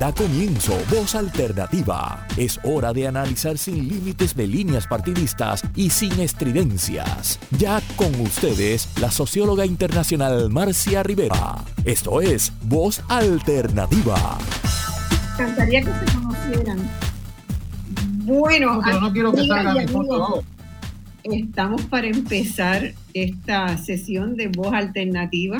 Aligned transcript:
Da 0.00 0.14
comienzo 0.14 0.72
Voz 0.88 1.14
Alternativa. 1.14 2.26
Es 2.38 2.58
hora 2.64 2.94
de 2.94 3.06
analizar 3.06 3.58
sin 3.58 3.86
límites 3.86 4.34
de 4.34 4.46
líneas 4.46 4.86
partidistas 4.86 5.62
y 5.76 5.90
sin 5.90 6.18
estridencias. 6.20 7.38
Ya 7.58 7.82
con 7.96 8.18
ustedes, 8.18 8.88
la 8.98 9.10
socióloga 9.10 9.66
internacional 9.66 10.48
Marcia 10.48 11.02
Rivera. 11.02 11.56
Esto 11.84 12.22
es 12.22 12.50
Voz 12.62 13.02
Alternativa. 13.10 14.38
Encantaría 15.34 15.82
que 15.82 15.92
se 15.92 16.16
conocieran. 16.16 16.90
Bueno, 18.24 18.80
no 18.80 19.12
quiero 19.12 19.32
que 19.34 19.46
salga 19.46 19.74
mi 19.74 19.86
foto. 19.86 20.42
Estamos 21.24 21.82
para 21.82 22.06
empezar 22.06 22.94
esta 23.12 23.76
sesión 23.76 24.34
de 24.34 24.48
Voz 24.48 24.72
Alternativa 24.72 25.58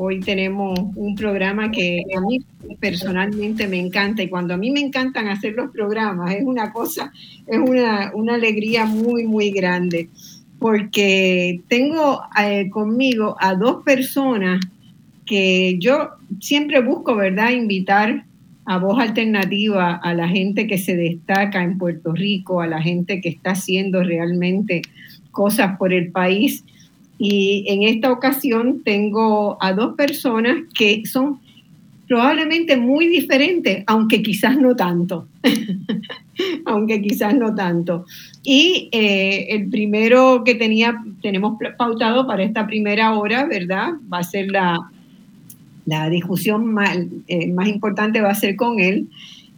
Hoy 0.00 0.20
tenemos 0.20 0.78
un 0.94 1.16
programa 1.16 1.72
que 1.72 2.04
a 2.16 2.20
mí 2.20 2.38
personalmente 2.78 3.66
me 3.66 3.80
encanta 3.80 4.22
y 4.22 4.28
cuando 4.28 4.54
a 4.54 4.56
mí 4.56 4.70
me 4.70 4.78
encantan 4.78 5.26
hacer 5.26 5.54
los 5.54 5.72
programas 5.72 6.36
es 6.36 6.44
una 6.44 6.72
cosa, 6.72 7.12
es 7.48 7.58
una, 7.58 8.12
alegría 8.32 8.84
muy, 8.84 9.24
muy 9.24 9.50
grande 9.50 10.08
porque 10.60 11.62
tengo 11.66 12.20
eh, 12.40 12.70
conmigo 12.70 13.34
a 13.40 13.56
dos 13.56 13.82
personas 13.82 14.60
que 15.26 15.76
yo 15.80 16.10
siempre 16.40 16.80
busco, 16.80 17.16
¿verdad?, 17.16 17.50
invitar 17.50 18.24
a 18.66 18.78
voz 18.78 19.00
alternativa 19.00 19.96
a 19.96 20.14
la 20.14 20.28
gente 20.28 20.68
que 20.68 20.78
se 20.78 20.94
destaca 20.94 21.64
en 21.64 21.76
Puerto 21.76 22.12
Rico, 22.12 22.60
a 22.60 22.68
la 22.68 22.80
gente 22.80 23.20
que 23.20 23.30
está 23.30 23.50
haciendo 23.50 24.04
realmente 24.04 24.82
cosas 25.32 25.76
por 25.76 25.92
el 25.92 26.12
país 26.12 26.64
y 27.18 27.64
en 27.66 27.82
esta 27.82 28.12
ocasión 28.12 28.82
tengo 28.84 29.58
a 29.60 29.72
dos 29.72 29.96
personas 29.96 30.56
que 30.72 31.02
son 31.04 31.40
probablemente 32.06 32.76
muy 32.76 33.06
diferentes, 33.06 33.84
aunque 33.86 34.22
quizás 34.22 34.56
no 34.56 34.74
tanto. 34.76 35.26
aunque 36.64 37.02
quizás 37.02 37.34
no 37.34 37.54
tanto. 37.54 38.06
Y 38.42 38.88
eh, 38.92 39.46
el 39.50 39.68
primero 39.68 40.42
que 40.44 40.54
tenía, 40.54 41.02
tenemos 41.20 41.58
pautado 41.76 42.26
para 42.26 42.44
esta 42.44 42.66
primera 42.66 43.14
hora, 43.14 43.44
¿verdad? 43.46 43.94
Va 44.12 44.18
a 44.18 44.24
ser 44.24 44.50
la, 44.50 44.78
la 45.86 46.08
discusión 46.08 46.74
eh, 47.26 47.48
más 47.48 47.68
importante, 47.68 48.20
va 48.20 48.30
a 48.30 48.34
ser 48.34 48.56
con 48.56 48.78
él. 48.78 49.08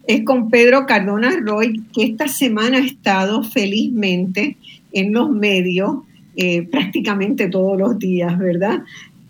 Es 0.07 0.23
con 0.23 0.49
Pedro 0.49 0.85
Cardona 0.87 1.31
Roy, 1.41 1.81
que 1.93 2.03
esta 2.03 2.27
semana 2.27 2.77
ha 2.77 2.85
estado 2.85 3.43
felizmente 3.43 4.57
en 4.93 5.13
los 5.13 5.29
medios 5.29 5.97
eh, 6.35 6.63
prácticamente 6.63 7.49
todos 7.49 7.77
los 7.77 7.99
días, 7.99 8.37
¿verdad? 8.39 8.83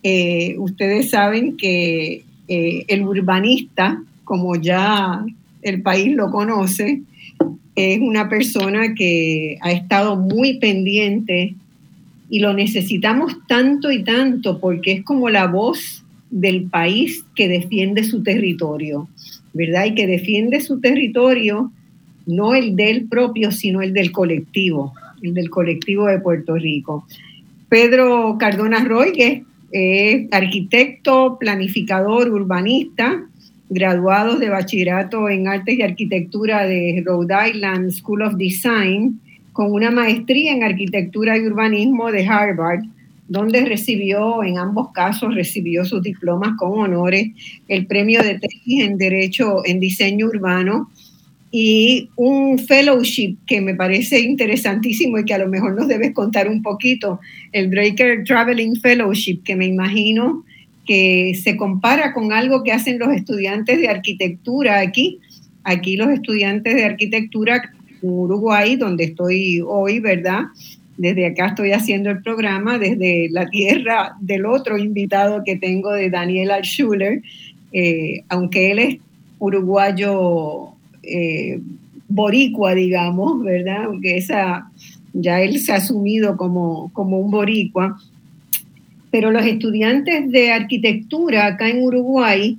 Eh, 0.04 0.56
ustedes 0.60 1.10
saben 1.10 1.58
que 1.58 2.24
eh, 2.48 2.86
el 2.88 3.02
urbanista, 3.02 4.04
como 4.24 4.56
ya 4.56 5.26
el 5.64 5.82
país 5.82 6.16
lo 6.16 6.30
conoce, 6.30 7.02
es 7.76 8.00
una 8.00 8.30
persona 8.30 8.94
que 8.94 9.58
ha 9.62 9.72
estado 9.72 10.16
muy 10.16 10.60
pendiente 10.60 11.56
y 12.30 12.40
lo 12.40 12.54
necesitamos 12.54 13.36
tanto 13.48 13.92
y 13.92 14.04
tanto 14.04 14.60
porque 14.60 14.92
es 14.92 15.04
como 15.04 15.30
la 15.30 15.48
voz 15.48 16.04
del 16.30 16.64
país 16.64 17.26
que 17.36 17.48
defiende 17.48 18.04
su 18.04 18.22
territorio, 18.22 19.10
¿verdad? 19.54 19.86
Y 19.86 19.96
que 19.96 20.06
defiende 20.06 20.62
su 20.62 20.80
territorio, 20.80 21.72
no 22.28 22.54
el 22.54 22.76
del 22.76 23.06
propio, 23.06 23.52
sino 23.52 23.82
el 23.82 23.94
del 23.94 24.12
colectivo 24.12 24.94
del 25.22 25.50
colectivo 25.50 26.08
de 26.08 26.20
Puerto 26.20 26.56
Rico. 26.56 27.06
Pedro 27.70 28.38
Cardona 28.40 28.84
Roy, 28.84 29.14
que 29.14 29.44
es 29.72 30.28
arquitecto, 30.32 31.38
planificador, 31.40 32.30
urbanista, 32.30 33.24
graduado 33.70 34.38
de 34.38 34.50
bachillerato 34.50 35.30
en 35.30 35.48
artes 35.48 35.80
y 35.80 35.82
arquitectura 35.82 36.66
de 36.66 37.02
Rhode 37.06 37.52
Island 37.52 37.92
School 37.92 38.24
of 38.24 38.36
Design, 38.36 39.22
con 39.54 39.72
una 39.72 39.92
maestría 39.92 40.52
en 40.54 40.64
arquitectura 40.64 41.38
y 41.38 41.46
urbanismo 41.46 42.12
de 42.12 42.28
Harvard, 42.28 42.82
donde 43.30 43.64
recibió, 43.64 44.44
en 44.44 44.58
ambos 44.58 44.92
casos, 44.92 45.34
recibió 45.34 45.86
sus 45.86 46.04
diplomas 46.04 46.58
con 46.58 46.78
honores, 46.78 47.30
el 47.70 47.86
premio 47.86 48.22
de 48.22 48.40
tesis 48.40 48.82
en 48.84 48.98
Derecho 48.98 49.66
en 49.66 49.80
Diseño 49.80 50.26
Urbano 50.26 50.90
y 51.52 52.10
un 52.16 52.58
fellowship 52.60 53.36
que 53.46 53.60
me 53.60 53.76
parece 53.76 54.22
interesantísimo 54.22 55.20
y 55.20 55.26
que 55.26 55.34
a 55.34 55.38
lo 55.38 55.50
mejor 55.50 55.76
nos 55.76 55.90
debes 55.90 56.14
contar 56.14 56.48
un 56.48 56.62
poquito, 56.62 57.20
el 57.52 57.68
Breaker 57.68 58.24
Traveling 58.24 58.78
Fellowship, 58.78 59.44
que 59.44 59.58
me 59.58 59.66
imagino 59.66 60.46
que 60.88 61.38
se 61.42 61.58
compara 61.58 62.14
con 62.14 62.32
algo 62.32 62.64
que 62.64 62.72
hacen 62.72 63.00
los 63.00 63.14
estudiantes 63.14 63.80
de 63.80 63.90
arquitectura 63.90 64.80
aquí. 64.80 65.20
Aquí 65.64 65.96
los 65.96 66.10
estudiantes 66.10 66.74
de 66.74 66.86
arquitectura 66.86 67.62
en 68.02 68.10
Uruguay, 68.10 68.78
donde 68.78 69.04
estoy 69.04 69.62
hoy, 69.66 70.00
¿verdad? 70.00 70.46
Desde 70.98 71.28
acá 71.28 71.48
estoy 71.48 71.74
haciendo 71.74 72.10
el 72.10 72.22
programa, 72.24 72.80
desde 72.80 73.30
la 73.30 73.50
tierra 73.50 74.16
del 74.22 74.46
otro 74.46 74.78
invitado 74.78 75.44
que 75.46 75.58
tengo 75.58 75.92
de 75.92 76.10
Daniel 76.10 76.52
Altschuler, 76.52 77.22
eh, 77.74 78.24
aunque 78.30 78.72
él 78.72 78.80
es 78.80 78.98
uruguayo 79.38 80.71
eh, 81.04 81.60
boricua, 82.08 82.76
digamos, 82.76 83.44
¿verdad? 83.44 83.86
Aunque 83.86 84.18
esa, 84.18 84.70
ya 85.14 85.42
él 85.42 85.60
se 85.60 85.72
ha 85.72 85.76
asumido 85.76 86.38
como, 86.38 86.92
como 86.94 87.20
un 87.20 87.32
boricua. 87.32 88.00
Pero 89.10 89.32
los 89.32 89.46
estudiantes 89.46 90.32
de 90.32 90.52
arquitectura 90.52 91.46
acá 91.48 91.70
en 91.70 91.84
Uruguay 91.84 92.58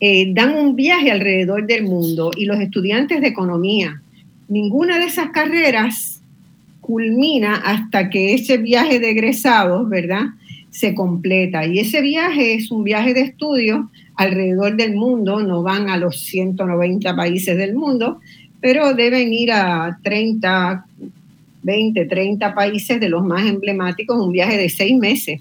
eh, 0.00 0.32
dan 0.32 0.54
un 0.54 0.76
viaje 0.76 1.10
alrededor 1.10 1.66
del 1.66 1.84
mundo 1.84 2.30
y 2.36 2.46
los 2.46 2.58
estudiantes 2.58 3.20
de 3.20 3.28
economía. 3.28 4.00
Ninguna 4.48 4.98
de 4.98 5.04
esas 5.04 5.30
carreras 5.30 6.22
culmina 6.80 7.56
hasta 7.56 8.08
que 8.08 8.34
ese 8.34 8.56
viaje 8.56 8.98
de 8.98 9.10
egresados, 9.10 9.88
¿verdad? 9.88 10.24
Se 10.70 10.94
completa. 10.94 11.66
Y 11.66 11.78
ese 11.78 12.00
viaje 12.00 12.54
es 12.54 12.70
un 12.70 12.82
viaje 12.82 13.12
de 13.12 13.20
estudio 13.20 13.90
alrededor 14.20 14.76
del 14.76 14.94
mundo, 14.94 15.40
no 15.42 15.62
van 15.62 15.88
a 15.88 15.96
los 15.96 16.20
190 16.20 17.16
países 17.16 17.56
del 17.56 17.74
mundo, 17.74 18.20
pero 18.60 18.92
deben 18.92 19.32
ir 19.32 19.50
a 19.50 19.98
30, 20.02 20.84
20, 21.62 22.04
30 22.04 22.54
países 22.54 23.00
de 23.00 23.08
los 23.08 23.24
más 23.24 23.48
emblemáticos, 23.48 24.20
un 24.20 24.30
viaje 24.30 24.58
de 24.58 24.68
seis 24.68 24.94
meses, 24.94 25.40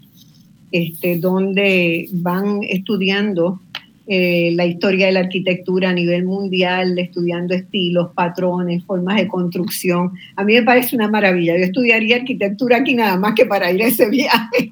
este, 0.71 1.17
donde 1.17 2.07
van 2.13 2.59
estudiando 2.63 3.59
eh, 4.07 4.53
la 4.55 4.65
historia 4.65 5.07
de 5.07 5.11
la 5.11 5.19
arquitectura 5.19 5.89
a 5.89 5.93
nivel 5.93 6.23
mundial, 6.23 6.97
estudiando 6.97 7.53
estilos, 7.55 8.13
patrones, 8.13 8.85
formas 8.85 9.17
de 9.17 9.27
construcción. 9.27 10.13
A 10.37 10.45
mí 10.45 10.53
me 10.53 10.63
parece 10.63 10.95
una 10.95 11.09
maravilla. 11.09 11.57
Yo 11.57 11.65
estudiaría 11.65 12.15
arquitectura 12.15 12.77
aquí 12.77 12.93
nada 12.93 13.17
más 13.17 13.35
que 13.35 13.45
para 13.45 13.73
ir 13.73 13.83
a 13.83 13.87
ese 13.87 14.09
viaje. 14.09 14.71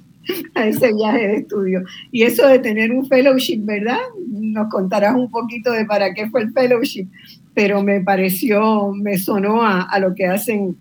A 0.56 0.68
ese 0.68 0.94
viaje 0.94 1.28
de 1.28 1.38
estudio. 1.38 1.84
Y 2.12 2.24
eso 2.24 2.48
de 2.48 2.60
tener 2.60 2.92
un 2.92 3.06
fellowship, 3.08 3.60
¿verdad? 3.64 4.00
Nos 4.30 4.70
contarás 4.70 5.16
un 5.16 5.30
poquito 5.30 5.72
de 5.72 5.86
para 5.86 6.14
qué 6.14 6.30
fue 6.30 6.44
el 6.44 6.52
fellowship, 6.52 7.08
pero 7.54 7.84
me 7.84 8.02
pareció, 8.02 8.92
me 8.94 9.18
sonó 9.18 9.64
a, 9.64 9.98
lo 10.00 10.14
que 10.14 10.26
hacen 10.26 10.78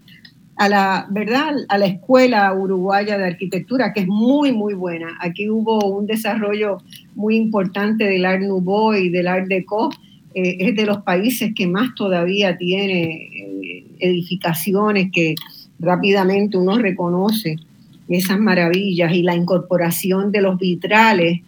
a 0.56 0.68
la, 0.68 1.06
¿verdad? 1.10 1.54
A 1.68 1.78
la 1.78 1.86
Escuela 1.86 2.52
Uruguaya 2.52 3.18
de 3.18 3.26
Arquitectura, 3.26 3.92
que 3.92 4.00
es 4.00 4.06
muy, 4.06 4.52
muy 4.52 4.74
buena. 4.74 5.16
Aquí 5.20 5.48
hubo 5.48 5.78
un 5.86 6.06
desarrollo 6.06 6.78
muy 7.14 7.36
importante 7.36 8.04
del 8.04 8.24
Art 8.24 8.42
Nouveau 8.42 8.94
y 8.94 9.10
del 9.10 9.28
Art 9.28 9.46
Deco. 9.48 9.90
Eh, 10.34 10.56
es 10.60 10.76
de 10.76 10.84
los 10.84 10.98
países 10.98 11.52
que 11.54 11.66
más 11.66 11.94
todavía 11.94 12.58
tiene 12.58 13.30
eh, 13.32 13.86
edificaciones 13.98 15.10
que 15.10 15.34
rápidamente 15.78 16.56
uno 16.56 16.78
reconoce 16.78 17.56
esas 18.09 18.39
maravillas 18.39 19.12
y 19.12 19.22
la 19.22 19.34
incorporación 19.34 20.33
de 20.33 20.43
los 20.43 20.59
vitrales 20.59 21.41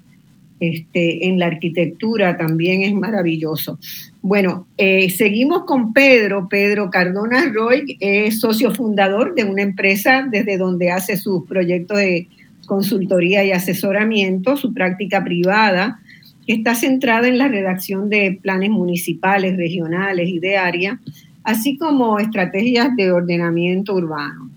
este, 0.61 1.29
en 1.29 1.39
la 1.39 1.47
arquitectura 1.47 2.37
también 2.37 2.83
es 2.83 2.93
maravilloso. 2.93 3.79
Bueno, 4.23 4.67
eh, 4.77 5.09
seguimos 5.11 5.65
con 5.65 5.93
Pedro. 5.93 6.49
Pedro 6.49 6.91
Cardona 6.91 7.53
Roy 7.55 7.97
es 8.01 8.41
socio 8.41 8.75
fundador 8.75 9.35
de 9.37 9.45
una 9.45 9.63
empresa 9.63 10.27
desde 10.29 10.59
donde 10.59 10.91
hace 10.91 11.17
sus 11.17 11.47
proyectos 11.47 11.99
de 11.99 12.27
consultoría 12.67 13.45
y 13.45 13.53
asesoramiento, 13.53 14.57
su 14.57 14.75
práctica 14.75 15.23
privada, 15.23 16.01
que 16.45 16.55
está 16.55 16.75
centrada 16.75 17.29
en 17.29 17.39
la 17.39 17.49
redacción 17.49 18.11
de 18.11 18.39
planes 18.43 18.71
municipales, 18.71 19.57
regionales 19.57 20.29
y 20.29 20.41
de 20.41 20.57
área, 20.57 21.01
así 21.45 21.77
como 21.77 22.19
estrategias 22.19 22.97
de 22.97 23.13
ordenamiento 23.13 23.95
urbano. 23.95 24.51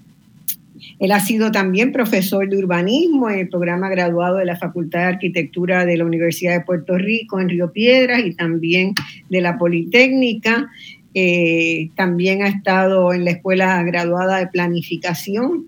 Él 1.02 1.12
ha 1.12 1.20
sido 1.20 1.52
también 1.52 1.92
profesor 1.92 2.48
de 2.48 2.60
urbanismo 2.60 3.28
en 3.28 3.40
el 3.40 3.50
programa 3.50 3.90
graduado 3.90 4.38
de 4.38 4.46
la 4.46 4.56
Facultad 4.56 5.00
de 5.00 5.06
Arquitectura 5.06 5.84
de 5.84 5.98
la 5.98 6.06
Universidad 6.06 6.54
de 6.54 6.64
Puerto 6.64 6.96
Rico 6.96 7.40
en 7.40 7.50
Río 7.50 7.72
Piedras 7.72 8.22
y 8.24 8.36
también 8.36 8.94
de 9.28 9.42
la 9.42 9.58
Politécnica. 9.58 10.70
Eh, 11.16 11.90
también 11.96 12.44
ha 12.44 12.50
estado 12.50 13.14
en 13.14 13.26
la 13.26 13.32
Escuela 13.32 13.82
Graduada 13.82 14.38
de 14.38 14.48
Planificación 14.48 15.66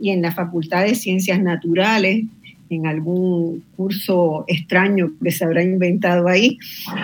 y 0.00 0.10
en 0.10 0.22
la 0.22 0.30
Facultad 0.30 0.84
de 0.84 0.94
Ciencias 0.94 1.42
Naturales. 1.42 2.24
en 2.68 2.88
algún 2.88 3.62
curso 3.76 4.44
extraño 4.48 5.12
que 5.22 5.30
se 5.30 5.44
habrá 5.44 5.62
inventado 5.62 6.26
ahí. 6.26 6.58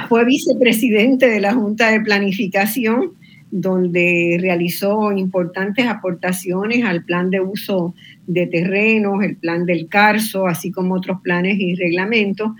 Fue 0.08 0.24
vicepresidente 0.24 1.28
de 1.28 1.38
la 1.38 1.54
Junta 1.54 1.92
de 1.92 2.00
Planificación, 2.00 3.12
donde 3.52 4.38
realizó 4.40 5.12
importantes 5.12 5.86
aportaciones 5.86 6.84
al 6.84 7.04
plan 7.04 7.28
de 7.28 7.40
uso 7.40 7.94
de 8.26 8.46
terrenos, 8.46 9.22
el 9.22 9.36
plan 9.36 9.66
del 9.66 9.88
CARSO, 9.88 10.46
así 10.46 10.72
como 10.72 10.94
otros 10.94 11.20
planes 11.20 11.60
y 11.60 11.74
reglamentos. 11.74 12.52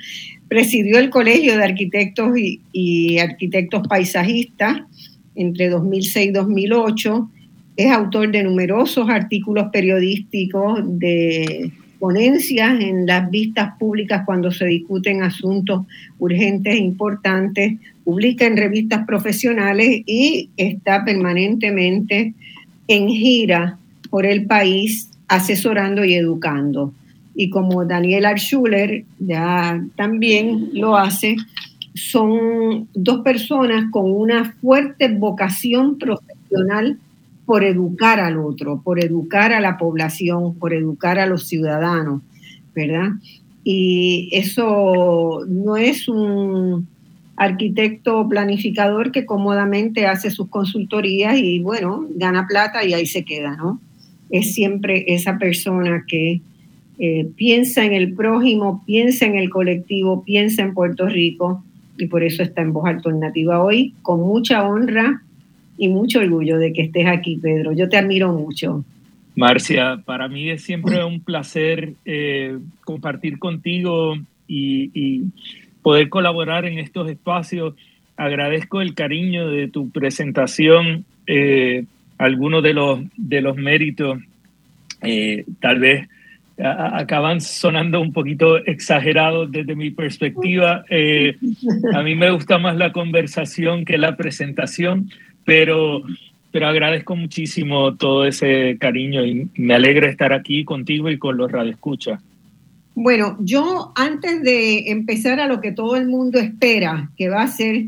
Presidió 0.49 0.99
el 0.99 1.09
Colegio 1.09 1.57
de 1.57 1.65
Arquitectos 1.65 2.33
y, 2.37 3.19
Arquitectos 3.19 3.89
Paisajistas 3.89 4.83
entre 5.35 5.71
2006 5.71 6.29
y 6.29 6.33
2008. 6.33 7.31
Es 7.79 7.91
autor 7.91 8.31
de 8.31 8.43
numerosos 8.43 9.09
artículos 9.09 9.69
periodísticos 9.73 10.81
de 10.85 11.73
en 12.11 13.07
las 13.07 13.31
vistas 13.31 13.77
públicas 13.79 14.23
cuando 14.27 14.51
se 14.51 14.67
discuten 14.67 15.23
asuntos 15.23 15.87
urgentes 16.19 16.75
e 16.75 16.79
importantes, 16.79 17.75
publica 18.05 18.45
en 18.45 18.57
revistas 18.57 19.07
profesionales 19.07 20.03
y 20.05 20.51
está 20.57 21.05
permanentemente 21.05 22.35
en 22.89 23.09
gira 23.09 23.79
por 24.11 24.27
el 24.27 24.47
país 24.47 25.11
asesorando 25.29 26.05
y 26.05 26.15
educando. 26.15 26.93
Y 27.37 27.51
como 27.51 27.85
Daniel 27.85 28.27
Arschuler 28.27 29.05
ya 29.21 29.83
también 29.97 30.71
lo 30.73 30.97
hace, 30.97 31.37
son 31.95 32.89
dos 32.95 33.21
personas 33.21 33.91
con 33.93 34.11
una 34.11 34.57
fuerte 34.61 35.09
vocación 35.09 35.99
profesional 35.99 36.99
por 37.47 37.65
educar 37.65 38.21
al 38.21 38.39
otro, 38.39 38.81
por 38.83 39.03
educar 39.03 39.53
a 39.53 39.61
la 39.61 39.77
población, 39.77 40.55
por 40.59 40.73
educar 40.73 41.19
a 41.19 41.27
los 41.27 41.47
ciudadanos, 41.49 42.23
¿verdad? 42.75 43.11
Y 43.65 44.29
eso 44.33 45.45
no 45.49 45.77
es 45.77 46.09
un 46.09 46.87
arquitecto 47.37 48.29
planificador 48.29 49.11
que 49.11 49.27
cómodamente 49.27 50.07
hace 50.07 50.31
sus 50.31 50.49
consultorías 50.49 51.37
y 51.39 51.61
bueno, 51.61 52.07
gana 52.15 52.47
plata 52.47 52.85
y 52.85 52.93
ahí 52.93 53.07
se 53.07 53.25
queda, 53.25 53.57
¿no? 53.57 53.81
Es 54.31 54.55
siempre 54.55 55.05
esa 55.09 55.39
persona 55.39 56.05
que 56.07 56.41
eh, 56.99 57.29
piensa 57.37 57.85
en 57.85 57.93
el 57.93 58.15
prójimo, 58.15 58.83
piensa 58.87 59.27
en 59.27 59.37
el 59.37 59.51
colectivo, 59.51 60.23
piensa 60.25 60.63
en 60.63 60.75
Puerto 60.75 61.09
Rico 61.09 61.65
y 61.99 62.07
por 62.07 62.23
eso 62.23 62.43
está 62.43 62.63
en 62.63 62.73
voz 62.73 62.87
alternativa 62.87 63.63
hoy, 63.63 63.95
con 64.03 64.21
mucha 64.21 64.67
honra 64.67 65.23
y 65.83 65.89
mucho 65.89 66.21
orgullo 66.21 66.59
de 66.59 66.73
que 66.73 66.83
estés 66.83 67.09
aquí, 67.09 67.39
Pedro. 67.43 67.73
Yo 67.73 67.89
te 67.89 67.97
admiro 67.97 68.33
mucho. 68.33 68.85
Marcia, 69.35 70.01
para 70.05 70.29
mí 70.29 70.49
es 70.49 70.63
siempre 70.63 71.03
un 71.05 71.19
placer 71.19 71.95
eh, 72.05 72.57
compartir 72.85 73.41
contigo 73.41 74.17
y, 74.47 75.25
poder 75.83 76.09
colaborar 76.09 76.67
en 76.67 76.79
estos 76.79 77.11
espacios. 77.11 77.75
Agradezco 78.17 78.81
el 78.81 78.95
cariño 78.95 79.49
de 79.49 79.67
tu 79.67 79.91
presentación, 79.91 81.05
eh, 81.27 81.85
algunos 82.17 82.63
de 82.63 82.75
los, 82.75 83.01
de 83.17 83.41
los 83.41 83.57
méritos, 83.57 84.21
eh, 85.03 85.45
tal 85.59 85.81
vez 85.81 86.09
acaban 86.59 87.41
sonando 87.41 88.01
un 88.01 88.13
poquito 88.13 88.59
exagerados 88.59 89.51
desde 89.51 89.75
mi 89.75 89.91
perspectiva. 89.91 90.85
a 91.93 92.03
mí 92.05 92.15
me 92.15 92.31
gusta 92.31 92.59
más 92.59 92.77
la 92.77 92.93
conversación 92.93 93.85
que 93.85 93.99
la 93.99 94.17
presentación, 94.17 95.11
pero, 95.45 96.03
pero 96.51 96.67
agradezco 96.67 97.17
muchísimo 97.17 97.95
todo 97.97 98.25
ese 98.25 98.77
cariño 98.79 99.25
y 99.25 99.49
me 99.57 99.75
alegra 99.75 100.09
estar 100.09 100.33
aquí 100.33 100.65
contigo 100.65 101.11
y 101.11 101.19
con 101.19 101.37
los 101.37 101.51
radioescuchas. 101.51 102.21
Bueno, 102.95 103.37
yo 103.41 103.93
antes 103.97 104.43
de 104.43 104.91
empezar 104.91 105.41
a 105.41 105.47
lo 105.47 105.61
que 105.61 105.73
todo 105.73 105.97
el 105.97 106.09
mundo 106.09 106.39
espera, 106.39 107.11
que 107.17 107.31
va 107.31 107.43
a 107.43 107.49
ser 107.49 107.87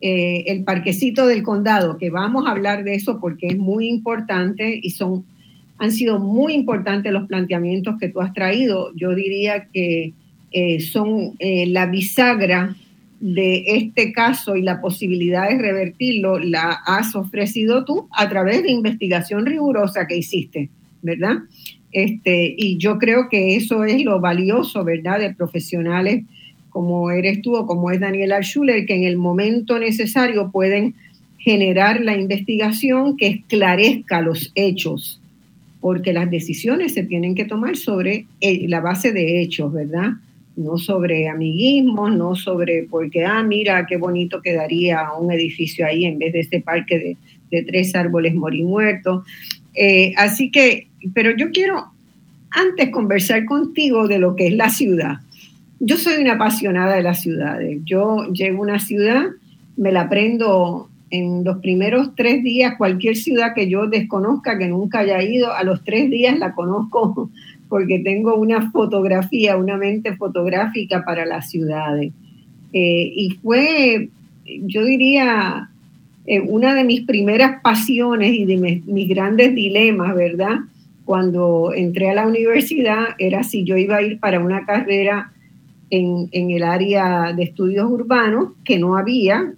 eh, 0.00 0.44
el 0.46 0.64
parquecito 0.64 1.26
del 1.26 1.42
condado, 1.42 1.98
que 1.98 2.10
vamos 2.10 2.46
a 2.46 2.52
hablar 2.52 2.84
de 2.84 2.94
eso 2.94 3.20
porque 3.20 3.48
es 3.48 3.58
muy 3.58 3.88
importante 3.88 4.78
y 4.82 4.90
son, 4.90 5.24
han 5.78 5.92
sido 5.92 6.18
muy 6.18 6.54
importantes 6.54 7.12
los 7.12 7.28
planteamientos 7.28 7.96
que 8.00 8.08
tú 8.08 8.22
has 8.22 8.32
traído. 8.32 8.92
Yo 8.94 9.14
diría 9.14 9.68
que 9.72 10.14
eh, 10.52 10.80
son 10.80 11.34
eh, 11.38 11.66
la 11.66 11.86
bisagra 11.86 12.76
de 13.20 13.64
este 13.66 14.12
caso 14.12 14.56
y 14.56 14.62
la 14.62 14.80
posibilidad 14.80 15.48
de 15.48 15.58
revertirlo 15.58 16.38
la 16.38 16.78
has 16.86 17.14
ofrecido 17.14 17.84
tú 17.84 18.08
a 18.12 18.28
través 18.28 18.62
de 18.62 18.70
investigación 18.70 19.46
rigurosa 19.46 20.06
que 20.06 20.16
hiciste, 20.16 20.68
¿verdad? 21.02 21.38
Este, 21.92 22.54
y 22.56 22.76
yo 22.76 22.98
creo 22.98 23.28
que 23.30 23.56
eso 23.56 23.84
es 23.84 24.04
lo 24.04 24.20
valioso, 24.20 24.84
¿verdad?, 24.84 25.18
de 25.18 25.34
profesionales 25.34 26.24
como 26.76 27.10
eres 27.10 27.40
tú 27.40 27.56
o 27.56 27.66
como 27.66 27.90
es 27.90 28.00
Daniel 28.00 28.34
Schuller, 28.42 28.84
que 28.84 28.94
en 28.94 29.04
el 29.04 29.16
momento 29.16 29.78
necesario 29.78 30.50
pueden 30.50 30.94
generar 31.38 32.02
la 32.02 32.18
investigación 32.18 33.16
que 33.16 33.28
esclarezca 33.28 34.20
los 34.20 34.52
hechos, 34.54 35.18
porque 35.80 36.12
las 36.12 36.30
decisiones 36.30 36.92
se 36.92 37.02
tienen 37.02 37.34
que 37.34 37.46
tomar 37.46 37.78
sobre 37.78 38.26
eh, 38.42 38.68
la 38.68 38.80
base 38.80 39.12
de 39.12 39.40
hechos, 39.40 39.72
¿verdad? 39.72 40.16
No 40.56 40.78
sobre 40.78 41.28
amiguismos, 41.28 42.14
no 42.16 42.34
sobre 42.34 42.84
porque, 42.84 43.24
ah, 43.24 43.42
mira 43.42 43.86
qué 43.86 43.96
bonito 43.96 44.40
quedaría 44.40 45.12
un 45.12 45.30
edificio 45.30 45.86
ahí 45.86 46.04
en 46.06 46.18
vez 46.18 46.32
de 46.32 46.40
este 46.40 46.60
parque 46.60 47.16
de, 47.50 47.62
tres 47.62 47.94
árboles 47.94 48.34
morimuertos. 48.34 49.24
Eh, 49.74 50.12
así 50.16 50.50
que, 50.50 50.88
pero 51.14 51.34
yo 51.36 51.50
quiero 51.52 51.92
antes 52.50 52.90
conversar 52.90 53.44
contigo 53.44 54.08
de 54.08 54.18
lo 54.18 54.34
que 54.34 54.48
es 54.48 54.52
la 54.54 54.68
ciudad. 54.68 55.20
Yo 55.78 55.96
soy 55.96 56.20
una 56.20 56.34
apasionada 56.34 56.96
de 56.96 57.02
las 57.02 57.22
ciudades. 57.22 57.78
Yo 57.84 58.24
llego 58.32 58.58
a 58.58 58.62
una 58.62 58.78
ciudad, 58.78 59.26
me 59.76 59.92
la 59.92 60.02
aprendo 60.02 60.88
en 61.10 61.44
los 61.44 61.58
primeros 61.58 62.14
tres 62.16 62.42
días, 62.42 62.74
cualquier 62.76 63.16
ciudad 63.16 63.54
que 63.54 63.68
yo 63.68 63.86
desconozca, 63.86 64.58
que 64.58 64.68
nunca 64.68 65.00
haya 65.00 65.22
ido, 65.22 65.52
a 65.52 65.62
los 65.62 65.84
tres 65.84 66.10
días 66.10 66.38
la 66.38 66.54
conozco 66.54 67.30
porque 67.68 67.98
tengo 68.00 68.36
una 68.36 68.70
fotografía, 68.70 69.56
una 69.56 69.76
mente 69.76 70.16
fotográfica 70.16 71.04
para 71.04 71.24
las 71.24 71.50
ciudades. 71.50 72.12
Eh, 72.72 73.12
y 73.14 73.30
fue, 73.42 74.08
yo 74.44 74.84
diría, 74.84 75.70
eh, 76.26 76.40
una 76.40 76.74
de 76.74 76.84
mis 76.84 77.02
primeras 77.02 77.60
pasiones 77.62 78.34
y 78.34 78.44
de 78.44 78.82
mis, 78.86 79.08
grandes 79.08 79.54
dilemas, 79.54 80.14
¿verdad? 80.14 80.56
Cuando 81.04 81.72
entré 81.74 82.10
a 82.10 82.14
la 82.14 82.26
universidad 82.26 83.08
era 83.18 83.42
si 83.44 83.64
yo 83.64 83.76
iba 83.76 83.96
a 83.96 84.02
ir 84.02 84.18
para 84.18 84.40
una 84.40 84.64
carrera 84.64 85.32
en, 85.90 86.28
en 86.32 86.50
el 86.50 86.64
área 86.64 87.32
de 87.32 87.44
estudios 87.44 87.90
urbanos, 87.90 88.52
que 88.64 88.78
no 88.78 88.96
había 88.96 89.52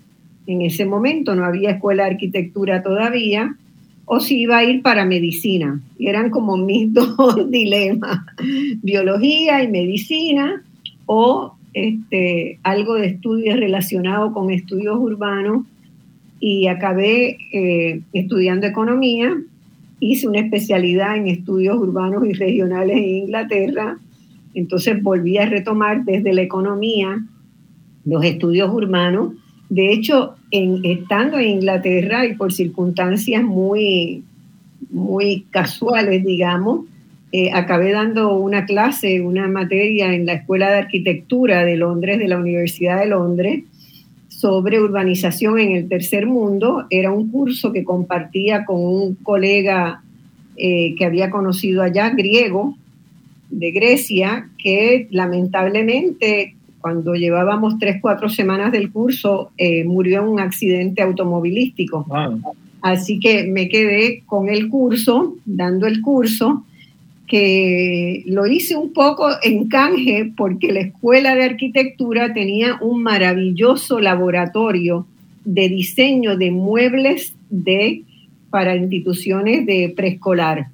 en 0.49 0.63
ese 0.63 0.87
momento, 0.87 1.35
no 1.35 1.45
había 1.45 1.73
escuela 1.73 2.05
de 2.05 2.12
arquitectura 2.12 2.83
todavía, 2.83 3.55
o 4.11 4.21
si 4.21 4.41
iba 4.41 4.59
a 4.59 4.65
ir 4.65 4.81
para 4.81 5.05
medicina. 5.05 5.81
eran 5.99 6.31
como 6.31 6.57
mis 6.57 6.93
dos 6.95 7.50
dilemas, 7.50 8.21
biología 8.83 9.62
y 9.62 9.69
medicina 9.69 10.62
o 11.07 11.55
este, 11.75 12.59
algo 12.62 12.95
de 12.95 13.09
estudios 13.09 13.61
relacionado 13.61 14.33
con 14.33 14.50
estudios 14.50 14.97
urbanos. 14.99 15.67
Y 16.41 16.69
acabé 16.69 17.37
eh, 17.53 18.00
estudiando 18.12 18.67
economía, 18.67 19.37
hice 19.99 20.29
una 20.29 20.41
especialidad 20.41 21.17
en 21.17 21.27
estudios 21.27 21.77
urbanos 21.77 22.25
y 22.27 22.33
regionales 22.33 22.97
en 22.97 23.09
Inglaterra, 23.09 23.99
entonces 24.55 25.03
volví 25.03 25.37
a 25.38 25.47
retomar 25.47 26.05
desde 26.05 26.33
la 26.33 26.43
economía 26.43 27.25
los 28.05 28.25
estudios 28.25 28.73
urbanos 28.73 29.35
de 29.69 29.93
hecho, 29.93 30.37
estando 30.51 31.39
en 31.39 31.49
Inglaterra 31.49 32.25
y 32.27 32.35
por 32.35 32.53
circunstancias 32.53 33.43
muy, 33.43 34.25
muy 34.91 35.47
casuales, 35.51 36.25
digamos, 36.25 36.87
eh, 37.31 37.51
acabé 37.53 37.93
dando 37.93 38.35
una 38.37 38.65
clase, 38.65 39.21
una 39.21 39.47
materia 39.49 40.15
en 40.15 40.25
la 40.25 40.33
Escuela 40.35 40.71
de 40.71 40.79
Arquitectura 40.79 41.65
de 41.65 41.77
Londres, 41.77 42.19
de 42.19 42.29
la 42.29 42.39
Universidad 42.39 43.01
de 43.01 43.07
Londres, 43.07 43.65
sobre 44.29 44.81
urbanización 44.81 45.59
en 45.59 45.73
el 45.73 45.89
tercer 45.89 46.27
mundo. 46.27 46.87
Era 46.89 47.13
un 47.13 47.31
curso 47.31 47.71
que 47.71 47.85
compartía 47.85 48.65
con 48.65 48.81
un 48.81 49.15
colega 49.17 50.03
eh, 50.57 50.95
que 50.97 51.05
había 51.05 51.29
conocido 51.29 51.83
allá, 51.83 52.09
griego, 52.11 52.77
de 53.51 53.71
Grecia, 53.73 54.49
que 54.57 55.09
lamentablemente 55.11 56.55
cuando 56.88 57.14
llevábamos 57.14 57.78
tres, 57.78 57.99
cuatro 58.00 58.30
semanas 58.30 58.73
del 58.73 58.90
curso, 58.90 59.50
eh, 59.59 59.85
murió 59.85 60.23
en 60.23 60.28
un 60.28 60.40
accidente 60.40 61.02
automovilístico. 61.02 62.07
Así 62.80 63.21
que 63.21 63.45
me 63.45 63.68
quedé 63.68 64.23
con 64.25 64.49
el 64.49 64.71
curso, 64.71 65.37
dando 65.45 65.87
el 65.87 66.00
curso, 66.00 66.64
que 67.26 68.23
lo 68.25 68.47
hice 68.47 68.75
un 68.75 68.95
poco 68.95 69.28
en 69.42 69.68
canje 69.68 70.33
porque 70.35 70.73
la 70.73 70.80
escuela 70.80 71.35
de 71.35 71.45
arquitectura 71.45 72.33
tenía 72.33 72.78
un 72.80 73.02
maravilloso 73.02 74.00
laboratorio 74.00 75.07
de 75.45 75.68
diseño 75.68 76.38
de 76.38 76.50
muebles 76.52 77.35
de, 77.50 78.02
para 78.49 78.76
instituciones 78.76 79.66
de 79.66 79.92
preescolar. 79.95 80.68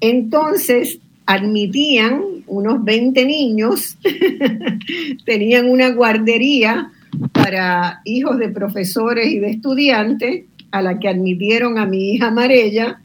Entonces, 0.00 1.00
admitían 1.26 2.22
unos 2.46 2.84
20 2.84 3.24
niños, 3.24 3.96
tenían 5.24 5.68
una 5.68 5.90
guardería 5.90 6.90
para 7.32 8.00
hijos 8.04 8.38
de 8.38 8.48
profesores 8.48 9.28
y 9.28 9.38
de 9.38 9.50
estudiantes, 9.50 10.44
a 10.70 10.82
la 10.82 10.98
que 10.98 11.08
admitieron 11.08 11.78
a 11.78 11.86
mi 11.86 12.12
hija 12.12 12.30
Marella, 12.30 13.00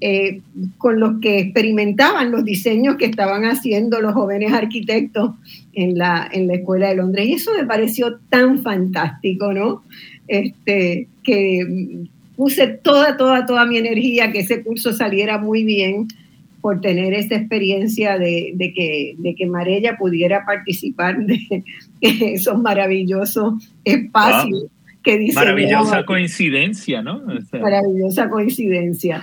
eh, 0.00 0.42
con 0.76 1.00
los 1.00 1.20
que 1.20 1.40
experimentaban 1.40 2.30
los 2.30 2.44
diseños 2.44 2.96
que 2.96 3.06
estaban 3.06 3.44
haciendo 3.44 4.00
los 4.00 4.12
jóvenes 4.14 4.52
arquitectos 4.52 5.32
en 5.72 5.98
la, 5.98 6.28
en 6.30 6.46
la 6.46 6.54
Escuela 6.54 6.88
de 6.88 6.96
Londres. 6.96 7.26
Y 7.26 7.32
eso 7.32 7.50
me 7.58 7.66
pareció 7.66 8.18
tan 8.28 8.62
fantástico, 8.62 9.52
¿no? 9.52 9.82
Este, 10.28 11.08
que 11.24 12.06
puse 12.36 12.68
toda, 12.68 13.16
toda, 13.16 13.46
toda 13.46 13.66
mi 13.66 13.78
energía 13.78 14.30
que 14.30 14.40
ese 14.40 14.62
curso 14.62 14.92
saliera 14.92 15.38
muy 15.38 15.64
bien 15.64 16.06
por 16.60 16.80
tener 16.80 17.14
esa 17.14 17.36
experiencia 17.36 18.18
de, 18.18 18.54
que, 18.74 19.14
de 19.18 19.34
que 19.34 19.46
Marella 19.46 19.96
pudiera 19.96 20.44
participar 20.44 21.18
de 21.18 21.64
esos 22.00 22.60
maravillosos 22.60 23.54
espacios 23.84 24.66
que 25.02 25.18
dice. 25.18 25.34
Maravillosa 25.34 26.04
coincidencia, 26.04 27.02
¿no? 27.02 27.22
maravillosa 27.52 28.28
coincidencia. 28.28 29.22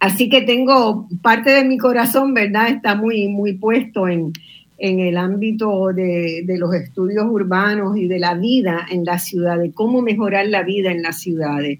Así 0.00 0.28
que 0.28 0.42
tengo 0.42 1.08
parte 1.22 1.50
de 1.50 1.64
mi 1.64 1.78
corazón, 1.78 2.34
¿verdad? 2.34 2.68
Está 2.68 2.94
muy, 2.94 3.28
muy 3.28 3.54
puesto 3.54 4.08
en, 4.08 4.32
el 4.76 5.16
ámbito 5.16 5.92
de, 5.94 6.42
de, 6.44 6.58
los 6.58 6.74
estudios 6.74 7.24
urbanos 7.26 7.96
y 7.96 8.06
de 8.06 8.18
la 8.18 8.34
vida 8.34 8.86
en 8.90 9.04
la 9.04 9.18
ciudad, 9.18 9.58
de 9.58 9.72
cómo 9.72 10.02
mejorar 10.02 10.46
la 10.48 10.62
vida 10.62 10.90
en 10.90 11.00
las 11.00 11.20
ciudades. 11.20 11.78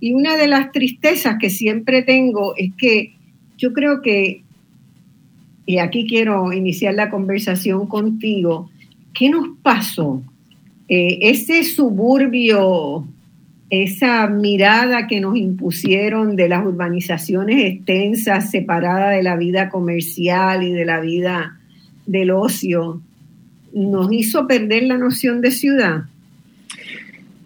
Y 0.00 0.12
una 0.12 0.36
de 0.36 0.48
las 0.48 0.72
tristezas 0.72 1.36
que 1.40 1.48
siempre 1.48 2.02
tengo 2.02 2.54
es 2.56 2.72
que 2.76 3.14
yo 3.56 3.72
creo 3.72 4.02
que, 4.02 4.42
y 5.66 5.78
aquí 5.78 6.06
quiero 6.06 6.52
iniciar 6.52 6.94
la 6.94 7.10
conversación 7.10 7.86
contigo, 7.86 8.70
¿qué 9.12 9.30
nos 9.30 9.48
pasó? 9.62 10.22
Eh, 10.88 11.18
ese 11.22 11.64
suburbio 11.64 13.06
esa 13.82 14.26
mirada 14.28 15.06
que 15.06 15.20
nos 15.20 15.36
impusieron 15.36 16.36
de 16.36 16.48
las 16.48 16.64
urbanizaciones 16.64 17.64
extensas, 17.64 18.50
separadas 18.50 19.16
de 19.16 19.22
la 19.22 19.36
vida 19.36 19.68
comercial 19.68 20.62
y 20.62 20.72
de 20.72 20.84
la 20.84 21.00
vida 21.00 21.58
del 22.06 22.30
ocio, 22.30 23.00
nos 23.72 24.12
hizo 24.12 24.46
perder 24.46 24.84
la 24.84 24.98
noción 24.98 25.40
de 25.40 25.50
ciudad. 25.50 26.04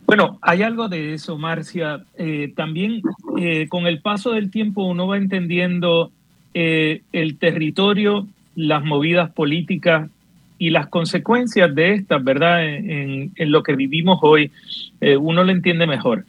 Bueno, 0.09 0.39
hay 0.41 0.63
algo 0.63 0.89
de 0.89 1.13
eso, 1.13 1.37
Marcia. 1.37 2.03
Eh, 2.17 2.55
también 2.57 3.03
eh, 3.37 3.69
con 3.69 3.87
el 3.87 4.01
paso 4.01 4.31
del 4.31 4.51
tiempo 4.51 4.85
uno 4.85 5.07
va 5.07 5.19
entendiendo 5.19 6.11
eh, 6.55 7.03
el 7.13 7.37
territorio, 7.37 8.27
las 8.55 8.83
movidas 8.83 9.31
políticas 9.33 10.09
y 10.57 10.71
las 10.71 10.87
consecuencias 10.87 11.75
de 11.75 11.93
estas, 11.93 12.25
¿verdad? 12.25 12.67
En, 12.67 13.33
lo 13.53 13.63
que 13.63 13.77
vivimos 13.77 14.19
hoy, 14.23 14.51
uno 15.21 15.45
lo 15.45 15.53
entiende 15.53 15.87
mejor. 15.87 16.25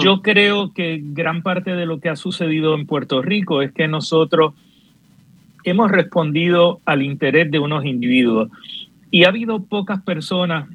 Yo 0.00 0.20
creo 0.20 0.72
que 0.72 1.00
gran 1.00 1.42
parte 1.42 1.76
de 1.76 1.86
lo 1.86 2.00
que 2.00 2.08
ha 2.08 2.16
sucedido 2.16 2.74
en 2.74 2.86
Puerto 2.86 3.22
Rico 3.22 3.62
es 3.62 3.70
que 3.70 3.86
nosotros 3.86 4.52
hemos 5.62 5.92
respondido 5.92 6.80
al 6.84 7.02
interés 7.02 7.52
de 7.52 7.60
unos 7.60 7.84
individuos 7.84 8.50
y 9.12 9.24
ha 9.24 9.28
habido 9.28 9.62
pocas 9.62 10.02
personas 10.02 10.68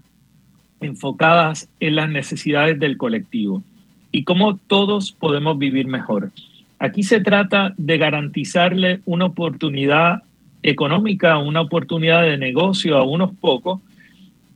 enfocadas 0.81 1.69
en 1.79 1.95
las 1.95 2.09
necesidades 2.09 2.79
del 2.79 2.97
colectivo 2.97 3.63
y 4.11 4.23
cómo 4.23 4.57
todos 4.57 5.11
podemos 5.11 5.57
vivir 5.57 5.87
mejor. 5.87 6.31
Aquí 6.79 7.03
se 7.03 7.21
trata 7.21 7.73
de 7.77 7.97
garantizarle 7.97 9.01
una 9.05 9.25
oportunidad 9.25 10.23
económica, 10.63 11.37
una 11.37 11.61
oportunidad 11.61 12.23
de 12.23 12.37
negocio 12.37 12.97
a 12.97 13.03
unos 13.03 13.31
pocos 13.39 13.79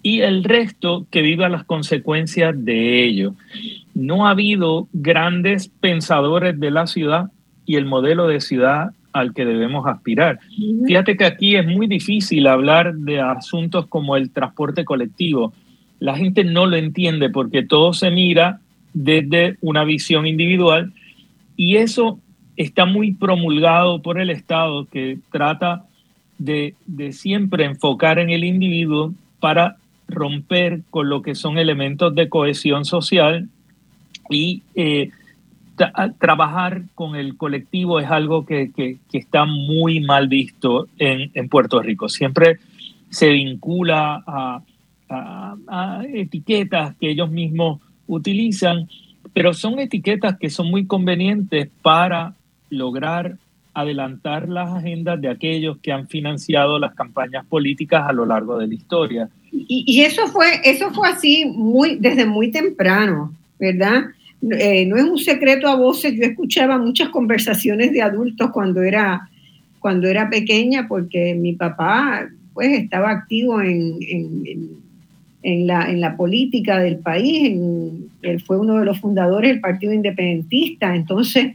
y 0.03 0.21
el 0.21 0.43
resto 0.43 1.05
que 1.11 1.21
viva 1.21 1.49
las 1.49 1.63
consecuencias 1.63 2.53
de 2.65 3.03
ello. 3.03 3.33
No 3.93 4.27
ha 4.27 4.31
habido 4.31 4.87
grandes 4.93 5.69
pensadores 5.79 6.59
de 6.59 6.71
la 6.71 6.87
ciudad 6.87 7.31
y 7.65 7.75
el 7.75 7.85
modelo 7.85 8.27
de 8.27 8.41
ciudad 8.41 8.91
al 9.13 9.33
que 9.33 9.45
debemos 9.45 9.85
aspirar. 9.87 10.39
Fíjate 10.85 11.17
que 11.17 11.25
aquí 11.25 11.55
es 11.55 11.65
muy 11.65 11.87
difícil 11.87 12.47
hablar 12.47 12.95
de 12.95 13.19
asuntos 13.19 13.87
como 13.87 14.15
el 14.15 14.31
transporte 14.31 14.85
colectivo. 14.85 15.53
La 16.01 16.17
gente 16.17 16.43
no 16.43 16.65
lo 16.65 16.77
entiende 16.77 17.29
porque 17.29 17.61
todo 17.61 17.93
se 17.93 18.09
mira 18.09 18.59
desde 18.91 19.57
una 19.61 19.83
visión 19.83 20.25
individual 20.25 20.91
y 21.55 21.75
eso 21.75 22.19
está 22.57 22.85
muy 22.85 23.13
promulgado 23.13 24.01
por 24.01 24.19
el 24.19 24.31
Estado 24.31 24.87
que 24.87 25.19
trata 25.31 25.85
de, 26.39 26.73
siempre 27.11 27.65
enfocar 27.65 28.17
en 28.17 28.31
el 28.31 28.43
individuo 28.43 29.13
para 29.39 29.77
romper 30.07 30.81
con 30.89 31.07
lo 31.07 31.21
que 31.21 31.35
son 31.35 31.59
elementos 31.59 32.15
de 32.15 32.29
cohesión 32.29 32.83
social 32.83 33.47
y 34.27 34.63
eh, 34.73 35.11
trabajar 36.17 36.81
con 36.95 37.15
el 37.15 37.37
colectivo 37.37 37.99
es 37.99 38.09
algo 38.09 38.43
que, 38.43 38.71
está 39.13 39.45
muy 39.45 39.99
mal 39.99 40.27
visto 40.27 40.87
en, 40.97 41.47
Puerto 41.47 41.79
Rico. 41.79 42.09
Siempre 42.09 42.57
se 43.11 43.29
vincula 43.29 44.23
a, 44.25 44.63
etiquetas 46.13 46.95
que 46.97 47.11
ellos 47.11 47.29
mismos 47.31 47.81
utilizan, 48.07 48.87
pero 49.33 49.53
son 49.53 49.79
etiquetas 49.79 50.37
que 50.37 50.49
son 50.49 50.69
muy 50.69 50.85
convenientes 50.85 51.69
para 51.81 52.35
lograr 52.69 53.37
adelantar 53.73 54.49
las 54.49 54.69
agendas 54.69 55.21
de 55.21 55.29
aquellos 55.29 55.77
que 55.77 55.91
han 55.91 56.07
financiado 56.07 56.77
las 56.77 56.93
campañas 56.93 57.45
políticas 57.45 58.03
a 58.07 58.11
lo 58.11 58.25
largo 58.25 58.57
de 58.57 58.67
la 58.67 58.73
historia. 58.73 59.29
Y, 59.51 60.01
eso 60.01 60.27
fue 60.27 60.61
eso 60.63 60.91
fue 60.91 61.09
así 61.09 61.45
muy 61.45 61.97
desde 61.97 62.25
muy 62.25 62.51
temprano, 62.51 63.33
¿verdad? 63.59 64.05
Eh, 64.57 64.85
no 64.85 64.97
es 64.97 65.03
un 65.03 65.17
secreto 65.17 65.67
a 65.67 65.75
voces. 65.75 66.15
Yo 66.15 66.23
escuchaba 66.23 66.77
muchas 66.77 67.09
conversaciones 67.09 67.91
de 67.91 68.01
adultos 68.01 68.49
cuando 68.51 68.81
era 68.81 69.29
cuando 69.79 70.07
era 70.07 70.29
pequeña, 70.29 70.87
porque 70.87 71.33
mi 71.35 71.53
papá 71.53 72.29
pues 72.53 72.69
estaba 72.77 73.09
activo 73.09 73.61
en, 73.61 73.97
en, 74.01 74.69
en 75.43 75.67
la 76.01 76.15
política 76.17 76.79
del 76.79 76.97
país. 76.97 77.57
él 78.21 78.41
fue 78.41 78.59
uno 78.59 78.77
de 78.77 78.85
los 78.85 78.99
fundadores 78.99 79.51
del 79.51 79.59
Partido 79.59 79.93
Independentista. 79.93 80.95
Entonces 80.95 81.53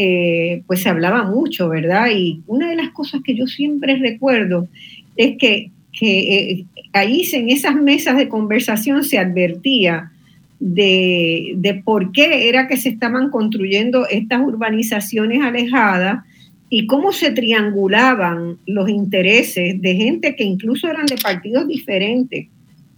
eh, 0.00 0.62
pues 0.68 0.82
se 0.82 0.88
hablaba 0.88 1.24
mucho, 1.24 1.68
¿verdad? 1.68 2.06
Y 2.14 2.40
una 2.46 2.70
de 2.70 2.76
las 2.76 2.90
cosas 2.90 3.20
que 3.24 3.34
yo 3.34 3.48
siempre 3.48 3.96
recuerdo 3.96 4.68
es 5.16 5.36
que, 5.36 5.72
eh, 6.00 6.64
ahí 6.92 7.28
en 7.32 7.50
esas 7.50 7.74
mesas 7.74 8.16
de 8.16 8.28
conversación 8.28 9.02
se 9.02 9.18
advertía 9.18 10.12
de, 10.60 11.54
de, 11.56 11.74
por 11.74 12.12
qué 12.12 12.48
era 12.48 12.68
que 12.68 12.76
se 12.76 12.90
estaban 12.90 13.30
construyendo 13.30 14.06
estas 14.06 14.40
urbanizaciones 14.40 15.42
alejadas 15.42 16.24
y 16.70 16.86
cómo 16.86 17.12
se 17.12 17.32
triangulaban 17.32 18.58
los 18.66 18.88
intereses 18.88 19.82
de 19.82 19.94
gente 19.96 20.36
que 20.36 20.44
incluso 20.44 20.88
eran 20.88 21.06
de 21.06 21.16
partidos 21.16 21.66
diferentes, 21.66 22.46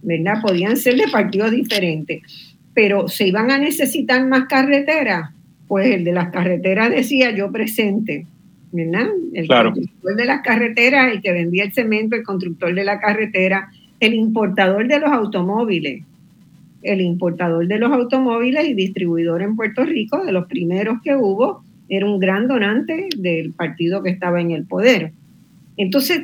¿verdad? 0.03 0.41
Podían 0.41 0.77
ser 0.77 0.95
de 0.95 1.07
partidos 1.07 1.51
diferentes, 1.51 2.21
pero 2.73 3.07
se 3.07 3.27
iban 3.27 3.51
a 3.51 3.57
necesitar 3.57 4.25
más 4.27 4.45
carreteras 4.45 5.31
pues 5.71 5.87
el 5.87 6.03
de 6.03 6.11
las 6.11 6.31
carreteras 6.31 6.89
decía 6.89 7.31
yo 7.31 7.49
presente, 7.49 8.25
¿verdad? 8.73 9.07
El 9.31 9.47
constructor 9.47 10.15
de 10.17 10.25
las 10.25 10.41
carreteras, 10.41 11.13
el 11.13 11.21
que 11.21 11.31
vendía 11.31 11.63
el 11.63 11.71
cemento, 11.71 12.17
el 12.17 12.23
constructor 12.23 12.75
de 12.75 12.83
la 12.83 12.99
carretera, 12.99 13.71
el 14.01 14.13
importador 14.13 14.89
de 14.89 14.99
los 14.99 15.09
automóviles, 15.09 16.03
el 16.81 16.99
importador 16.99 17.67
de 17.67 17.79
los 17.79 17.89
automóviles 17.89 18.67
y 18.67 18.73
distribuidor 18.73 19.41
en 19.43 19.55
Puerto 19.55 19.85
Rico, 19.85 20.25
de 20.25 20.33
los 20.33 20.45
primeros 20.47 20.97
que 21.05 21.15
hubo, 21.15 21.63
era 21.87 22.05
un 22.05 22.19
gran 22.19 22.49
donante 22.49 23.07
del 23.15 23.53
partido 23.53 24.03
que 24.03 24.09
estaba 24.09 24.41
en 24.41 24.51
el 24.51 24.65
poder. 24.65 25.13
Entonces, 25.77 26.23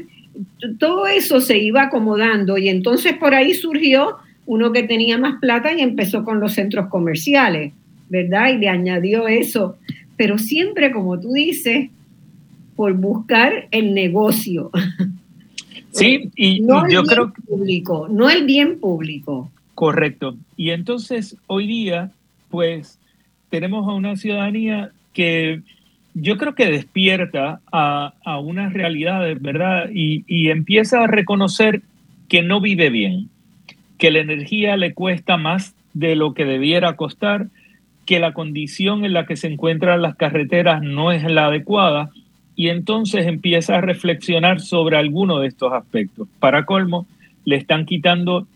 todo 0.79 1.07
eso 1.07 1.41
se 1.41 1.57
iba 1.57 1.83
acomodando 1.83 2.57
y 2.57 2.69
entonces 2.69 3.13
por 3.13 3.33
ahí 3.33 3.53
surgió 3.53 4.17
uno 4.45 4.71
que 4.71 4.83
tenía 4.83 5.17
más 5.17 5.39
plata 5.39 5.73
y 5.73 5.81
empezó 5.81 6.23
con 6.23 6.39
los 6.39 6.53
centros 6.53 6.87
comerciales. 6.87 7.73
¿verdad? 8.09 8.49
Y 8.53 8.57
le 8.57 8.69
añadió 8.69 9.27
eso, 9.27 9.77
pero 10.15 10.37
siempre, 10.37 10.91
como 10.91 11.19
tú 11.19 11.33
dices, 11.33 11.89
por 12.75 12.93
buscar 12.93 13.67
el 13.71 13.93
negocio. 13.93 14.71
Sí, 15.89 16.29
y, 16.35 16.59
no 16.59 16.87
yo 16.87 17.01
creo 17.01 17.33
que... 17.33 17.41
Público, 17.41 18.07
no 18.07 18.29
el 18.29 18.45
bien 18.45 18.79
público. 18.79 19.49
Correcto. 19.73 20.37
Y 20.55 20.69
entonces, 20.69 21.35
hoy 21.47 21.65
día, 21.65 22.11
pues, 22.51 22.99
tenemos 23.49 23.87
a 23.87 23.93
una 23.93 24.15
ciudadanía 24.15 24.91
que 25.13 25.63
yo 26.21 26.37
creo 26.37 26.55
que 26.55 26.71
despierta 26.71 27.61
a, 27.71 28.13
a 28.25 28.39
unas 28.39 28.73
realidades, 28.73 29.41
¿verdad? 29.41 29.89
Y, 29.93 30.23
y 30.27 30.49
empieza 30.49 31.03
a 31.03 31.07
reconocer 31.07 31.81
que 32.27 32.41
no 32.41 32.59
vive 32.59 32.89
bien, 32.89 33.29
que 33.97 34.11
la 34.11 34.19
energía 34.19 34.77
le 34.77 34.93
cuesta 34.93 35.37
más 35.37 35.75
de 35.93 36.15
lo 36.15 36.33
que 36.33 36.45
debiera 36.45 36.95
costar, 36.95 37.47
que 38.05 38.19
la 38.19 38.33
condición 38.33 39.05
en 39.05 39.13
la 39.13 39.25
que 39.25 39.35
se 39.35 39.47
encuentran 39.47 40.01
las 40.01 40.15
carreteras 40.15 40.81
no 40.81 41.11
es 41.11 41.23
la 41.23 41.47
adecuada 41.47 42.09
y 42.55 42.69
entonces 42.69 43.27
empieza 43.27 43.77
a 43.77 43.81
reflexionar 43.81 44.61
sobre 44.61 44.97
alguno 44.97 45.39
de 45.39 45.47
estos 45.47 45.71
aspectos. 45.73 46.27
Para 46.39 46.65
colmo, 46.65 47.05
le 47.45 47.57
están 47.57 47.85
quitando 47.85 48.47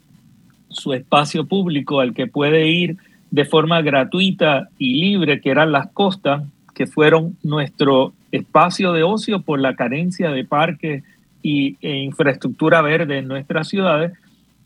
su 0.70 0.94
espacio 0.94 1.46
público 1.46 2.00
al 2.00 2.14
que 2.14 2.28
puede 2.28 2.68
ir 2.68 2.98
de 3.30 3.46
forma 3.46 3.82
gratuita 3.82 4.70
y 4.80 4.96
libre, 4.96 5.40
que 5.40 5.52
eran 5.52 5.72
las 5.72 5.92
costas, 5.92 6.44
fueron 6.88 7.38
nuestro 7.44 8.14
espacio 8.32 8.94
de 8.94 9.04
ocio 9.04 9.42
por 9.42 9.60
la 9.60 9.76
carencia 9.76 10.32
de 10.32 10.46
parques 10.46 11.04
y, 11.44 11.78
e 11.82 11.98
infraestructura 11.98 12.82
verde 12.82 13.18
en 13.18 13.28
nuestras 13.28 13.68
ciudades, 13.68 14.14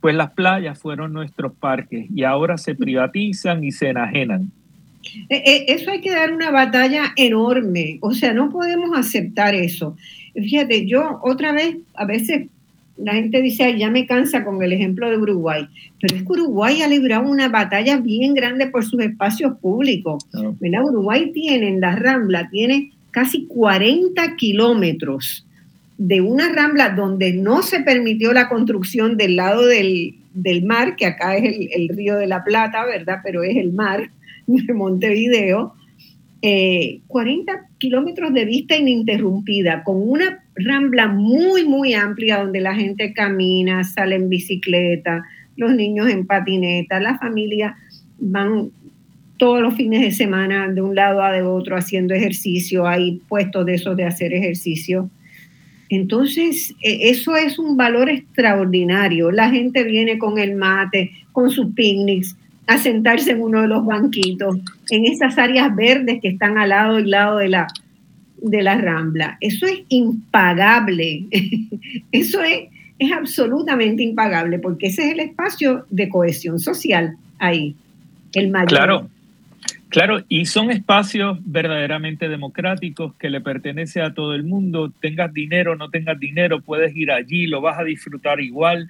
pues 0.02 0.16
las 0.16 0.32
playas 0.32 0.78
fueron 0.78 1.14
nuestros 1.14 1.54
parques 1.54 2.06
y 2.14 2.24
ahora 2.24 2.58
se 2.58 2.76
privatizan 2.76 3.64
y 3.64 3.72
se 3.72 3.90
enajenan. 3.90 4.52
E, 5.30 5.36
e, 5.36 5.66
eso 5.74 5.92
hay 5.92 6.02
que 6.02 6.12
dar 6.12 6.34
una 6.34 6.52
batalla 6.52 7.14
enorme, 7.16 8.00
o 8.02 8.12
sea, 8.12 8.34
no 8.34 8.50
podemos 8.50 8.98
aceptar 8.98 9.56
eso. 9.56 9.96
Fíjate, 10.34 10.86
yo 10.86 11.20
otra 11.24 11.54
vez, 11.54 11.78
a 11.96 12.06
veces 12.06 12.48
la 12.98 13.14
gente 13.14 13.42
dice, 13.42 13.78
ya 13.78 13.90
me 13.90 14.06
cansa 14.06 14.44
con 14.44 14.62
el 14.64 14.72
ejemplo 14.72 15.10
de 15.10 15.18
Uruguay, 15.18 15.68
pero 16.00 16.16
es 16.16 16.24
que 16.24 16.32
Uruguay 16.32 16.82
ha 16.82 16.88
librado 16.88 17.30
una 17.30 17.50
batalla 17.50 17.98
bien 17.98 18.34
grande 18.34 18.68
por 18.68 18.86
sus 18.86 19.02
espacios 19.02 19.58
públicos. 19.60 20.26
Uruguay 20.34 21.32
tiene 21.34 21.68
en 21.68 21.82
la 21.82 21.96
Rambla, 21.96 22.50
tiene 22.50 22.92
casi 23.12 23.46
40 23.48 24.36
kilómetros 24.36 25.46
de 25.98 26.22
una 26.22 26.50
Rambla 26.50 26.90
donde 26.90 27.34
no 27.34 27.64
se 27.64 27.82
permitió 27.82 28.34
la 28.34 28.50
construcción 28.50 29.18
del 29.18 29.36
lado 29.36 29.66
del, 29.66 30.16
mar, 30.64 30.96
que 30.96 31.06
acá 31.06 31.38
es 31.38 31.44
el, 31.44 31.70
el, 31.74 31.90
Río 31.90 32.18
de 32.18 32.28
la 32.28 32.44
Plata, 32.44 32.86
¿verdad? 32.86 33.20
Pero 33.24 33.44
es 33.44 33.56
el 33.58 33.72
mar 33.74 34.10
de 34.48 34.74
Montevideo. 34.74 35.74
40 37.08 37.52
eh, 37.52 37.56
kilómetros 37.78 38.34
de 38.34 38.46
vista 38.46 38.78
ininterrumpida, 38.78 39.84
con 39.84 39.98
una 39.98 40.45
rambla 40.56 41.08
muy, 41.08 41.66
muy 41.66 41.94
amplia 41.94 42.40
donde 42.40 42.62
la 42.62 42.76
gente 42.76 43.14
camina, 43.14 43.84
sale 43.84 44.16
en 44.16 44.30
bicicleta, 44.30 45.24
los 45.58 45.74
niños 45.74 46.10
en 46.10 46.26
patineta, 46.26 47.00
la 47.00 47.18
familia 47.18 47.76
van 48.20 48.72
todos 49.38 49.62
los 49.62 49.76
fines 49.76 50.02
de 50.02 50.12
semana 50.12 50.70
de 50.70 50.82
un 50.82 50.96
lado 50.96 51.22
a 51.22 51.32
de 51.32 51.42
otro 51.42 51.76
haciendo 51.76 52.14
ejercicio, 52.14 52.88
hay 52.88 53.22
puestos 53.28 53.66
de 53.66 53.76
esos 53.76 53.98
de 53.98 54.06
hacer 54.06 54.34
ejercicio. 54.34 55.10
Entonces, 55.90 56.74
e, 56.82 57.10
eso 57.10 57.36
es 57.36 57.60
un 57.60 57.78
valor 57.78 58.10
extraordinario. 58.10 59.32
La 59.32 59.50
gente 59.50 59.84
viene 59.84 60.18
con 60.18 60.40
el 60.40 60.56
mate, 60.56 61.12
con 61.32 61.50
sus 61.50 61.74
picnics, 61.74 62.36
a 62.68 62.78
sentarse 62.78 63.32
en 63.32 63.42
uno 63.42 63.62
de 63.62 63.68
los 63.68 63.86
banquitos, 63.86 64.58
en 64.90 65.06
esas 65.06 65.38
áreas 65.38 65.76
verdes 65.76 66.20
que 66.22 66.30
están 66.30 66.58
al 66.58 66.70
lado 66.70 67.00
y 67.00 67.06
lado 67.06 67.38
de 67.38 67.50
la, 67.50 67.68
de 68.46 68.64
la 68.64 68.78
rambla. 68.78 69.38
Eso 69.42 69.66
es 69.66 69.82
impagable. 69.90 71.26
Eso 72.12 72.42
es, 72.44 72.70
es 73.00 73.12
absolutamente 73.12 74.04
impagable, 74.04 74.60
porque 74.60 74.88
ese 74.88 75.08
es 75.08 75.14
el 75.14 75.20
espacio 75.20 75.86
de 75.90 76.08
cohesión 76.08 76.60
social 76.60 77.18
ahí, 77.40 77.76
el 78.34 78.50
mayor. 78.50 78.70
Claro. 78.70 79.10
Claro, 79.90 80.24
y 80.28 80.46
son 80.46 80.72
espacios 80.72 81.38
verdaderamente 81.46 82.28
democráticos 82.28 83.14
que 83.16 83.30
le 83.30 83.40
pertenece 83.40 84.02
a 84.02 84.14
todo 84.14 84.36
el 84.36 84.44
mundo. 84.44 84.92
Tengas 85.00 85.34
dinero, 85.34 85.76
no 85.78 85.90
tengas 85.90 86.20
dinero, 86.20 86.60
puedes 86.60 86.94
ir 86.96 87.12
allí, 87.12 87.48
lo 87.48 87.62
vas 87.62 87.80
a 87.80 87.84
disfrutar 87.84 88.42
igual. 88.42 88.90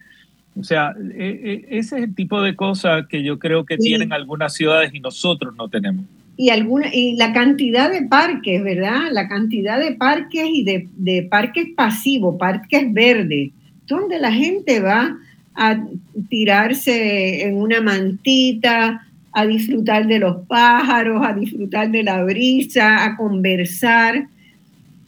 O 0.60 0.64
sea, 0.64 0.96
e, 1.16 1.66
e, 1.70 1.78
ese 1.78 1.98
es 1.98 2.04
el 2.04 2.16
tipo 2.16 2.42
de 2.42 2.56
cosas 2.56 3.06
que 3.08 3.22
yo 3.24 3.38
creo 3.38 3.66
que 3.66 3.78
tienen 3.78 4.14
algunas 4.14 4.56
ciudades 4.56 4.94
y 4.96 5.00
nosotros 5.00 5.54
no 5.56 5.68
tenemos. 5.68 6.06
Y, 6.38 6.50
alguna, 6.50 6.94
y 6.94 7.16
la 7.16 7.32
cantidad 7.32 7.92
de 7.92 8.04
parques, 8.04 8.62
¿verdad? 8.64 9.10
La 9.12 9.28
cantidad 9.28 9.80
de 9.80 9.94
parques 9.94 10.46
y 10.52 10.64
de, 10.64 10.88
de 10.98 11.24
parques 11.24 11.68
pasivos, 11.76 12.36
parques 12.38 12.92
verdes, 12.92 13.52
donde 13.88 14.20
la 14.20 14.34
gente 14.34 14.80
va 14.82 15.18
a 15.56 15.82
tirarse 16.30 17.48
en 17.48 17.56
una 17.56 17.82
mantita, 17.82 19.06
a 19.32 19.46
disfrutar 19.46 20.08
de 20.08 20.20
los 20.20 20.46
pájaros, 20.48 21.22
a 21.26 21.34
disfrutar 21.34 21.92
de 21.92 22.04
la 22.04 22.24
brisa, 22.24 23.04
a 23.04 23.18
conversar. 23.18 24.28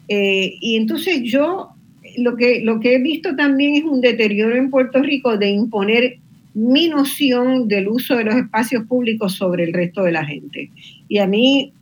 Eh, 0.06 0.56
y 0.60 0.76
entonces 0.76 1.22
yo 1.22 1.70
lo 2.18 2.36
que, 2.36 2.60
lo 2.60 2.78
que 2.78 2.94
he 2.94 2.98
visto 2.98 3.36
también 3.36 3.76
es 3.76 3.84
un 3.84 4.00
deterioro 4.00 4.54
en 4.54 4.70
Puerto 4.70 5.02
Rico 5.02 5.38
de 5.38 5.50
imponer 5.50 6.18
mi 6.58 6.88
noción 6.88 7.68
del 7.68 7.86
uso 7.86 8.16
de 8.16 8.24
los 8.24 8.34
espacios 8.34 8.84
públicos 8.84 9.34
sobre 9.34 9.62
el 9.62 9.72
resto 9.72 10.02
de 10.02 10.12
la 10.12 10.24
gente. 10.24 10.70
Y 11.08 11.18
a 11.18 11.26
mí 11.26 11.72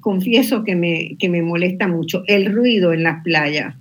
confieso 0.00 0.64
que 0.64 0.76
me, 0.76 1.16
que 1.18 1.30
me 1.30 1.40
molesta 1.40 1.88
mucho 1.88 2.24
el 2.26 2.52
ruido 2.52 2.92
en 2.92 3.04
las 3.04 3.22
playas. 3.22 3.74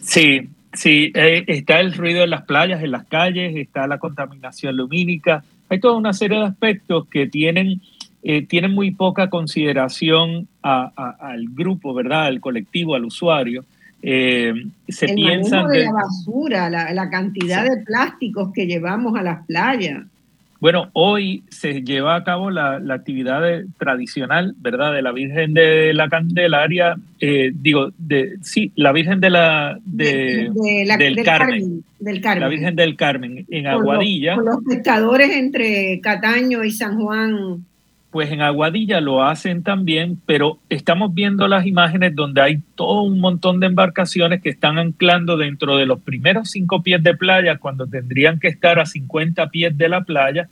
Sí, 0.00 0.48
sí, 0.72 1.12
eh, 1.14 1.44
está 1.46 1.80
el 1.80 1.92
ruido 1.92 2.24
en 2.24 2.30
las 2.30 2.42
playas, 2.42 2.82
en 2.82 2.90
las 2.90 3.06
calles, 3.06 3.54
está 3.56 3.86
la 3.86 3.98
contaminación 3.98 4.76
lumínica, 4.76 5.44
hay 5.68 5.78
toda 5.80 5.96
una 5.96 6.12
serie 6.12 6.38
de 6.38 6.44
aspectos 6.44 7.06
que 7.08 7.26
tienen, 7.26 7.80
eh, 8.22 8.42
tienen 8.42 8.72
muy 8.72 8.90
poca 8.90 9.30
consideración 9.30 10.48
al 10.62 11.46
grupo, 11.50 11.94
¿verdad? 11.94 12.26
Al 12.26 12.40
colectivo, 12.40 12.96
al 12.96 13.04
usuario. 13.04 13.64
Eh, 14.02 14.52
se 14.88 15.06
el 15.06 15.14
piensa 15.14 15.66
de 15.66 15.84
la 15.84 15.92
basura, 15.92 16.70
la, 16.70 17.10
cantidad 17.10 17.64
de 17.64 17.82
plásticos 17.84 18.52
que 18.52 18.66
llevamos 18.66 19.18
a 19.18 19.22
las 19.22 19.44
playas. 19.46 20.04
Bueno, 20.58 20.88
hoy 20.94 21.42
se 21.50 21.82
lleva 21.82 22.16
a 22.16 22.24
cabo 22.24 22.50
la, 22.50 22.80
actividad 22.90 23.42
tradicional, 23.78 24.54
¿verdad? 24.58 24.94
De 24.94 25.02
la 25.02 25.12
Virgen 25.12 25.54
de 25.54 25.92
la 25.92 26.08
Candelaria, 26.08 26.96
eh, 27.20 27.52
digo, 27.54 27.90
de, 27.98 28.36
sí, 28.42 28.72
la 28.74 28.92
Virgen 28.92 29.20
de 29.20 29.30
la, 29.30 29.78
de, 29.84 30.50
del, 30.54 31.22
Carmen, 31.24 31.84
del, 31.98 32.20
Carmen, 32.20 32.40
La 32.40 32.48
Virgen 32.48 32.76
del 32.76 32.96
Carmen, 32.96 33.46
en 33.50 33.66
Aguadilla. 33.66 34.36
con 34.36 34.46
los 34.46 34.64
pescadores 34.64 35.30
entre 35.30 36.00
Cataño 36.00 36.64
y 36.64 36.70
San 36.70 37.00
Juan 37.00 37.64
pues 38.16 38.32
en 38.32 38.40
Aguadilla 38.40 39.02
lo 39.02 39.22
hacen 39.22 39.62
también, 39.62 40.18
pero 40.24 40.58
estamos 40.70 41.12
viendo 41.12 41.48
las 41.48 41.66
imágenes 41.66 42.14
donde 42.14 42.40
hay 42.40 42.62
todo 42.74 43.02
un 43.02 43.20
montón 43.20 43.60
de 43.60 43.66
embarcaciones 43.66 44.40
que 44.40 44.48
están 44.48 44.78
anclando 44.78 45.36
dentro 45.36 45.76
de 45.76 45.84
los 45.84 46.00
primeros 46.00 46.50
cinco 46.50 46.82
pies 46.82 47.02
de 47.02 47.14
playa 47.14 47.58
cuando 47.58 47.86
tendrían 47.86 48.40
que 48.40 48.48
estar 48.48 48.78
a 48.78 48.86
50 48.86 49.50
pies 49.50 49.76
de 49.76 49.90
la 49.90 50.00
playa 50.00 50.48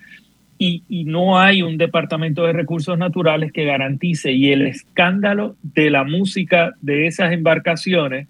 y, 0.58 0.82
no 1.06 1.38
hay 1.38 1.62
un 1.62 1.78
departamento 1.78 2.44
de 2.44 2.52
recursos 2.52 2.98
naturales 2.98 3.50
que 3.50 3.64
garantice. 3.64 4.32
Y 4.32 4.52
el 4.52 4.66
escándalo 4.66 5.56
de 5.62 5.88
la 5.88 6.04
música 6.04 6.74
de 6.82 7.06
esas 7.06 7.32
embarcaciones 7.32 8.28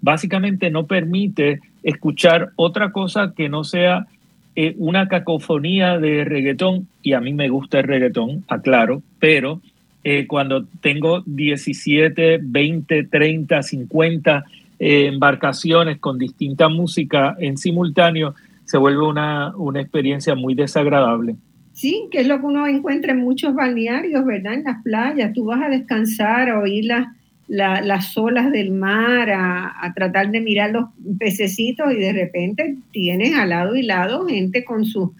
básicamente 0.00 0.70
no 0.70 0.86
permite 0.86 1.60
escuchar 1.82 2.52
otra 2.56 2.92
cosa 2.92 3.34
que 3.36 3.50
no 3.50 3.62
sea 3.62 4.06
eh, 4.62 4.74
una 4.78 5.08
cacofonía 5.08 5.98
de 5.98 6.24
reggaetón, 6.24 6.86
y 7.02 7.14
a 7.14 7.20
mí 7.20 7.32
me 7.32 7.48
gusta 7.48 7.78
el 7.78 7.84
reggaetón, 7.84 8.44
aclaro, 8.48 9.02
pero 9.18 9.60
eh, 10.04 10.26
cuando 10.26 10.66
tengo 10.80 11.22
17, 11.24 12.40
20, 12.42 13.04
30, 13.04 13.62
50 13.62 14.44
embarcaciones 14.82 15.98
con 15.98 16.18
distinta 16.18 16.68
música 16.68 17.36
en 17.38 17.56
simultáneo, 17.58 18.34
se 18.64 18.78
vuelve 18.78 19.06
una, 19.06 19.54
una 19.56 19.80
experiencia 19.80 20.34
muy 20.34 20.54
desagradable. 20.54 21.36
Sí, 21.72 22.08
que 22.10 22.20
es 22.20 22.28
lo 22.28 22.38
que 22.40 22.46
uno 22.46 22.66
encuentra 22.66 23.12
en 23.12 23.20
muchos 23.20 23.54
balnearios, 23.54 24.24
¿verdad? 24.26 24.54
En 24.54 24.64
las 24.64 24.82
playas, 24.82 25.32
tú 25.32 25.46
vas 25.46 25.62
a 25.62 25.70
descansar, 25.70 26.50
a 26.50 26.58
oír 26.58 26.84
las 26.84 27.08
las 27.50 28.16
olas 28.16 28.52
del 28.52 28.70
mar, 28.70 29.28
a, 29.30 29.92
tratar 29.96 30.30
de 30.30 30.40
mirar 30.40 30.70
los 30.70 30.84
pececitos 31.18 31.92
y 31.92 31.96
de 31.96 32.12
repente 32.12 32.76
tienes 32.92 33.34
al 33.34 33.48
lado 33.48 33.74
y 33.74 33.82
lado 33.82 34.26
gente 34.26 34.64
con, 34.64 34.84
sus 34.84 35.10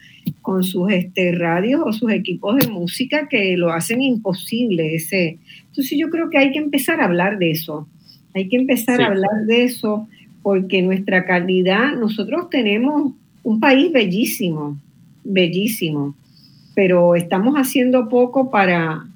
con 0.41 0.63
sus 0.63 0.93
este, 0.93 1.33
radios 1.33 1.83
o 1.85 1.93
sus 1.93 2.13
equipos 2.13 2.57
de 2.59 2.69
música 2.69 3.29
que 3.29 3.57
lo 3.57 3.73
hacen 3.73 4.01
imposible. 4.01 4.95
Ese. 4.95 5.39
Entonces 5.67 5.99
yo 5.99 6.09
creo 6.09 6.31
que 6.31 6.39
hay 6.39 6.53
que 6.53 6.61
empezar 6.61 7.01
a 7.01 7.07
hablar 7.07 7.39
de 7.39 7.51
eso. 7.51 7.89
Hay 8.33 8.49
que 8.49 8.57
empezar 8.57 9.03
a 9.03 9.07
hablar 9.07 9.47
de 9.47 9.65
eso 9.65 10.07
porque 10.43 10.83
nuestra 10.83 11.25
calidad, 11.25 11.97
nosotros 11.97 12.49
tenemos 12.49 13.13
un 13.43 13.59
país 13.59 13.93
bellísimo, 13.93 14.79
bellísimo, 15.25 16.15
pero 16.77 17.17
estamos 17.17 17.57
haciendo 17.57 18.09
poco 18.09 18.53
para, 18.53 19.09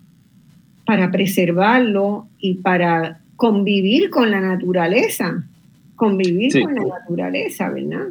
para 0.85 1.13
preservarlo 1.13 2.27
y 2.45 2.57
para 2.57 3.21
convivir 3.37 4.11
con 4.11 4.31
la 4.31 4.39
naturaleza, 4.39 5.45
convivir 5.97 6.63
con 6.63 6.75
la 6.75 6.85
naturaleza, 7.01 7.71
¿verdad? 7.71 8.09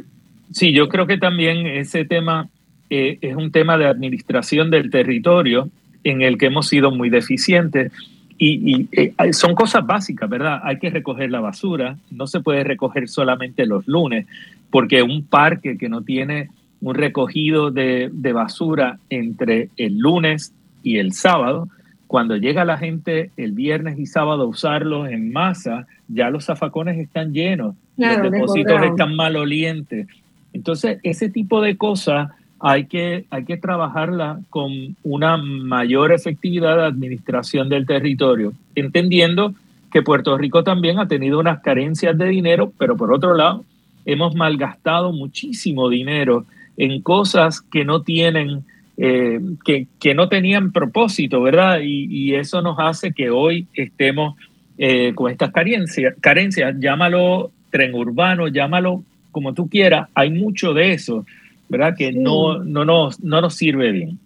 Sí, 0.52 0.74
yo 0.74 0.89
creo 0.89 1.06
que 1.06 1.19
también 1.19 1.67
ese 1.67 2.04
tema 2.04 2.50
eh, 2.89 3.19
es 3.22 3.36
un 3.36 3.52
tema 3.52 3.78
de 3.78 3.86
administración 3.86 4.72
del 4.72 4.89
territorio 4.89 5.69
en 6.04 6.24
el 6.24 6.39
que 6.39 6.48
hemos 6.48 6.67
sido 6.67 6.89
muy 6.89 7.12
deficientes. 7.12 7.91
Y, 8.39 8.88
eh, 8.91 9.13
son 9.34 9.54
cosas 9.54 9.86
básicas, 9.86 10.28
¿verdad? 10.28 10.62
Hay 10.63 10.80
que 10.80 10.89
recoger 10.89 11.30
la 11.30 11.39
basura, 11.39 11.96
no 12.10 12.26
se 12.26 12.39
puede 12.39 12.63
recoger 12.63 13.08
solamente 13.08 13.67
los 13.67 13.88
lunes, 13.88 14.26
porque 14.72 15.04
un 15.04 15.24
parque 15.28 15.78
que 15.78 15.89
no 15.89 16.02
tiene 16.02 16.50
un 16.82 16.96
recogido 16.96 17.69
de, 17.69 18.10
de 18.12 18.34
basura 18.34 18.98
entre 19.12 19.69
el 19.78 20.00
lunes 20.00 20.54
y 20.82 20.98
el 20.98 21.13
sábado, 21.13 21.69
cuando 22.13 22.38
llega 22.38 22.63
la 22.63 22.78
gente 22.78 23.32
el 23.38 23.54
viernes 23.54 23.97
y 23.97 24.06
sábado 24.06 24.43
a 24.43 24.45
usarlos 24.45 25.10
en 25.10 25.34
masa, 25.34 25.88
ya 26.08 26.30
los 26.30 26.45
zafacones 26.45 26.99
están 26.99 27.34
llenos, 27.34 27.73
los 27.97 28.21
depósitos 28.21 28.84
están 28.84 29.15
malolientes. 29.15 30.06
Entonces, 30.54 30.99
ese 31.02 31.30
tipo 31.30 31.60
de 31.60 31.76
cosas 31.76 32.30
hay 32.60 32.86
que, 32.86 33.26
hay 33.32 33.45
que 33.45 33.58
trabajarla 33.58 34.41
con 34.52 34.95
una 35.02 35.38
mayor 35.38 36.12
efectividad 36.12 36.78
de 36.78 36.84
administración 36.84 37.67
del 37.67 37.88
territorio, 37.88 38.54
entendiendo 38.76 39.56
que 39.91 40.04
Puerto 40.04 40.38
Rico 40.38 40.63
también 40.63 40.99
ha 40.99 41.08
tenido 41.08 41.39
unas 41.39 41.62
carencias 41.62 42.15
de 42.15 42.28
dinero, 42.28 42.71
pero 42.78 42.95
por 42.95 43.12
otro 43.12 43.34
lado, 43.34 43.65
hemos 44.06 44.36
malgastado 44.36 45.13
muchísimo 45.13 45.89
dinero 45.89 46.45
en 46.78 47.02
cosas 47.02 47.62
que 47.62 47.86
no 47.86 48.04
tienen 48.04 48.65
eh, 48.97 49.39
que, 49.65 49.88
que, 49.99 50.13
no 50.13 50.29
tenían 50.29 50.71
propósito, 50.71 51.41
¿verdad? 51.41 51.79
Y, 51.82 52.36
eso 52.36 52.62
nos 52.62 52.77
hace 52.79 53.12
que 53.12 53.29
hoy 53.29 53.67
estemos 53.73 54.36
eh, 54.77 55.13
con 55.15 55.32
estas 55.32 55.51
carencias, 55.51 56.15
carencias, 56.21 56.75
llámalo 56.79 57.51
tren 57.71 57.93
urbano, 57.95 58.47
llámalo 58.47 59.03
como 59.32 59.53
tú 59.53 59.67
quieras, 59.67 60.10
hay 60.13 60.29
mucho 60.29 60.73
de 60.73 60.93
eso, 60.93 61.25
¿verdad? 61.69 61.95
Que 61.97 62.12
no, 62.12 62.63
no, 62.63 62.86
nos, 62.86 63.19
no 63.23 63.41
nos 63.41 63.56
sirve 63.56 63.91
bien. 63.91 64.19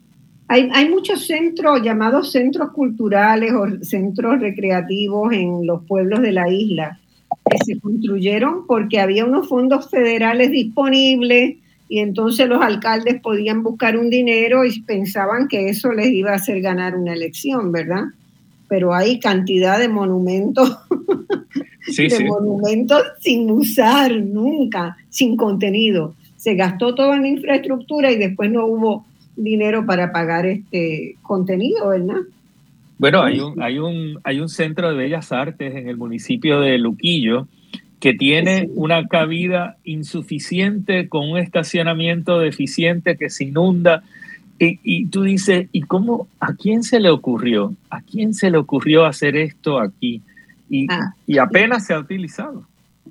Hay, 0.49 0.69
hay, 0.73 0.89
muchos 0.89 1.25
centros 1.25 1.81
llamados 1.81 2.31
centros 2.31 2.71
culturales 2.71 3.53
o 3.53 3.83
centros 3.83 4.39
recreativos 4.39 5.33
en 5.33 5.65
los 5.65 5.83
pueblos 5.85 6.21
de 6.21 6.31
la 6.31 6.49
isla 6.49 6.99
que 7.49 7.57
se 7.59 7.79
construyeron 7.79 8.65
porque 8.65 8.99
había 8.99 9.25
unos 9.25 9.47
fondos 9.47 9.89
federales 9.89 10.51
disponibles 10.51 11.57
y 11.89 11.99
entonces 11.99 12.47
los 12.47 12.61
alcaldes 12.61 13.21
podían 13.21 13.63
buscar 13.63 13.97
un 13.97 14.09
dinero 14.09 14.65
y 14.65 14.81
pensaban 14.81 15.47
que 15.47 15.69
eso 15.69 15.91
les 15.91 16.07
iba 16.07 16.31
a 16.31 16.35
hacer 16.35 16.61
ganar 16.61 16.95
una 16.95 17.13
elección, 17.13 17.71
¿verdad? 17.71 18.05
Pero 18.67 18.93
hay 18.93 19.19
cantidad 19.19 19.79
de 19.79 19.87
monumentos, 19.87 20.77
de 21.97 22.25
monumentos 22.25 23.01
sin 23.19 23.49
usar 23.49 24.13
nunca, 24.15 24.97
sin 25.09 25.37
contenido. 25.37 26.13
Se 26.35 26.55
gastó 26.55 26.93
todo 26.93 27.13
en 27.13 27.25
infraestructura 27.25 28.11
y 28.11 28.17
después 28.17 28.51
no 28.51 28.65
hubo 28.65 29.05
dinero 29.37 29.85
para 29.85 30.11
pagar 30.11 30.45
este 30.45 31.15
contenido, 31.21 31.89
¿verdad? 31.89 32.21
Bueno, 32.97 33.21
hay 33.21 33.39
un, 33.39 33.61
hay 33.61 33.77
un, 33.77 34.19
hay 34.23 34.39
un 34.39 34.49
centro 34.49 34.89
de 34.89 34.95
bellas 34.95 35.31
artes 35.31 35.75
en 35.75 35.87
el 35.87 35.97
municipio 35.97 36.59
de 36.59 36.77
Luquillo 36.79 37.47
que 37.99 38.13
tiene 38.13 38.69
una 38.75 39.07
cabida 39.07 39.77
insuficiente 39.83 41.09
con 41.09 41.29
un 41.29 41.37
estacionamiento 41.37 42.39
deficiente 42.39 43.17
que 43.17 43.29
se 43.29 43.45
inunda. 43.45 44.03
Y, 44.59 45.05
tú 45.07 45.23
dices, 45.23 45.67
¿y 45.71 45.81
cómo? 45.81 46.27
¿A 46.39 46.53
quién 46.53 46.83
se 46.83 46.99
le 46.99 47.09
ocurrió? 47.09 47.75
¿A 47.89 48.01
quién 48.01 48.33
se 48.33 48.49
le 48.49 48.57
ocurrió 48.57 49.05
hacer 49.05 49.35
esto 49.35 49.79
aquí? 49.79 50.21
Y, 50.69 50.87
ah. 50.89 51.13
y 51.27 51.37
apenas 51.37 51.85
se 51.85 51.93
ha 51.93 51.99
utilizado. 51.99 52.65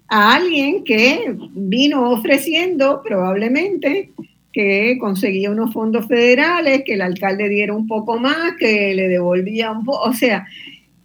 A 0.08 0.34
alguien 0.34 0.84
que 0.84 1.36
vino 1.54 2.10
ofreciendo 2.10 3.00
probablemente 3.04 4.10
que 4.52 4.96
conseguía 4.98 5.50
unos 5.50 5.72
fondos 5.74 6.06
federales, 6.06 6.82
que 6.86 6.94
el 6.94 7.02
alcalde 7.02 7.48
diera 7.48 7.74
un 7.74 7.86
poco 7.86 8.18
más, 8.18 8.54
que 8.58 8.94
le 8.94 9.06
devolvía 9.06 9.70
un 9.70 9.84
poco, 9.84 10.08
o 10.08 10.14
sea, 10.14 10.46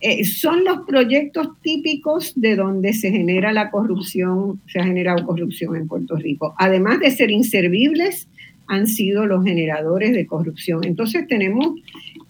eh, 0.03 0.25
son 0.25 0.63
los 0.63 0.79
proyectos 0.87 1.49
típicos 1.61 2.33
de 2.35 2.55
donde 2.55 2.93
se 2.93 3.11
genera 3.11 3.53
la 3.53 3.69
corrupción, 3.69 4.59
se 4.67 4.79
ha 4.79 4.83
generado 4.83 5.23
corrupción 5.25 5.75
en 5.75 5.87
Puerto 5.87 6.15
Rico. 6.15 6.55
Además 6.57 6.99
de 6.99 7.11
ser 7.11 7.29
inservibles, 7.29 8.27
han 8.65 8.87
sido 8.87 9.27
los 9.27 9.43
generadores 9.43 10.13
de 10.13 10.25
corrupción. 10.25 10.83
Entonces 10.85 11.27
tenemos, 11.27 11.75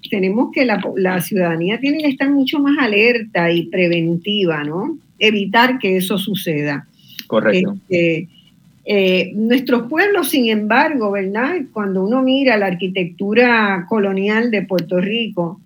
tenemos 0.10 0.52
que 0.52 0.66
la, 0.66 1.22
ciudadanía 1.22 1.80
tiene 1.80 2.00
que 2.00 2.10
estar 2.10 2.30
mucho 2.30 2.60
más 2.60 2.78
alerta 2.78 3.52
y 3.52 3.68
preventiva, 3.68 4.64
¿no? 4.66 4.98
Evitar 5.18 5.80
que 5.80 5.96
eso 5.96 6.18
suceda. 6.18 6.88
Correcto. 7.28 7.78
Este, 7.88 8.28
eh, 8.84 9.32
nuestros 9.36 9.88
pueblos, 9.88 10.30
sin 10.30 10.50
embargo, 10.50 11.12
¿verdad? 11.12 11.58
Cuando 11.72 12.04
uno 12.04 12.22
mira 12.22 12.58
la 12.58 12.66
arquitectura 12.66 13.86
colonial 13.88 14.52
de 14.52 14.64
Puerto 14.64 15.00
Rico, 15.00 15.62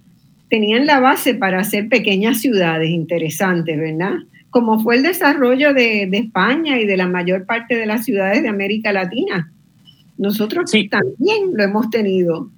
tenían 0.50 0.86
la 0.86 1.00
base 1.00 1.36
para 1.36 1.60
hacer 1.60 1.90
pequeñas 1.90 2.40
ciudades 2.40 2.90
interesantes, 2.90 3.78
¿verdad? 3.78 4.14
Como 4.50 4.80
fue 4.80 4.96
el 4.96 5.04
desarrollo 5.04 5.74
de, 5.74 6.04
España 6.04 6.80
y 6.80 6.86
de 6.86 6.98
la 6.98 7.08
mayor 7.08 7.46
parte 7.46 7.76
de 7.76 7.86
las 7.86 8.06
ciudades 8.06 8.42
de 8.42 8.50
América 8.50 8.94
Latina. 8.94 9.52
Nosotros 10.18 10.72
también 10.90 11.52
lo 11.54 11.64
hemos 11.64 11.90
tenido. 11.90 12.50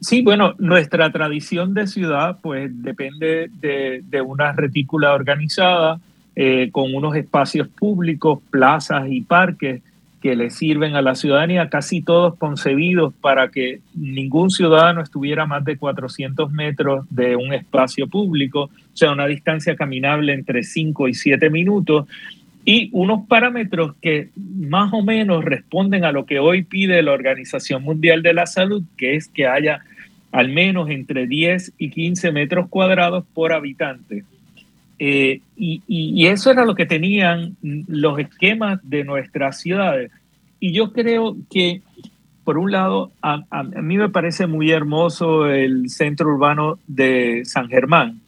Sí, 0.00 0.20
bueno, 0.22 0.54
nuestra 0.58 1.10
tradición 1.10 1.72
de 1.72 1.86
ciudad 1.86 2.38
pues 2.42 2.70
depende 2.82 3.50
de, 3.60 4.20
una 4.20 4.52
retícula 4.52 5.14
organizada 5.14 5.98
eh, 6.34 6.68
con 6.70 6.94
unos 6.94 7.16
espacios 7.16 7.68
públicos, 7.68 8.40
plazas 8.50 9.06
y 9.08 9.22
parques 9.22 9.80
que 10.26 10.34
le 10.34 10.50
sirven 10.50 10.96
a 10.96 11.02
la 11.02 11.14
ciudadanía, 11.14 11.68
casi 11.68 12.02
todos 12.02 12.34
concebidos 12.34 13.14
para 13.20 13.48
que 13.48 13.78
ningún 13.94 14.50
ciudadano 14.50 15.00
estuviera 15.00 15.46
más 15.46 15.64
de 15.64 15.76
400 15.76 16.50
metros 16.50 17.06
de 17.10 17.36
un 17.36 17.52
espacio 17.52 18.08
público, 18.08 18.62
o 18.62 18.70
sea, 18.92 19.12
una 19.12 19.28
distancia 19.28 19.76
caminable 19.76 20.32
entre 20.32 20.64
5 20.64 21.06
y 21.06 21.14
7 21.14 21.48
minutos, 21.48 22.08
y 22.64 22.90
unos 22.92 23.28
parámetros 23.28 23.94
que 24.02 24.30
más 24.34 24.92
o 24.92 25.00
menos 25.04 25.44
responden 25.44 26.04
a 26.04 26.10
lo 26.10 26.26
que 26.26 26.40
hoy 26.40 26.64
pide 26.64 27.04
la 27.04 27.12
Organización 27.12 27.84
Mundial 27.84 28.20
de 28.24 28.34
la 28.34 28.46
Salud, 28.46 28.82
que 28.96 29.14
es 29.14 29.28
que 29.28 29.46
haya 29.46 29.82
al 30.32 30.48
menos 30.48 30.90
entre 30.90 31.28
10 31.28 31.74
y 31.78 31.90
15 31.90 32.32
metros 32.32 32.68
cuadrados 32.68 33.24
por 33.32 33.52
habitante. 33.52 34.24
Eh, 34.98 35.40
y, 35.56 36.26
eso 36.26 36.50
era 36.50 36.64
lo 36.64 36.74
que 36.74 36.86
tenían 36.86 37.56
los 37.62 38.18
esquemas 38.18 38.80
de 38.82 39.04
nuestras 39.04 39.60
ciudades. 39.60 40.10
Y 40.60 40.72
yo 40.72 40.92
creo 40.92 41.36
que, 41.50 41.82
por 42.44 42.58
un 42.58 42.70
lado, 42.72 43.10
a, 43.22 43.62
mí 43.62 43.96
me 43.96 44.08
parece 44.08 44.46
muy 44.46 44.70
hermoso 44.70 45.46
el 45.46 45.90
centro 45.90 46.28
urbano 46.28 46.78
de 46.86 47.42
San 47.44 47.68
Germán, 47.68 48.20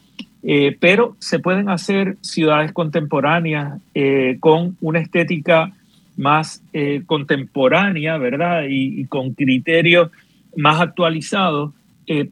eh, 0.43 0.77
pero 0.79 1.17
se 1.19 1.39
pueden 1.39 1.69
hacer 1.69 2.17
ciudades 2.21 2.73
contemporáneas 2.73 3.81
eh, 3.95 4.37
con 4.41 4.77
una 4.81 5.01
estética 5.01 5.73
más 6.17 6.63
contemporánea, 7.07 8.19
¿verdad? 8.19 8.65
Y, 8.69 9.01
y, 9.01 9.05
con 9.05 9.35
criterios 9.35 10.11
más 10.57 10.81
actualizados, 10.81 11.73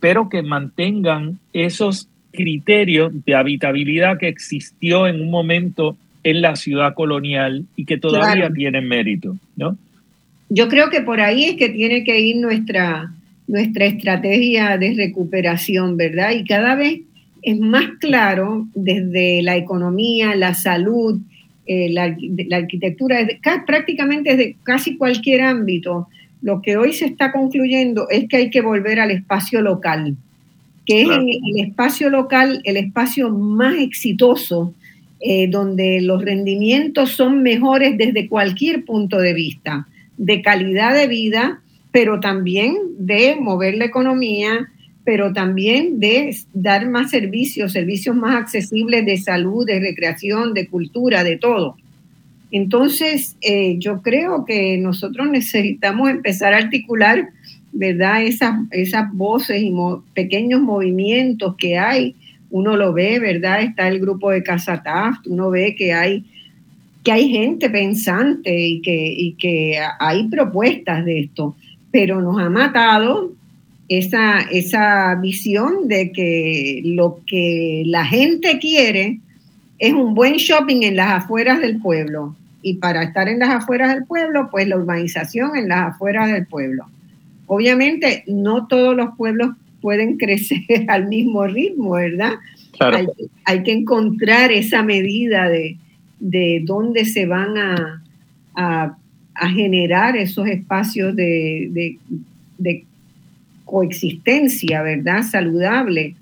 pero 0.00 0.28
que 0.28 0.42
mantengan 0.42 1.38
esos 1.52 2.08
criterio 2.36 3.10
de 3.12 3.34
habitabilidad 3.34 4.18
que 4.18 4.28
existió 4.28 5.08
en 5.08 5.20
un 5.20 5.30
momento 5.30 5.96
en 6.22 6.42
la 6.42 6.54
ciudad 6.56 6.94
colonial 6.94 7.64
y 7.74 7.84
que 7.84 7.98
todavía 7.98 8.50
tiene 8.50 8.80
mérito, 8.80 9.36
¿no? 9.56 9.76
Yo 10.48 10.68
creo 10.68 10.90
que 10.90 11.00
por 11.00 11.20
ahí 11.20 11.44
es 11.44 11.56
que 11.56 11.70
tiene 11.70 12.04
que 12.04 12.20
ir 12.20 12.36
nuestra, 12.36 13.12
nuestra 13.48 13.86
estrategia 13.86 14.78
de 14.78 14.94
recuperación, 14.94 15.96
¿verdad? 15.96 16.32
Y 16.32 16.44
cada 16.44 16.76
vez 16.76 17.00
es 17.42 17.58
más 17.58 17.86
claro 18.00 18.66
desde 18.74 19.42
la 19.42 19.56
economía, 19.56 20.34
la 20.34 20.54
salud, 20.54 21.20
eh, 21.66 21.90
la, 21.90 22.16
arquitectura, 22.56 23.18
prácticamente 23.66 24.36
desde 24.36 24.56
casi 24.62 24.96
cualquier 24.96 25.42
ámbito, 25.42 26.08
lo 26.42 26.62
que 26.62 26.76
hoy 26.76 26.92
se 26.92 27.06
está 27.06 27.32
concluyendo 27.32 28.08
es 28.08 28.28
que 28.28 28.36
hay 28.36 28.50
que 28.50 28.60
volver 28.60 29.00
al 29.00 29.10
espacio 29.10 29.62
local 29.62 30.16
que 30.86 31.02
es 31.02 31.08
el 31.08 31.66
espacio 31.66 32.08
local, 32.08 32.60
el 32.64 32.76
espacio 32.76 33.30
más 33.30 33.76
exitoso, 33.78 34.72
eh, 35.20 35.48
donde 35.48 36.00
los 36.00 36.22
rendimientos 36.22 37.10
son 37.10 37.42
mejores 37.42 37.98
desde 37.98 38.28
cualquier 38.28 38.84
punto 38.84 39.18
de 39.18 39.34
vista, 39.34 39.88
de 40.16 40.42
calidad 40.42 40.94
de 40.94 41.08
vida, 41.08 41.60
pero 41.90 42.20
también 42.20 42.76
de 42.98 43.36
mover 43.36 43.76
la 43.76 43.86
economía, 43.86 44.68
pero 45.04 45.32
también 45.32 45.98
de 46.00 46.36
dar 46.52 46.88
más 46.88 47.10
servicios, 47.10 47.72
servicios 47.72 48.14
más 48.14 48.36
accesibles 48.36 49.06
de 49.06 49.16
salud, 49.16 49.66
de 49.66 49.80
recreación, 49.80 50.52
de 50.52 50.68
cultura, 50.68 51.24
de 51.24 51.36
todo. 51.36 51.76
Entonces, 52.50 53.36
eh, 53.40 53.76
yo 53.78 54.02
creo 54.02 54.44
que 54.44 54.78
nosotros 54.78 55.28
necesitamos 55.28 56.10
empezar 56.10 56.54
a 56.54 56.58
articular 56.58 57.30
¿verdad? 57.76 58.22
Esas, 58.22 58.54
esas 58.70 59.12
voces 59.12 59.62
y 59.62 59.72
pequeños 60.14 60.60
movimientos 60.62 61.56
que 61.56 61.78
hay, 61.78 62.14
uno 62.50 62.76
lo 62.76 62.92
ve, 62.92 63.18
¿verdad? 63.18 63.62
Está 63.62 63.88
el 63.88 64.00
grupo 64.00 64.30
de 64.30 64.42
Casa 64.42 64.82
Taft, 64.82 65.26
uno 65.26 65.50
ve 65.50 65.74
que 65.74 65.92
hay, 65.92 66.24
que 67.04 67.12
hay 67.12 67.28
gente 67.28 67.68
pensante 67.68 68.58
y 68.58 68.80
que, 68.80 69.12
y 69.12 69.32
que 69.32 69.78
hay 70.00 70.28
propuestas 70.28 71.04
de 71.04 71.20
esto, 71.20 71.54
pero 71.90 72.22
nos 72.22 72.40
ha 72.40 72.48
matado 72.48 73.32
esa, 73.88 74.40
esa 74.50 75.14
visión 75.16 75.86
de 75.86 76.12
que 76.12 76.80
lo 76.84 77.20
que 77.26 77.82
la 77.86 78.06
gente 78.06 78.58
quiere 78.58 79.20
es 79.78 79.92
un 79.92 80.14
buen 80.14 80.36
shopping 80.36 80.82
en 80.82 80.96
las 80.96 81.24
afueras 81.24 81.60
del 81.60 81.78
pueblo. 81.78 82.34
Y 82.62 82.74
para 82.74 83.02
estar 83.02 83.28
en 83.28 83.38
las 83.38 83.50
afueras 83.50 83.94
del 83.94 84.06
pueblo, 84.06 84.48
pues 84.50 84.66
la 84.66 84.76
urbanización 84.76 85.56
en 85.56 85.68
las 85.68 85.94
afueras 85.94 86.32
del 86.32 86.46
pueblo. 86.46 86.86
Obviamente 87.46 88.24
no 88.26 88.66
todos 88.66 88.96
los 88.96 89.16
pueblos 89.16 89.56
pueden 89.80 90.16
crecer 90.18 90.62
al 90.88 91.08
mismo 91.08 91.46
ritmo, 91.46 91.92
¿verdad? 91.92 92.34
Hay, 93.44 93.62
que 93.62 93.72
encontrar 93.72 94.52
esa 94.52 94.82
medida 94.82 95.48
de, 95.48 95.78
de 96.20 96.62
dónde 96.64 97.06
se 97.06 97.24
van 97.24 97.56
a, 97.56 98.02
a, 98.54 98.96
generar 99.48 100.16
esos 100.16 100.46
espacios 100.48 101.14
de, 101.16 101.98
de, 102.58 102.84
coexistencia, 103.64 104.82
¿verdad? 104.82 105.22
Saludable. 105.22 106.16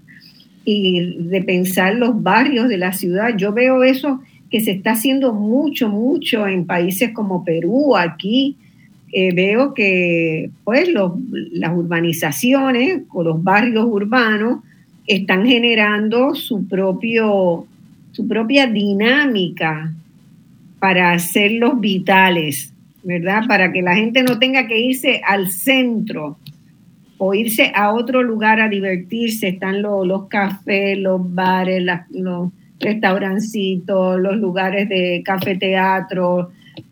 Y 0.65 1.25
de 1.25 1.43
pensar 1.43 1.95
los 1.97 2.23
barrios 2.23 2.69
de 2.69 2.79
la 2.79 2.93
ciudad. 2.93 3.37
Yo 3.37 3.53
veo 3.53 3.83
eso 3.83 4.21
que 4.51 4.61
se 4.61 4.71
está 4.71 4.93
haciendo 4.93 5.33
mucho, 5.33 5.89
mucho 5.89 6.47
en 6.47 6.65
países 6.65 7.11
como 7.13 7.45
Perú, 7.45 7.97
aquí. 7.97 8.57
Eh, 9.17 9.33
veo 9.33 9.75
que 9.75 10.51
pues 10.65 10.89
las 10.89 11.73
urbanizaciones 11.73 13.03
o 13.13 13.23
los 13.23 13.41
barrios 13.45 13.85
urbanos 13.85 14.59
están 15.07 15.47
generando 15.47 16.35
su, 16.35 16.67
propio, 16.67 17.65
su 18.11 18.27
propia 18.27 18.67
dinámica 18.67 19.93
para 20.81 21.13
hacerlos 21.13 21.79
vitales, 21.79 22.73
¿verdad? 23.05 23.45
Para 23.47 23.71
que 23.73 23.83
la 23.83 23.95
gente 23.95 24.25
no 24.25 24.41
tenga 24.41 24.67
que 24.67 24.81
irse 24.81 25.21
al 25.25 25.47
centro 25.47 26.37
o 27.17 27.35
irse 27.35 27.71
a 27.73 27.93
otro 27.93 28.21
lugar 28.21 28.61
a 28.61 28.69
divertirse. 28.69 29.47
Están 29.47 29.81
los, 29.81 30.05
los 30.05 30.27
cafés, 30.27 30.99
los 30.99 31.33
bares, 31.33 31.87
los 32.11 32.51
restaurancitos, 32.81 34.19
los 34.19 34.39
lugares 34.39 34.89
de 34.89 35.23
cafeteatro, 35.25 36.51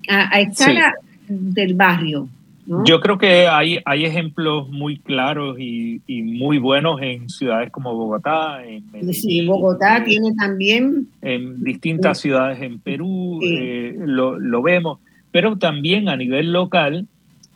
a, 0.08 0.36
a 0.36 0.40
escala 0.40 0.94
del 1.40 1.74
barrio. 1.74 2.28
Yo 2.64 3.00
creo 3.00 3.18
que 3.18 3.48
hay, 3.48 3.80
hay 3.84 4.04
ejemplos 4.04 4.68
muy 4.68 4.96
claros 4.96 5.58
y, 5.58 6.00
muy 6.08 6.58
buenos 6.58 7.02
en 7.02 7.28
ciudades 7.28 7.70
como 7.70 7.94
Bogotá. 7.94 8.64
En 8.64 9.12
sí, 9.12 9.44
Bogotá 9.44 10.04
tiene 10.04 10.32
también. 10.34 11.08
En 11.22 11.64
distintas 11.64 12.20
ciudades 12.20 12.62
en 12.62 12.78
Perú 12.78 13.40
eh, 13.42 13.96
lo, 13.98 14.62
vemos, 14.62 15.00
pero 15.32 15.56
también 15.58 16.08
a 16.08 16.16
nivel 16.16 16.52
local 16.52 17.06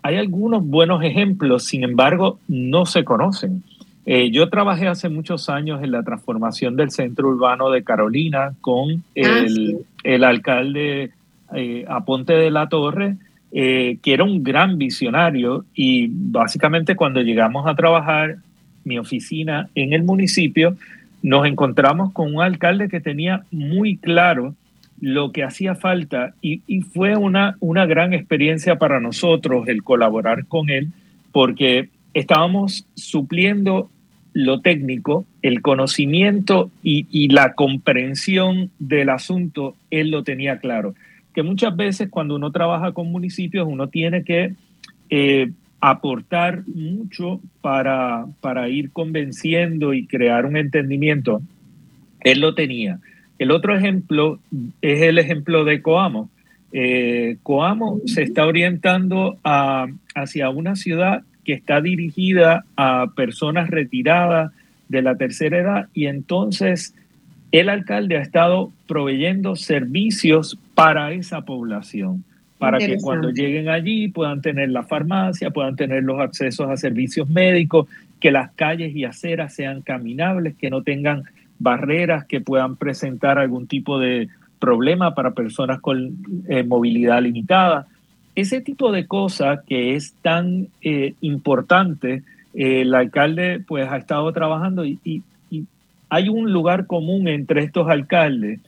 hay 0.02 0.16
algunos 0.16 0.64
buenos 0.64 1.02
ejemplos, 1.02 1.64
sin 1.64 1.84
embargo, 1.84 2.38
no 2.48 2.84
se 2.84 3.04
conocen. 3.04 3.62
Eh, 4.06 4.30
yo 4.30 4.48
trabajé 4.48 4.86
hace 4.86 5.08
muchos 5.08 5.48
años 5.48 5.82
en 5.82 5.90
la 5.92 6.02
transformación 6.02 6.76
del 6.76 6.90
centro 6.90 7.28
urbano 7.28 7.70
de 7.70 7.82
Carolina 7.82 8.54
con 8.60 8.92
ah, 8.92 9.00
el, 9.14 9.78
el 10.04 10.24
alcalde 10.24 11.10
eh, 11.54 11.84
Aponte 11.88 12.32
de 12.32 12.50
la 12.50 12.68
Torre 12.68 13.16
eh, 13.58 13.96
que 14.02 14.12
era 14.12 14.22
un 14.22 14.44
gran 14.44 14.76
visionario 14.76 15.64
y 15.74 16.08
básicamente 16.10 16.94
cuando 16.94 17.22
llegamos 17.22 17.66
a 17.66 17.74
trabajar 17.74 18.36
mi 18.84 18.98
oficina 18.98 19.70
en 19.74 19.94
el 19.94 20.02
municipio, 20.02 20.76
nos 21.22 21.46
encontramos 21.46 22.12
con 22.12 22.34
un 22.34 22.42
alcalde 22.42 22.90
que 22.90 23.00
tenía 23.00 23.44
muy 23.50 23.96
claro 23.96 24.54
lo 25.00 25.32
que 25.32 25.42
hacía 25.42 25.74
falta 25.74 26.34
y, 26.42 26.60
fue 26.92 27.16
una, 27.16 27.56
una 27.60 27.86
gran 27.86 28.12
experiencia 28.12 28.76
para 28.76 29.00
nosotros 29.00 29.66
el 29.68 29.82
colaborar 29.82 30.44
con 30.44 30.68
él 30.68 30.88
porque 31.32 31.88
estábamos 32.12 32.86
supliendo 32.94 33.88
lo 34.34 34.60
técnico, 34.60 35.24
el 35.40 35.62
conocimiento 35.62 36.70
y, 36.82 37.06
y 37.10 37.28
la 37.28 37.54
comprensión 37.54 38.68
del 38.78 39.08
asunto, 39.08 39.76
él 39.90 40.10
lo 40.10 40.24
tenía 40.24 40.58
claro 40.58 40.94
que 41.36 41.42
muchas 41.42 41.76
veces 41.76 42.08
cuando 42.08 42.34
uno 42.34 42.50
trabaja 42.50 42.92
con 42.92 43.12
municipios 43.12 43.68
uno 43.68 43.88
tiene 43.88 44.24
que 44.24 44.54
eh, 45.10 45.50
aportar 45.80 46.66
mucho 46.66 47.42
para, 47.60 48.24
para 48.40 48.70
ir 48.70 48.90
convenciendo 48.90 49.92
y 49.92 50.06
crear 50.06 50.46
un 50.46 50.56
entendimiento. 50.56 51.42
Él 52.22 52.40
lo 52.40 52.54
tenía. 52.54 53.00
El 53.38 53.50
otro 53.50 53.76
ejemplo 53.76 54.38
es 54.80 55.02
el 55.02 55.18
ejemplo 55.18 55.66
de 55.66 55.82
Coamo. 55.82 56.30
Eh, 56.72 57.36
Coamo 57.42 58.00
se 58.06 58.22
está 58.22 58.46
orientando 58.46 59.36
a, 59.44 59.88
hacia 60.14 60.48
una 60.48 60.74
ciudad 60.74 61.22
que 61.44 61.52
está 61.52 61.82
dirigida 61.82 62.64
a 62.76 63.08
personas 63.14 63.68
retiradas 63.68 64.52
de 64.88 65.02
la 65.02 65.16
tercera 65.16 65.58
edad 65.58 65.88
y 65.92 66.06
entonces 66.06 66.94
el 67.52 67.68
alcalde 67.68 68.16
ha 68.16 68.22
estado 68.22 68.72
proveyendo 68.86 69.54
servicios 69.54 70.58
para 70.76 71.10
esa 71.12 71.40
población, 71.40 72.22
para 72.58 72.76
que 72.76 72.98
cuando 72.98 73.30
lleguen 73.30 73.70
allí 73.70 74.08
puedan 74.08 74.42
tener 74.42 74.68
la 74.68 74.82
farmacia, 74.82 75.50
puedan 75.50 75.74
tener 75.74 76.04
los 76.04 76.20
accesos 76.20 76.68
a 76.68 76.76
servicios 76.76 77.30
médicos, 77.30 77.88
que 78.20 78.30
las 78.30 78.50
calles 78.52 78.94
y 78.94 79.04
aceras 79.04 79.54
sean 79.54 79.80
caminables, 79.80 80.54
que 80.54 80.68
no 80.68 80.82
tengan 80.82 81.24
barreras 81.58 82.26
que 82.26 82.42
puedan 82.42 82.76
presentar 82.76 83.38
algún 83.38 83.66
tipo 83.66 83.98
de 83.98 84.28
problema 84.58 85.14
para 85.14 85.30
personas 85.30 85.80
con 85.80 86.18
eh, 86.46 86.62
movilidad 86.62 87.22
limitada. 87.22 87.86
Ese 88.34 88.60
tipo 88.60 88.92
de 88.92 89.06
cosas 89.06 89.60
que 89.66 89.96
es 89.96 90.12
tan 90.20 90.68
eh, 90.82 91.14
importante, 91.22 92.22
eh, 92.52 92.82
el 92.82 92.94
alcalde 92.94 93.60
pues 93.66 93.88
ha 93.90 93.96
estado 93.96 94.30
trabajando 94.32 94.84
y, 94.84 95.22
hay 96.08 96.28
un 96.28 96.52
lugar 96.52 96.86
común 96.86 97.26
entre 97.26 97.64
estos 97.64 97.88
alcaldes 97.88 98.60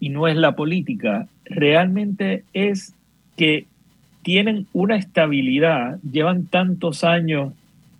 y 0.00 0.10
no 0.10 0.28
es 0.28 0.36
la 0.36 0.54
política, 0.54 1.26
realmente 1.44 2.44
es 2.52 2.94
que 3.36 3.66
tienen 4.22 4.66
una 4.72 4.96
estabilidad, 4.96 5.98
llevan 6.02 6.46
tantos 6.46 7.04
años 7.04 7.52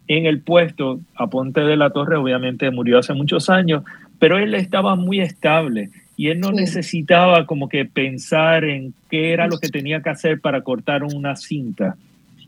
en 0.08 0.26
el 0.26 0.40
puesto, 0.40 1.00
a 1.14 1.28
Ponte 1.28 1.60
de 1.60 1.76
la 1.76 1.90
Torre 1.90 2.16
obviamente 2.16 2.70
murió 2.70 2.98
hace 2.98 3.14
muchos 3.14 3.50
años, 3.50 3.84
pero 4.18 4.38
él 4.38 4.54
estaba 4.54 4.96
muy 4.96 5.20
estable 5.20 5.90
y 6.16 6.28
él 6.28 6.40
no 6.40 6.50
necesitaba 6.50 7.46
como 7.46 7.68
que 7.68 7.84
pensar 7.84 8.64
en 8.64 8.92
qué 9.10 9.32
era 9.32 9.46
lo 9.46 9.58
que 9.58 9.68
tenía 9.68 10.02
que 10.02 10.10
hacer 10.10 10.40
para 10.40 10.62
cortar 10.62 11.04
una 11.04 11.36
cinta. 11.36 11.96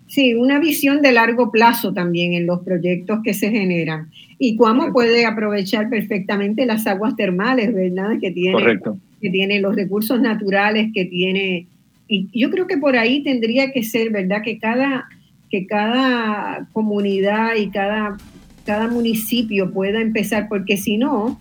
Sí, 0.09 0.35
una 0.35 0.59
visión 0.59 1.03
de 1.03 1.13
largo 1.13 1.53
plazo 1.53 1.93
también 1.93 2.33
en 2.33 2.47
los 2.47 2.63
proyectos 2.63 3.21
que 3.23 3.33
se 3.33 3.51
generan. 3.51 4.11
Y 4.41 4.57
Cuamo 4.57 4.93
puede 4.93 5.25
aprovechar 5.25 5.89
perfectamente 5.89 6.67
las 6.67 6.87
aguas 6.89 7.15
termales, 7.15 7.73
¿verdad? 7.73 8.19
Que 8.21 8.33
tiene, 8.33 8.81
que 9.21 9.31
tiene 9.31 9.61
los 9.61 9.77
recursos 9.77 10.21
naturales, 10.21 10.91
que 10.95 11.05
tiene... 11.05 11.67
Y 12.09 12.29
yo 12.33 12.51
creo 12.51 12.67
que 12.67 12.77
por 12.77 12.97
ahí 12.97 13.23
tendría 13.23 13.71
que 13.73 13.83
ser, 13.83 14.11
¿verdad? 14.11 14.43
Que 14.43 14.59
cada, 14.59 15.09
que 15.51 15.67
cada 15.67 16.69
comunidad 16.73 17.55
y 17.57 17.69
cada, 17.71 18.17
cada 18.65 18.89
municipio 18.89 19.73
pueda 19.73 20.01
empezar, 20.01 20.49
porque 20.49 20.77
si 20.77 20.97
no, 20.97 21.41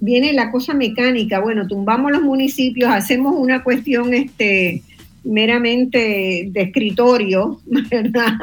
viene 0.00 0.32
la 0.32 0.50
cosa 0.50 0.74
mecánica. 0.74 1.40
Bueno, 1.40 1.66
tumbamos 1.66 2.10
los 2.12 2.22
municipios, 2.22 2.90
hacemos 2.90 3.34
una 3.36 3.62
cuestión, 3.62 4.14
este 4.14 4.82
meramente 5.22 6.48
de 6.50 6.62
escritorio, 6.62 7.60
¿verdad? 7.90 8.38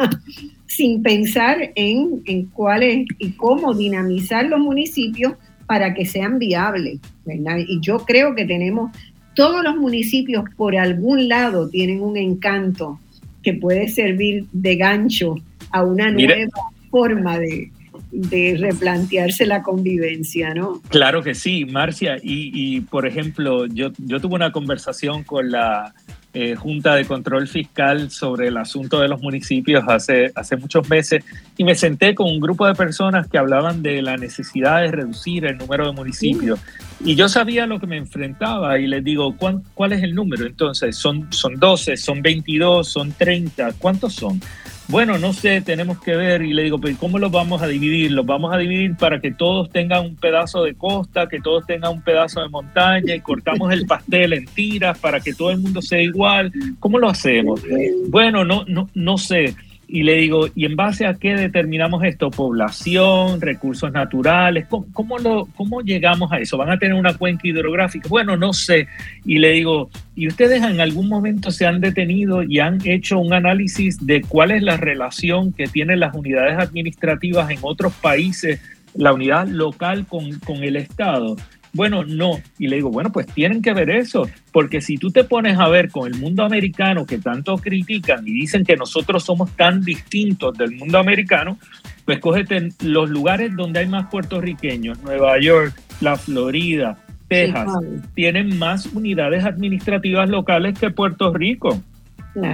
Sin 0.67 1.01
pensar 1.01 1.71
en, 1.75 2.21
en 2.25 2.45
cuáles 2.47 3.07
y 3.17 3.31
cómo 3.31 3.73
dinamizar 3.73 4.45
los 4.45 4.59
municipios 4.59 5.33
para 5.67 5.93
que 5.93 6.05
sean 6.05 6.39
viables, 6.39 6.99
¿verdad? 7.25 7.57
Y 7.67 7.79
yo 7.81 7.99
creo 7.99 8.33
que 8.33 8.45
tenemos, 8.45 8.91
todos 9.35 9.63
los 9.63 9.75
municipios 9.75 10.45
por 10.55 10.75
algún 10.75 11.27
lado 11.27 11.69
tienen 11.69 12.01
un 12.01 12.17
encanto 12.17 12.99
que 13.43 13.53
puede 13.53 13.87
servir 13.87 14.45
de 14.51 14.75
gancho 14.77 15.35
a 15.71 15.83
una 15.83 16.09
nueva 16.09 16.49
forma 16.89 17.37
de, 17.37 17.69
de 18.11 18.57
replantearse 18.59 19.45
la 19.45 19.61
convivencia, 19.61 20.53
¿no? 20.53 20.81
Claro 20.89 21.21
que 21.21 21.35
sí, 21.35 21.65
Marcia. 21.65 22.17
Y, 22.21 22.51
y 22.53 22.81
por 22.81 23.05
ejemplo, 23.05 23.65
yo, 23.67 23.91
yo 23.97 24.19
tuve 24.19 24.35
una 24.35 24.51
conversación 24.51 25.23
con 25.23 25.51
la 25.51 25.93
eh, 26.33 26.55
Junta 26.55 26.95
de 26.95 27.05
Control 27.05 27.47
Fiscal 27.47 28.11
sobre 28.11 28.47
el 28.49 28.57
asunto 28.57 28.99
de 28.99 29.07
los 29.07 29.21
municipios 29.21 29.83
hace, 29.87 30.31
hace 30.35 30.55
muchos 30.57 30.87
meses 30.89 31.23
y 31.57 31.63
me 31.63 31.73
senté 31.73 32.13
con 32.13 32.27
un 32.27 32.39
grupo 32.39 32.67
de 32.67 32.75
personas 32.75 33.27
que 33.27 33.37
hablaban 33.37 33.81
de 33.81 34.01
la 34.01 34.17
necesidad 34.17 34.81
de 34.81 34.91
reducir 34.91 35.45
el 35.45 35.57
número 35.57 35.87
de 35.87 35.93
municipios. 35.93 36.59
Y 37.03 37.15
yo 37.15 37.29
sabía 37.29 37.65
lo 37.65 37.79
que 37.79 37.87
me 37.87 37.97
enfrentaba 37.97 38.77
y 38.79 38.87
les 38.87 39.03
digo, 39.03 39.35
¿cuál, 39.37 39.93
es 39.93 40.03
el 40.03 40.13
número? 40.13 40.45
Entonces, 40.45 40.95
son, 40.95 41.31
son 41.31 41.55
12, 41.55 41.97
son 41.97 42.21
22, 42.21 42.87
son 42.87 43.11
30, 43.11 43.73
¿cuántos 43.79 44.13
son? 44.13 44.41
Bueno, 44.89 45.17
no 45.17 45.33
sé, 45.33 45.59
tenemos 45.61 45.99
que 45.99 46.15
ver 46.15 46.41
y 46.41 46.53
le 46.53 46.63
digo, 46.63 46.79
pero 46.79 46.95
¿cómo 46.97 47.19
los 47.19 47.29
vamos 47.29 47.61
a 47.61 47.67
dividir? 47.67 48.11
Los 48.11 48.25
vamos 48.25 48.53
a 48.53 48.57
dividir 48.57 48.95
para 48.95 49.19
que 49.19 49.31
todos 49.31 49.69
tengan 49.69 50.05
un 50.05 50.15
pedazo 50.15 50.63
de 50.63 50.75
costa, 50.75 51.27
que 51.27 51.41
todos 51.41 51.65
tengan 51.65 51.93
un 51.93 52.01
pedazo 52.01 52.41
de 52.41 52.47
montaña 52.47 53.13
y 53.13 53.19
cortamos 53.19 53.73
el 53.73 53.85
pastel 53.85 54.31
en 54.31 54.45
tiras 54.45 54.97
para 54.99 55.19
que 55.19 55.33
todo 55.33 55.51
el 55.51 55.57
mundo 55.57 55.81
sea 55.81 56.01
igual. 56.01 56.53
¿Cómo 56.79 56.99
lo 56.99 57.09
hacemos? 57.09 57.61
Bueno, 58.07 58.45
no, 58.45 58.63
no, 58.65 58.89
no 58.93 59.17
sé 59.17 59.55
y 59.87 60.03
le 60.03 60.15
digo, 60.15 60.47
¿y 60.53 60.65
en 60.65 60.75
base 60.75 61.05
a 61.05 61.13
qué 61.13 61.33
determinamos 61.33 62.03
esto? 62.03 62.29
Población, 62.29 63.39
recursos 63.39 63.91
naturales, 63.91 64.67
¿cómo, 64.67 65.17
cómo 65.55 65.81
llegamos 65.81 66.31
a 66.31 66.39
eso? 66.39 66.57
¿Van 66.57 66.69
a 66.69 66.77
tener 66.77 66.93
una 66.93 67.13
cuenca 67.13 67.47
hidrográfica? 67.47 68.09
Bueno, 68.09 68.35
no 68.35 68.51
sé. 68.51 68.87
Y 69.25 69.39
le 69.39 69.51
digo, 69.51 69.89
¿y 70.15 70.27
ustedes 70.27 70.61
en 70.61 70.81
algún 70.81 71.07
momento 71.07 71.51
se 71.51 71.65
han 71.65 71.79
detenido 71.79 72.43
y 72.43 72.59
han 72.59 72.79
hecho 72.85 73.17
un 73.19 73.33
análisis 73.33 74.05
de 74.05 74.21
cuál 74.21 74.51
es 74.51 74.61
la 74.61 74.75
relación 74.75 75.53
que 75.53 75.67
tienen 75.67 76.01
las 76.01 76.13
unidades 76.13 76.57
administrativas 76.59 77.49
en 77.49 77.59
otros 77.61 77.93
países 77.93 78.59
la 78.97 79.13
unidad 79.13 79.47
local 79.47 80.05
con, 80.07 80.39
con 80.39 80.63
el 80.63 80.75
Estado. 80.75 81.37
Bueno, 81.77 82.03
no. 82.03 82.41
Y 82.57 82.67
le 82.67 82.77
digo, 82.77 82.89
bueno, 82.89 83.11
pues 83.11 83.27
tienen 83.27 83.61
que 83.61 83.71
ver 83.71 83.91
eso, 83.91 84.27
porque 84.51 84.81
si 84.81 84.97
tú 84.97 85.11
te 85.11 85.23
pones 85.23 85.59
a 85.59 85.69
ver 85.69 85.91
con 85.91 86.11
el 86.11 86.19
mundo 86.19 86.43
americano 86.43 87.05
que 87.05 87.19
tanto 87.19 87.55
critican 87.57 88.27
y 88.27 88.33
dicen 88.33 88.65
que 88.65 88.75
nosotros 88.75 89.23
somos 89.23 89.51
tan 89.55 89.81
distintos 89.81 90.57
del 90.57 90.71
mundo 90.71 90.97
americano, 90.97 91.59
pues 92.03 92.17
cógete 92.17 92.69
los 92.81 93.11
lugares 93.11 93.55
donde 93.55 93.81
hay 93.81 93.87
más 93.87 94.07
puertorriqueños, 94.09 95.03
Nueva 95.03 95.39
York, 95.39 95.79
la 96.01 96.15
Florida, 96.15 96.97
Texas, 97.27 97.67
tienen 98.15 98.57
más 98.57 98.87
unidades 98.87 99.45
administrativas 99.45 100.29
locales 100.29 100.79
que 100.79 100.89
Puerto 100.89 101.31
Rico. 101.31 101.79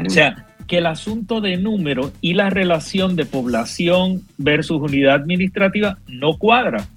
O 0.05 0.09
sea, 0.09 0.47
que 0.67 0.79
el 0.79 0.86
asunto 0.86 1.39
de 1.39 1.55
número 1.55 2.12
y 2.19 2.33
la 2.33 2.49
relación 2.49 3.15
de 3.15 3.25
población 3.25 4.23
versus 4.38 4.81
unidad 4.81 5.15
administrativa 5.15 5.97
no 6.07 6.38
cuadra 6.38 6.88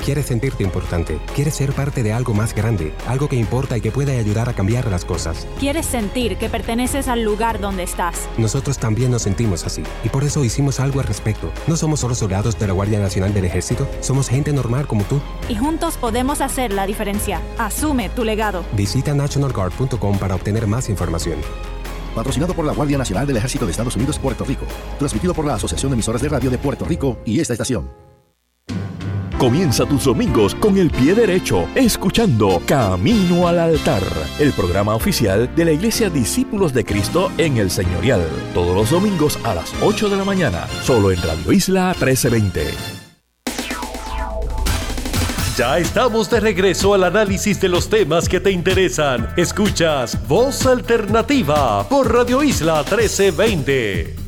Quieres 0.04 0.26
sentirte 0.26 0.64
importante, 0.64 1.20
quieres 1.36 1.54
ser 1.54 1.74
parte 1.74 2.02
de 2.02 2.12
algo 2.12 2.34
más 2.34 2.56
grande, 2.56 2.92
algo 3.08 3.30
que 3.30 3.36
importa 3.36 3.78
y 3.78 3.82
que 3.82 3.92
puede 3.92 4.18
ayudar 4.18 4.50
a 4.50 4.54
cambiar 4.54 4.90
las 4.90 5.06
cosas. 5.06 5.46
Quieres 5.60 5.86
sentir 5.86 6.38
que 6.38 6.50
perteneces 6.50 7.08
al 7.08 7.22
lugar 7.22 7.60
donde 7.60 7.84
estás. 7.84 8.28
Nosotros 8.36 8.80
también 8.80 9.12
nos 9.12 9.22
sentimos 9.22 9.64
así 9.64 9.84
y 10.04 10.10
por 10.10 10.24
eso 10.24 10.44
hicimos 10.44 10.80
algo 10.80 11.02
al 11.02 11.06
respecto. 11.06 11.52
No 11.68 11.78
somos 11.78 12.00
solo 12.00 12.16
soldados 12.16 12.58
de 12.58 12.66
la 12.66 12.74
Guardia 12.74 13.00
Nacional 13.00 13.32
del 13.32 13.46
Ejército, 13.46 13.88
somos 14.00 14.28
gente 14.28 14.52
normal 14.52 14.88
como 14.88 15.04
tú. 15.04 15.22
Y 15.50 15.56
juntos 15.56 15.98
podemos 15.98 16.42
hacer 16.42 16.74
la 16.74 16.88
diferencia. 16.88 17.40
Asume 17.60 18.10
tu 18.10 18.24
legado. 18.24 18.66
Visita 18.74 19.14
nationalguard.com 19.14 20.18
para 20.18 20.34
obtener 20.34 20.66
más 20.66 20.90
información. 20.90 21.38
Patrocinado 22.16 22.56
por 22.56 22.66
la 22.66 22.74
Guardia 22.74 22.98
Nacional 22.98 23.28
del 23.28 23.38
Ejército 23.38 23.66
de 23.66 23.72
Estados 23.72 23.96
Unidos, 23.96 24.18
Puerto 24.18 24.46
Rico. 24.46 24.66
Transmitido 24.98 25.36
por 25.36 25.46
la 25.46 25.54
Asociación 25.54 25.92
de 25.92 25.94
Emisoras 25.94 26.24
de 26.24 26.30
Radio 26.30 26.50
de 26.50 26.58
Puerto 26.58 26.86
Rico 26.86 27.20
y 27.24 27.40
esta 27.40 27.54
estación. 27.54 28.12
Comienza 29.42 29.88
tus 29.88 30.04
domingos 30.04 30.54
con 30.54 30.78
el 30.78 30.92
pie 30.92 31.16
derecho, 31.16 31.68
escuchando 31.74 32.62
Camino 32.68 33.48
al 33.48 33.58
Altar, 33.58 34.04
el 34.38 34.54
programa 34.54 34.94
oficial 34.94 35.50
de 35.56 35.66
la 35.66 35.72
Iglesia 35.72 36.12
Discípulos 36.12 36.74
de 36.74 36.86
Cristo 36.86 37.32
en 37.40 37.58
el 37.58 37.72
Señorial. 37.72 38.22
Todos 38.54 38.76
los 38.76 38.92
domingos 38.92 39.40
a 39.44 39.56
las 39.56 39.74
8 39.82 40.10
de 40.10 40.16
la 40.16 40.24
mañana, 40.24 40.68
solo 40.84 41.12
en 41.12 41.20
Radio 41.24 41.52
Isla 41.54 41.88
1320. 42.00 42.68
Ya 45.58 45.80
estamos 45.80 46.30
de 46.30 46.40
regreso 46.40 46.94
al 46.94 47.04
análisis 47.04 47.60
de 47.60 47.70
los 47.70 47.90
temas 47.90 48.30
que 48.30 48.40
te 48.40 48.52
interesan. 48.52 49.28
Escuchas 49.38 50.20
Voz 50.28 50.68
Alternativa 50.68 51.90
por 51.90 52.14
Radio 52.14 52.44
Isla 52.44 52.84
1320. 52.84 54.21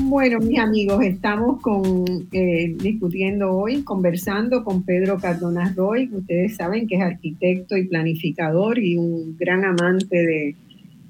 Bueno, 0.00 0.38
mis 0.38 0.58
amigos, 0.58 1.02
estamos 1.04 1.60
con, 1.60 2.04
eh, 2.32 2.74
discutiendo 2.78 3.52
hoy, 3.52 3.82
conversando 3.82 4.64
con 4.64 4.82
Pedro 4.82 5.18
Cardona 5.18 5.72
Roy, 5.76 6.08
que 6.08 6.16
ustedes 6.16 6.56
saben 6.56 6.86
que 6.86 6.96
es 6.96 7.02
arquitecto 7.02 7.76
y 7.76 7.88
planificador 7.88 8.78
y 8.78 8.96
un 8.96 9.36
gran 9.36 9.64
amante 9.64 10.54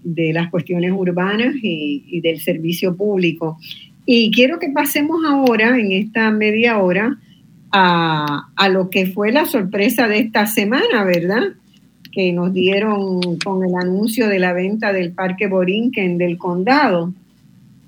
de, 0.04 0.32
las 0.32 0.50
cuestiones 0.50 0.92
urbanas 0.92 1.54
y, 1.62 2.20
del 2.20 2.40
servicio 2.40 2.96
público. 2.96 3.58
Y 4.06 4.30
quiero 4.30 4.58
que 4.58 4.70
pasemos 4.70 5.20
ahora, 5.26 5.78
en 5.78 5.92
esta 5.92 6.30
media 6.30 6.78
hora, 6.78 7.18
a, 7.70 8.48
a 8.56 8.68
lo 8.68 8.90
que 8.90 9.06
fue 9.06 9.32
la 9.32 9.44
sorpresa 9.44 10.08
de 10.08 10.18
esta 10.18 10.46
semana, 10.46 11.04
¿verdad? 11.04 11.54
Que 12.10 12.32
nos 12.32 12.54
dieron 12.54 13.38
con 13.44 13.64
el 13.64 13.74
anuncio 13.74 14.28
de 14.28 14.38
la 14.38 14.52
venta 14.52 14.92
del 14.92 15.12
Parque 15.12 15.46
Borinquen 15.46 16.16
del 16.16 16.38
Condado. 16.38 17.12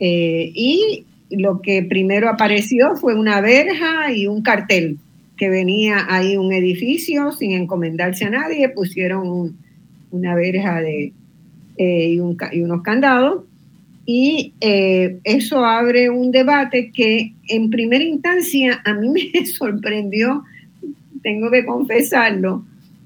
Eh, 0.00 0.50
y 0.54 1.04
lo 1.30 1.60
que 1.60 1.82
primero 1.82 2.28
apareció 2.28 2.96
fue 2.96 3.14
una 3.14 3.40
verja 3.40 4.12
y 4.12 4.26
un 4.26 4.42
cartel 4.42 4.98
que 5.36 5.48
venía 5.48 6.06
ahí 6.08 6.36
un 6.36 6.52
edificio 6.52 7.32
sin 7.32 7.52
encomendarse 7.52 8.24
a 8.24 8.30
nadie, 8.30 8.68
pusieron 8.68 9.56
una 10.10 10.34
verja 10.34 10.80
de, 10.80 11.12
eh, 11.78 12.08
y, 12.10 12.18
unos 12.60 12.82
candados. 12.82 13.44
Y 14.04 14.52
eh, 14.60 15.18
eso 15.24 15.64
abre 15.64 16.10
un 16.10 16.30
debate 16.30 16.90
que 16.90 17.32
en 17.48 17.70
primera 17.70 18.02
instancia 18.02 18.82
a 18.84 18.94
mí 18.94 19.08
me 19.34 19.46
sorprendió, 19.46 20.42
tengo 21.22 21.50
que 21.50 21.64
confesarlo, 21.64 22.64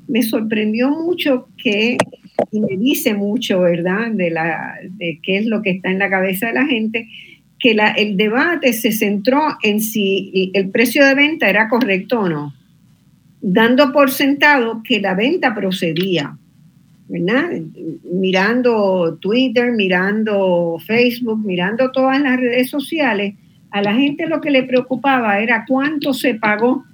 me 0.08 0.22
sorprendió 0.22 0.90
mucho 0.90 1.48
que 1.56 1.98
y 2.50 2.60
me 2.60 2.76
dice 2.76 3.14
mucho, 3.14 3.60
¿verdad?, 3.60 4.10
de, 4.12 4.30
la, 4.30 4.78
de 4.82 5.20
qué 5.22 5.38
es 5.38 5.46
lo 5.46 5.62
que 5.62 5.70
está 5.70 5.90
en 5.90 5.98
la 5.98 6.10
cabeza 6.10 6.48
de 6.48 6.54
la 6.54 6.66
gente, 6.66 7.08
que 7.58 7.76
el 7.96 8.16
debate 8.16 8.72
se 8.72 8.92
centró 8.92 9.40
en 9.62 9.80
si 9.80 10.50
el 10.54 10.70
precio 10.70 11.04
de 11.06 11.14
venta 11.14 11.48
era 11.48 11.68
correcto 11.68 12.20
o 12.20 12.28
no, 12.28 12.54
dando 13.40 13.92
por 13.92 14.10
sentado 14.10 14.82
que 14.82 15.00
la 15.00 15.14
venta 15.14 15.54
procedía, 15.54 16.36
¿verdad? 17.08 17.50
Mirando 18.12 19.18
Twitter, 19.20 19.72
mirando 19.72 20.78
Facebook, 20.86 21.44
mirando 21.44 21.90
todas 21.90 22.20
las 22.20 22.38
redes 22.38 22.68
sociales, 22.68 23.34
a 23.70 23.82
la 23.82 23.94
gente 23.94 24.26
lo 24.26 24.40
que 24.40 24.50
le 24.50 24.62
preocupaba 24.64 25.40
era 25.40 25.64
cuánto 25.66 26.12
se 26.14 26.34
pagó 26.34 26.84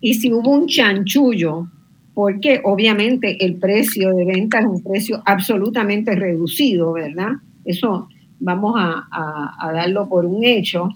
y 0.00 0.14
si 0.14 0.32
hubo 0.32 0.50
un 0.50 0.66
chanchullo 0.66 1.68
porque 2.16 2.62
obviamente 2.64 3.44
el 3.44 3.56
precio 3.56 4.14
de 4.14 4.24
venta 4.24 4.60
es 4.60 4.64
un 4.64 4.82
precio 4.82 5.22
absolutamente 5.26 6.16
reducido, 6.16 6.94
¿verdad? 6.94 7.32
Eso 7.62 8.08
vamos 8.40 8.74
a, 8.78 9.70
darlo 9.74 10.08
por 10.08 10.24
un 10.24 10.42
hecho. 10.42 10.88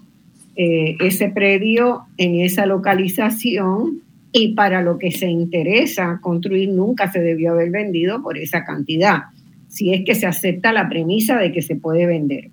Eh, 0.55 0.97
ese 0.99 1.29
predio 1.29 2.05
en 2.17 2.39
esa 2.39 2.65
localización 2.65 4.01
y 4.31 4.55
para 4.55 4.81
lo 4.81 4.97
que 4.97 5.11
se 5.11 5.29
interesa 5.29 6.17
construir 6.23 6.69
nunca 6.69 7.11
se 7.11 7.19
debió 7.19 7.51
haber 7.51 7.69
vendido 7.69 8.23
por 8.23 8.39
esa 8.39 8.65
cantidad, 8.65 9.25
si 9.67 9.93
es 9.93 10.03
que 10.03 10.15
se 10.15 10.25
acepta 10.25 10.73
la 10.73 10.89
premisa 10.89 11.37
de 11.37 11.51
que 11.51 11.61
se 11.61 11.75
puede 11.75 12.07
vender. 12.07 12.49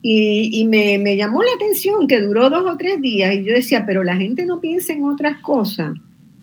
Y, 0.00 0.66
me, 0.70 0.96
me, 0.96 1.18
llamó 1.18 1.42
la 1.42 1.52
atención 1.54 2.06
que 2.08 2.22
duró 2.22 2.48
dos 2.48 2.64
o 2.64 2.78
tres 2.78 2.98
días 3.02 3.34
y 3.34 3.44
yo 3.44 3.52
decía, 3.52 3.84
pero 3.84 4.04
la 4.04 4.16
gente 4.16 4.46
no 4.46 4.58
piensa 4.58 4.94
en 4.94 5.04
otras 5.04 5.42
cosas. 5.42 5.92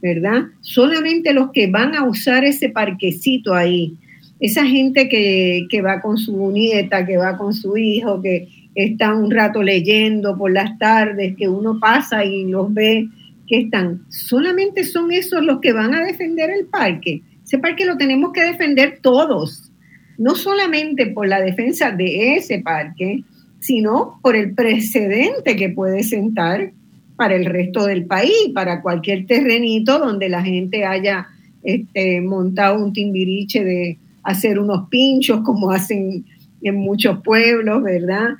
¿Verdad? 0.02 0.45
Solamente 0.62 1.34
los 1.34 1.52
que 1.52 1.68
van 1.68 1.95
a 1.95 2.04
usar 2.04 2.45
ese 2.45 2.70
parquecito 2.70 3.54
ahí, 3.54 3.95
esa 4.39 4.66
gente 4.66 5.10
que, 5.10 5.82
va 5.82 6.02
con 6.02 6.18
su 6.18 6.52
nieta, 6.52 7.06
que 7.06 7.18
va 7.18 7.38
con 7.38 7.54
su 7.54 7.78
hijo, 7.78 8.22
que 8.22 8.48
está 8.76 9.14
un 9.14 9.32
rato 9.32 9.64
leyendo 9.64 10.38
por 10.38 10.52
las 10.52 10.78
tardes, 10.78 11.36
que 11.36 11.50
uno 11.50 11.80
pasa 11.80 12.24
y 12.24 12.45
los 12.45 12.72
ve 12.74 13.08
que 13.48 13.62
están, 13.62 14.04
solamente 14.10 14.84
son 14.84 15.12
esos 15.12 15.43
los 15.43 15.60
que 15.62 15.72
van 15.72 15.95
a 15.95 16.04
defender 16.04 16.50
el 16.50 16.66
parque. 16.66 17.22
Ese 17.43 17.58
parque 17.58 17.86
lo 17.86 17.98
tenemos 17.98 18.34
que 18.34 18.43
defender 18.43 19.00
todos, 19.02 19.72
no 20.18 20.36
solamente 20.36 21.08
por 21.08 21.28
la 21.28 21.39
defensa 21.39 21.91
de 21.91 22.36
ese 22.36 22.60
parque, 22.60 23.24
sino 23.60 24.20
por 24.22 24.36
el 24.36 24.54
precedente 24.54 25.56
que 25.56 25.70
puede 25.70 26.04
sentar 26.04 26.72
para 27.18 27.36
el 27.36 27.45
resto 27.45 27.86
del 27.86 28.05
país, 28.05 28.51
para 28.53 28.82
cualquier 28.82 29.26
terrenito 29.26 29.99
donde 29.99 30.30
la 30.30 30.43
gente 30.43 30.86
haya 30.86 31.28
este, 31.63 32.22
montado 32.22 32.84
un 32.84 32.93
timbiriche 32.93 33.63
de 33.63 33.97
hacer 34.24 34.59
unos 34.59 34.88
pinchos 34.89 35.41
como 35.41 35.72
hacen 35.72 36.24
en 36.61 36.76
muchos 36.76 37.22
pueblos, 37.24 37.84
¿verdad? 37.84 38.36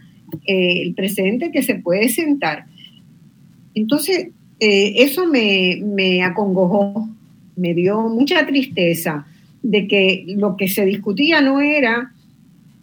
Eh, 0.45 0.82
el 0.82 0.93
precedente 0.93 1.51
que 1.51 1.63
se 1.63 1.75
puede 1.75 2.09
sentar. 2.09 2.65
Entonces, 3.73 4.30
eh, 4.59 4.93
eso 4.97 5.28
me, 5.28 5.82
me 5.84 6.23
acongojó, 6.23 7.09
me 7.55 7.73
dio 7.73 8.01
mucha 8.09 8.45
tristeza 8.45 9.25
de 9.63 9.88
que 9.88 10.23
lo 10.28 10.55
que 10.55 10.67
se 10.67 10.86
discutía 10.86 11.41
no 11.41 11.61
era 11.61 12.11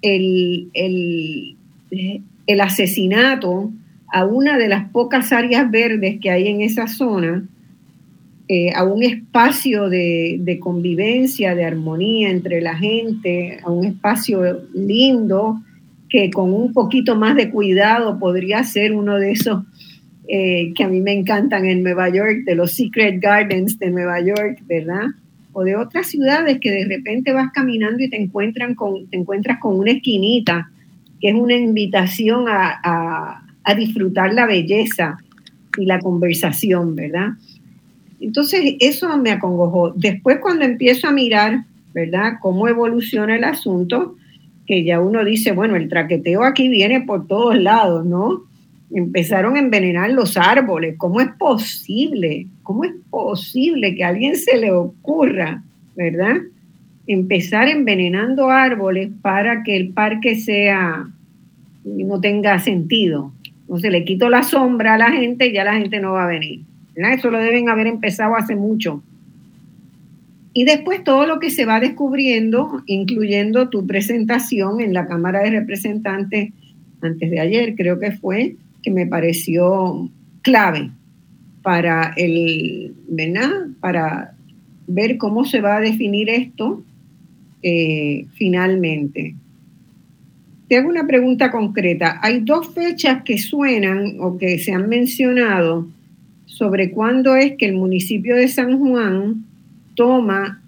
el, 0.03 0.69
el, 0.75 1.57
el 2.47 2.61
asesinato 2.61 3.73
a 4.15 4.25
una 4.25 4.57
de 4.57 4.69
las 4.69 4.89
pocas 4.91 5.33
áreas 5.33 5.69
verdes 5.73 6.21
que 6.21 6.31
hay 6.31 6.47
en 6.47 6.61
esa 6.61 6.87
zona, 6.87 7.49
eh, 8.47 8.71
a 8.73 8.85
un 8.85 9.03
espacio 9.03 9.89
de, 9.89 10.59
convivencia, 10.61 11.57
de 11.57 11.65
armonía 11.65 12.31
entre 12.31 12.61
la 12.61 12.77
gente, 12.77 13.59
a 13.65 13.73
un 13.73 13.87
espacio 13.87 14.69
lindo 14.73 15.61
que 16.09 16.31
con 16.31 16.53
un 16.53 16.73
poquito 16.73 17.17
más 17.17 17.35
de 17.35 17.51
cuidado 17.51 18.21
podría 18.21 18.63
ser 18.63 18.93
uno 18.93 19.17
de 19.17 19.33
esos 19.33 19.65
eh, 20.29 20.73
que 20.77 20.85
a 20.85 20.89
mí 20.89 21.01
me 21.01 21.13
encantan 21.13 21.67
en 21.67 21.83
Nueva 21.83 22.09
York, 22.09 22.45
de 22.45 22.55
los 22.55 22.71
Secret 22.71 23.21
Gardens 23.21 23.81
de 23.81 23.91
Nueva 23.91 24.21
York, 24.21 24.61
¿verdad? 24.69 25.07
O 25.53 25.65
de 25.65 25.75
otras 25.75 26.07
ciudades 26.07 26.61
que 26.61 26.71
de 26.71 26.85
repente 26.85 27.33
vas 27.33 27.51
caminando 27.53 28.01
y 28.01 28.09
te, 28.09 28.23
encuentran 28.23 28.77
con, 28.77 29.09
te 29.09 29.17
encuentras 29.17 29.59
con 29.59 29.77
una 29.77 29.91
esquinita, 29.91 30.71
que 31.21 31.31
es 31.31 31.35
una 31.35 31.57
invitación 31.57 32.45
a 32.47 33.44
disfrutar 33.73 34.35
la 34.35 34.47
belleza 34.47 35.17
y 35.79 35.87
la 35.87 35.99
conversación, 35.99 36.95
¿verdad? 36.95 37.31
Entonces, 38.21 38.77
eso 38.81 39.17
me 39.19 39.31
acongojó. 39.31 39.93
Después, 39.97 40.39
cuando 40.41 40.65
empiezo 40.65 41.09
a 41.09 41.13
mirar, 41.13 41.65
¿verdad?, 41.93 42.35
cómo 42.41 42.69
evoluciona 42.69 43.37
el 43.37 43.45
asunto, 43.45 44.17
que 44.67 44.83
ya 44.83 45.01
uno 45.01 45.25
dice, 45.25 45.53
bueno, 45.53 45.77
el 45.77 45.89
traqueteo 45.89 46.43
aquí 46.43 46.69
viene 46.69 47.03
por 47.03 47.27
todos 47.27 47.59
lados, 47.59 48.07
¿no? 48.07 48.45
Empezaron 48.91 49.57
a 49.57 49.59
envenenar 49.59 50.11
los 50.11 50.39
árboles. 50.39 50.95
¿Cómo 50.97 51.21
es 51.21 51.29
posible? 51.39 52.47
¿Cómo 52.63 52.85
es 52.85 52.93
posible 53.11 53.95
que 53.95 54.05
a 54.05 54.09
alguien 54.09 54.37
se 54.37 54.57
le 54.57 54.73
ocurra, 54.73 55.63
¿verdad? 55.97 56.37
Empezar 57.07 57.69
envenenando 57.69 58.49
árboles 58.49 59.11
para 59.21 59.63
que 59.63 59.77
el 59.77 59.91
parque 59.91 60.37
sea, 60.37 61.07
no 61.85 62.21
tenga 62.21 62.59
sentido. 62.59 63.34
Entonces 63.65 63.91
le 63.91 64.05
quito 64.05 64.29
la 64.29 64.43
sombra 64.43 64.95
a 64.95 64.99
la 64.99 65.11
gente 65.11 65.49
y 65.49 65.53
ya 65.53 65.65
la 65.65 65.75
gente 65.75 66.01
no 66.01 66.13
va 66.13 66.25
a 66.25 66.29
venir. 66.29 66.61
Eso 66.95 67.31
lo 67.31 67.39
deben 67.39 67.69
haber 67.69 67.87
empezado 67.87 68.37
hace 68.37 68.55
mucho. 68.55 69.03
Y 70.53 70.65
después 70.65 71.03
todo 71.03 71.27
lo 71.27 71.41
que 71.41 71.51
se 71.51 71.67
va 71.67 71.81
descubriendo, 71.81 72.83
incluyendo 72.87 73.69
tu 73.69 73.87
presentación 73.87 74.81
en 74.81 74.95
la 74.95 75.09
Cámara 75.09 75.43
de 75.43 75.51
Representantes 75.51 76.53
antes 77.01 77.31
de 77.31 77.41
ayer, 77.41 77.75
creo 77.75 77.99
que 77.99 78.13
fue, 78.13 78.57
que 78.83 78.91
me 78.91 79.07
pareció 79.07 80.09
clave 80.43 80.91
para 81.63 82.13
el, 82.17 82.95
¿verdad? 83.09 83.51
Para 83.81 84.35
ver 84.87 85.17
cómo 85.17 85.45
se 85.45 85.61
va 85.61 85.79
a 85.79 85.81
definir 85.81 86.29
esto 86.29 86.85
eh, 87.63 88.27
finalmente. 88.35 89.35
Te 90.69 90.77
hago 90.77 90.89
una 90.89 91.07
pregunta 91.07 91.51
concreta. 91.51 92.19
Hay 92.23 92.41
dos 92.41 92.75
fechas 92.75 93.23
que 93.23 93.39
suenan 93.39 94.17
o 94.21 94.39
que 94.39 94.59
se 94.59 94.73
han 94.73 94.89
mencionado 94.89 95.89
sobre 96.47 96.91
cuándo 96.91 97.37
es 97.37 97.57
que 97.57 97.67
el 97.67 97.75
municipio 97.75 98.37
de 98.37 98.49
San 98.49 98.79
Juan 98.79 99.45
toma 99.95 100.63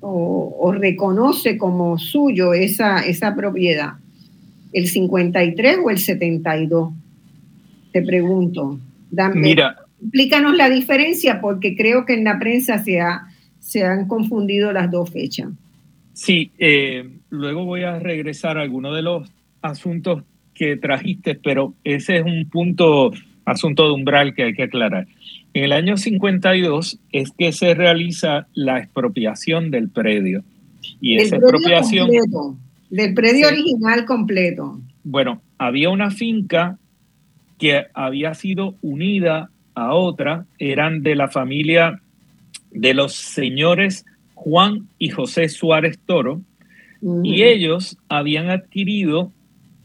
o, 0.00 0.72
reconoce 0.72 1.58
como 1.58 1.98
suyo 1.98 2.54
esa, 2.54 3.00
esa 3.00 3.34
propiedad. 3.34 3.94
¿El 4.72 4.88
53 4.88 5.78
o 5.84 5.90
el 5.90 5.98
72? 5.98 6.92
Te 7.92 8.02
pregunto. 8.02 8.78
Dame, 9.10 9.40
Mira. 9.40 9.76
Explícanos 10.00 10.56
la 10.56 10.70
diferencia 10.70 11.40
porque 11.40 11.76
creo 11.76 12.06
que 12.06 12.14
en 12.14 12.24
la 12.24 12.38
prensa 12.38 12.82
se, 12.82 13.00
ha, 13.00 13.28
se 13.58 13.84
han 13.84 14.08
confundido 14.08 14.72
las 14.72 14.90
dos 14.90 15.10
fechas. 15.10 15.48
Sí, 16.14 16.50
eh, 16.58 17.08
luego 17.30 17.64
voy 17.64 17.84
a 17.84 17.98
regresar 17.98 18.58
a 18.58 18.62
algunos 18.62 18.94
de 18.94 19.02
los 19.02 19.30
asuntos 19.62 20.22
que 20.54 20.76
trajiste, 20.76 21.34
pero 21.34 21.74
ese 21.84 22.18
es 22.18 22.24
un 22.24 22.48
punto, 22.50 23.12
asunto 23.44 23.86
de 23.86 23.92
umbral 23.92 24.34
que 24.34 24.44
hay 24.44 24.54
que 24.54 24.64
aclarar. 24.64 25.06
En 25.54 25.64
el 25.64 25.72
año 25.72 25.96
52 25.96 26.98
es 27.12 27.30
que 27.36 27.52
se 27.52 27.74
realiza 27.74 28.46
la 28.52 28.78
expropiación 28.78 29.70
del 29.70 29.88
predio. 29.88 30.44
Y 31.00 31.16
esa 31.16 31.36
expropiación... 31.36 32.10
del 32.90 33.14
predio 33.14 33.48
original 33.48 34.04
completo. 34.04 34.80
Bueno, 35.02 35.40
había 35.58 35.90
una 35.90 36.10
finca 36.10 36.78
que 37.58 37.86
había 37.94 38.34
sido 38.34 38.74
unida 38.82 39.50
a 39.74 39.94
otra, 39.94 40.46
eran 40.58 41.02
de 41.02 41.14
la 41.14 41.28
familia 41.28 42.00
de 42.70 42.94
los 42.94 43.14
señores 43.14 44.04
Juan 44.34 44.88
y 44.98 45.10
José 45.10 45.48
Suárez 45.48 45.98
Toro, 46.06 46.40
y 47.02 47.42
ellos 47.42 47.96
habían 48.08 48.50
adquirido 48.50 49.32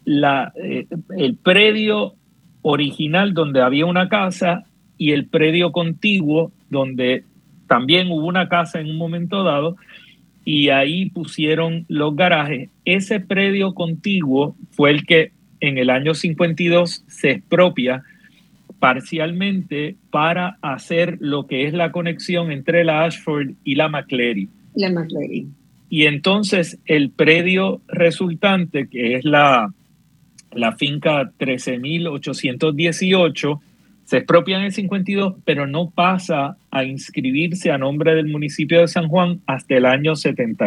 la, 0.03 0.51
eh, 0.55 0.87
el 1.17 1.35
predio 1.35 2.15
original 2.61 3.33
donde 3.33 3.61
había 3.61 3.85
una 3.85 4.09
casa 4.09 4.63
y 4.97 5.11
el 5.11 5.27
predio 5.27 5.71
contiguo 5.71 6.51
donde 6.69 7.23
también 7.67 8.09
hubo 8.11 8.25
una 8.25 8.49
casa 8.49 8.79
en 8.79 8.89
un 8.89 8.97
momento 8.97 9.43
dado 9.43 9.75
y 10.43 10.69
ahí 10.69 11.09
pusieron 11.09 11.85
los 11.87 12.15
garajes. 12.15 12.69
Ese 12.85 13.19
predio 13.19 13.73
contiguo 13.73 14.55
fue 14.71 14.91
el 14.91 15.05
que 15.05 15.31
en 15.59 15.77
el 15.77 15.89
año 15.89 16.13
52 16.13 17.03
se 17.07 17.31
expropia 17.31 18.03
parcialmente 18.79 19.95
para 20.11 20.57
hacer 20.61 21.17
lo 21.19 21.47
que 21.47 21.65
es 21.65 21.73
la 21.73 21.91
conexión 21.91 22.51
entre 22.51 22.83
la 22.83 23.05
Ashford 23.05 23.53
y 23.63 23.75
la 23.75 23.89
McCleary. 23.89 24.47
La 24.75 24.91
McCleary. 24.91 25.47
Y 25.89 26.05
entonces 26.05 26.79
el 26.85 27.11
predio 27.11 27.81
resultante, 27.87 28.87
que 28.87 29.15
es 29.15 29.25
la, 29.25 29.73
la 30.51 30.71
finca 30.73 31.31
13.818, 31.37 33.59
se 34.05 34.17
expropia 34.17 34.57
en 34.57 34.65
el 34.65 34.71
52, 34.71 35.35
pero 35.45 35.65
no 35.65 35.89
pasa 35.89 36.57
a 36.69 36.83
inscribirse 36.83 37.71
a 37.71 37.79
nombre 37.79 38.13
del 38.13 38.27
municipio 38.27 38.81
de 38.81 38.87
San 38.87 39.07
Juan 39.07 39.41
hasta 39.47 39.75
el 39.75 39.85
año 39.85 40.15
70, 40.15 40.65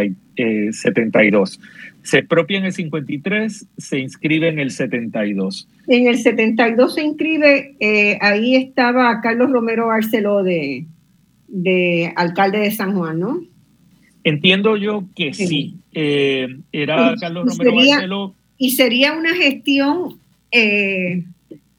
72. 0.72 1.54
Eh, 1.54 1.60
se 2.02 2.18
expropia 2.18 2.58
en 2.58 2.64
el 2.64 2.72
53, 2.72 3.66
se 3.76 3.98
inscribe 4.00 4.48
en 4.48 4.58
el 4.58 4.72
72. 4.72 5.68
En 5.86 6.08
el 6.08 6.18
72 6.18 6.94
se 6.94 7.04
inscribe, 7.04 7.76
eh, 7.78 8.18
ahí 8.20 8.56
estaba 8.56 9.20
Carlos 9.20 9.52
Romero 9.52 9.86
Barceló 9.86 10.42
de, 10.42 10.86
de 11.46 12.12
alcalde 12.16 12.58
de 12.58 12.72
San 12.72 12.96
Juan, 12.96 13.20
¿no? 13.20 13.40
Entiendo 14.28 14.76
yo 14.76 15.04
que 15.14 15.32
sí. 15.32 15.76
Eh, 15.92 16.48
era 16.72 17.14
Carlos 17.18 17.56
Romero 17.56 17.76
Barceló. 17.76 18.34
Y 18.58 18.72
sería 18.72 19.12
una 19.12 19.34
gestión 19.34 20.18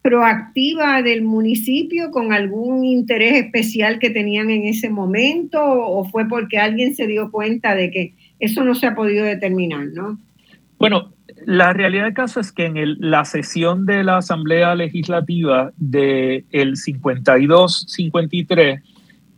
proactiva 0.02 1.02
del 1.02 1.24
municipio 1.24 2.12
con 2.12 2.32
algún 2.34 2.86
interés 2.86 3.44
especial 3.44 4.00
que 4.00 4.10
tenían 4.10 4.50
en 4.50 4.64
ese 4.66 4.90
momento 4.90 5.62
o 5.62 6.06
fue 6.06 6.26
porque 6.28 6.58
alguien 6.58 6.96
se 6.96 7.06
dio 7.06 7.30
cuenta 7.32 7.76
de 7.76 7.92
que 7.92 8.14
eso 8.40 8.64
no 8.64 8.74
se 8.76 8.88
ha 8.88 8.96
podido 8.96 9.26
determinar, 9.26 9.88
¿no? 9.88 10.18
Bueno, 10.78 11.12
la 11.46 11.74
realidad 11.74 12.06
del 12.06 12.14
caso 12.14 12.40
es 12.40 12.54
que 12.54 12.66
en 12.66 12.98
la 13.00 13.26
sesión 13.26 13.86
de 13.86 14.04
la 14.04 14.18
Asamblea 14.18 14.76
Legislativa 14.76 15.72
del 15.78 16.46
el 16.52 16.76
52-53 16.76 18.82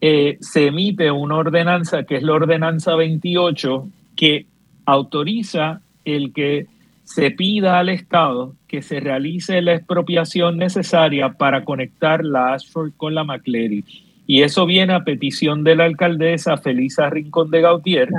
eh, 0.01 0.37
se 0.41 0.67
emite 0.67 1.11
una 1.11 1.35
ordenanza 1.35 2.03
que 2.03 2.17
es 2.17 2.23
la 2.23 2.33
ordenanza 2.33 2.95
28 2.95 3.87
que 4.15 4.47
autoriza 4.85 5.81
el 6.05 6.33
que 6.33 6.65
se 7.03 7.31
pida 7.31 7.77
al 7.77 7.89
Estado 7.89 8.55
que 8.67 8.81
se 8.81 8.99
realice 8.99 9.61
la 9.61 9.75
expropiación 9.75 10.57
necesaria 10.57 11.33
para 11.33 11.63
conectar 11.65 12.23
la 12.23 12.53
Ashford 12.53 12.93
con 12.97 13.13
la 13.13 13.23
McCleary. 13.23 13.83
Y 14.25 14.43
eso 14.43 14.65
viene 14.65 14.93
a 14.93 15.03
petición 15.03 15.63
de 15.63 15.75
la 15.75 15.83
alcaldesa 15.83 16.57
Felisa 16.57 17.09
Rincón 17.09 17.51
de 17.51 17.61
Gautier 17.61 18.09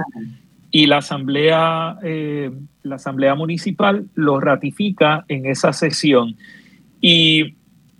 y 0.70 0.86
la 0.86 0.98
asamblea, 0.98 1.96
eh, 2.02 2.50
la 2.82 2.96
asamblea 2.96 3.34
municipal 3.34 4.06
lo 4.14 4.40
ratifica 4.40 5.24
en 5.28 5.46
esa 5.46 5.72
sesión. 5.72 6.36
Y 7.00 7.54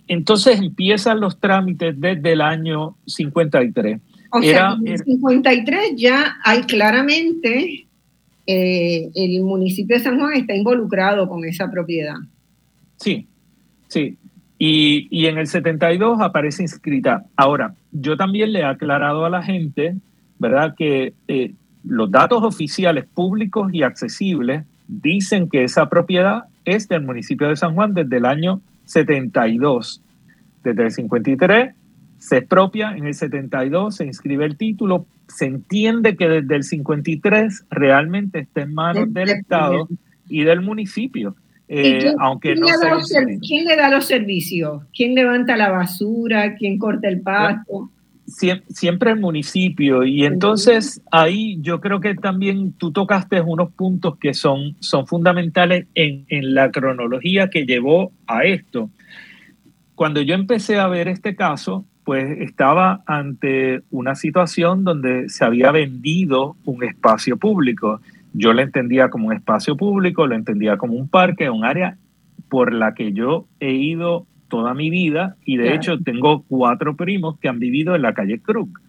entonces 0.07 0.59
empiezan 0.59 1.19
los 1.19 1.39
trámites 1.39 1.99
desde 1.99 2.33
el 2.33 2.41
año 2.41 2.95
53. 3.05 3.99
O 4.31 4.41
sea, 4.41 4.75
en 4.79 4.87
el 4.87 4.97
53 4.99 5.93
ya 5.95 6.37
hay 6.43 6.63
claramente 6.63 7.85
eh, 8.47 9.09
el 9.13 9.41
municipio 9.43 9.95
de 9.95 10.03
San 10.03 10.19
Juan 10.19 10.33
está 10.33 10.55
involucrado 10.55 11.29
con 11.29 11.45
esa 11.45 11.69
propiedad. 11.69 12.15
Sí, 12.97 13.27
sí. 13.87 14.17
Y, 14.57 15.07
y, 15.09 15.27
en 15.27 15.37
el 15.37 15.47
72 15.47 16.21
aparece 16.21 16.63
inscrita. 16.63 17.25
Ahora, 17.35 17.75
yo 17.91 18.15
también 18.17 18.53
le 18.53 18.59
he 18.59 18.63
aclarado 18.63 19.25
a 19.25 19.29
la 19.29 19.43
gente, 19.43 19.95
¿verdad?, 20.39 20.73
que 20.77 21.13
eh, 21.27 21.53
los 21.83 22.09
datos 22.09 22.43
oficiales 22.43 23.05
públicos 23.05 23.73
y 23.73 23.83
accesibles 23.83 24.63
dicen 24.87 25.49
que 25.49 25.63
esa 25.63 25.89
propiedad 25.89 26.45
es 26.65 26.87
del 26.87 27.01
municipio 27.01 27.49
de 27.49 27.57
San 27.57 27.75
Juan 27.75 27.93
desde 27.93 28.17
el 28.17 28.25
año 28.25 28.61
72. 28.85 30.01
Desde 30.63 30.83
el 30.83 30.91
53 30.91 31.75
se 32.17 32.37
expropia, 32.37 32.95
en 32.95 33.05
el 33.05 33.13
72 33.13 33.95
se 33.95 34.05
inscribe 34.05 34.45
el 34.45 34.55
título, 34.57 35.05
se 35.27 35.45
entiende 35.45 36.15
que 36.15 36.29
desde 36.29 36.55
el 36.55 36.63
53 36.63 37.65
realmente 37.69 38.39
está 38.39 38.61
en 38.61 38.73
manos 38.73 39.13
del 39.13 39.29
Estado 39.29 39.87
y 40.29 40.43
del 40.43 40.61
municipio. 40.61 41.35
Eh, 41.67 42.13
aunque 42.19 42.55
no 42.55 42.67
le 42.67 43.39
¿Quién 43.39 43.65
le 43.65 43.75
da 43.75 43.89
los 43.89 44.05
servicios? 44.05 44.83
¿Quién 44.95 45.15
levanta 45.15 45.57
la 45.57 45.69
basura? 45.69 46.55
¿Quién 46.55 46.77
corta 46.77 47.07
el 47.07 47.21
pasto? 47.21 47.89
Siempre, 48.25 49.11
el 49.11 49.19
municipio. 49.19 50.03
Y 50.03 50.25
entonces 50.25 51.01
ahí 51.11 51.57
yo 51.61 51.79
creo 51.79 51.99
que 51.99 52.15
también 52.15 52.73
tú 52.73 52.91
tocaste 52.91 53.41
unos 53.41 53.71
puntos 53.71 54.17
que 54.17 54.33
son, 54.33 54.75
son 54.79 55.07
fundamentales 55.07 55.87
en, 55.95 56.25
en 56.29 56.53
la 56.53 56.71
cronología 56.71 57.49
que 57.49 57.65
llevó 57.65 58.11
a 58.27 58.43
esto. 58.43 58.89
Cuando 59.95 60.21
yo 60.21 60.35
empecé 60.35 60.79
a 60.79 60.87
ver 60.87 61.07
este 61.07 61.35
caso, 61.35 61.85
pues 62.03 62.39
estaba 62.41 63.03
ante 63.05 63.81
una 63.91 64.15
situación 64.15 64.83
donde 64.83 65.29
se 65.29 65.45
había 65.45 65.71
vendido 65.71 66.55
un 66.65 66.83
espacio 66.83 67.37
público. 67.37 68.01
Yo 68.33 68.53
lo 68.53 68.61
entendía 68.61 69.09
como 69.09 69.27
un 69.27 69.33
espacio 69.33 69.77
público, 69.77 70.27
lo 70.27 70.35
entendía 70.35 70.77
como 70.77 70.95
un 70.95 71.07
parque, 71.07 71.49
un 71.49 71.63
área 71.63 71.97
por 72.49 72.73
la 72.73 72.93
que 72.93 73.13
yo 73.13 73.45
he 73.59 73.71
ido 73.71 74.25
toda 74.53 74.75
mi 74.75 74.91
vida 74.91 75.35
y 75.45 75.57
de 75.57 75.73
hecho 75.73 75.97
tengo 75.97 76.43
cuatro 76.47 76.95
primos 76.95 77.39
que 77.39 77.49
han 77.49 77.57
vivido 77.57 77.95
en 77.95 78.03
la 78.03 78.13
calle 78.13 78.39
Crook. 78.39 78.79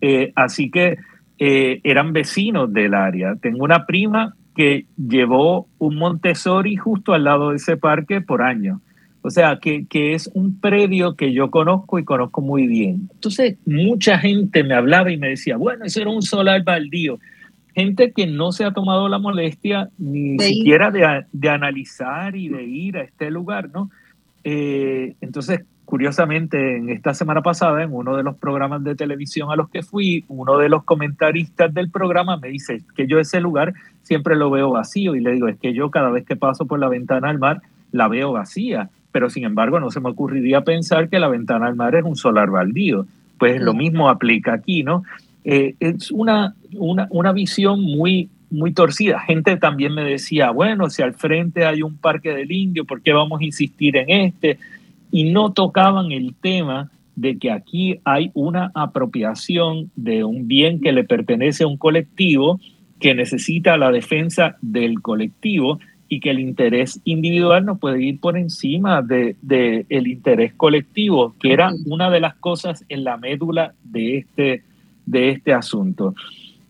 Eh, 0.00 0.32
así 0.34 0.70
que 0.70 0.96
eh, 1.38 1.80
eran 1.84 2.14
vecinos 2.14 2.72
del 2.72 2.94
área. 2.94 3.36
Tengo 3.36 3.64
una 3.64 3.84
prima 3.84 4.34
que 4.56 4.86
llevó 4.96 5.68
un 5.76 5.96
Montessori 5.96 6.76
justo 6.76 7.12
al 7.12 7.24
lado 7.24 7.50
de 7.50 7.56
ese 7.56 7.76
parque 7.76 8.22
por 8.22 8.40
años. 8.40 8.80
O 9.20 9.28
sea, 9.28 9.58
que, 9.60 9.84
que, 9.86 10.14
es 10.14 10.30
un 10.32 10.58
predio 10.58 11.16
que 11.16 11.34
yo 11.34 11.50
conozco 11.50 11.98
y 11.98 12.04
conozco 12.04 12.40
muy 12.40 12.66
bien. 12.66 13.10
Entonces, 13.12 13.58
mucha 13.66 14.18
gente 14.18 14.64
me 14.64 14.74
hablaba 14.74 15.12
y 15.12 15.18
me 15.18 15.28
decía, 15.28 15.58
bueno, 15.58 15.84
eso 15.84 16.00
era 16.00 16.08
un 16.08 16.22
solar 16.22 16.64
baldío. 16.64 17.18
Gente 17.74 18.12
que 18.12 18.26
no 18.26 18.52
se 18.52 18.64
ha 18.64 18.70
tomado 18.70 19.06
la 19.10 19.18
molestia 19.18 19.90
ni 19.98 20.38
siquiera 20.38 20.90
de, 20.90 21.26
de, 21.30 21.48
analizar 21.50 22.36
y 22.36 22.48
de 22.48 22.62
ir 22.64 22.96
a 22.96 23.02
este 23.02 23.30
lugar, 23.30 23.68
¿no? 23.70 23.90
Eh, 24.44 25.14
entonces, 25.22 25.62
curiosamente, 25.84 26.76
en 26.76 26.90
esta 26.90 27.14
semana 27.14 27.42
pasada, 27.42 27.82
en 27.82 27.92
uno 27.92 28.16
de 28.16 28.22
los 28.22 28.36
programas 28.36 28.84
de 28.84 28.94
televisión 28.94 29.50
a 29.50 29.56
los 29.56 29.70
que 29.70 29.82
fui, 29.82 30.24
uno 30.28 30.58
de 30.58 30.68
los 30.68 30.84
comentaristas 30.84 31.72
del 31.72 31.90
programa 31.90 32.36
me 32.36 32.48
dice 32.48 32.82
que 32.94 33.06
yo 33.06 33.18
ese 33.18 33.40
lugar 33.40 33.74
siempre 34.02 34.36
lo 34.36 34.50
veo 34.50 34.70
vacío 34.70 35.14
y 35.14 35.20
le 35.20 35.32
digo, 35.32 35.48
es 35.48 35.58
que 35.58 35.72
yo 35.72 35.90
cada 35.90 36.10
vez 36.10 36.24
que 36.24 36.36
paso 36.36 36.66
por 36.66 36.78
la 36.78 36.88
ventana 36.88 37.30
al 37.30 37.38
mar, 37.38 37.62
la 37.90 38.08
veo 38.08 38.32
vacía, 38.32 38.90
pero 39.12 39.30
sin 39.30 39.44
embargo 39.44 39.80
no 39.80 39.90
se 39.90 40.00
me 40.00 40.10
ocurriría 40.10 40.62
pensar 40.62 41.08
que 41.08 41.18
la 41.18 41.28
ventana 41.28 41.66
al 41.66 41.76
mar 41.76 41.94
es 41.94 42.04
un 42.04 42.16
solar 42.16 42.50
baldío. 42.50 43.06
Pues 43.38 43.60
lo 43.60 43.74
mismo 43.74 44.08
aplica 44.08 44.52
aquí, 44.52 44.84
¿no? 44.84 45.02
Eh, 45.44 45.74
es 45.80 46.10
una, 46.10 46.54
una, 46.76 47.06
una 47.10 47.32
visión 47.32 47.80
muy, 47.80 48.30
muy 48.50 48.72
torcida. 48.72 49.20
Gente 49.20 49.56
también 49.56 49.94
me 49.94 50.04
decía, 50.04 50.50
bueno, 50.50 50.90
si 50.90 51.02
al 51.02 51.14
frente 51.14 51.66
hay 51.66 51.82
un 51.82 51.96
parque 51.96 52.32
del 52.32 52.52
indio, 52.52 52.84
¿por 52.84 53.02
qué 53.02 53.12
vamos 53.12 53.40
a 53.40 53.44
insistir 53.44 53.96
en 53.96 54.10
este? 54.10 54.58
Y 55.10 55.30
no 55.30 55.52
tocaban 55.52 56.12
el 56.12 56.34
tema 56.34 56.90
de 57.16 57.38
que 57.38 57.50
aquí 57.50 58.00
hay 58.04 58.30
una 58.34 58.72
apropiación 58.74 59.90
de 59.94 60.24
un 60.24 60.48
bien 60.48 60.80
que 60.80 60.92
le 60.92 61.04
pertenece 61.04 61.64
a 61.64 61.68
un 61.68 61.76
colectivo 61.76 62.60
que 63.00 63.14
necesita 63.14 63.76
la 63.76 63.90
defensa 63.90 64.56
del 64.60 65.00
colectivo 65.00 65.78
y 66.08 66.20
que 66.20 66.30
el 66.30 66.40
interés 66.40 67.00
individual 67.04 67.64
no 67.64 67.76
puede 67.76 68.02
ir 68.02 68.20
por 68.20 68.36
encima 68.36 69.02
del 69.02 69.36
de, 69.42 69.86
el 69.88 70.06
interés 70.06 70.54
colectivo, 70.54 71.34
que 71.40 71.52
era 71.52 71.70
una 71.86 72.10
de 72.10 72.20
las 72.20 72.34
cosas 72.36 72.84
en 72.88 73.04
la 73.04 73.16
médula 73.16 73.74
de 73.84 74.18
este, 74.18 74.62
de 75.06 75.30
este 75.30 75.52
asunto 75.52 76.14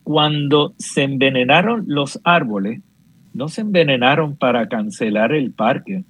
cuando 0.05 0.75
se 0.79 1.03
envenenaron 1.03 1.85
los 1.89 2.21
árboles, 2.23 2.81
no 3.33 3.49
se 3.49 3.63
envenenaron 3.63 4.37
para 4.37 4.69
cancelar 4.69 5.33
el 5.33 5.51
parque, 5.51 6.05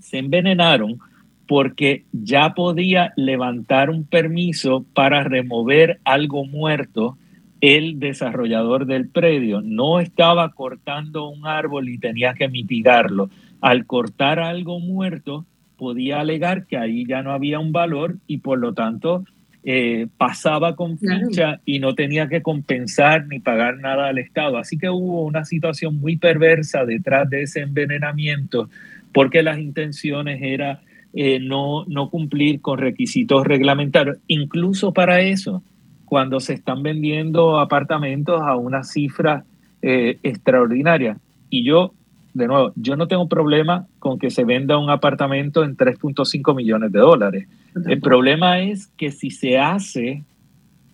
se 0.00 0.18
envenenaron 0.18 0.98
porque 1.46 2.04
ya 2.12 2.54
podía 2.54 3.12
levantar 3.16 3.90
un 3.90 4.04
permiso 4.04 4.86
para 4.94 5.24
remover 5.24 6.00
algo 6.04 6.46
muerto 6.46 7.18
el 7.60 7.98
desarrollador 7.98 8.86
del 8.86 9.08
predio. 9.08 9.60
No 9.60 9.98
estaba 9.98 10.50
cortando 10.52 11.28
un 11.28 11.46
árbol 11.46 11.88
y 11.88 11.98
tenía 11.98 12.34
que 12.34 12.48
mitigarlo. 12.48 13.28
Al 13.60 13.84
cortar 13.84 14.38
algo 14.38 14.78
muerto, 14.78 15.44
podía 15.76 16.20
alegar 16.20 16.66
que 16.66 16.76
ahí 16.76 17.04
ya 17.04 17.22
no 17.22 17.32
había 17.32 17.58
un 17.58 17.72
valor 17.72 18.16
y 18.26 18.38
por 18.38 18.58
lo 18.58 18.72
tanto 18.72 19.24
eh, 19.62 20.06
pasaba 20.16 20.74
con 20.74 20.98
ficha 20.98 21.60
y 21.64 21.80
no 21.80 21.94
tenía 21.94 22.28
que 22.28 22.42
compensar 22.42 23.26
ni 23.26 23.40
pagar 23.40 23.78
nada 23.78 24.08
al 24.08 24.18
Estado. 24.18 24.56
Así 24.56 24.78
que 24.78 24.88
hubo 24.88 25.24
una 25.24 25.44
situación 25.44 26.00
muy 26.00 26.16
perversa 26.16 26.84
detrás 26.84 27.28
de 27.28 27.42
ese 27.42 27.60
envenenamiento, 27.60 28.70
porque 29.12 29.42
las 29.42 29.58
intenciones 29.58 30.40
eran 30.42 30.78
eh, 31.12 31.40
no, 31.40 31.84
no 31.86 32.08
cumplir 32.08 32.60
con 32.60 32.78
requisitos 32.78 33.46
reglamentarios. 33.46 34.18
Incluso 34.28 34.92
para 34.92 35.20
eso, 35.20 35.62
cuando 36.04 36.40
se 36.40 36.54
están 36.54 36.82
vendiendo 36.82 37.58
apartamentos 37.58 38.40
a 38.40 38.56
una 38.56 38.84
cifra 38.84 39.44
eh, 39.82 40.18
extraordinaria. 40.22 41.18
Y 41.48 41.64
yo, 41.64 41.94
de 42.34 42.46
nuevo, 42.46 42.72
yo 42.76 42.96
no 42.96 43.08
tengo 43.08 43.28
problema 43.28 43.86
con 43.98 44.18
que 44.18 44.30
se 44.30 44.44
venda 44.44 44.78
un 44.78 44.90
apartamento 44.90 45.64
en 45.64 45.76
3.5 45.76 46.54
millones 46.54 46.92
de 46.92 46.98
dólares 46.98 47.48
el 47.74 48.00
problema 48.00 48.60
es 48.60 48.88
que 48.96 49.12
si 49.12 49.30
se 49.30 49.58
hace 49.58 50.24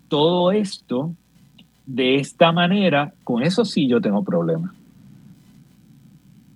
todo 0.09 0.53
esto 0.53 1.14
de 1.87 2.16
esta 2.16 2.53
manera, 2.53 3.12
con 3.24 3.43
eso 3.43 3.64
sí 3.64 3.89
yo 3.89 4.01
tengo 4.01 4.22
problemas. 4.24 4.72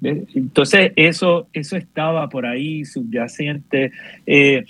Entonces, 0.02 0.92
eso, 0.96 1.46
eso 1.52 1.76
estaba 1.76 2.28
por 2.28 2.46
ahí 2.46 2.84
subyacente. 2.84 3.92
Eh, 4.26 4.64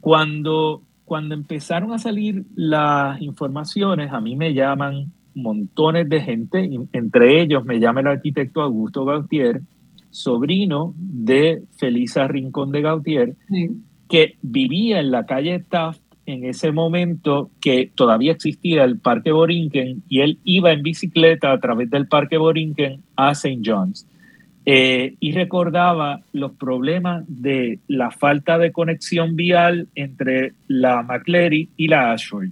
cuando, 0.00 0.82
cuando 1.04 1.34
empezaron 1.34 1.92
a 1.92 1.98
salir 1.98 2.44
las 2.54 3.20
informaciones, 3.20 4.10
a 4.12 4.20
mí 4.20 4.36
me 4.36 4.54
llaman 4.54 5.12
montones 5.42 6.08
de 6.08 6.20
gente, 6.20 6.68
entre 6.92 7.40
ellos 7.40 7.64
me 7.64 7.80
llama 7.80 8.00
el 8.00 8.08
arquitecto 8.08 8.60
Augusto 8.60 9.04
Gautier, 9.04 9.62
sobrino 10.10 10.94
de 10.96 11.62
Felisa 11.76 12.26
Rincón 12.28 12.72
de 12.72 12.82
Gautier, 12.82 13.34
que 14.08 14.36
vivía 14.42 15.00
en 15.00 15.10
la 15.10 15.26
calle 15.26 15.60
Taft 15.60 16.00
en 16.26 16.44
ese 16.44 16.72
momento 16.72 17.50
que 17.60 17.90
todavía 17.94 18.32
existía 18.32 18.84
el 18.84 18.98
Parque 18.98 19.32
Borinquen 19.32 20.02
y 20.08 20.20
él 20.20 20.38
iba 20.44 20.72
en 20.72 20.82
bicicleta 20.82 21.52
a 21.52 21.58
través 21.58 21.88
del 21.88 22.06
Parque 22.06 22.36
Borinquen 22.36 23.02
a 23.16 23.32
St. 23.32 23.62
John's. 23.64 24.06
Eh, 24.66 25.14
y 25.18 25.32
recordaba 25.32 26.20
los 26.34 26.52
problemas 26.52 27.24
de 27.26 27.78
la 27.88 28.10
falta 28.10 28.58
de 28.58 28.72
conexión 28.72 29.34
vial 29.36 29.88
entre 29.94 30.52
la 30.66 31.02
McCleary 31.02 31.70
y 31.78 31.88
la 31.88 32.12
Ashford. 32.12 32.50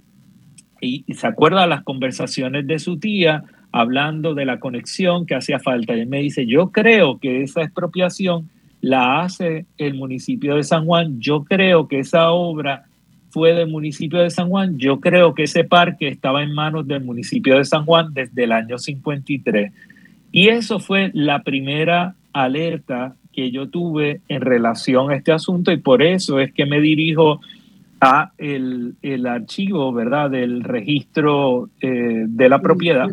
Y, 0.81 1.05
se 1.13 1.27
acuerda 1.27 1.67
las 1.67 1.83
conversaciones 1.83 2.67
de 2.67 2.79
su 2.79 2.97
tía 2.97 3.43
hablando 3.71 4.33
de 4.33 4.45
la 4.45 4.59
conexión 4.59 5.25
que 5.25 5.35
hacía 5.35 5.59
falta. 5.59 5.95
Y 5.95 6.01
él 6.01 6.07
me 6.07 6.19
dice, 6.19 6.45
yo 6.45 6.71
creo 6.71 7.19
que 7.19 7.43
esa 7.43 7.63
expropiación 7.63 8.49
la 8.81 9.21
hace 9.21 9.65
el 9.77 9.95
municipio 9.95 10.55
de 10.55 10.63
San 10.63 10.85
Juan. 10.85 11.19
Yo 11.19 11.43
creo 11.43 11.87
que 11.87 11.99
esa 11.99 12.31
obra 12.31 12.85
fue 13.29 13.53
del 13.53 13.69
municipio 13.69 14.19
de 14.19 14.29
San 14.29 14.49
Juan. 14.49 14.77
Yo 14.77 14.99
creo 14.99 15.33
que 15.33 15.43
ese 15.43 15.63
parque 15.63 16.07
estaba 16.07 16.43
en 16.43 16.53
manos 16.53 16.87
del 16.87 17.03
municipio 17.03 17.57
de 17.57 17.65
San 17.65 17.85
Juan 17.85 18.13
desde 18.13 18.45
el 18.45 18.51
año 18.51 18.77
53. 18.77 19.71
Y 20.31 20.49
eso 20.49 20.79
fue 20.79 21.11
la 21.13 21.43
primera 21.43 22.15
alerta 22.33 23.15
que 23.33 23.51
yo 23.51 23.69
tuve 23.69 24.21
en 24.29 24.41
relación 24.41 25.11
a 25.11 25.15
este 25.15 25.31
asunto 25.31 25.71
y 25.71 25.77
por 25.77 26.01
eso 26.01 26.39
es 26.39 26.51
que 26.53 26.65
me 26.65 26.81
dirijo 26.81 27.39
a 27.99 28.31
el, 28.37 28.95
archivo, 29.27 29.91
¿verdad?, 29.91 30.29
del 30.29 30.63
registro 30.63 31.69
eh, 31.81 32.25
de 32.27 32.49
la 32.49 32.61
propiedad. 32.61 33.07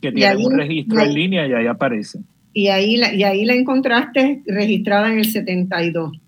Que 0.00 0.12
tiene 0.12 0.46
un 0.46 0.56
registro 0.56 1.00
en 1.00 1.14
línea 1.14 1.46
y 1.46 1.52
ahí 1.52 1.66
aparece 1.66 2.20
y 2.52 2.68
ahí, 2.68 2.96
la, 2.96 3.14
y 3.14 3.22
ahí 3.22 3.44
la 3.44 3.54
encontraste 3.54 4.42
registrada 4.46 5.12
en 5.12 5.18
el 5.18 5.26
72. 5.26 6.20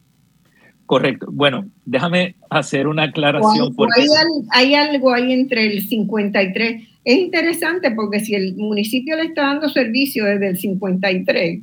Correcto. 0.87 1.26
Bueno, 1.33 1.66
déjame 1.85 2.37
hacer 2.51 2.87
una 2.87 3.05
aclaración. 3.05 3.74
Porque... 3.74 4.03
Hay, 4.51 4.74
algo 4.74 5.12
ahí 5.12 5.33
entre 5.33 5.66
el 5.66 5.83
53. 5.83 6.89
Es 7.05 7.18
interesante 7.18 7.91
porque 7.93 8.20
si 8.20 8.35
el 8.35 8.55
municipio 8.57 9.16
le 9.16 9.24
está 9.24 9.43
dando 9.43 9.68
servicio 9.68 10.24
desde 10.24 10.49
el 10.49 10.57
53, 10.59 11.61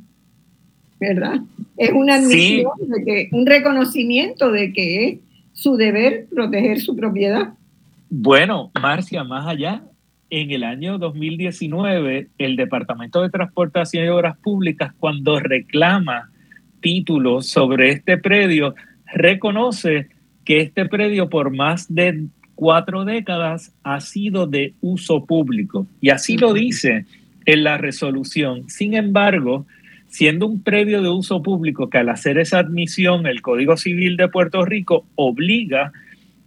¿verdad? 0.98 1.40
es 1.76 1.92
una 1.92 2.16
admisión, 2.16 2.72
de 2.88 3.04
que, 3.04 3.28
un 3.32 3.46
reconocimiento 3.46 4.50
de 4.50 4.72
que 4.72 5.08
es 5.08 5.18
su 5.60 5.76
deber 5.76 6.26
proteger 6.34 6.80
su 6.80 6.96
propiedad. 6.96 7.52
Bueno, 8.08 8.70
Marcia, 8.80 9.24
más 9.24 9.46
allá, 9.46 9.82
en 10.30 10.50
el 10.52 10.64
año 10.64 10.96
2019, 10.96 12.28
el 12.38 12.56
Departamento 12.56 13.20
de 13.20 13.28
Transportación 13.28 14.06
y 14.06 14.08
Obras 14.08 14.38
Públicas, 14.38 14.94
cuando 14.98 15.38
reclama 15.38 16.30
títulos 16.80 17.48
sobre 17.48 17.90
este 17.90 18.16
predio, 18.16 18.74
reconoce 19.12 20.08
que 20.46 20.62
este 20.62 20.86
predio 20.86 21.28
por 21.28 21.54
más 21.54 21.94
de 21.94 22.28
cuatro 22.54 23.04
décadas 23.04 23.74
ha 23.82 24.00
sido 24.00 24.46
de 24.46 24.72
uso 24.80 25.26
público 25.26 25.86
y 26.00 26.08
así 26.08 26.38
lo 26.38 26.54
dice 26.54 27.04
en 27.44 27.64
la 27.64 27.76
resolución. 27.76 28.70
Sin 28.70 28.94
embargo, 28.94 29.66
siendo 30.10 30.46
un 30.46 30.62
predio 30.62 31.00
de 31.02 31.08
uso 31.08 31.42
público 31.42 31.88
que 31.88 31.98
al 31.98 32.08
hacer 32.08 32.36
esa 32.36 32.58
admisión 32.58 33.26
el 33.26 33.40
Código 33.40 33.76
Civil 33.76 34.16
de 34.16 34.28
Puerto 34.28 34.64
Rico 34.64 35.06
obliga 35.14 35.92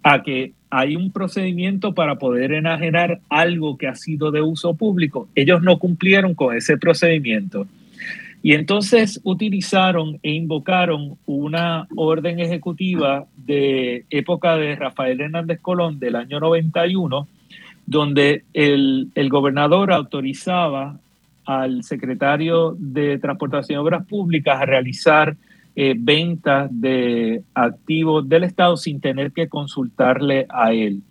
a 0.04 0.22
que 0.22 0.52
hay 0.70 0.96
un 0.96 1.12
procedimiento 1.12 1.94
para 1.94 2.20
poder 2.20 2.52
enajenar 2.52 3.22
algo 3.30 3.78
que 3.78 3.88
ha 3.88 3.96
sido 3.96 4.32
de 4.32 4.42
uso 4.42 4.76
público, 4.76 5.30
ellos 5.34 5.62
no 5.64 5.80
cumplieron 5.80 6.36
con 6.36 6.56
ese 6.56 6.78
procedimiento. 6.78 7.66
Y 8.42 8.54
entonces 8.54 9.22
utilizaron 9.24 10.20
e 10.22 10.32
invocaron 10.32 11.18
una 11.26 11.88
orden 11.96 12.42
ejecutiva 12.42 13.26
de 13.38 14.04
época 14.10 14.58
de 14.58 14.76
Rafael 14.76 15.22
Hernández 15.22 15.62
Colón 15.62 16.00
del 16.00 16.18
año 16.18 16.42
91, 16.42 17.26
donde 17.86 18.44
el, 18.54 19.08
el 19.16 19.30
gobernador 19.30 19.94
autorizaba 19.94 21.00
al 21.46 21.84
secretario 21.84 22.76
de 22.78 23.18
Transportación 23.20 23.78
y 23.78 23.82
Obras 23.82 24.06
Públicas 24.06 24.62
a 24.62 24.66
realizar 24.66 25.36
eh, 25.76 25.96
ventas 25.98 26.70
de 26.72 27.44
activos 27.56 28.30
del 28.30 28.44
Estado 28.44 28.78
sin 28.78 29.02
tener 29.02 29.32
que 29.32 29.50
consultarle 29.50 30.46
a 30.50 30.72
él. 30.72 31.02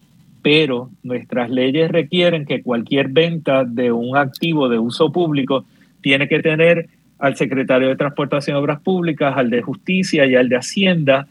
Pero 0.41 0.91
nuestras 1.03 1.51
leyes 1.51 1.91
requieren 1.91 2.47
que 2.47 2.63
cualquier 2.63 3.09
venta 3.09 3.65
de 3.65 3.93
un 3.93 4.17
activo 4.17 4.69
de 4.69 4.79
uso 4.79 5.11
público 5.11 5.65
tiene 6.01 6.29
que 6.29 6.41
tener 6.41 6.89
al 7.19 7.37
secretario 7.37 7.89
de 7.89 7.97
Transportación 7.97 8.57
y 8.57 8.61
Obras 8.61 8.81
Públicas, 8.81 9.35
al 9.37 9.51
de 9.51 9.63
Justicia 9.63 10.27
y 10.27 10.35
al 10.35 10.49
de 10.49 10.57
Hacienda, 10.57 11.29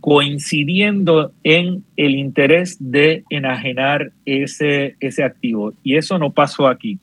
coincidiendo 0.00 1.32
en 1.44 1.84
el 1.96 2.14
interés 2.14 2.76
de 2.80 3.24
enajenar 3.30 4.12
ese, 4.24 4.96
ese 5.00 5.24
activo. 5.24 5.72
Y 5.82 5.96
eso 5.96 6.18
no 6.18 6.30
pasó 6.30 6.66
aquí. 6.68 6.98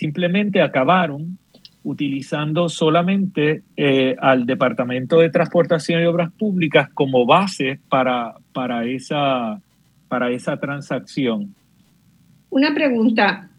Simplemente 0.00 0.62
acabaron 0.62 1.36
utilizando 1.84 2.70
solamente 2.70 3.64
eh, 3.76 4.16
al 4.18 4.46
Departamento 4.46 5.18
de 5.18 5.28
Transportación 5.28 6.00
y 6.00 6.06
Obras 6.06 6.32
Públicas 6.32 6.88
como 6.94 7.26
base 7.26 7.80
para, 7.90 8.32
para, 8.54 8.86
esa, 8.86 9.60
para 10.08 10.30
esa 10.30 10.56
transacción. 10.58 11.54
Una 12.48 12.72
pregunta, 12.74 13.50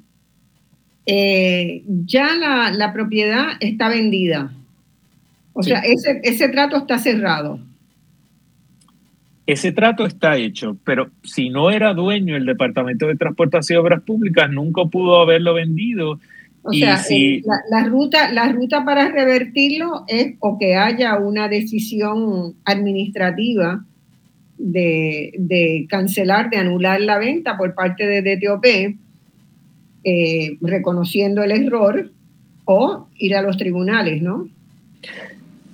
eh, 1.06 1.84
ya 1.86 2.72
la, 2.72 2.92
propiedad 2.92 3.50
está 3.60 3.88
vendida. 3.88 4.52
O 5.54 5.62
sea, 5.62 5.82
ese, 5.82 6.22
ese 6.24 6.50
trato 6.50 6.78
está 6.78 6.98
cerrado. 6.98 7.60
Ese 9.48 9.72
trato 9.72 10.06
está 10.06 10.38
hecho, 10.38 10.78
pero 10.86 11.10
si 11.24 11.50
no 11.50 11.72
era 11.72 11.94
dueño 11.94 12.36
el 12.36 12.46
Departamento 12.46 13.08
de 13.08 13.16
Transportación 13.16 13.78
y 13.78 13.82
Obras 13.82 14.02
Públicas, 14.04 14.50
nunca 14.50 14.86
pudo 14.86 15.20
haberlo 15.20 15.54
vendido. 15.54 16.20
O 16.64 16.74
sea, 16.74 16.98
si, 16.98 17.42
la, 17.72 17.84
ruta, 17.86 18.32
la 18.32 18.52
ruta 18.52 18.86
para 18.86 19.10
revertirlo 19.10 20.04
es 20.08 20.36
o 20.40 20.60
que 20.60 20.76
haya 20.76 21.18
una 21.18 21.48
decisión 21.48 22.54
administrativa 22.66 23.84
de, 24.60 25.34
de 25.40 25.88
cancelar, 25.90 26.52
de 26.52 26.58
anular 26.58 27.02
la 27.02 27.18
venta 27.18 27.58
por 27.58 27.74
parte 27.74 28.06
de 28.06 28.22
DTOP, 28.22 28.66
eh, 30.04 30.58
reconociendo 30.62 31.44
el 31.44 31.52
error 31.52 32.12
o 32.66 33.08
ir 33.18 33.36
a 33.36 33.42
los 33.42 33.58
tribunales, 33.58 34.22
¿no? 34.22 34.48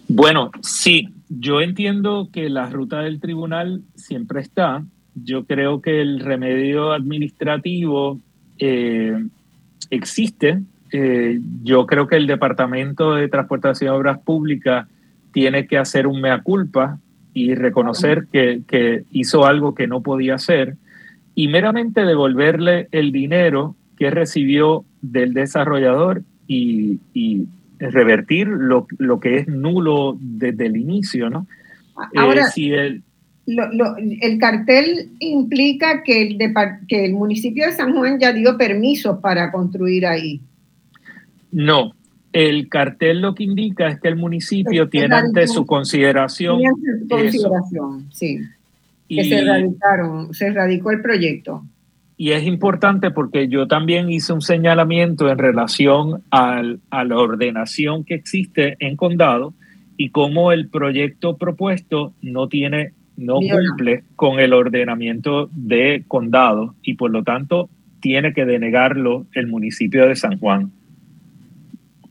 Bueno, 0.07 0.51
sí, 0.61 1.09
yo 1.29 1.61
entiendo 1.61 2.29
que 2.31 2.49
la 2.49 2.69
ruta 2.69 3.01
del 3.01 3.19
tribunal 3.19 3.81
siempre 3.95 4.41
está. 4.41 4.83
Yo 5.15 5.45
creo 5.45 5.81
que 5.81 6.01
el 6.01 6.19
remedio 6.19 6.91
administrativo 6.91 8.19
eh, 8.59 9.25
existe. 9.89 10.61
Eh, 10.91 11.39
yo 11.63 11.85
creo 11.85 12.07
que 12.07 12.15
el 12.15 12.27
Departamento 12.27 13.15
de 13.15 13.27
Transportación 13.27 13.93
y 13.93 13.97
Obras 13.97 14.19
Públicas 14.19 14.87
tiene 15.31 15.67
que 15.67 15.77
hacer 15.77 16.07
un 16.07 16.21
mea 16.21 16.41
culpa 16.41 16.99
y 17.33 17.55
reconocer 17.55 18.27
que, 18.31 18.61
que 18.67 19.03
hizo 19.11 19.45
algo 19.45 19.75
que 19.75 19.87
no 19.87 20.01
podía 20.01 20.35
hacer 20.35 20.77
y 21.35 21.49
meramente 21.49 22.01
devolverle 22.01 22.87
el 22.91 23.11
dinero 23.11 23.75
que 23.95 24.09
recibió 24.09 24.85
del 25.03 25.35
desarrollador 25.35 26.23
y, 26.47 26.99
revertir 27.79 28.47
lo, 28.47 28.87
que 29.19 29.37
es 29.37 29.47
nulo 29.47 30.17
desde 30.19 30.65
el 30.67 30.77
inicio, 30.77 31.29
¿no? 31.29 31.47
Ahora, 32.15 32.43
eh, 32.43 32.51
si 32.53 32.71
el, 32.71 33.03
el 33.45 34.37
cartel 34.37 35.09
implica 35.19 36.03
que 36.03 36.21
el, 36.23 36.37
que 36.87 37.05
el 37.05 37.13
municipio 37.13 37.65
de 37.65 37.71
San 37.73 37.95
Juan 37.95 38.19
ya 38.19 38.33
dio 38.33 38.57
permiso 38.57 39.19
para 39.21 39.51
construir 39.51 40.05
ahí. 40.05 40.41
No, 41.51 41.93
el 42.33 42.67
cartel 42.69 43.21
lo 43.21 43.33
que 43.33 43.43
indica 43.43 43.87
es 43.87 43.99
que 43.99 44.09
el 44.09 44.15
municipio 44.15 44.89
tiene 44.89 45.15
ante 45.15 45.47
su 45.47 45.65
consideración. 45.65 46.59
Tiene 46.59 46.73
su 46.99 47.07
consideración, 47.07 48.07
sí. 48.11 48.39
Que 49.07 49.23
se 49.23 49.43
radicaron, 49.43 50.33
se 50.33 50.51
radicó 50.51 50.91
el 50.91 51.01
proyecto 51.01 51.63
y 52.17 52.31
es 52.31 52.43
importante 52.45 53.11
porque 53.11 53.47
yo 53.47 53.67
también 53.67 54.09
hice 54.09 54.33
un 54.33 54.41
señalamiento 54.41 55.29
en 55.29 55.37
relación 55.37 56.23
al, 56.31 56.79
a 56.89 57.03
la 57.03 57.17
ordenación 57.17 58.03
que 58.03 58.15
existe 58.15 58.75
en 58.79 58.95
condado 58.95 59.53
y 59.97 60.09
cómo 60.09 60.51
el 60.51 60.67
proyecto 60.67 61.37
propuesto 61.37 62.13
no 62.23 62.47
tiene, 62.47 62.93
no 63.17 63.35
cumple 63.35 64.03
con 64.15 64.39
el 64.39 64.53
ordenamiento 64.53 65.47
de 65.53 66.03
condado 66.07 66.73
y 66.81 66.95
por 66.95 67.11
lo 67.11 67.23
tanto 67.23 67.69
tiene 67.99 68.33
que 68.33 68.45
denegarlo 68.45 69.27
el 69.33 69.45
municipio 69.45 70.07
de 70.07 70.15
San 70.15 70.39
Juan. 70.39 70.71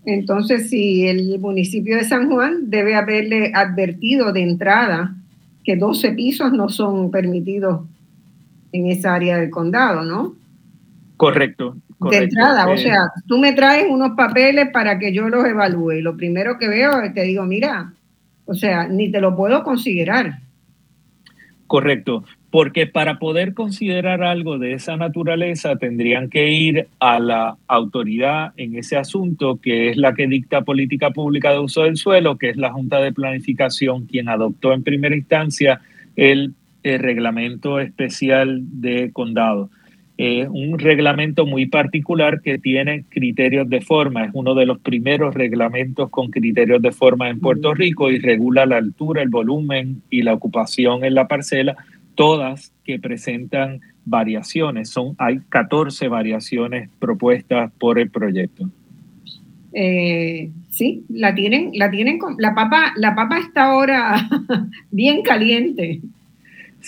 Entonces, 0.04 0.70
si 0.70 1.09
el 1.09 1.36
municipio 1.40 1.96
de 1.96 2.04
San 2.04 2.30
Juan 2.30 2.70
debe 2.70 2.94
haberle 2.94 3.50
advertido 3.52 4.32
de 4.32 4.42
entrada 4.42 5.16
que 5.64 5.76
12 5.76 6.12
pisos 6.12 6.52
no 6.52 6.68
son 6.68 7.11
permitidos 7.11 7.80
en 8.73 8.87
esa 8.87 9.14
área 9.14 9.39
del 9.39 9.51
condado, 9.51 10.03
¿no? 10.03 10.35
Correcto. 11.17 11.77
De 12.11 12.17
entrada, 12.19 12.69
o 12.69 12.75
eh, 12.75 12.79
sea, 12.79 13.11
tú 13.27 13.39
me 13.39 13.53
traes 13.53 13.87
unos 13.89 14.11
papeles 14.17 14.69
para 14.71 14.99
que 14.99 15.14
yo 15.14 15.29
los 15.29 15.47
evalúe. 15.47 16.03
Lo 16.03 16.17
primero 16.17 16.59
que 16.59 16.69
veo 16.69 17.01
es 17.01 17.14
que 17.14 17.23
digo, 17.23 17.45
mira, 17.45 17.93
o 18.45 18.55
sea, 18.55 18.87
ni 18.87 19.11
te 19.11 19.21
lo 19.21 19.35
puedo 19.35 19.62
considerar. 19.62 20.41
Correcto, 21.67 22.25
porque 22.51 22.87
para 22.87 23.19
poder 23.19 23.55
considerar 23.55 24.23
algo 24.23 24.59
de 24.59 24.75
esa 24.75 24.97
naturaleza 24.97 25.77
tendrían 25.77 26.31
que 26.31 26.51
ir 26.51 26.87
a 27.01 27.19
la 27.19 27.57
autoridad 27.67 28.53
en 28.57 28.77
ese 28.77 28.97
asunto, 28.97 29.59
que 29.61 29.91
es 29.91 29.97
la 29.97 30.14
que 30.14 30.29
dicta 30.29 30.62
política 30.62 31.11
pública 31.11 31.51
de 31.51 31.59
uso 31.59 31.83
del 31.83 31.97
suelo, 31.97 32.39
que 32.39 32.51
es 32.51 32.57
la 32.57 32.73
Junta 32.73 33.01
de 33.01 33.12
Planificación, 33.12 34.07
quien 34.07 34.29
adoptó 34.29 34.73
en 34.73 34.85
primera 34.85 35.17
instancia 35.17 35.81
el 36.14 36.55
reglamento 36.99 37.80
especial 37.80 38.61
de 38.80 39.11
condado. 39.12 39.70
Un 40.18 40.78
reglamento 40.78 41.45
muy 41.45 41.66
particular 41.66 42.41
que 42.41 42.59
tiene 42.59 43.05
criterios 43.11 43.68
de 43.68 43.82
forma. 43.82 44.24
Es 44.24 44.30
uno 44.32 44.55
de 44.55 44.64
los 44.64 44.78
primeros 44.78 45.34
reglamentos 45.34 46.09
con 46.09 46.30
criterios 46.30 46.80
de 46.80 46.93
forma 46.93 47.28
en 47.28 47.41
Puerto 47.41 47.74
Rico 47.74 48.11
y 48.11 48.18
regula 48.18 48.64
la 48.64 48.78
altura, 48.78 49.20
el 49.20 49.28
volumen 49.28 50.03
y 50.09 50.22
la 50.22 50.32
ocupación 50.32 51.05
en 51.05 51.14
la 51.14 51.28
parcela, 51.28 51.76
todas 52.14 52.72
que 52.84 52.99
presentan 52.99 53.80
variaciones. 54.07 54.89
Son, 54.89 55.14
hay 55.18 55.41
14 55.51 56.09
variaciones 56.09 56.89
propuestas 56.99 57.70
por 57.78 57.99
el 57.99 58.09
proyecto. 58.09 58.70
Eh, 59.74 60.51
sí, 60.70 61.05
la 61.11 61.34
tienen, 61.34 61.72
la 61.74 61.91
tienen, 61.91 62.18
la 62.39 62.55
papa, 62.55 62.95
la 62.97 63.14
papa 63.14 63.39
está 63.39 63.64
ahora 63.64 64.26
bien 64.91 65.20
caliente. 65.20 66.01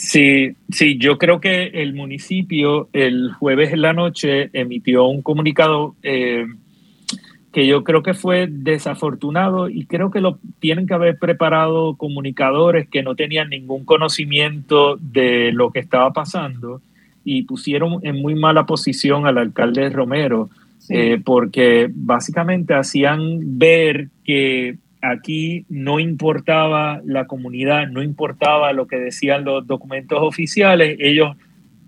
Sí, 0.01 0.55
sí, 0.71 0.97
yo 0.97 1.19
creo 1.19 1.41
que 1.41 1.65
el 1.75 1.93
municipio 1.93 2.89
el 2.93 3.33
jueves 3.33 3.73
en 3.73 3.83
la 3.83 3.93
noche 3.93 4.49
emitió 4.53 5.07
un 5.07 5.23
comunicado 5.23 5.97
eh, 6.05 6.47
que 7.53 7.67
yo 7.67 7.83
creo 7.83 8.05
que 8.05 8.15
fue 8.15 8.47
desafortunado 8.49 9.69
y 9.69 9.87
creo 9.87 10.13
que 10.13 10.21
lo 10.21 10.39
tienen 10.61 10.87
que 10.87 10.95
haber 10.95 11.19
preparado 11.19 11.97
comunicadores 11.97 12.89
que 12.89 13.03
no 13.03 13.17
tenían 13.17 13.49
ningún 13.49 13.85
conocimiento 13.85 14.99
de 15.01 15.51
lo 15.51 15.73
que 15.73 15.81
estaba 15.81 16.13
pasando 16.13 16.81
y 17.25 17.43
pusieron 17.43 17.99
en 18.03 18.23
muy 18.23 18.37
mala 18.37 18.67
posición 18.67 19.27
al 19.27 19.37
alcalde 19.37 19.91
Romero 19.91 20.49
eh, 20.91 21.21
porque 21.25 21.91
básicamente 21.93 22.73
hacían 22.73 23.59
ver 23.59 24.11
que 24.25 24.79
aquí 25.03 25.65
no 25.69 26.01
importaba 26.01 27.01
la 27.05 27.27
comunidad, 27.27 27.89
no 27.89 28.03
importaba 28.03 28.73
lo 28.73 28.87
que 28.87 28.97
decían 28.97 29.45
los 29.45 29.67
documentos 29.67 30.19
oficiales, 30.21 30.97
ellos 31.01 31.37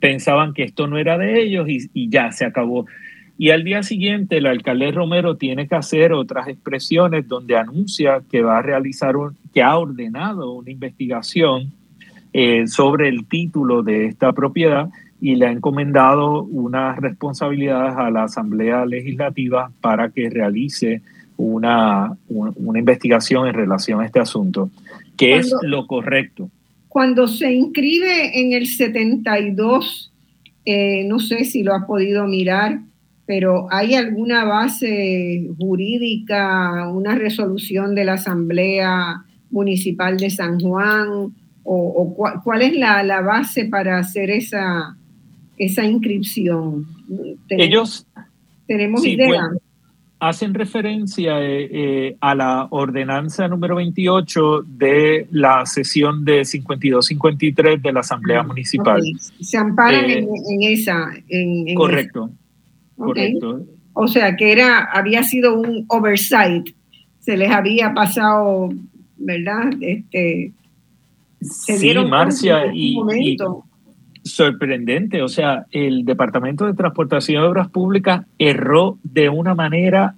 pensaban 0.01 0.55
que 0.55 0.65
esto 0.65 0.87
no 0.87 0.99
era 0.99 1.19
de 1.19 1.43
ellos 1.43 1.67
y, 1.69 2.09
ya 2.09 2.33
se 2.33 2.45
acabó. 2.45 2.87
Y 3.39 3.51
al 3.51 3.65
día 3.65 3.83
siguiente 3.83 4.39
el 4.39 4.47
alcalde 4.47 4.93
Romero 4.93 5.37
tiene 5.37 5.67
que 5.67 5.75
hacer 5.75 6.13
otras 6.13 6.49
expresiones 6.49 7.27
donde 7.27 7.57
anuncia 7.57 8.23
que 8.31 8.43
va 8.43 8.59
a 8.59 8.63
realizar, 8.63 9.17
un, 9.17 9.37
que 9.53 9.63
ha 9.63 9.77
ordenado 9.79 10.53
una 10.53 10.71
investigación 10.71 11.73
eh, 12.33 12.67
sobre 12.67 13.09
el 13.09 13.27
título 13.27 13.83
de 13.83 14.07
esta 14.07 14.33
propiedad 14.33 14.89
y 15.21 15.37
le 15.37 15.47
ha 15.47 15.53
encomendado 15.53 16.43
unas 16.45 16.97
responsabilidades 16.99 17.97
a 17.97 18.11
la 18.11 18.25
Asamblea 18.25 18.87
Legislativa 18.87 19.71
para 19.81 20.11
que 20.11 20.31
realice 20.31 21.03
una, 21.41 22.17
una 22.29 22.79
investigación 22.79 23.49
en 23.49 23.55
relación 23.55 24.01
a 24.01 24.07
este 24.07 24.21
asunto, 24.21 24.71
que 25.17 25.37
es 25.37 25.53
lo 25.63 25.87
correcto. 25.87 26.51
Cuando 26.89 27.29
se 27.29 27.53
inscribe 27.53 28.41
en 28.41 28.53
el 28.53 28.67
72, 28.67 30.13
eh, 30.65 31.05
no 31.05 31.19
sé 31.19 31.45
si 31.45 31.63
lo 31.63 31.75
has 31.75 31.85
podido 31.85 32.27
mirar, 32.27 32.81
pero 33.27 33.69
¿hay 33.71 33.95
alguna 33.95 34.45
base 34.45 35.49
jurídica, 35.59 36.89
una 36.89 37.15
resolución 37.15 37.95
de 37.95 38.05
la 38.05 38.15
Asamblea 38.15 39.25
Municipal 39.51 40.17
de 40.17 40.31
San 40.31 40.61
Juan? 40.61 41.35
¿O, 41.63 42.15
cuál, 42.43 42.63
es 42.63 42.77
la, 42.77 43.03
la, 43.05 43.21
base 43.21 43.67
para 43.67 43.99
hacer 43.99 44.31
esa, 44.31 44.97
esa 45.57 45.85
inscripción? 45.85 46.87
Ellos 47.49 48.07
tenemos 48.67 49.07
idea. 49.07 49.51
Hacen 50.21 50.53
referencia 50.53 51.41
eh, 51.41 51.69
eh, 51.73 52.17
a 52.21 52.35
la 52.35 52.69
ordenanza 52.71 53.49
número 53.49 53.77
28 53.77 54.65
de 54.67 55.27
la 55.31 55.65
sesión 55.65 56.25
de 56.25 56.43
52-53 56.43 57.81
de 57.81 57.93
la 57.93 58.01
Asamblea 58.01 58.41
ah, 58.41 58.43
Municipal. 58.43 59.03
Se 59.41 59.57
amparan 59.57 60.05
en, 60.11 60.25
eh, 60.25 60.73
esa. 60.73 61.09
En, 61.29 61.75
correcto. 61.75 62.31
correcto. 62.97 63.65
O 63.95 64.07
sea 64.07 64.37
que 64.37 64.53
era, 64.53 64.85
había 64.85 65.23
sido 65.23 65.59
un 65.59 65.87
oversight, 65.89 66.69
se 67.19 67.37
les 67.37 67.51
había 67.51 67.93
pasado, 67.95 68.69
¿verdad? 69.17 69.73
Este, 69.81 70.53
sí, 71.41 71.95
Marcia, 72.09 72.67
y, 72.73 73.37
sorprendente. 74.23 75.23
O 75.23 75.29
sea, 75.29 75.67
el 75.71 76.05
Departamento 76.05 76.67
de 76.67 76.75
Transportación 76.75 77.43
y 77.43 77.47
Obras 77.47 77.69
Públicas 77.69 78.27
erró 78.39 78.99
de 79.03 79.29
una 79.29 79.55
manera 79.55 80.15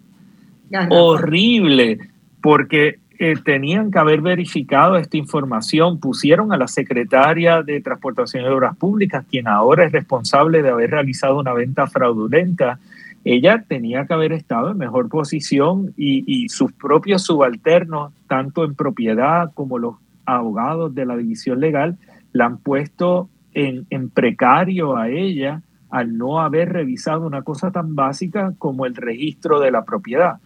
horrible 0.90 1.98
porque 2.40 2.98
eh, 3.18 3.34
tenían 3.44 3.90
que 3.90 3.98
haber 3.98 4.20
verificado 4.20 4.96
esta 4.96 5.16
información. 5.16 6.00
Pusieron 6.00 6.52
a 6.52 6.56
la 6.56 6.66
secretaria 6.66 7.62
de 7.62 7.80
Transportación 7.80 8.44
y 8.44 8.48
Obras 8.48 8.76
Públicas, 8.76 9.24
quien 9.30 9.46
ahora 9.46 9.84
es 9.84 9.92
responsable 9.92 10.62
de 10.62 10.70
haber 10.70 10.90
realizado 10.90 11.38
una 11.38 11.52
venta 11.52 11.86
fraudulenta. 11.86 12.78
Ella 13.24 13.64
tenía 13.68 14.06
que 14.06 14.14
haber 14.14 14.32
estado 14.32 14.72
en 14.72 14.78
mejor 14.78 15.08
posición 15.08 15.94
y, 15.96 16.24
y 16.26 16.48
sus 16.48 16.72
propios 16.72 17.22
subalternos, 17.22 18.12
tanto 18.26 18.64
en 18.64 18.74
propiedad 18.74 19.52
como 19.54 19.78
los 19.78 19.94
abogados 20.26 20.92
de 20.94 21.06
la 21.06 21.16
división 21.16 21.60
legal, 21.60 21.98
la 22.32 22.46
han 22.46 22.58
puesto 22.58 23.28
en, 23.54 24.10
precario 24.10 24.96
a 24.96 25.08
ella 25.08 25.62
al 25.90 26.16
no 26.16 26.40
haber 26.40 26.72
revisado 26.72 27.26
una 27.26 27.42
cosa 27.42 27.70
tan 27.70 27.94
básica 27.94 28.54
como 28.58 28.86
el 28.86 28.94
registro 28.94 29.60
de 29.60 29.70
la 29.70 29.84
propiedad. 29.84 30.36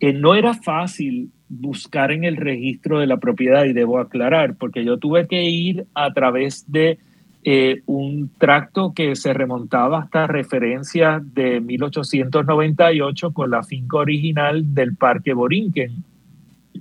Eh, 0.00 0.12
no 0.12 0.34
era 0.34 0.54
fácil 0.54 1.30
buscar 1.48 2.12
en 2.12 2.24
el 2.24 2.36
registro 2.36 3.00
de 3.00 3.06
la 3.06 3.16
propiedad 3.16 3.64
y 3.64 3.72
debo 3.72 3.98
aclarar, 3.98 4.54
porque 4.54 4.84
yo 4.84 4.98
tuve 4.98 5.26
que 5.26 5.44
ir 5.44 5.86
a 5.94 6.12
través 6.12 6.70
de 6.70 6.98
eh, 7.46 7.82
un 7.84 8.30
tracto 8.38 8.94
que 8.94 9.14
se 9.16 9.34
remontaba 9.34 9.98
hasta 9.98 10.26
referencia 10.26 11.20
de 11.22 11.60
1898 11.60 13.32
con 13.32 13.50
la 13.50 13.62
finca 13.62 13.98
original 13.98 14.74
del 14.74 14.96
Parque 14.96 15.34
Borinquen, 15.34 16.04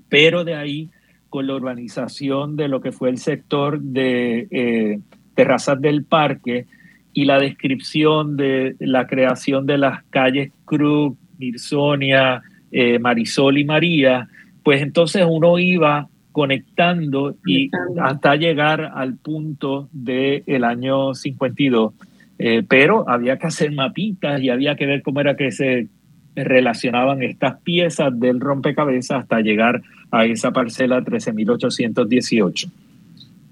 pero 0.07 0.45
de 0.45 0.55
ahí 0.55 0.89
con 1.29 1.47
la 1.47 1.55
urbanización 1.55 2.55
de 2.55 2.67
lo 2.67 2.79
que 2.79 2.91
fue 2.91 3.09
el 3.09 3.17
sector 3.17 3.81
de 3.81 4.47
eh, 4.51 4.99
terrazas 5.35 5.79
del 5.81 6.03
parque 6.03 6.65
y 7.13 7.25
la 7.25 7.39
descripción 7.39 8.37
de 8.37 8.75
la 8.79 9.07
creación 9.07 9.65
de 9.65 9.77
las 9.77 10.03
calles 10.05 10.51
Cruz, 10.65 11.13
Mirsonia, 11.37 12.41
eh, 12.71 12.99
Marisol 12.99 13.57
y 13.57 13.65
María, 13.65 14.27
pues 14.63 14.81
entonces 14.81 15.25
uno 15.29 15.59
iba 15.59 16.07
conectando 16.31 17.35
y 17.45 17.69
hasta 18.01 18.35
llegar 18.35 18.91
al 18.95 19.15
punto 19.17 19.89
del 19.91 20.63
año 20.63 21.13
52. 21.13 21.93
Eh, 22.39 22.63
pero 22.67 23.07
había 23.07 23.37
que 23.37 23.47
hacer 23.47 23.71
mapitas 23.71 24.41
y 24.41 24.49
había 24.49 24.75
que 24.75 24.87
ver 24.87 25.03
cómo 25.03 25.21
era 25.21 25.35
que 25.35 25.51
se 25.51 25.87
relacionaban 26.35 27.21
estas 27.21 27.59
piezas 27.61 28.19
del 28.19 28.39
rompecabezas 28.39 29.21
hasta 29.21 29.41
llegar 29.41 29.83
a 30.09 30.25
esa 30.25 30.51
parcela 30.51 31.01
13.818. 31.01 32.71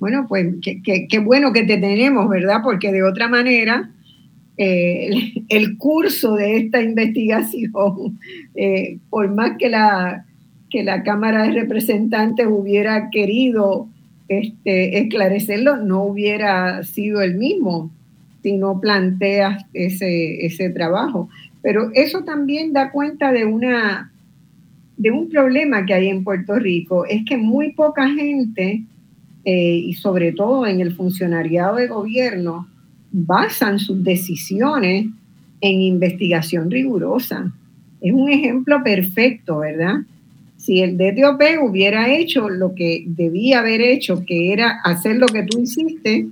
Bueno, 0.02 0.26
pues 0.28 0.56
qué 0.64 1.20
bueno 1.20 1.54
que 1.54 1.62
te 1.62 1.78
tenemos, 1.78 2.28
¿verdad? 2.28 2.62
Porque 2.64 2.92
de 2.92 3.04
otra 3.04 3.28
manera, 3.28 3.92
eh, 4.58 5.44
el, 5.50 5.78
curso 5.78 6.34
de 6.34 6.58
esta 6.58 6.82
investigación, 6.82 8.18
eh, 8.56 8.98
por 9.12 9.32
más 9.32 9.58
que 9.60 9.70
la, 9.70 10.26
que 10.72 10.84
la 10.84 11.04
Cámara 11.04 11.44
de 11.44 11.52
Representantes 11.52 12.48
hubiera 12.50 13.12
querido 13.12 13.90
este, 14.28 14.98
esclarecerlo, 14.98 15.78
no 15.78 16.02
hubiera 16.06 16.84
sido 16.84 17.22
el 17.22 17.36
mismo 17.36 17.92
si 18.42 18.58
no 18.58 18.80
planteas 18.80 19.64
ese, 19.72 20.44
ese 20.48 20.72
trabajo. 20.72 21.30
Pero 21.62 21.92
eso 21.94 22.24
también 22.24 22.74
da 22.74 22.90
cuenta 22.90 23.32
de 23.32 23.46
una 23.46 24.12
de 24.98 25.12
un 25.12 25.30
problema 25.30 25.86
que 25.86 25.94
hay 25.94 26.08
en 26.08 26.24
Puerto 26.24 26.56
Rico, 26.56 27.06
es 27.06 27.24
que 27.26 27.38
muy 27.38 27.74
poca 27.74 28.10
gente 28.10 28.84
eh, 29.44 29.76
y 29.76 29.94
sobre 29.94 30.32
todo 30.32 30.68
en 30.68 30.82
el 30.82 30.94
funcionariado 30.94 31.78
de 31.78 31.88
gobierno, 31.88 32.68
basan 33.12 33.80
sus 33.80 34.04
decisiones 34.04 35.08
en 35.62 35.82
investigación 35.82 36.72
rigurosa. 36.72 37.52
Es 38.02 38.14
un 38.14 38.30
ejemplo 38.30 38.82
perfecto, 38.84 39.60
¿verdad? 39.60 39.96
Si 40.58 40.82
el 40.82 40.98
DTOP 40.98 41.42
hubiera 41.64 42.14
hecho 42.14 42.50
lo 42.50 42.76
que 42.76 43.04
debía 43.08 43.60
haber 43.60 43.82
hecho, 43.82 44.24
que 44.26 44.54
era 44.54 44.80
hacer 44.84 45.18
lo 45.18 45.28
que 45.28 45.44
tú 45.44 45.60
hiciste, 45.60 46.28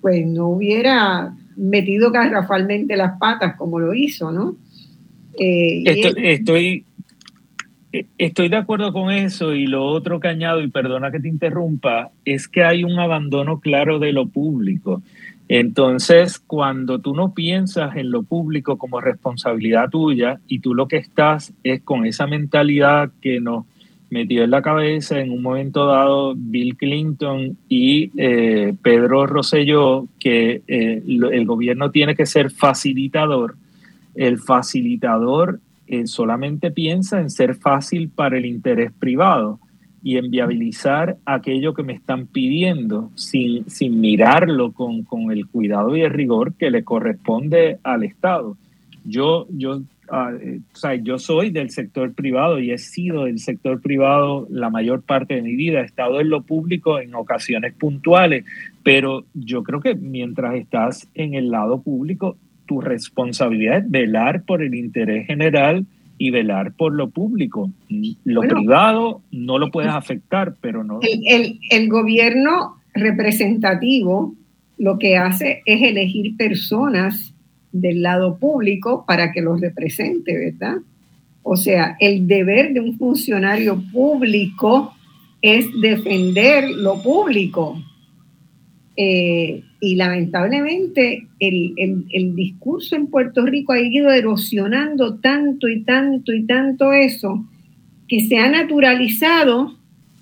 pues 0.00 0.26
no 0.26 0.48
hubiera 0.48 1.34
metido 1.56 2.10
garrafalmente 2.10 2.96
las 2.96 3.18
patas 3.18 3.56
como 3.56 3.78
lo 3.78 3.92
hizo, 3.92 4.30
¿no? 4.30 4.56
Eh, 5.38 5.82
estoy, 6.16 6.84
estoy 8.18 8.48
de 8.48 8.56
acuerdo 8.56 8.92
con 8.92 9.10
eso 9.10 9.54
y 9.54 9.66
lo 9.66 9.84
otro 9.84 10.20
que 10.20 10.28
añado, 10.28 10.62
y 10.62 10.68
perdona 10.68 11.10
que 11.10 11.20
te 11.20 11.28
interrumpa, 11.28 12.10
es 12.24 12.48
que 12.48 12.62
hay 12.62 12.84
un 12.84 12.98
abandono 12.98 13.60
claro 13.60 13.98
de 13.98 14.12
lo 14.12 14.26
público. 14.26 15.02
Entonces, 15.48 16.38
cuando 16.38 17.00
tú 17.00 17.14
no 17.14 17.34
piensas 17.34 17.96
en 17.96 18.12
lo 18.12 18.22
público 18.22 18.78
como 18.78 19.00
responsabilidad 19.00 19.90
tuya 19.90 20.38
y 20.46 20.60
tú 20.60 20.74
lo 20.74 20.86
que 20.86 20.98
estás 20.98 21.52
es 21.64 21.82
con 21.82 22.06
esa 22.06 22.28
mentalidad 22.28 23.10
que 23.20 23.40
nos 23.40 23.64
metió 24.10 24.44
en 24.44 24.50
la 24.50 24.62
cabeza 24.62 25.18
en 25.18 25.32
un 25.32 25.42
momento 25.42 25.86
dado 25.86 26.34
Bill 26.36 26.76
Clinton 26.76 27.56
y 27.68 28.12
eh, 28.16 28.74
Pedro 28.80 29.26
Rosselló, 29.26 30.06
que 30.20 30.62
eh, 30.68 31.02
el 31.06 31.46
gobierno 31.46 31.90
tiene 31.90 32.14
que 32.14 32.26
ser 32.26 32.52
facilitador, 32.52 33.56
el 34.14 34.38
facilitador 34.38 35.58
eh, 35.92 36.06
solamente 36.06 36.70
piensa 36.70 37.20
en 37.20 37.30
ser 37.30 37.56
fácil 37.56 38.10
para 38.10 38.38
el 38.38 38.46
interés 38.46 38.92
privado 38.92 39.58
y 40.04 40.18
en 40.18 40.30
viabilizar 40.30 41.16
aquello 41.24 41.74
que 41.74 41.82
me 41.82 41.94
están 41.94 42.28
pidiendo 42.28 43.10
sin, 43.16 43.68
sin 43.68 44.00
mirarlo 44.00 44.70
con, 44.70 45.02
con 45.02 45.32
el 45.32 45.48
cuidado 45.48 45.96
y 45.96 46.02
el 46.02 46.10
rigor 46.10 46.54
que 46.54 46.70
le 46.70 46.84
corresponde 46.84 47.80
al 47.82 48.04
Estado. 48.04 48.56
Yo, 49.04 49.48
yo, 49.50 49.82
ah, 50.08 50.30
eh, 50.40 50.60
o 50.72 50.76
sea, 50.76 50.94
yo 50.94 51.18
soy 51.18 51.50
del 51.50 51.70
sector 51.70 52.12
privado 52.12 52.60
y 52.60 52.70
he 52.70 52.78
sido 52.78 53.24
del 53.24 53.40
sector 53.40 53.80
privado 53.80 54.46
la 54.48 54.70
mayor 54.70 55.02
parte 55.02 55.34
de 55.34 55.42
mi 55.42 55.56
vida. 55.56 55.80
He 55.80 55.86
estado 55.86 56.20
en 56.20 56.30
lo 56.30 56.42
público 56.42 57.00
en 57.00 57.16
ocasiones 57.16 57.74
puntuales, 57.74 58.44
pero 58.84 59.24
yo 59.34 59.64
creo 59.64 59.80
que 59.80 59.96
mientras 59.96 60.54
estás 60.54 61.08
en 61.16 61.34
el 61.34 61.50
lado 61.50 61.82
público, 61.82 62.36
tu 62.70 62.80
responsabilidad 62.80 63.78
es 63.78 63.90
velar 63.90 64.44
por 64.44 64.62
el 64.62 64.76
interés 64.76 65.26
general 65.26 65.86
y 66.18 66.30
velar 66.30 66.72
por 66.74 66.94
lo 66.94 67.10
público. 67.10 67.68
Lo 68.22 68.42
privado 68.42 69.22
no 69.32 69.58
lo 69.58 69.72
puedes 69.72 69.90
afectar, 69.90 70.54
pero 70.60 70.84
no. 70.84 71.00
El, 71.02 71.58
el, 71.68 71.88
gobierno 71.88 72.76
representativo 72.94 74.36
lo 74.78 75.00
que 75.00 75.16
hace 75.16 75.62
es 75.66 75.82
elegir 75.82 76.36
personas 76.36 77.34
del 77.72 78.02
lado 78.02 78.38
público 78.38 79.04
para 79.04 79.32
que 79.32 79.40
los 79.40 79.60
represente, 79.60 80.38
¿verdad? 80.38 80.76
O 81.42 81.56
sea, 81.56 81.96
el 81.98 82.28
deber 82.28 82.72
de 82.72 82.78
un 82.78 82.96
funcionario 82.96 83.82
público 83.92 84.94
es 85.42 85.66
defender 85.80 86.70
lo 86.70 87.02
público. 87.02 87.82
Eh, 89.02 89.62
y 89.80 89.94
lamentablemente 89.94 91.26
el, 91.38 91.72
el, 92.12 92.36
discurso 92.36 92.96
en 92.96 93.06
Puerto 93.06 93.46
Rico 93.46 93.72
ha 93.72 93.80
ido 93.80 94.10
erosionando 94.10 95.14
tanto 95.14 95.70
y 95.70 95.80
tanto 95.84 96.34
y 96.34 96.42
tanto 96.44 96.92
eso, 96.92 97.46
que 98.08 98.20
se 98.20 98.36
ha 98.36 98.50
naturalizado, 98.50 99.74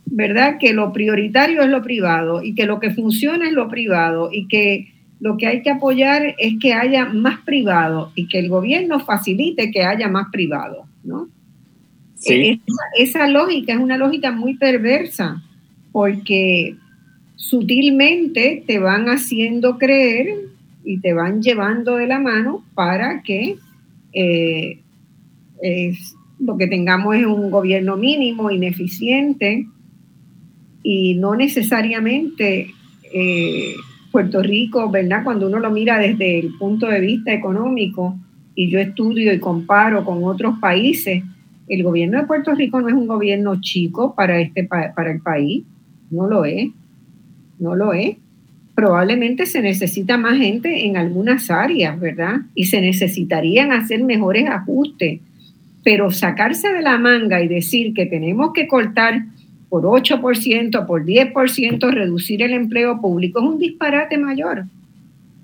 ¿verdad? 0.07 0.59
Que 0.61 0.75
lo 0.75 0.93
prioritario 0.93 1.63
es 1.63 1.71
lo 1.71 1.83
privado 1.83 2.41
y 2.45 2.55
que 2.55 2.67
lo 2.67 2.79
que 2.79 2.91
funciona 2.91 3.49
es 3.49 3.53
lo 3.53 3.69
privado 3.69 4.31
y 4.33 4.47
que 4.47 4.93
lo 5.19 5.37
que 5.37 5.49
hay 5.49 5.63
que 5.63 5.71
apoyar 5.71 6.37
es 6.39 6.55
que 6.61 6.73
haya 6.73 7.07
más 7.07 7.41
privado 7.41 8.13
y 8.15 8.29
que 8.29 8.39
el 8.39 8.49
gobierno 8.49 9.01
facilite 9.01 9.73
que 9.73 9.83
haya 9.83 10.07
más 10.07 10.29
privado, 10.31 10.87
¿no? 11.03 11.29
Sí. 12.15 12.63
Esa, 12.97 13.27
lógica 13.27 13.73
es 13.73 13.81
una 13.81 13.97
lógica 13.97 14.31
muy 14.31 14.55
perversa 14.55 15.43
porque 15.91 16.77
sutilmente 17.39 18.65
te 18.67 18.81
van 18.81 19.07
haciendo 19.07 19.79
creer 19.79 20.27
y 20.85 20.99
te 20.99 21.15
van 21.15 21.41
llevando 21.41 21.95
de 21.95 22.09
la 22.09 22.19
mano 22.19 22.65
para 22.75 23.23
que 23.23 23.57
eh, 24.13 24.81
lo 26.41 26.59
que 26.59 26.67
tengamos 26.67 27.15
es 27.15 27.25
un 27.25 27.51
gobierno 27.51 27.97
mínimo, 27.97 28.51
ineficiente 28.51 29.67
y 30.83 31.15
no 31.15 31.37
necesariamente 31.37 32.73
eh, 33.15 33.75
Puerto 34.11 34.43
Rico, 34.43 34.91
¿verdad? 34.91 35.23
Cuando 35.23 35.47
uno 35.47 35.61
lo 35.61 35.71
mira 35.71 35.99
desde 35.99 36.41
el 36.41 36.59
punto 36.59 36.89
de 36.89 37.01
vista 37.01 37.33
económico 37.33 38.19
y 38.57 38.69
yo 38.69 38.81
estudio 38.81 39.33
y 39.33 39.39
comparo 39.39 40.05
con 40.05 40.25
otros 40.25 40.59
países, 40.59 41.23
el 41.69 41.83
gobierno 41.85 42.19
de 42.19 42.27
Puerto 42.27 42.53
Rico 42.57 42.81
no 42.81 42.89
es 42.89 42.95
un 42.95 43.07
gobierno 43.07 43.61
chico 43.61 44.13
para, 44.17 44.41
este, 44.41 44.65
para 44.65 45.13
el 45.13 45.21
país, 45.21 45.63
no 46.11 46.27
lo 46.27 46.45
es, 46.45 46.71
no 47.59 47.75
lo 47.75 47.93
es. 47.93 48.17
Probablemente 48.75 49.47
se 49.47 49.61
necesita 49.61 50.17
más 50.17 50.39
gente 50.39 50.87
en 50.87 50.97
algunas 50.97 51.51
áreas, 51.51 51.99
¿verdad? 51.99 52.43
Y 52.55 52.67
se 52.67 52.81
necesitarían 52.81 53.73
hacer 53.73 54.05
mejores 54.05 54.49
ajustes, 54.49 55.21
pero 55.83 56.11
sacarse 56.11 56.73
de 56.73 56.83
la 56.83 56.99
manga 56.99 57.43
y 57.43 57.49
decir 57.49 57.93
que 57.95 58.07
tenemos 58.07 58.53
que 58.53 58.69
cortar 58.69 59.25
por 59.69 59.85
8%, 59.85 60.87
por 60.87 61.05
10%, 61.05 61.91
reducir 61.91 62.43
el 62.43 62.53
empleo 62.55 63.01
público 63.01 63.41
es 63.41 63.47
un 63.47 63.59
disparate 63.59 64.17
mayor. 64.17 64.65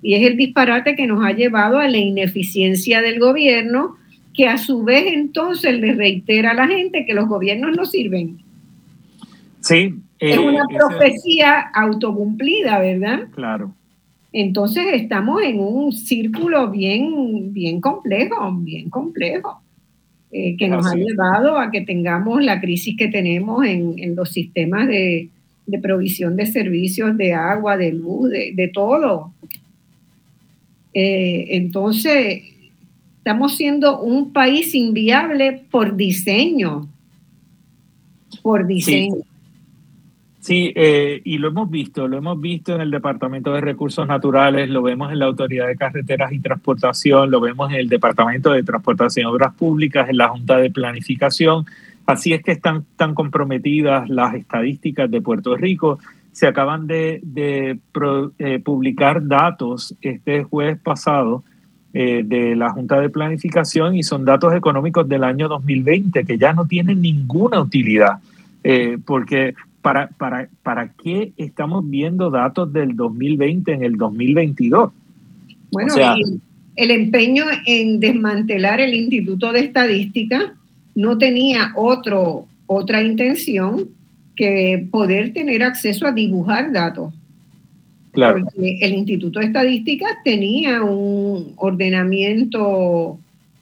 Y 0.01 0.13
es 0.15 0.25
el 0.25 0.37
disparate 0.37 0.95
que 0.95 1.07
nos 1.07 1.23
ha 1.23 1.31
llevado 1.31 1.79
a 1.79 1.87
la 1.87 1.97
ineficiencia 1.97 3.01
del 3.01 3.19
gobierno, 3.19 3.97
que 4.33 4.47
a 4.47 4.57
su 4.57 4.83
vez 4.83 5.05
entonces 5.07 5.79
le 5.79 5.93
reitera 5.93 6.51
a 6.51 6.53
la 6.53 6.67
gente 6.67 7.05
que 7.05 7.13
los 7.13 7.27
gobiernos 7.27 7.75
no 7.75 7.85
sirven. 7.85 8.37
Sí. 9.61 9.95
Es 10.19 10.37
una 10.37 10.61
eh, 10.61 10.77
profecía 10.77 11.59
autocumplida, 11.73 12.79
¿verdad? 12.79 13.27
Claro. 13.33 13.73
Entonces 14.31 14.85
estamos 14.93 15.41
en 15.43 15.59
un 15.59 15.91
círculo 15.93 16.69
bien, 16.69 17.53
bien 17.53 17.79
complejo, 17.79 18.51
bien 18.53 18.89
complejo. 18.89 19.61
Eh, 20.37 20.57
que 20.57 20.67
nos 20.67 20.85
ha 20.85 20.95
llevado 20.95 21.57
a 21.57 21.71
que 21.71 21.79
tengamos 21.79 22.43
la 22.43 22.59
crisis 22.59 22.97
que 22.97 23.07
tenemos 23.07 23.65
en, 23.65 24.17
los 24.17 24.31
sistemas 24.31 24.85
de, 24.87 25.29
provisión 25.81 26.35
de 26.35 26.45
servicios 26.45 27.15
de 27.15 27.33
agua, 27.33 27.77
de 27.77 27.93
luz, 27.93 28.29
de, 28.31 28.71
todo. 28.73 29.31
Eh, 30.93 31.47
entonces, 31.51 32.43
estamos 33.19 33.55
siendo 33.55 34.01
un 34.01 34.33
país 34.33 34.75
inviable 34.75 35.61
por 35.71 35.95
diseño, 35.95 36.89
por 38.41 38.67
diseño. 38.67 39.15
Sí, 39.15 39.21
eh, 40.49 41.21
y 41.23 41.37
lo 41.39 41.47
hemos 41.47 41.71
visto, 41.71 42.07
lo 42.07 42.17
hemos 42.17 42.39
visto 42.39 42.75
en 42.75 42.81
el 42.81 42.91
Departamento 42.91 43.53
de 43.53 43.61
Recursos 43.61 44.07
Naturales, 44.07 44.69
lo 44.69 44.83
vemos 44.83 45.11
en 45.11 45.19
la 45.19 45.25
Autoridad 45.25 45.67
de 45.67 45.75
Carreteras 45.75 46.31
y 46.33 46.39
Transportación, 46.39 47.31
lo 47.31 47.39
vemos 47.39 47.71
en 47.71 47.77
el 47.77 47.89
Departamento 47.89 48.51
de 48.51 48.61
Transportación 48.61 49.23
y 49.23 49.31
Obras 49.31 49.53
Públicas, 49.55 50.07
en 50.09 50.17
la 50.17 50.27
Junta 50.29 50.57
de 50.57 50.69
Planificación. 50.69 51.65
Así 52.05 52.33
es 52.33 52.43
que 52.43 52.51
están 52.51 52.85
tan 52.95 53.15
comprometidas 53.15 54.07
las 54.09 54.35
estadísticas 54.35 55.09
de 55.09 55.21
Puerto 55.21 55.55
Rico. 55.55 55.97
Se 56.31 56.45
acaban 56.45 56.85
de, 56.85 57.21
eh, 58.37 58.59
publicar 58.63 59.25
datos 59.25 59.95
este 60.01 60.43
jueves 60.43 60.77
pasado 60.77 61.43
eh, 61.93 62.21
de 62.23 62.55
la 62.55 62.69
Junta 62.69 62.99
de 62.99 63.09
Planificación 63.09 63.95
y 63.95 64.03
son 64.03 64.25
datos 64.25 64.53
económicos 64.53 65.09
del 65.09 65.23
año 65.23 65.47
2020 65.47 66.23
que 66.23 66.37
ya 66.37 66.53
no 66.53 66.67
tienen 66.67 67.01
ninguna 67.01 67.59
utilidad. 67.59 68.19
porque 69.05 69.53
¿para, 69.85 70.07
para, 70.17 70.49
¿para 70.63 70.91
qué 71.03 71.31
estamos 71.37 71.87
viendo 71.87 72.31
datos 72.31 72.73
del 72.73 72.95
2020 72.95 73.71
en 73.71 73.83
el 73.83 73.97
2022? 73.97 74.91
Bueno, 75.71 75.93
el 76.75 76.89
empeño 76.89 77.43
en 77.67 77.99
desmantelar 77.99 78.81
el 78.81 78.95
Instituto 78.95 79.51
de 79.51 79.59
Estadística 79.59 80.55
no 80.95 81.19
tenía 81.19 81.71
otro, 81.75 82.47
otra 82.65 83.03
intención 83.03 83.89
que 84.35 84.87
poder 84.89 85.33
tener 85.33 85.61
acceso 85.61 86.07
a 86.07 86.11
dibujar 86.11 86.73
datos. 86.73 87.13
Claro. 88.11 88.43
Porque 88.43 88.79
el 88.81 88.91
Instituto 88.91 89.39
de 89.39 89.45
Estadística 89.45 90.07
tenía 90.23 90.81
un 90.81 91.53
ordenamiento 91.57 93.19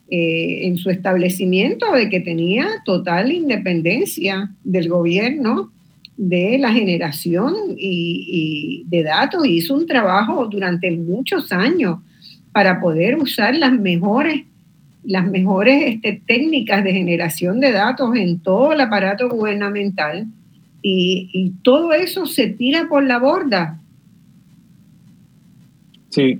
eh, 0.09 0.67
en 0.67 0.78
su 0.78 0.89
establecimiento 0.89 1.91
de 1.91 2.09
que 2.09 2.21
tenía 2.21 2.65
total 2.86 3.34
independencia 3.34 4.51
del 4.63 4.88
gobierno 4.88 5.74
de 6.18 6.57
la 6.59 6.72
generación 6.72 7.53
y, 7.78 8.84
de 8.88 9.03
datos. 9.03 9.45
Hizo 9.47 9.76
un 9.76 9.88
trabajo 9.88 10.47
durante 10.47 10.91
muchos 10.91 11.51
años 11.51 11.99
para 12.51 12.80
poder 12.80 13.18
usar 13.18 13.55
las 13.55 13.74
mejores, 13.74 14.43
las 15.03 15.26
mejores 15.30 15.95
este, 15.95 16.22
técnicas 16.26 16.84
de 16.84 16.93
generación 16.93 17.59
de 17.59 17.72
datos 17.72 18.16
en 18.16 18.39
todo 18.39 18.74
el 18.74 18.82
aparato 18.82 19.30
gubernamental. 19.30 20.28
Y, 20.82 21.53
todo 21.64 21.93
eso 21.93 22.26
se 22.26 22.47
tira 22.47 22.88
por 22.89 23.03
la 23.03 23.18
borda. 23.18 23.80
Sí, 26.09 26.39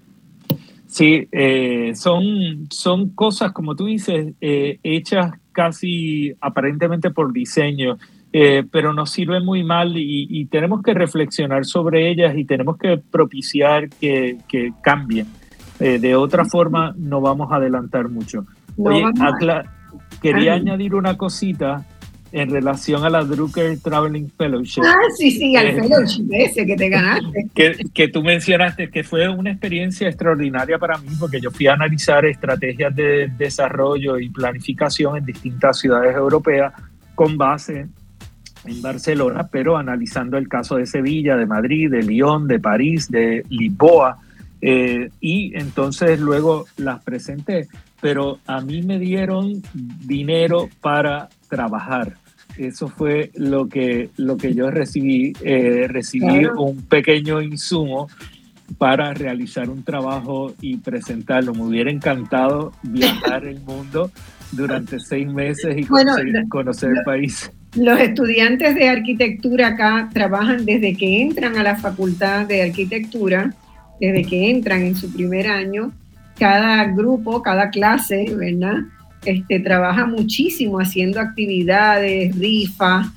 sí, 0.86 1.28
eh, 1.32 1.94
son, 1.96 2.68
son 2.70 3.10
cosas, 3.10 3.54
como 3.54 3.76
tú 3.76 3.86
dices, 3.86 4.34
eh, 4.42 4.80
hechas 4.84 5.34
casi 5.54 6.34
aparentemente 6.42 7.10
por 7.10 7.32
diseño. 7.32 7.98
Eh, 8.36 8.64
pero 8.72 8.94
nos 8.94 9.12
sirve 9.12 9.40
muy 9.42 9.64
mal 9.64 9.94
y, 9.96 10.46
tenemos 10.46 10.82
que 10.82 10.96
reflexionar 10.96 11.66
sobre 11.66 12.10
ellas 12.10 12.36
y 12.36 12.46
tenemos 12.46 12.78
que 12.78 12.98
propiciar 12.98 13.90
que, 13.90 14.40
cambien. 14.82 15.28
Eh, 15.80 16.00
de 16.00 16.16
otra 16.16 16.44
forma, 16.44 16.96
no 16.98 17.22
vamos 17.22 17.52
a 17.52 17.58
adelantar 17.58 18.10
mucho. 18.10 18.46
Oye, 18.76 19.04
quería 20.20 20.54
añadir 20.54 20.96
una 20.96 21.16
cosita 21.16 21.86
en 22.32 22.50
relación 22.50 23.06
a 23.06 23.12
la 23.12 23.24
Drucker 23.24 23.78
Traveling 23.80 24.32
Fellowship. 24.36 24.82
Ah, 24.84 24.96
sí, 25.16 25.30
sí, 25.30 25.56
al 25.56 25.68
eh, 25.68 25.76
fellowship 25.76 26.28
ese 26.32 26.66
que 26.66 26.76
te 26.76 26.90
ganaste. 26.90 27.50
Que, 27.54 27.86
que, 27.94 28.08
tú 28.08 28.24
mencionaste 28.24 28.90
que 28.90 29.04
fue 29.04 29.30
una 29.30 29.52
experiencia 29.52 30.08
extraordinaria 30.08 30.80
para 30.80 30.98
mí 30.98 31.10
porque 31.20 31.40
yo 31.40 31.52
fui 31.52 31.68
a 31.68 31.74
analizar 31.74 32.26
estrategias 32.26 32.96
de 32.96 33.32
desarrollo 33.38 34.18
y 34.18 34.30
planificación 34.30 35.18
en 35.18 35.26
distintas 35.26 35.78
ciudades 35.78 36.16
europeas 36.16 36.74
con 37.14 37.38
base 37.38 37.86
en 38.66 38.82
Barcelona, 38.82 39.48
pero 39.52 39.78
analizando 39.78 40.38
el 40.38 40.48
caso 40.48 40.76
de 40.76 40.86
Sevilla, 40.86 41.36
de 41.36 41.46
Madrid, 41.46 41.90
de 41.90 42.04
Lyon, 42.04 42.48
de 42.48 42.60
París, 42.60 43.10
de 43.10 43.46
Lisboa, 43.50 44.20
eh, 44.62 45.10
y 45.20 45.52
entonces 45.58 46.20
luego 46.20 46.66
las 46.78 47.04
presenté, 47.04 47.68
pero 48.00 48.40
a 48.48 48.62
mí 48.62 48.82
me 48.82 48.98
dieron 48.98 49.62
dinero 49.74 50.70
para 50.80 51.28
trabajar. 51.50 52.14
Eso 52.58 52.88
fue 52.88 53.32
lo 53.36 53.68
que, 53.68 54.10
lo 54.16 54.38
que 54.38 54.54
yo 54.54 54.70
recibí. 54.72 55.34
Eh, 55.42 55.88
recibí 55.90 56.46
un 56.46 56.84
pequeño 56.84 57.42
insumo 57.42 58.08
para 58.78 59.14
realizar 59.14 59.70
un 59.70 59.84
trabajo 59.84 60.54
y 60.62 60.78
presentarlo. 60.78 61.54
Me 61.54 61.64
hubiera 61.64 61.92
encantado 61.92 62.72
viajar 62.84 63.46
el 63.46 63.60
mundo 63.62 64.12
durante 64.52 65.00
seis 65.00 65.28
meses 65.28 65.76
y 65.78 65.86
conocer 66.48 66.92
el 66.92 67.04
país. 67.04 67.52
Los 67.76 68.00
estudiantes 68.00 68.76
de 68.76 68.88
arquitectura 68.88 69.70
acá 69.70 70.10
trabajan 70.14 70.64
desde 70.64 70.96
que 70.96 71.22
entran 71.22 71.58
a 71.58 71.64
la 71.64 71.76
facultad 71.76 72.46
de 72.46 72.62
arquitectura, 72.62 73.52
desde 74.00 74.24
que 74.26 74.52
entran 74.52 74.84
en 74.84 74.96
su 74.96 75.12
primer 75.12 75.48
año. 75.48 75.92
Cada 76.38 76.84
grupo, 76.86 77.42
cada 77.42 77.72
clase, 77.72 78.26
¿verdad? 78.36 78.76
Este, 79.26 79.60
trabaja 79.60 80.06
muchísimo 80.06 80.80
haciendo 80.80 81.20
actividades, 81.20 82.38
rifas, 82.38 83.08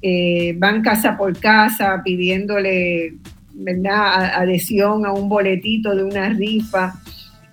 eh, 0.00 0.54
van 0.58 0.82
casa 0.82 1.16
por 1.16 1.36
casa 1.38 2.02
pidiéndole 2.04 3.14
¿verdad? 3.54 4.32
adhesión 4.34 5.06
a 5.06 5.12
un 5.12 5.28
boletito 5.28 5.94
de 5.94 6.04
una 6.04 6.28
rifa. 6.28 6.94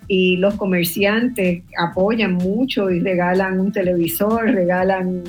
y 0.06 0.36
los 0.36 0.54
comerciantes 0.54 1.62
apoyan 1.78 2.34
mucho 2.34 2.90
y 2.90 3.00
regalan 3.00 3.58
un 3.58 3.72
televisor, 3.72 4.44
regalan 4.50 5.22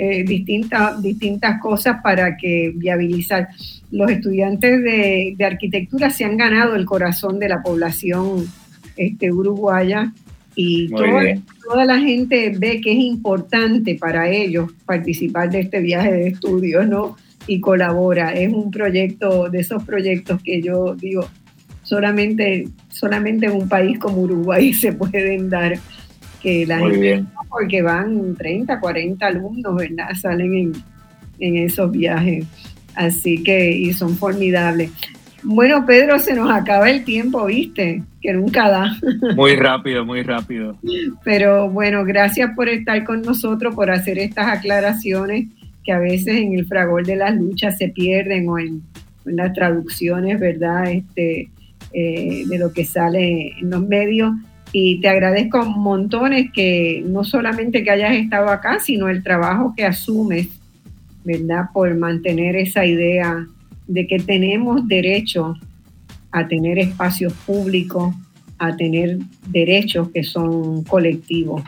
eh, 0.00 0.22
distintas, 0.22 1.02
distintas 1.02 1.60
cosas 1.60 2.00
para 2.00 2.36
que 2.36 2.72
viabilizar. 2.72 3.48
Los 3.90 4.08
estudiantes 4.12 4.80
de, 4.80 5.36
arquitectura 5.44 6.08
se 6.08 6.24
han 6.24 6.36
ganado 6.36 6.76
el 6.76 6.84
corazón 6.84 7.40
de 7.40 7.48
la 7.48 7.60
población 7.60 8.46
este, 8.96 9.32
uruguaya 9.32 10.12
y 10.54 10.88
toda, 10.90 11.24
toda, 11.68 11.84
la 11.84 11.98
gente 11.98 12.54
ve 12.56 12.80
que 12.80 12.92
es 12.92 12.98
importante 12.98 13.96
para 13.96 14.30
ellos 14.30 14.70
participar 14.86 15.50
de 15.50 15.62
este 15.62 15.80
viaje 15.80 16.12
de 16.12 16.28
estudios, 16.28 16.86
¿no? 16.86 17.16
Y 17.48 17.58
colabora. 17.58 18.32
Es 18.34 18.52
un 18.52 18.70
proyecto 18.70 19.50
de 19.50 19.58
esos 19.58 19.82
proyectos 19.82 20.40
que 20.44 20.62
yo 20.62 20.94
digo, 20.94 21.28
solamente, 21.82 22.68
solamente 22.88 23.46
en 23.46 23.52
un 23.52 23.68
país 23.68 23.98
como 23.98 24.22
Uruguay 24.22 24.72
se 24.74 24.92
pueden 24.92 25.50
dar 25.50 25.76
que 26.48 26.66
la 26.66 26.78
gente, 26.78 27.24
porque 27.48 27.82
van 27.82 28.34
30, 28.34 28.80
40 28.80 29.26
alumnos, 29.26 29.76
¿verdad? 29.76 30.08
Salen 30.20 30.54
en, 30.54 30.72
en 31.40 31.56
esos 31.56 31.90
viajes. 31.90 32.46
Así 32.94 33.42
que, 33.42 33.70
y 33.70 33.92
son 33.92 34.16
formidables. 34.16 34.90
Bueno, 35.42 35.86
Pedro, 35.86 36.18
se 36.18 36.34
nos 36.34 36.50
acaba 36.50 36.90
el 36.90 37.04
tiempo, 37.04 37.46
¿viste? 37.46 38.02
Que 38.20 38.32
nunca 38.32 38.68
da. 38.68 38.96
Muy 39.36 39.54
rápido, 39.54 40.04
muy 40.04 40.22
rápido. 40.22 40.76
Pero 41.22 41.70
bueno, 41.70 42.04
gracias 42.04 42.50
por 42.56 42.68
estar 42.68 43.04
con 43.04 43.22
nosotros, 43.22 43.74
por 43.74 43.90
hacer 43.90 44.18
estas 44.18 44.48
aclaraciones 44.48 45.46
que 45.84 45.92
a 45.92 46.00
veces 46.00 46.36
en 46.36 46.54
el 46.54 46.66
fragor 46.66 47.06
de 47.06 47.16
las 47.16 47.36
luchas 47.36 47.78
se 47.78 47.88
pierden 47.88 48.48
o 48.48 48.58
en, 48.58 48.82
en 49.26 49.36
las 49.36 49.52
traducciones, 49.52 50.40
¿verdad? 50.40 50.90
Este, 50.90 51.48
eh, 51.92 52.44
de 52.46 52.58
lo 52.58 52.72
que 52.72 52.84
sale 52.84 53.52
en 53.60 53.70
los 53.70 53.86
medios. 53.86 54.32
Y 54.72 55.00
te 55.00 55.08
agradezco 55.08 55.64
montones 55.64 56.50
que 56.52 57.02
no 57.06 57.24
solamente 57.24 57.82
que 57.82 57.90
hayas 57.90 58.14
estado 58.14 58.48
acá, 58.48 58.78
sino 58.80 59.08
el 59.08 59.22
trabajo 59.22 59.74
que 59.76 59.84
asumes, 59.84 60.48
¿verdad? 61.24 61.70
Por 61.72 61.94
mantener 61.96 62.56
esa 62.56 62.84
idea 62.84 63.46
de 63.86 64.06
que 64.06 64.18
tenemos 64.18 64.86
derecho 64.86 65.54
a 66.32 66.46
tener 66.46 66.78
espacios 66.78 67.32
públicos, 67.46 68.14
a 68.58 68.76
tener 68.76 69.18
derechos 69.48 70.10
que 70.10 70.22
son 70.22 70.84
colectivos. 70.84 71.62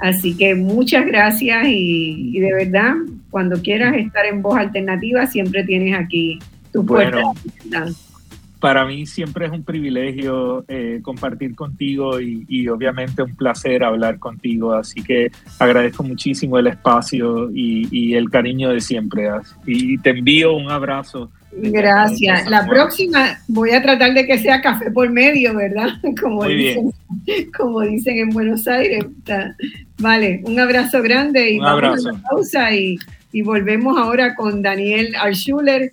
Así 0.00 0.36
que 0.36 0.56
muchas 0.56 1.06
gracias 1.06 1.66
y, 1.68 2.38
de 2.40 2.52
verdad, 2.52 2.94
cuando 3.30 3.62
quieras 3.62 3.96
estar 3.96 4.26
en 4.26 4.42
voz 4.42 4.58
alternativa, 4.58 5.26
siempre 5.26 5.62
tienes 5.62 5.96
aquí 5.96 6.40
tu 6.72 6.84
puerta 6.84 7.22
para 8.64 8.86
mí 8.86 9.04
siempre 9.04 9.44
es 9.44 9.52
un 9.52 9.62
privilegio 9.62 10.64
eh, 10.68 11.00
compartir 11.02 11.54
contigo 11.54 12.18
y, 12.18 12.66
obviamente 12.66 13.22
un 13.22 13.36
placer 13.36 13.84
hablar 13.84 14.18
contigo. 14.18 14.72
Así 14.72 15.02
que 15.02 15.30
agradezco 15.58 16.02
muchísimo 16.02 16.58
el 16.58 16.68
espacio 16.68 17.50
y, 17.52 18.14
el 18.14 18.30
cariño 18.30 18.70
de 18.70 18.80
siempre. 18.80 19.28
Y 19.66 19.98
te 19.98 20.10
envío 20.10 20.56
un 20.56 20.70
abrazo. 20.70 21.30
Gracias. 21.52 22.48
La 22.48 22.66
próxima 22.66 23.38
voy 23.48 23.72
a 23.72 23.82
tratar 23.82 24.14
de 24.14 24.24
que 24.24 24.38
sea 24.38 24.62
café 24.62 24.90
por 24.90 25.10
medio, 25.10 25.54
¿verdad? 25.54 25.90
Como, 26.22 26.46
dicen, 26.46 26.90
como 27.54 27.82
dicen 27.82 28.16
en 28.16 28.30
Buenos 28.30 28.66
Aires. 28.66 29.04
Vale, 29.98 30.40
un 30.44 30.58
abrazo 30.58 31.02
grande 31.02 31.50
y 31.50 31.58
un 31.58 31.66
abrazo. 31.66 32.18
pausa 32.30 32.74
y, 32.74 32.96
y 33.30 33.42
volvemos 33.42 33.98
ahora 33.98 34.34
con 34.34 34.62
Daniel 34.62 35.14
Arschuler 35.20 35.90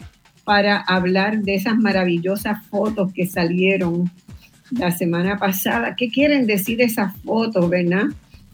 para 0.51 0.81
hablar 0.81 1.43
de 1.43 1.55
esas 1.55 1.77
maravillosas 1.77 2.61
fotos 2.65 3.13
que 3.13 3.25
salieron 3.25 4.11
la 4.71 4.91
semana 4.91 5.37
pasada. 5.37 5.95
¿Qué 5.95 6.09
quieren 6.09 6.45
decir 6.45 6.81
esas 6.81 7.15
fotos, 7.21 7.69
verdad? 7.69 8.07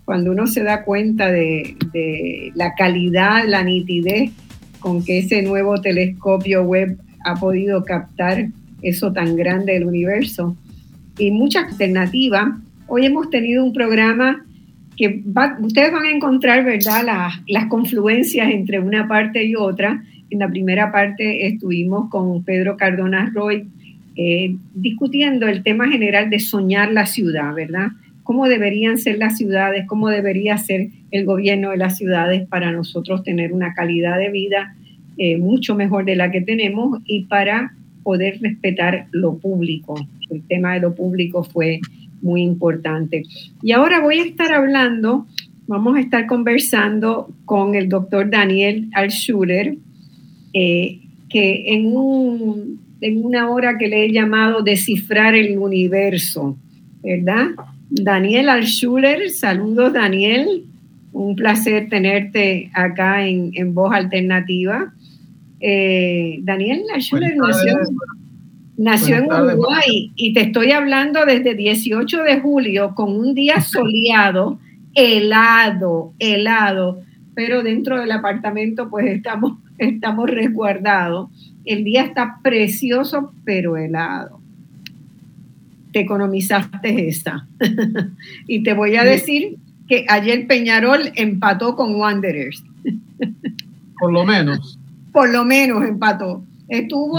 Cuando 0.05 0.29
uno 0.29 0.45
se 0.45 0.61
da 0.61 0.83
cuenta 0.83 1.31
de, 1.31 1.75
la 2.53 2.75
calidad, 2.75 3.45
la 3.47 3.63
nitidez 3.63 4.29
con 4.79 5.03
que 5.03 5.17
ese 5.17 5.41
nuevo 5.41 5.81
telescopio 5.81 6.61
web 6.61 6.99
ha 7.25 7.33
podido 7.33 7.83
captar 7.83 8.49
eso 8.83 9.11
tan 9.11 9.35
grande 9.35 9.73
del 9.73 9.85
universo. 9.85 10.55
Y 11.17 11.31
muchas 11.31 11.71
alternativas. 11.71 12.59
Hoy 12.85 13.07
hemos 13.07 13.31
tenido 13.31 13.65
un 13.65 13.73
programa 13.73 14.45
que 14.95 15.23
ustedes 15.61 15.91
van 15.91 16.05
a 16.05 16.11
encontrar, 16.11 16.63
¿verdad?, 16.63 17.31
las 17.47 17.65
confluencias 17.65 18.51
entre 18.51 18.79
una 18.79 19.07
parte 19.07 19.43
y 19.43 19.55
otra 19.55 20.03
en 20.29 20.39
la 20.39 20.49
primera 20.49 20.91
parte 20.91 21.47
estuvimos 21.47 22.09
con 22.09 22.43
Pedro 22.43 22.77
Cardona 22.77 23.31
Roy 23.33 23.67
eh, 24.15 24.55
discutiendo 24.73 25.47
el 25.47 25.61
tema 25.61 25.87
general 25.89 26.29
de 26.29 26.39
soñar 26.39 26.91
la 26.91 27.05
ciudad, 27.05 27.53
¿verdad? 27.53 27.89
Cómo 28.23 28.47
deberían 28.47 28.97
ser 28.97 29.19
las 29.19 29.37
ciudades, 29.37 29.85
cómo 29.87 30.09
debería 30.09 30.57
ser 30.57 30.89
el 31.11 31.25
gobierno 31.25 31.69
de 31.69 31.77
las 31.77 31.97
ciudades 31.97 32.47
para 32.47 32.71
nosotros 32.71 33.23
tener 33.23 33.53
una 33.53 33.73
calidad 33.73 34.17
de 34.17 34.31
vida 34.31 34.75
eh, 35.17 35.37
mucho 35.37 35.75
mejor 35.75 36.05
de 36.05 36.15
la 36.15 36.31
que 36.31 36.41
tenemos 36.41 36.99
y 37.05 37.25
para 37.25 37.73
poder 38.03 38.39
respetar 38.41 39.07
lo 39.11 39.37
público. 39.37 39.95
El 40.29 40.41
tema 40.47 40.73
de 40.73 40.79
lo 40.81 40.95
público 40.95 41.43
fue 41.43 41.79
muy 42.21 42.41
importante. 42.41 43.23
Y 43.61 43.71
ahora 43.71 43.99
voy 43.99 44.19
a 44.19 44.23
estar 44.23 44.51
hablando, 44.53 45.27
vamos 45.67 45.97
a 45.97 45.99
estar 45.99 46.25
conversando 46.25 47.29
con 47.45 47.75
el 47.75 47.89
doctor 47.89 48.29
Daniel 48.29 48.89
Alschuler, 48.93 49.77
eh, 50.59 50.99
que 51.29 51.73
en, 51.73 51.95
un, 51.95 52.79
en 52.99 53.23
una 53.23 53.49
hora 53.49 53.77
que 53.77 53.87
le 53.87 54.05
he 54.05 54.11
llamado 54.11 54.63
Descifrar 54.63 55.35
el 55.35 55.57
Universo, 55.57 56.57
¿verdad? 57.03 57.49
Daniel 57.89 58.49
Alschuler, 58.49 59.29
saludos 59.29 59.93
Daniel, 59.93 60.63
un 61.13 61.35
placer 61.35 61.89
tenerte 61.89 62.71
acá 62.73 63.27
en, 63.27 63.51
en 63.53 63.75
Voz 63.75 63.93
Alternativa. 63.93 64.93
Eh, 65.59 66.39
Daniel 66.41 66.83
Alschuler 66.93 67.35
nació, 67.37 67.77
nació 68.77 69.17
en 69.17 69.25
Uruguay 69.25 70.11
y 70.15 70.33
te 70.33 70.41
estoy 70.41 70.71
hablando 70.71 71.25
desde 71.25 71.53
18 71.53 72.23
de 72.23 72.39
julio 72.39 72.95
con 72.95 73.15
un 73.15 73.35
día 73.35 73.61
soleado, 73.61 74.59
helado, 74.95 76.13
helado, 76.17 77.01
pero 77.35 77.61
dentro 77.61 77.99
del 77.99 78.11
apartamento 78.11 78.89
pues 78.89 79.05
estamos 79.07 79.59
estamos 79.77 80.29
resguardados. 80.29 81.29
El 81.65 81.83
día 81.83 82.03
está 82.03 82.39
precioso, 82.41 83.33
pero 83.43 83.77
helado. 83.77 84.39
Te 85.91 86.01
economizaste 86.01 87.07
esa. 87.07 87.47
y 88.47 88.63
te 88.63 88.73
voy 88.73 88.95
a 88.95 89.03
decir 89.03 89.57
que 89.87 90.05
ayer 90.09 90.47
Peñarol 90.47 91.11
empató 91.15 91.75
con 91.75 91.95
Wanderers. 91.95 92.63
Por 93.99 94.13
lo 94.13 94.25
menos. 94.25 94.79
Por 95.11 95.29
lo 95.29 95.43
menos 95.45 95.83
empató. 95.83 96.43
Estuvo. 96.67 97.17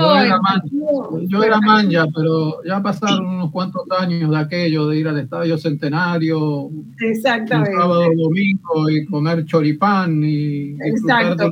Yo 1.26 1.42
era, 1.42 1.58
manja, 1.60 2.04
pero 2.14 2.62
ya 2.64 2.82
pasaron 2.82 3.26
unos 3.26 3.50
cuantos 3.50 3.82
años 3.98 4.30
de 4.30 4.36
aquello 4.36 4.88
de 4.88 4.98
ir 4.98 5.08
al 5.08 5.18
estadio 5.18 5.56
centenario. 5.56 6.70
Exactamente. 7.00 7.72
sábado, 7.72 8.04
domingo 8.14 8.90
y 8.90 9.06
comer 9.06 9.46
choripán 9.46 10.22
y. 10.22 10.76
Exacto 10.82 11.50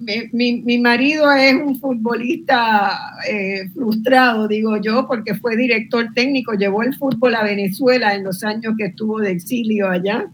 mi, 0.00 0.78
marido 0.78 1.30
es 1.32 1.54
un 1.54 1.78
futbolista 1.78 3.16
eh, 3.28 3.68
frustrado, 3.74 4.48
digo 4.48 4.76
yo, 4.78 5.06
porque 5.06 5.34
fue 5.34 5.56
director 5.56 6.06
técnico, 6.14 6.54
llevó 6.54 6.82
el 6.82 6.94
fútbol 6.94 7.34
a 7.34 7.44
Venezuela 7.44 8.14
en 8.14 8.24
los 8.24 8.42
años 8.44 8.74
que 8.76 8.86
estuvo 8.86 9.20
de 9.20 9.32
exilio 9.32 9.88
allá, 9.88 10.26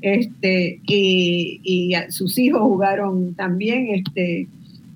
este, 0.00 0.80
y, 0.86 1.92
sus 2.08 2.38
hijos 2.38 2.62
jugaron 2.62 3.34
también, 3.34 3.88
este, 3.90 4.48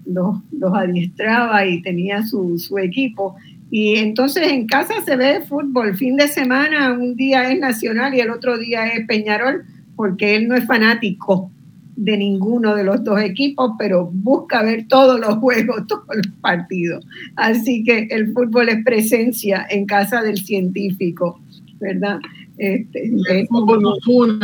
los, 0.06 0.36
adiestraba 0.74 1.66
y 1.66 1.82
tenía 1.82 2.24
su, 2.24 2.58
su 2.58 2.78
equipo. 2.78 3.36
Y 3.70 3.96
entonces 3.96 4.48
en 4.48 4.66
casa 4.66 4.94
se 5.04 5.16
ve 5.16 5.42
fútbol, 5.42 5.96
fin 5.96 6.16
de 6.16 6.28
semana, 6.28 6.92
un 6.92 7.16
día 7.16 7.50
es 7.50 7.58
Nacional 7.58 8.14
y 8.14 8.20
el 8.20 8.30
otro 8.30 8.58
día 8.58 8.86
es 8.86 9.06
Peñarol, 9.06 9.64
porque 9.96 10.36
él 10.36 10.48
no 10.48 10.54
es 10.54 10.64
fanático 10.66 11.50
de 11.96 12.18
ninguno 12.18 12.74
de 12.74 12.84
los 12.84 13.02
dos 13.02 13.20
equipos, 13.20 13.72
pero 13.78 14.10
busca 14.12 14.62
ver 14.62 14.86
todos 14.86 15.18
los 15.18 15.36
juegos, 15.36 15.84
todos 15.88 16.04
los 16.14 16.26
partidos. 16.40 17.04
Así 17.36 17.82
que 17.82 18.06
el 18.10 18.32
fútbol 18.32 18.68
es 18.68 18.84
presencia 18.84 19.66
en 19.68 19.86
casa 19.86 20.22
del 20.22 20.36
científico, 20.36 21.40
¿verdad? 21.80 22.20
Este, 22.58 23.10
el 23.30 23.48
fútbol 23.48 23.82
nos 23.82 24.06
une 24.06 24.38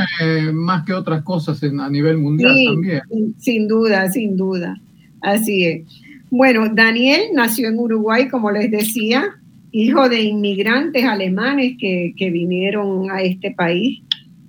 más 0.53 0.85
que 0.85 0.93
otras 0.93 1.23
cosas 1.23 1.63
a 1.63 1.91
nivel 1.91 2.19
mundial 2.19 2.55
también. 2.67 3.03
Sin 3.39 3.69
duda, 3.69 4.11
sin 4.11 4.37
duda. 4.37 4.81
Así 5.21 5.65
es. 5.65 5.83
Bueno, 6.31 6.69
Daniel 6.75 7.23
nació 7.35 7.69
en 7.69 7.79
Uruguay, 7.79 8.29
como 8.29 8.51
les 8.51 8.71
decía, 8.71 9.37
hijo 9.71 10.09
de 10.09 10.23
inmigrantes 10.23 11.05
alemanes 11.05 11.77
que, 11.79 12.15
vinieron 12.19 13.11
a 13.11 13.23
este 13.23 13.51
país 13.51 14.01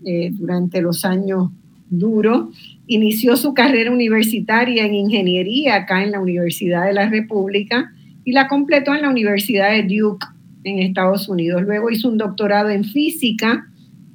eh, 0.05 0.31
durante 0.33 0.81
los 0.81 1.03
años 1.05 1.49
duros 1.89 2.49
Inició 2.87 3.37
su 3.37 3.53
carrera 3.53 3.91
universitaria 3.91 4.85
en 4.85 4.93
ingeniería 4.93 5.75
acá 5.75 6.03
en 6.03 6.11
la 6.11 6.19
Universidad 6.19 6.85
de 6.85 6.93
la 6.93 7.09
República 7.09 7.91
y 8.25 8.31
la 8.33 8.47
completó 8.47 8.93
en 8.93 9.03
la 9.03 9.09
Universidad 9.09 9.71
de 9.71 9.83
Duke 9.83 10.25
en 10.63 10.79
Estados 10.79 11.29
Unidos. 11.29 11.61
Luego 11.63 11.89
hizo 11.89 12.09
un 12.09 12.17
doctorado 12.17 12.69
en 12.69 12.83
física 12.83 13.67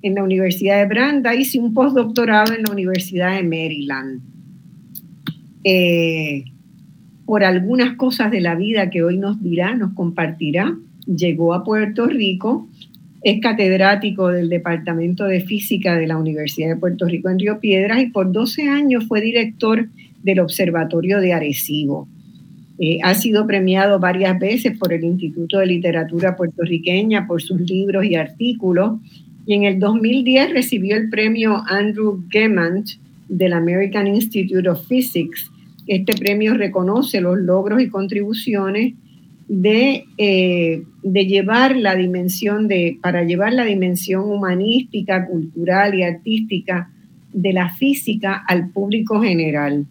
en 0.03 0.15
la 0.15 0.23
Universidad 0.23 0.79
de 0.79 0.87
Brandeis 0.87 1.55
y 1.55 1.59
un 1.59 1.75
postdoctorado 1.75 2.55
en 2.55 2.63
la 2.63 2.71
Universidad 2.71 3.37
de 3.37 3.43
Maryland. 3.43 4.21
Eh, 5.65 6.45
por 7.27 7.45
algunas 7.45 7.97
cosas 7.97 8.31
de 8.31 8.41
la 8.41 8.55
vida 8.55 8.91
que 8.91 9.03
hoy 9.03 9.19
nos 9.19 9.43
dirá, 9.43 9.75
nos 9.75 9.93
compartirá, 9.93 10.75
llegó 11.05 11.53
a 11.53 11.65
Puerto 11.65 12.07
Rico, 12.07 12.69
es 13.23 13.41
catedrático 13.41 14.29
del 14.29 14.49
Departamento 14.49 15.25
de 15.25 15.41
Física 15.41 15.97
de 15.97 16.07
la 16.07 16.17
Universidad 16.17 16.69
de 16.69 16.77
Puerto 16.77 17.07
Rico 17.07 17.29
en 17.29 17.39
Río 17.39 17.59
Piedras 17.59 18.01
y 18.01 18.07
por 18.07 18.31
12 18.31 18.69
años 18.69 19.07
fue 19.07 19.21
director 19.21 19.89
del 20.23 20.41
Observatorio 20.41 21.21
de 21.21 21.33
Arecibo. 21.33 22.09
Eh, 22.79 23.01
ha 23.03 23.15
sido 23.15 23.45
premiado 23.47 23.99
varias 23.99 24.39
veces 24.39 24.79
por 24.79 24.93
el 24.93 25.03
Instituto 25.03 25.59
de 25.59 25.67
Literatura 25.67 26.37
Puertorriqueña 26.37 27.27
por 27.27 27.43
sus 27.43 27.61
libros 27.61 28.05
y 28.05 28.15
artículos 28.15 29.01
y 29.47 29.55
en 29.55 29.65
el 29.65 29.81
2010 29.81 30.53
recibió 30.53 30.97
el 30.97 31.09
premio 31.09 31.65
Andrew 31.67 32.23
Gemmant 32.31 32.87
del 33.29 33.53
American 33.53 34.07
Institute 34.07 34.69
of 34.69 34.87
Physics. 34.87 35.51
Este 35.89 36.15
premio 36.15 36.55
reconoce 36.55 37.21
los 37.21 37.39
logros 37.39 37.83
y 37.83 37.89
contribuciones 37.89 38.95
de, 39.49 40.05
eh, 40.19 40.83
de 41.03 41.27
llevar 41.27 41.75
la 41.77 41.95
dimensión 41.95 42.69
de, 42.69 42.99
para 43.01 43.25
llevar 43.25 43.55
la 43.55 43.65
dimensión 43.65 44.31
humanística, 44.31 45.27
cultural 45.27 45.95
y 45.95 46.03
artística 46.03 46.91
de 47.33 47.53
la 47.53 47.71
física 47.75 48.45
al 48.47 48.71
público 48.71 49.21
general. 49.21 49.87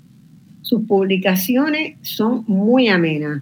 Sus 0.61 0.81
publicaciones 0.83 1.95
son 2.01 2.43
muy 2.47 2.87
amenas, 2.87 3.41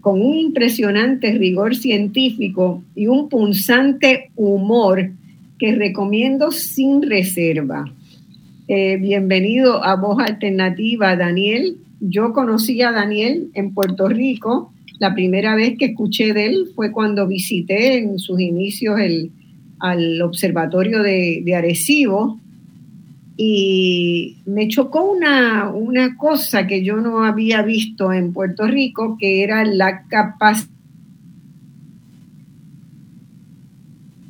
con 0.00 0.22
un 0.22 0.36
impresionante 0.36 1.32
rigor 1.32 1.74
científico 1.74 2.82
y 2.94 3.06
un 3.06 3.28
punzante 3.28 4.30
humor 4.36 5.10
que 5.58 5.74
recomiendo 5.74 6.50
sin 6.50 7.02
reserva. 7.02 7.84
Eh, 8.68 8.96
bienvenido 8.96 9.84
a 9.84 9.96
Voz 9.96 10.18
Alternativa, 10.18 11.14
Daniel. 11.16 11.76
Yo 12.00 12.32
conocí 12.32 12.82
a 12.82 12.92
Daniel 12.92 13.50
en 13.54 13.74
Puerto 13.74 14.08
Rico. 14.08 14.72
La 14.98 15.14
primera 15.14 15.54
vez 15.54 15.76
que 15.78 15.86
escuché 15.86 16.32
de 16.32 16.46
él 16.46 16.68
fue 16.74 16.92
cuando 16.92 17.26
visité 17.26 17.98
en 17.98 18.18
sus 18.18 18.40
inicios 18.40 18.98
el, 18.98 19.30
al 19.78 20.22
observatorio 20.22 21.02
de, 21.02 21.42
de 21.44 21.54
Arecibo 21.54 22.40
y 23.36 24.38
me 24.46 24.68
chocó 24.68 25.10
una, 25.10 25.70
una 25.70 26.16
cosa 26.16 26.66
que 26.66 26.82
yo 26.82 26.96
no 26.96 27.22
había 27.24 27.60
visto 27.62 28.12
en 28.12 28.32
Puerto 28.32 28.66
Rico, 28.66 29.18
que 29.20 29.42
era 29.42 29.64
la 29.64 30.06
capacidad 30.08 30.70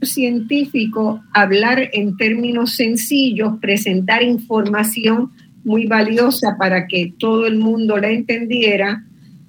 científico 0.02 1.22
hablar 1.32 1.90
en 1.92 2.16
términos 2.16 2.74
sencillos, 2.74 3.58
presentar 3.60 4.22
información 4.22 5.30
muy 5.64 5.86
valiosa 5.86 6.56
para 6.58 6.86
que 6.86 7.12
todo 7.18 7.46
el 7.46 7.58
mundo 7.58 7.98
la 7.98 8.10
entendiera. 8.10 9.04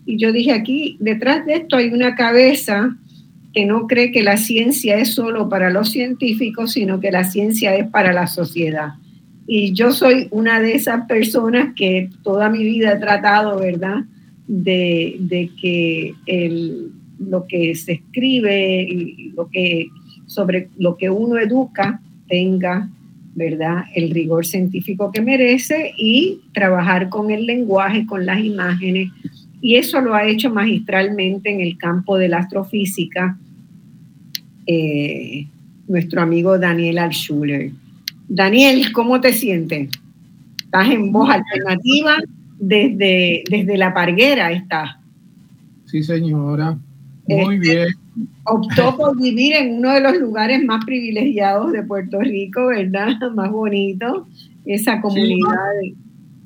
Y 0.08 0.18
yo 0.18 0.32
dije, 0.32 0.53
aquí 0.53 0.95
detrás 1.01 1.45
de 1.45 1.55
esto 1.55 1.76
hay 1.76 1.89
una 1.89 2.16
cabeza 2.16 2.97
que 3.53 3.66
no 3.66 3.88
cree 3.88 4.14
que 4.14 4.24
la 4.24 4.38
ciencia 4.38 4.97
es 4.97 5.14
solo 5.14 5.49
para 5.49 5.70
los 5.70 5.89
científicos, 5.89 6.72
sino 6.72 7.01
que 7.01 7.12
la 7.12 7.26
ciencia 7.26 7.76
es 7.76 7.89
para 7.89 8.14
la 8.14 8.28
sociedad. 8.28 8.93
Y 9.47 9.74
yo 9.74 9.91
soy 9.91 10.30
una 10.32 10.62
de 10.62 10.76
esas 10.76 11.05
personas 11.08 11.74
que 11.76 12.10
toda 12.24 12.49
mi 12.49 12.64
vida 12.64 12.93
he 12.93 12.99
tratado, 12.99 13.60
¿verdad?, 13.60 14.05
de, 14.47 15.18
de 15.20 15.49
que 15.62 16.14
el, 16.26 16.91
lo 17.20 17.45
que 17.47 17.76
se 17.76 17.93
escribe 17.93 18.88
lo 19.36 19.49
que 19.49 19.88
sobre 20.26 20.70
lo 20.78 20.95
que 20.95 21.10
uno 21.10 21.38
educa 21.38 21.99
tenga, 22.30 22.89
¿verdad?, 23.36 23.84
el 23.93 24.12
rigor 24.12 24.45
científico 24.45 25.12
que 25.12 25.22
merece 25.22 25.93
y 25.97 26.39
trabajar 26.53 27.10
con 27.10 27.30
el 27.30 27.45
lenguaje, 27.45 28.05
con 28.05 28.26
las 28.26 28.39
imágenes. 28.39 29.12
Y 29.62 29.76
eso 29.76 30.01
lo 30.01 30.14
ha 30.14 30.26
hecho 30.26 30.49
magistralmente 30.49 31.51
en 31.51 31.62
el 31.62 31.78
campo 31.78 32.18
de 32.18 32.30
la 32.30 32.39
astrofísica 32.39 33.38
eh, 34.66 35.47
nuestro 35.88 36.22
amigo 36.22 36.60
Daniel 36.60 36.99
Alschuler. 36.99 37.72
Daniel, 38.28 38.91
¿cómo 38.91 39.22
te 39.22 39.34
sientes? 39.34 39.89
Estás 40.64 40.89
en 40.91 41.12
voz 41.12 41.30
alternativa 41.30 42.18
desde, 42.60 43.43
desde 43.49 43.78
la 43.78 43.93
parguera, 43.93 44.51
estás. 44.51 44.97
Sí, 45.86 46.03
señora. 46.03 46.78
Muy 47.28 47.55
este, 47.55 47.76
bien 47.76 47.88
optó 48.43 48.95
por 48.95 49.20
vivir 49.20 49.53
en 49.53 49.78
uno 49.78 49.93
de 49.93 50.01
los 50.01 50.18
lugares 50.18 50.64
más 50.64 50.84
privilegiados 50.86 51.72
de 51.72 51.84
Puerto 51.84 52.20
Rico, 52.20 52.68
¿verdad? 52.68 53.16
Más 53.36 53.51
bonito, 53.51 54.28
esa 54.66 55.01
comunidad. 55.01 55.55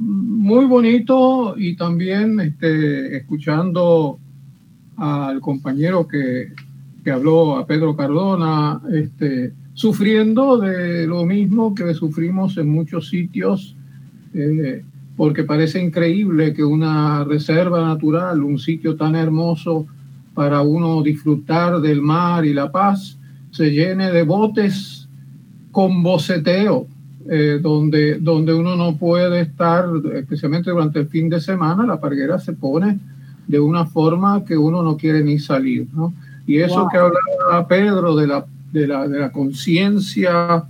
Muy 0.02 0.66
bonito 0.66 1.56
y 1.58 1.76
también 1.76 2.40
este, 2.40 3.18
escuchando 3.18 4.18
al 4.98 5.40
compañero 5.40 6.08
que, 6.08 6.54
que, 7.04 7.12
habló, 7.12 7.58
a 7.58 7.68
Pedro 7.68 7.96
Cardona, 7.96 8.82
este, 8.92 9.54
sufriendo 9.74 10.58
de 10.58 11.06
lo 11.06 11.24
mismo 11.26 11.76
que 11.76 11.94
sufrimos 11.94 12.58
en 12.58 12.70
muchos 12.70 13.10
sitios, 13.10 13.76
eh, 14.34 14.84
porque 15.16 15.44
parece 15.44 15.82
increíble 15.82 16.54
que 16.54 16.64
una 16.64 17.24
reserva 17.24 17.86
natural, 17.86 18.44
un 18.44 18.58
sitio 18.58 18.96
tan 18.96 19.16
hermoso, 19.16 19.86
para 20.34 20.62
uno 20.62 21.04
disfrutar 21.04 21.80
del 21.82 22.02
mar 22.02 22.46
y 22.46 22.54
la 22.54 22.72
paz, 22.72 23.18
se 23.52 23.70
llene 23.70 24.12
de 24.12 24.24
botes 24.24 25.08
con 25.72 26.02
boceteo, 26.02 26.88
eh, 27.30 27.60
donde, 27.62 28.20
donde 28.20 28.54
uno 28.54 28.76
no 28.76 28.98
puede 28.98 29.42
estar, 29.42 29.86
especialmente 30.14 30.72
durante 30.72 31.00
el 31.00 31.08
fin 31.08 31.30
de 31.30 31.40
semana, 31.40 31.86
la 31.86 32.00
parguera 32.00 32.40
se 32.40 32.54
pone 32.54 33.00
de 33.48 33.60
una 33.60 33.86
forma 33.86 34.46
que 34.46 34.58
uno 34.58 34.82
no 34.82 34.98
quiere 34.98 35.24
ni 35.24 35.40
salir. 35.40 35.88
¿no? 35.94 36.14
Y 36.48 36.58
eso 36.58 36.88
que 36.92 36.98
hablaba 36.98 37.68
Pedro 37.68 38.16
de 38.16 38.28
la, 38.28 38.46
de 38.72 38.88
la, 38.88 39.08
de 39.08 39.20
la 39.20 39.32
conciencia 39.32 40.64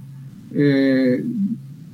eh, 0.54 1.24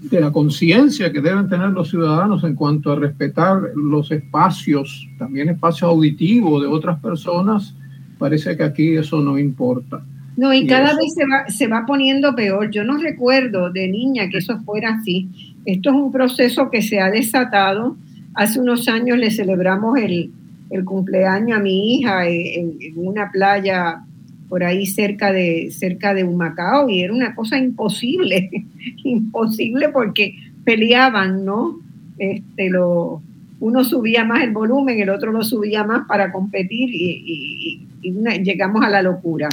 de 0.02 0.22
la 0.22 0.32
conciencia 0.32 1.12
que 1.12 1.22
deben 1.22 1.50
tener 1.50 1.70
los 1.72 1.90
ciudadanos 1.90 2.44
en 2.44 2.56
cuanto 2.56 2.92
a 2.92 2.96
respetar 2.96 3.72
los 3.76 4.12
espacios, 4.12 5.08
también 5.18 5.50
espacios 5.50 5.90
auditivos 5.90 6.62
de 6.62 6.68
otras 6.68 7.00
personas, 7.00 7.74
parece 8.18 8.56
que 8.56 8.64
aquí 8.64 8.96
eso 8.96 9.22
no 9.22 9.38
importa. 9.38 10.04
No, 10.38 10.54
y, 10.54 10.68
cada 10.68 10.96
vez 10.96 11.14
se 11.14 11.26
va, 11.26 11.50
se 11.50 11.68
va 11.68 11.86
poniendo 11.86 12.36
peor. 12.36 12.70
Yo 12.72 12.84
no 12.84 12.98
recuerdo 12.98 13.72
de 13.72 13.88
niña 13.88 14.30
que 14.30 14.38
eso 14.38 14.60
fuera 14.62 14.96
así. 14.96 15.56
Esto 15.66 15.90
es 15.90 15.96
un 15.96 16.12
proceso 16.12 16.70
que 16.70 16.82
se 16.82 17.00
ha 17.02 17.10
desatado. 17.10 17.98
Hace 18.36 18.60
unos 18.60 18.88
años 18.88 19.18
le 19.18 19.32
celebramos 19.32 19.98
el, 20.00 20.32
el 20.70 20.86
cumpleaños 20.86 21.58
a 21.58 21.62
mi 21.62 21.96
hija 21.96 22.28
en, 22.28 22.78
en 22.80 22.94
una 22.98 23.32
playa 23.32 24.04
por 24.50 24.64
ahí 24.64 24.86
cerca 24.86 25.32
de, 25.32 25.70
cerca 25.72 26.14
de 26.14 26.24
Humacao 26.24 26.90
y 26.90 27.02
era 27.02 27.14
una 27.14 27.36
cosa 27.36 27.58
imposible, 27.58 28.50
imposible 29.04 29.90
porque 29.90 30.36
peleaban, 30.64 31.44
¿no? 31.44 31.80
Este, 32.18 32.70
lo, 32.70 33.22
uno 33.60 33.84
subía 33.84 34.24
más 34.24 34.44
el 34.44 34.52
volumen, 34.52 35.00
el 35.00 35.10
otro 35.10 35.32
lo 35.32 35.44
subía 35.44 35.84
más 35.84 36.08
para 36.08 36.32
competir 36.32 36.90
y, 36.92 37.84
llegamos 38.02 38.86
a 38.86 38.90
la 38.90 39.02
locura. 39.02 39.50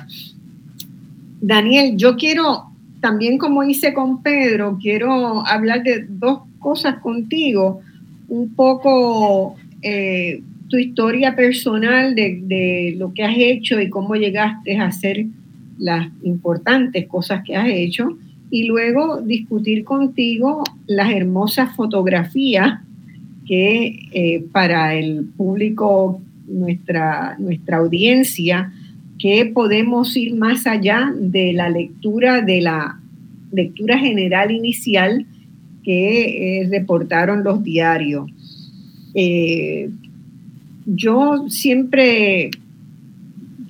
Daniel, 1.46 1.98
yo 1.98 2.16
quiero, 2.16 2.70
también 3.00 3.36
como 3.36 3.62
hice 3.64 3.92
con 3.92 4.22
Pedro, 4.22 4.78
quiero 4.80 5.46
hablar 5.46 5.82
de 5.82 6.06
dos 6.08 6.40
cosas 6.58 7.00
contigo, 7.00 7.82
un 8.28 8.54
poco 8.54 9.54
eh, 9.82 10.40
tu 10.68 10.78
historia 10.78 11.36
personal 11.36 12.14
de, 12.14 12.94
lo 12.96 13.12
que 13.12 13.24
has 13.24 13.34
hecho 13.36 13.78
y 13.78 13.90
cómo 13.90 14.14
llegaste 14.14 14.78
a 14.78 14.86
hacer 14.86 15.26
las 15.78 16.08
importantes 16.22 17.06
cosas 17.08 17.44
que 17.44 17.56
has 17.56 17.68
hecho. 17.68 18.16
Y 18.50 18.64
luego 18.64 19.20
discutir 19.20 19.84
contigo 19.84 20.64
las 20.86 21.12
hermosas 21.12 21.76
fotografías 21.76 22.80
que 23.46 24.08
eh, 24.12 24.46
para 24.50 24.94
el 24.94 25.26
público, 25.36 26.22
nuestra, 26.48 27.36
nuestra 27.38 27.76
audiencia, 27.76 28.72
que 29.18 29.46
podemos 29.46 30.16
ir 30.16 30.34
más 30.34 30.66
allá 30.66 31.12
de 31.16 31.52
la 31.52 31.68
lectura, 31.68 32.42
de 32.42 32.60
la 32.60 32.98
lectura 33.52 33.98
general 33.98 34.50
inicial 34.50 35.26
que 35.84 36.60
eh, 36.60 36.68
reportaron 36.68 37.44
los 37.44 37.62
diarios. 37.62 38.30
Eh, 39.14 39.90
yo 40.86 41.48
siempre 41.48 42.50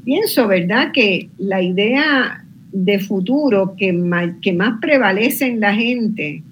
pienso, 0.04 0.48
¿verdad?, 0.48 0.92
que 0.92 1.28
la 1.38 1.62
idea 1.62 2.44
de 2.72 2.98
futuro 2.98 3.74
que 3.76 3.92
más, 3.92 4.30
que 4.42 4.52
más 4.52 4.80
prevalece 4.80 5.46
en 5.46 5.60
la 5.60 5.74
gente, 5.74 6.42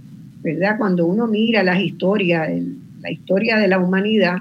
¿verdad?, 0.43 0.77
cuando 0.79 1.07
uno 1.07 1.27
mira 1.27 1.63
las 1.63 1.81
historias, 1.81 2.51
la 3.01 3.11
historia 3.11 3.57
de 3.57 3.69
la 3.69 3.79
humanidad, 3.79 4.39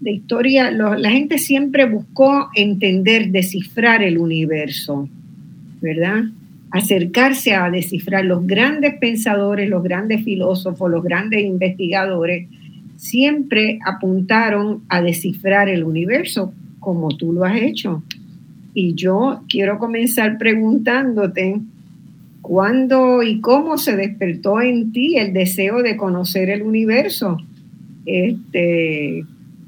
de 0.00 0.12
historia, 0.12 0.70
la 0.70 1.10
gente 1.10 1.38
siempre 1.38 1.86
buscó 1.86 2.48
entender, 2.54 3.30
descifrar 3.30 4.02
el 4.02 4.18
universo, 4.18 5.08
¿verdad? 5.80 6.24
Acercarse 6.70 7.54
a 7.54 7.70
descifrar 7.70 8.24
los 8.24 8.46
grandes 8.46 8.94
pensadores, 8.98 9.68
los 9.68 9.82
grandes 9.82 10.22
filósofos, 10.24 10.90
los 10.90 11.02
grandes 11.02 11.44
investigadores, 11.44 12.48
siempre 12.96 13.78
apuntaron 13.84 14.82
a 14.88 15.02
descifrar 15.02 15.68
el 15.68 15.84
universo 15.84 16.52
como 16.80 17.08
tú 17.08 17.32
lo 17.32 17.44
has 17.44 17.60
hecho. 17.60 18.02
Y 18.74 18.94
yo 18.94 19.42
quiero 19.48 19.78
comenzar 19.78 20.36
preguntándote, 20.38 21.60
¿cuándo 22.42 23.22
y 23.22 23.40
cómo 23.40 23.78
se 23.78 23.96
despertó 23.96 24.60
en 24.60 24.92
ti 24.92 25.16
el 25.16 25.32
deseo 25.32 25.82
de 25.82 25.96
conocer 25.96 26.50
el 26.50 26.62
universo? 26.62 27.38
Este, 28.04 29.24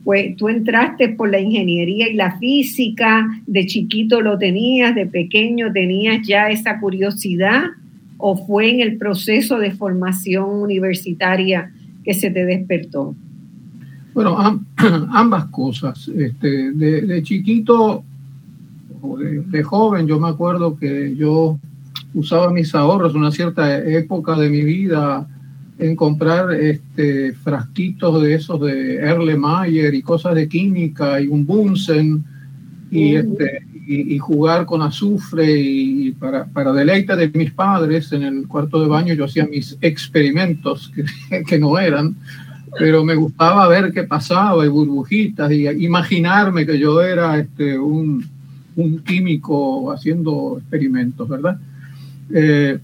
pues 0.08 0.36
tú 0.38 0.48
entraste 0.48 1.10
por 1.10 1.30
la 1.30 1.38
ingeniería 1.38 2.08
y 2.08 2.14
la 2.14 2.38
física, 2.38 3.28
de 3.46 3.66
chiquito 3.66 4.22
lo 4.22 4.38
tenías, 4.38 4.94
de 4.94 5.04
pequeño 5.04 5.70
tenías 5.70 6.26
ya 6.26 6.48
esa 6.48 6.80
curiosidad, 6.80 7.64
o 8.16 8.34
fue 8.46 8.70
en 8.70 8.80
el 8.80 8.96
proceso 8.96 9.58
de 9.58 9.70
formación 9.72 10.48
universitaria 10.48 11.70
que 12.02 12.14
se 12.14 12.30
te 12.30 12.46
despertó? 12.46 13.14
Bueno, 14.14 14.64
ambas 15.12 15.44
cosas. 15.48 16.08
Este, 16.08 16.72
de, 16.72 17.22
chiquito, 17.22 18.02
de, 19.18 19.42
de, 19.42 19.62
joven, 19.62 20.06
yo 20.06 20.18
me 20.18 20.30
acuerdo 20.30 20.78
que 20.78 21.14
yo 21.16 21.58
usaba 22.14 22.50
mis 22.50 22.74
ahorros 22.74 23.14
una 23.14 23.30
cierta 23.30 23.76
época 23.76 24.38
de 24.38 24.48
mi 24.48 24.62
vida 24.62 25.28
en 25.78 25.94
comprar 25.94 26.52
este, 26.52 27.32
frasquitos 27.32 28.22
de 28.22 28.34
esos 28.34 28.60
de 28.60 28.96
Erlenmeyer 28.96 29.94
y 29.94 30.02
cosas 30.02 30.34
de 30.34 30.48
química 30.48 31.20
y 31.20 31.28
un 31.28 31.46
Bunsen 31.46 32.24
y, 32.90 33.14
este, 33.14 33.62
y, 33.86 34.18
jugar 34.18 34.66
con 34.66 34.82
azufre 34.82 35.46
y 35.50 36.10
para, 36.12 36.46
para, 36.46 36.72
deleite 36.72 37.14
de 37.16 37.28
mis 37.28 37.52
padres 37.52 38.12
en 38.12 38.22
el 38.22 38.48
cuarto 38.48 38.82
de 38.82 38.88
baño 38.88 39.14
yo 39.14 39.24
hacía 39.24 39.46
mis 39.46 39.78
experimentos 39.80 40.92
que, 40.94 41.04
que 41.46 41.58
no 41.58 41.78
eran, 41.78 42.16
pero 42.78 43.04
me 43.04 43.14
gustaba 43.14 43.68
ver 43.68 43.92
qué 43.92 44.02
pasaba 44.02 44.64
y 44.64 44.68
burbujitas 44.68 45.50
y 45.52 45.68
imaginarme 45.68 46.66
que 46.66 46.78
yo 46.78 47.00
era 47.02 47.38
este, 47.38 47.78
un, 47.78 48.26
un 48.76 48.98
químico 49.00 49.92
haciendo 49.92 50.58
experimentos, 50.58 51.28
¿verdad? 51.28 51.58
Eh, 52.32 52.78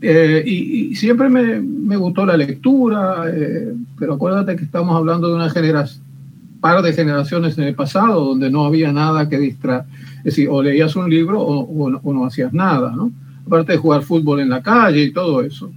eh, 0.00 0.42
y, 0.44 0.94
siempre 0.94 1.28
me, 1.28 1.60
me, 1.60 1.96
gustó 1.96 2.26
la 2.26 2.36
lectura, 2.36 3.24
eh, 3.32 3.72
pero 3.98 4.14
acuérdate 4.14 4.56
que 4.56 4.64
estamos 4.64 4.94
hablando 4.94 5.28
de 5.28 5.34
una 5.34 5.48
generación, 5.48 6.04
par 6.60 6.82
de 6.82 6.92
generaciones 6.92 7.56
en 7.58 7.64
el 7.64 7.74
pasado 7.74 8.24
donde 8.24 8.50
no 8.50 8.64
había 8.64 8.92
nada 8.92 9.28
que 9.28 9.38
distraer. 9.38 9.84
Es 10.18 10.24
decir, 10.24 10.48
o 10.50 10.62
leías 10.62 10.96
un 10.96 11.08
libro 11.08 11.40
o, 11.40 12.12
no, 12.12 12.26
hacías 12.26 12.52
nada, 12.52 12.92
¿no? 12.94 13.10
Aparte 13.46 13.72
de 13.72 13.78
jugar 13.78 14.02
fútbol 14.02 14.40
en 14.40 14.50
la 14.50 14.62
calle 14.62 15.02
y 15.02 15.12
todo 15.12 15.42
eso. 15.42 15.70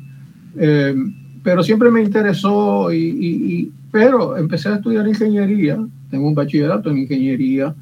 Eh, 0.57 0.95
pero 1.43 1.63
siempre 1.63 1.89
me 1.89 2.01
interesó, 2.01 2.91
y, 2.91 2.97
y, 2.97 3.71
pero 3.91 4.35
empecé 4.35 4.69
a 4.69 4.75
estudiar 4.75 5.07
ingeniería, 5.07 5.77
tengo 6.09 6.27
un 6.27 6.35
bachillerato 6.35 6.89
en 6.89 6.97
ingeniería, 6.97 7.73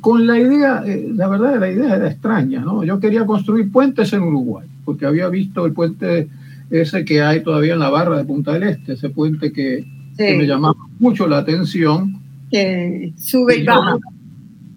con 0.00 0.26
la 0.26 0.38
idea, 0.38 0.84
la 1.14 1.26
verdad 1.26 1.58
la 1.58 1.70
idea 1.70 1.96
era 1.96 2.08
extraña, 2.08 2.60
¿no? 2.60 2.84
Yo 2.84 3.00
quería 3.00 3.26
construir 3.26 3.72
puentes 3.72 4.12
en 4.12 4.22
Uruguay 4.22 4.68
porque 4.86 5.04
había 5.04 5.28
visto 5.28 5.66
el 5.66 5.72
puente 5.72 6.28
ese 6.70 7.04
que 7.04 7.20
hay 7.20 7.42
todavía 7.42 7.74
en 7.74 7.80
la 7.80 7.90
barra 7.90 8.16
de 8.16 8.24
Punta 8.24 8.52
del 8.52 8.62
Este, 8.62 8.94
ese 8.94 9.10
puente 9.10 9.52
que, 9.52 9.84
me 10.18 10.46
llamaba 10.46 10.78
mucho 10.98 11.26
la 11.26 11.38
atención. 11.38 12.22
Que 12.50 13.12
sube 13.18 13.58
y, 13.58 13.64
baja. 13.64 13.98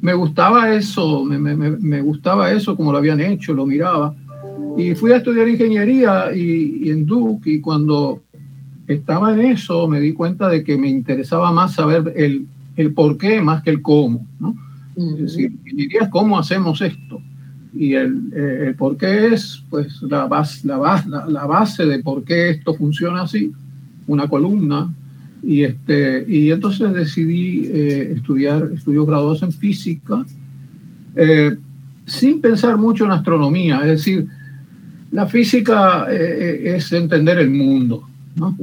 Me 0.02 0.14
gustaba 0.14 0.74
eso, 0.74 1.24
me, 1.24 1.38
me, 1.38 1.56
me, 1.56 2.02
gustaba 2.02 2.52
eso 2.52 2.76
como 2.76 2.92
lo 2.92 2.98
habían 2.98 3.22
hecho, 3.22 3.54
lo 3.54 3.66
miraba. 3.66 4.16
Y 4.78 4.96
fui 4.96 5.12
a 5.12 5.18
estudiar 5.18 5.48
ingeniería 5.48 6.34
y, 6.36 6.90
en 6.90 7.06
Duke 7.06 7.50
y 7.50 7.62
cuando 7.62 8.22
estaba 8.88 9.34
en 9.34 9.42
eso 9.42 9.88
me 9.88 10.00
di 10.00 10.14
cuenta 10.14 10.50
de 10.50 10.64
que 10.64 10.78
me 10.78 10.90
interesaba 10.90 11.52
más 11.52 11.74
saber 11.74 12.14
el, 12.16 12.48
el 12.76 12.94
por 12.94 13.18
qué 13.18 13.42
más 13.42 13.62
que 13.62 13.70
el 13.70 13.82
cómo. 13.82 14.26
¿no? 14.40 14.56
Es 14.98 15.18
decir, 15.20 15.52
ingeniería 15.64 16.02
es 16.04 16.10
cómo 16.10 16.38
hacemos 16.38 16.82
esto 16.82 17.22
y 17.74 17.94
el, 17.94 18.32
eh, 18.34 18.74
por 18.78 18.98
qué 18.98 19.28
es 19.34 19.64
pues 19.70 20.02
la 20.02 20.26
base, 20.26 20.68
la, 20.68 20.78
base, 20.78 21.08
la, 21.10 21.46
base 21.46 21.86
de 21.86 22.00
por 22.00 22.24
qué 22.24 22.52
esto 22.52 22.74
funciona 22.74 23.24
así, 23.24 23.52
una 24.08 24.28
columna. 24.28 24.94
Y, 25.42 25.64
este, 25.64 26.26
y 26.28 26.52
entonces 26.52 26.92
decidí 26.94 27.66
eh, 27.68 28.14
estudiar 28.18 28.70
estudios 28.74 29.08
graduados 29.08 29.42
en 29.44 29.54
física 29.54 30.26
eh, 31.16 31.56
sin 32.06 32.42
pensar 32.42 32.78
mucho 32.78 33.06
en 33.06 33.12
astronomía. 33.12 33.80
Es 33.82 33.88
decir, 33.88 34.28
la 35.12 35.28
física 35.28 36.08
es 36.12 36.92
entender 36.92 37.40
el 37.40 37.50
mundo. 37.50 38.06
¿no? 38.36 38.56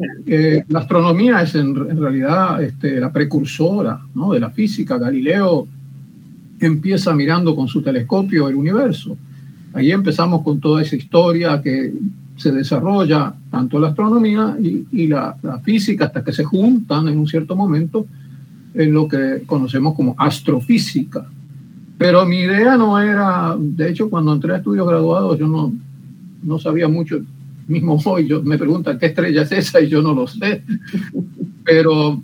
la 0.69 0.79
astronomía 0.79 1.43
es 1.43 1.55
en, 1.55 1.77
en 1.77 2.01
realidad 2.01 2.63
este, 2.63 2.99
la 2.99 3.13
precursora 3.13 4.01
¿no? 4.15 4.33
de 4.33 4.41
la 4.41 4.51
física. 4.51 4.97
Galileo 4.97 5.69
empieza 6.61 7.15
mirando 7.15 7.55
con 7.55 7.69
su 7.69 7.83
telescopio 7.83 8.49
el 8.49 8.57
universo. 8.57 9.17
Ahí 9.73 9.91
empezamos 9.91 10.43
con 10.43 10.61
toda 10.61 10.83
esa 10.83 10.97
historia 10.97 11.61
que 11.61 11.93
se 12.37 12.53
desarrolla 12.53 13.35
tanto 13.51 13.79
la 13.79 13.89
astronomía 13.89 14.57
y, 14.61 15.07
la, 15.07 15.37
física 15.65 16.07
hasta 16.07 16.23
que 16.23 16.33
se 16.33 16.45
juntan 16.45 17.09
en 17.09 17.19
un 17.19 17.27
cierto 17.27 17.57
momento 17.57 18.07
en 18.75 18.93
lo 18.93 19.09
que 19.09 19.43
conocemos 19.47 19.95
como 19.95 20.15
astrofísica. 20.19 21.27
Pero 21.99 22.27
mi 22.27 22.41
idea 22.41 22.77
no 22.77 22.99
era, 22.99 23.57
de 23.59 23.91
hecho 23.91 24.11
cuando 24.11 24.35
entré 24.35 24.53
a 24.53 24.57
estudios 24.59 24.87
graduados 24.87 25.39
yo 25.39 25.49
no, 25.49 25.73
no 26.43 26.59
sabía 26.59 26.89
mucho, 26.89 27.21
mismo 27.67 27.99
hoy 28.05 28.29
yo, 28.29 28.43
me 28.43 28.59
preguntan 28.59 28.99
qué 28.99 29.07
estrella 29.07 29.43
es 29.43 29.53
esa 29.53 29.81
y 29.81 29.89
yo 29.89 30.03
no 30.03 30.15
lo 30.15 30.27
sé, 30.27 30.63
pero 31.65 32.23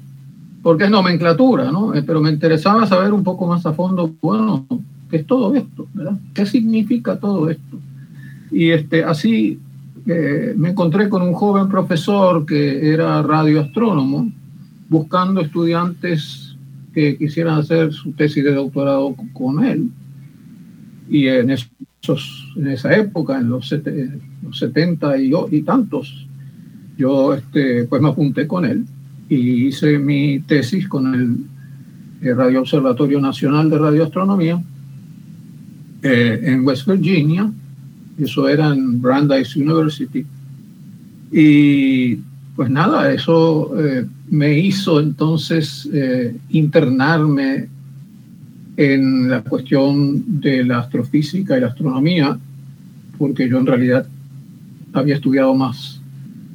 porque 0.63 0.85
es 0.85 0.91
nomenclatura, 0.91 1.71
¿no? 1.73 1.95
Eh, 1.95 2.03
pero 2.03 2.21
me 2.21 2.31
interesaba 2.31 2.87
saber 2.87 3.13
un 3.13 3.25
poco 3.25 3.47
más 3.47 3.67
a 3.67 3.73
fondo, 3.73 4.15
bueno, 4.21 4.65
¿qué 5.11 5.19
es 5.19 5.27
todo 5.27 5.55
esto? 5.55 5.89
¿verdad? 5.93 6.19
¿Qué 6.33 6.47
significa 6.47 7.19
todo 7.19 7.51
esto? 7.51 7.79
Y 8.51 8.71
este, 8.71 9.03
así 9.03 9.59
eh, 10.07 10.55
me 10.57 10.71
encontré 10.71 11.09
con 11.09 11.23
un 11.23 11.33
joven 11.33 11.69
profesor 11.69 12.47
que 12.47 12.93
era 12.93 13.23
radioastrónomo, 13.23 14.31
buscando 14.89 15.41
estudiantes 15.41 16.57
que 16.95 17.17
quisieran 17.17 17.59
hacer 17.59 17.93
su 17.93 18.13
tesis 18.13 18.45
de 18.45 18.55
doctorado 18.55 19.17
con 19.33 19.65
él. 19.65 19.91
Y 21.09 21.27
en, 21.27 21.51
esos, 21.51 22.53
en 22.57 22.69
esa 22.69 22.95
época, 22.95 23.39
en 23.39 23.49
los, 23.49 23.75
los 24.43 24.59
70 24.59 25.19
y, 25.19 25.33
y 25.51 25.63
tantos, 25.63 26.27
yo 26.97 27.35
este, 27.35 27.85
pues 27.85 28.01
me 28.01 28.11
apunté 28.11 28.47
con 28.47 28.65
él 28.65 28.85
y 29.33 29.69
hice 29.69 29.99
mi 29.99 30.41
tesis 30.41 30.87
con 30.87 31.15
el, 31.15 31.37
Radio 32.37 32.61
Observatorio 32.61 33.21
Nacional 33.21 33.69
de 33.69 33.79
Radioastronomía 33.79 34.63
eh, 36.03 36.41
en 36.45 36.65
West 36.65 36.87
Virginia. 36.87 37.51
Eso 38.17 38.49
era 38.49 38.69
en 38.73 39.03
Brandeis 39.03 39.57
University. 39.57 40.25
Y 41.33 42.15
pues 42.55 42.71
nada, 42.71 43.13
eso 43.13 43.73
eh, 43.77 44.07
me 44.31 44.57
hizo 44.57 45.01
entonces 45.01 45.89
eh, 45.93 46.37
internarme 46.51 47.69
en 48.77 49.29
la 49.29 49.43
cuestión 49.43 50.41
de 50.41 50.65
la 50.65 50.79
astrofísica 50.79 51.57
y 51.57 51.61
la 51.61 51.69
astronomía, 51.69 52.39
porque 53.19 53.49
yo 53.49 53.59
en 53.59 53.67
realidad 53.67 54.07
había 54.93 55.17
estudiado 55.17 55.57
más 55.57 56.01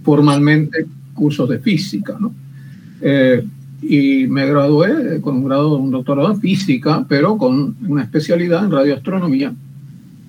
formalmente 0.04 0.86
cursos 1.14 1.50
de 1.50 1.60
física, 1.60 2.16
¿no? 2.18 2.34
Eh, 3.02 3.46
y 3.82 4.28
me 4.28 4.46
gradué 4.46 5.22
con 5.22 5.38
un 5.38 5.46
grado, 5.46 5.78
un 5.78 5.92
doctorado 5.92 6.32
en 6.32 6.40
física, 6.40 7.06
pero 7.08 7.38
con 7.38 7.76
una 7.88 8.04
especialidad 8.04 8.66
en 8.66 8.72
radioastronomía, 8.72 9.54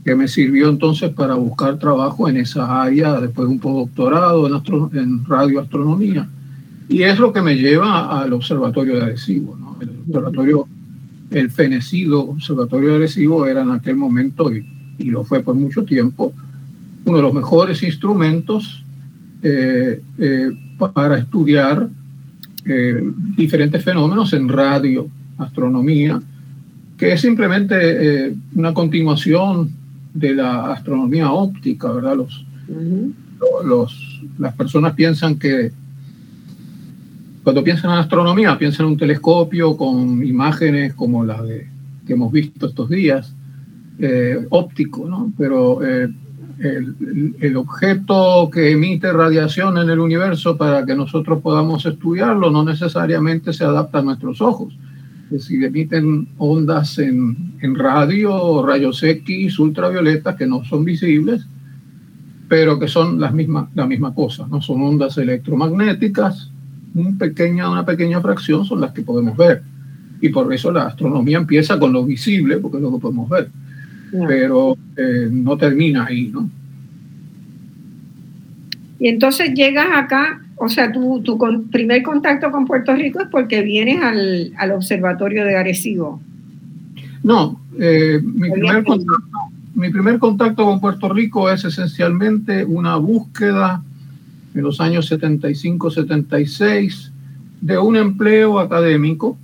que 0.05 0.15
me 0.15 0.28
sirvió 0.28 0.69
entonces 0.69 1.11
para 1.11 1.35
buscar 1.35 1.78
trabajo 1.78 2.28
en 2.28 2.36
esa 2.36 2.82
área, 2.82 3.20
después 3.20 3.49
de 3.49 3.55
un 3.55 3.61
postdoctorado 3.61 4.47
en, 4.47 4.99
en 4.99 5.24
radioastronomía. 5.24 6.28
Y 6.89 7.03
es 7.03 7.19
lo 7.19 7.32
que 7.32 7.43
me 7.43 7.57
lleva 7.57 8.20
al 8.20 8.32
Observatorio 8.32 8.97
de 8.97 9.03
Arecibo. 9.03 9.57
¿no? 9.57 9.77
El 9.81 9.90
observatorio, 10.07 10.66
el 11.31 11.51
fenecido 11.51 12.20
Observatorio 12.20 12.90
de 12.90 12.97
Arecibo 12.97 13.47
era 13.47 13.62
en 13.62 13.70
aquel 13.70 13.97
momento, 13.97 14.53
y, 14.53 14.65
y 14.99 15.05
lo 15.05 15.24
fue 15.24 15.40
por 15.40 15.55
mucho 15.55 15.85
tiempo, 15.85 16.32
uno 17.05 17.16
de 17.16 17.23
los 17.23 17.35
mejores 17.35 17.82
instrumentos 17.82 18.85
eh, 19.43 20.03
eh, 20.19 20.51
para 20.95 21.19
estudiar 21.19 21.89
eh, 22.69 23.03
diferentes 23.35 23.82
fenómenos 23.82 24.32
en 24.35 24.49
radio, 24.49 25.09
astronomía, 25.39 26.20
que 26.99 27.12
es 27.12 27.20
simplemente 27.20 27.77
eh, 28.27 28.35
una 28.55 28.74
continuación 28.74 29.70
de 30.12 30.35
la 30.35 30.73
astronomía 30.73 31.32
óptica, 31.32 31.90
¿verdad? 31.90 32.16
Los, 32.16 32.45
los, 33.65 34.23
las 34.39 34.55
personas 34.55 34.93
piensan 34.95 35.39
que 35.39 35.73
cuando 37.43 37.65
piensan 37.65 37.93
en 37.93 37.99
astronomía, 37.99 38.59
piensan 38.59 38.85
en 38.85 38.93
un 38.93 38.99
telescopio 38.99 39.74
con 39.74 40.23
imágenes 40.23 40.93
como 40.93 41.24
las 41.24 41.43
de, 41.45 41.66
que 42.07 42.12
hemos 42.12 42.31
visto 42.31 42.66
estos 42.66 42.90
días, 42.90 43.35
eh, 43.99 44.47
óptico, 44.51 45.09
¿no? 45.09 45.32
Pero 45.39 45.81
el, 46.60 47.36
el, 47.40 47.56
objeto 47.56 48.51
que 48.52 48.72
emite 48.72 49.12
radiación 49.12 49.78
en 49.78 49.90
el 49.90 50.01
universo 50.01 50.56
para 50.56 50.85
que 50.85 50.94
nosotros 50.94 51.40
podamos 51.40 51.86
estudiarlo 51.86 52.51
no 52.51 52.64
necesariamente 52.64 53.52
se 53.52 53.64
adapta 53.64 53.98
a 53.98 54.02
nuestros 54.02 54.40
ojos. 54.40 54.76
Es 55.26 55.30
decir, 55.30 55.62
emiten 55.62 56.28
ondas 56.39 56.98
en, 56.98 57.55
en 57.60 57.74
radio, 57.74 58.64
rayos 58.66 59.02
X, 59.02 59.59
ultravioletas 59.59 60.36
que 60.36 60.47
no 60.47 60.64
son 60.64 60.85
visibles, 60.85 61.47
pero 62.48 62.78
que 62.78 62.89
son 62.89 63.20
las 63.20 63.32
mismas, 63.32 63.68
la 63.74 63.86
misma 63.86 64.14
cosa, 64.14 64.47
¿no? 64.48 64.60
Son 64.62 64.80
ondas 64.82 65.18
electromagnéticas, 65.18 66.51
un 66.94 67.18
pequeña, 67.18 67.70
una 67.70 67.85
pequeña 67.85 68.20
fracción 68.20 68.64
son 68.64 68.80
las 68.80 68.93
que 68.93 69.02
podemos 69.02 69.36
ver. 69.36 69.62
Y 70.20 70.30
por 70.30 70.52
eso 70.52 70.72
la 70.72 70.86
astronomía 70.86 71.39
empieza 71.39 71.78
con 71.78 71.93
lo 71.93 72.05
visible, 72.05 72.56
porque 72.56 72.78
es 72.78 72.82
lo 72.82 72.93
que 72.93 72.98
podemos 72.98 73.28
ver 73.28 73.51
pero 74.10 74.76
eh, 74.97 75.28
no 75.30 75.56
termina 75.56 76.06
ahí, 76.06 76.28
¿no? 76.28 76.51
Y 78.98 79.09
entonces 79.09 79.55
llegas 79.55 79.86
acá, 79.94 80.43
o 80.56 80.68
sea, 80.68 80.90
tu, 80.90 81.22
tu 81.22 81.39
primer 81.70 82.02
contacto 82.02 82.51
con 82.51 82.66
Puerto 82.66 82.94
Rico 82.94 83.20
es 83.20 83.28
porque 83.30 83.62
vienes 83.62 84.02
al, 84.02 84.52
al 84.56 84.72
observatorio 84.72 85.44
de 85.44 85.56
Arecibo. 85.56 86.20
No, 87.22 87.60
eh, 87.78 88.20
mi, 88.22 88.51
primer 88.51 88.85
contacto, 88.85 89.39
mi 89.74 89.90
primer 89.90 90.18
contacto 90.18 90.64
con 90.64 90.80
Puerto 90.80 91.10
Rico 91.10 91.51
es 91.51 91.64
esencialmente 91.64 92.64
una 92.64 92.97
búsqueda 92.97 93.82
en 94.55 94.62
los 94.62 94.80
años 94.80 95.12
75-76 95.12 97.10
de 97.60 97.78
un 97.78 97.97
empleo 97.97 98.59
académico. 98.59 99.39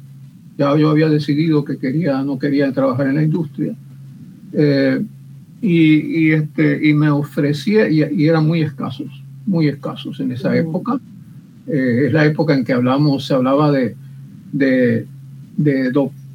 Ya 0.59 0.77
yo 0.77 0.91
había 0.91 1.09
decidido 1.09 1.65
que 1.65 1.79
quería, 1.79 2.23
no 2.23 2.39
quería 2.39 2.73
trabajar 2.73 3.07
en 3.09 3.17
la 3.17 3.23
industria 3.23 3.75
eh, 4.55 5.05
y, 5.61 6.33
este, 6.33 6.89
y 6.89 6.93
me 6.93 7.11
ofrecía, 7.11 7.89
y, 7.89 8.27
eran 8.27 8.47
muy 8.47 8.63
escasos, 8.63 9.09
muy 9.47 9.69
escasos 9.69 10.21
en 10.21 10.33
esa 10.33 10.55
época. 10.57 11.01
Eh, 11.67 12.05
es 12.07 12.13
la 12.13 12.27
época 12.27 12.55
en 12.55 12.65
que 12.65 12.75
hablamos, 12.75 13.27
se 13.27 13.35
hablaba 13.35 13.73
de, 13.73 13.97
de, 14.53 15.07
de 15.57 15.91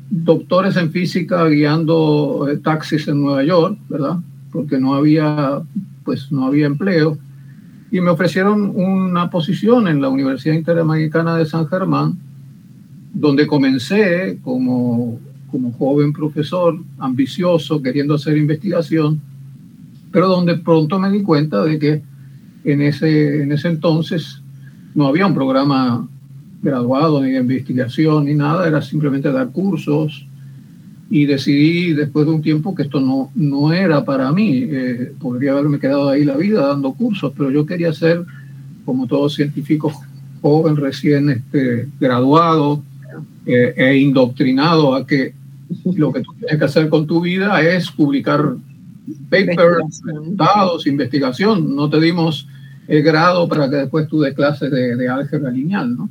doctores 0.10 0.76
en 0.78 0.92
física 0.92 1.46
guiando 1.48 2.48
eh, 2.50 2.58
taxis 2.58 3.08
en 3.08 3.22
Nueva 3.22 3.44
York, 3.44 3.78
¿verdad? 3.88 4.18
Porque 4.52 4.80
no 4.80 4.96
había, 4.96 5.62
pues 6.04 6.32
no 6.32 6.48
había 6.48 6.66
empleo. 6.66 7.18
Y 7.92 8.02
me 8.02 8.10
ofrecieron 8.10 8.74
una 8.76 9.30
posición 9.30 9.88
en 9.88 10.02
la 10.02 10.10
Universidad 10.10 10.56
Interamericana 10.56 11.36
de 11.36 11.46
San 11.46 11.68
Germán, 11.68 12.18
donde 13.14 13.48
comencé 13.48 14.40
como 14.44 15.20
como 15.52 15.72
joven 15.74 16.14
profesor, 16.14 16.80
ambicioso, 16.98 17.82
queriendo 17.82 18.16
hacer 18.16 18.38
investigación, 18.38 19.22
pero 20.12 20.28
donde 20.28 20.58
pronto 20.58 21.00
me 21.00 21.12
di 21.12 21.22
cuenta 21.22 21.64
de 21.64 21.80
que 21.80 22.02
en 22.64 22.82
ese, 22.82 23.44
en 23.44 23.52
ese 23.52 23.70
entonces 23.70 24.42
no 24.96 25.08
había 25.08 25.28
un 25.28 25.34
programa 25.34 26.08
graduado 26.62 27.22
ni 27.22 27.32
de 27.32 27.40
investigación 27.40 28.26
ni 28.26 28.36
nada, 28.36 28.68
era 28.68 28.82
simplemente 28.82 29.32
dar 29.32 29.50
cursos 29.52 30.26
y 31.10 31.26
decidí 31.26 31.94
después 31.94 32.26
de 32.26 32.34
un 32.34 32.42
tiempo 32.42 32.76
que 32.76 32.84
esto 32.84 33.00
no, 33.00 33.32
no 33.34 33.74
era 33.74 34.06
para 34.06 34.32
mí. 34.32 34.64
Eh, 34.70 35.14
podría 35.20 35.54
haberme 35.54 35.80
quedado 35.80 36.10
ahí 36.10 36.24
la 36.24 36.38
vida 36.38 36.68
dando 36.68 36.94
cursos, 36.94 37.34
pero 37.36 37.50
yo 37.50 37.66
quería 37.66 37.92
ser, 37.94 38.24
como 38.86 39.08
todo 39.08 39.30
científico 39.30 39.92
joven, 40.42 40.76
recién 40.76 41.30
este, 41.30 41.88
graduado 42.00 42.84
eh, 43.46 43.74
e 43.76 43.98
indoctrinado 43.98 44.94
a 44.94 45.08
que 45.08 45.34
lo 45.96 46.12
que 46.12 46.22
tú 46.22 46.34
tienes 46.34 46.58
que 46.58 46.66
hacer 46.66 46.90
con 46.90 47.06
tu 47.08 47.22
vida 47.22 47.62
es 47.62 47.92
publicar 47.92 48.56
papers, 49.30 50.02
resultados, 50.04 50.88
investigación. 50.88 51.76
No 51.76 51.90
te 51.90 52.00
dimos 52.00 52.48
el 52.88 53.04
grado 53.04 53.48
para 53.48 53.70
que 53.70 53.76
después 53.78 54.08
tú 54.08 54.22
des 54.22 54.34
clases 54.34 54.72
de, 54.72 54.96
de 54.96 55.10
álgebra 55.10 55.52
lineal, 55.52 55.96
¿no? 55.96 56.10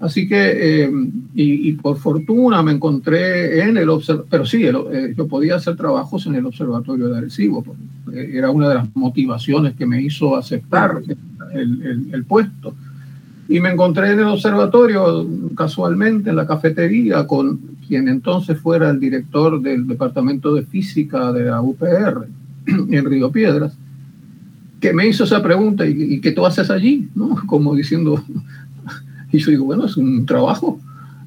Así 0.00 0.26
que, 0.26 0.84
eh, 0.84 0.90
y, 1.34 1.72
por 1.72 1.98
fortuna 1.98 2.62
me 2.62 2.72
encontré 2.72 3.62
en 3.62 3.76
el 3.76 3.90
observatorio, 3.90 4.30
pero 4.30 4.46
sí, 4.46 4.64
eh, 4.64 5.14
yo 5.14 5.28
podía 5.28 5.56
hacer 5.56 5.76
trabajos 5.76 6.26
en 6.26 6.36
el 6.36 6.46
observatorio 6.46 7.08
de 7.08 7.18
Arecibo, 7.18 7.62
era 8.10 8.50
una 8.50 8.70
de 8.70 8.74
las 8.76 8.96
motivaciones 8.96 9.74
que 9.74 9.84
me 9.84 10.00
hizo 10.00 10.36
aceptar 10.36 11.02
el, 11.52 11.82
el, 11.82 12.14
el 12.14 12.24
puesto. 12.24 12.74
Y 13.46 13.60
me 13.60 13.72
encontré 13.72 14.12
en 14.12 14.20
el 14.20 14.26
observatorio 14.26 15.26
casualmente 15.54 16.30
en 16.30 16.36
la 16.36 16.46
cafetería 16.46 17.26
con 17.26 17.60
quien 17.90 18.06
entonces 18.06 18.56
fuera 18.56 18.88
el 18.88 19.00
director 19.00 19.60
del 19.60 19.84
Departamento 19.88 20.54
de 20.54 20.62
Física 20.62 21.32
de 21.32 21.46
la 21.46 21.60
UPR 21.60 22.28
en 22.66 23.04
Río 23.04 23.32
Piedras, 23.32 23.76
que 24.80 24.92
me 24.92 25.08
hizo 25.08 25.24
esa 25.24 25.42
pregunta, 25.42 25.84
¿y, 25.84 26.20
qué 26.20 26.30
tú 26.30 26.46
haces 26.46 26.70
allí? 26.70 27.08
¿No? 27.16 27.36
Como 27.46 27.74
diciendo, 27.74 28.22
y 29.32 29.38
yo 29.38 29.50
digo, 29.50 29.64
bueno, 29.64 29.86
es 29.86 29.96
un 29.96 30.24
trabajo. 30.24 30.78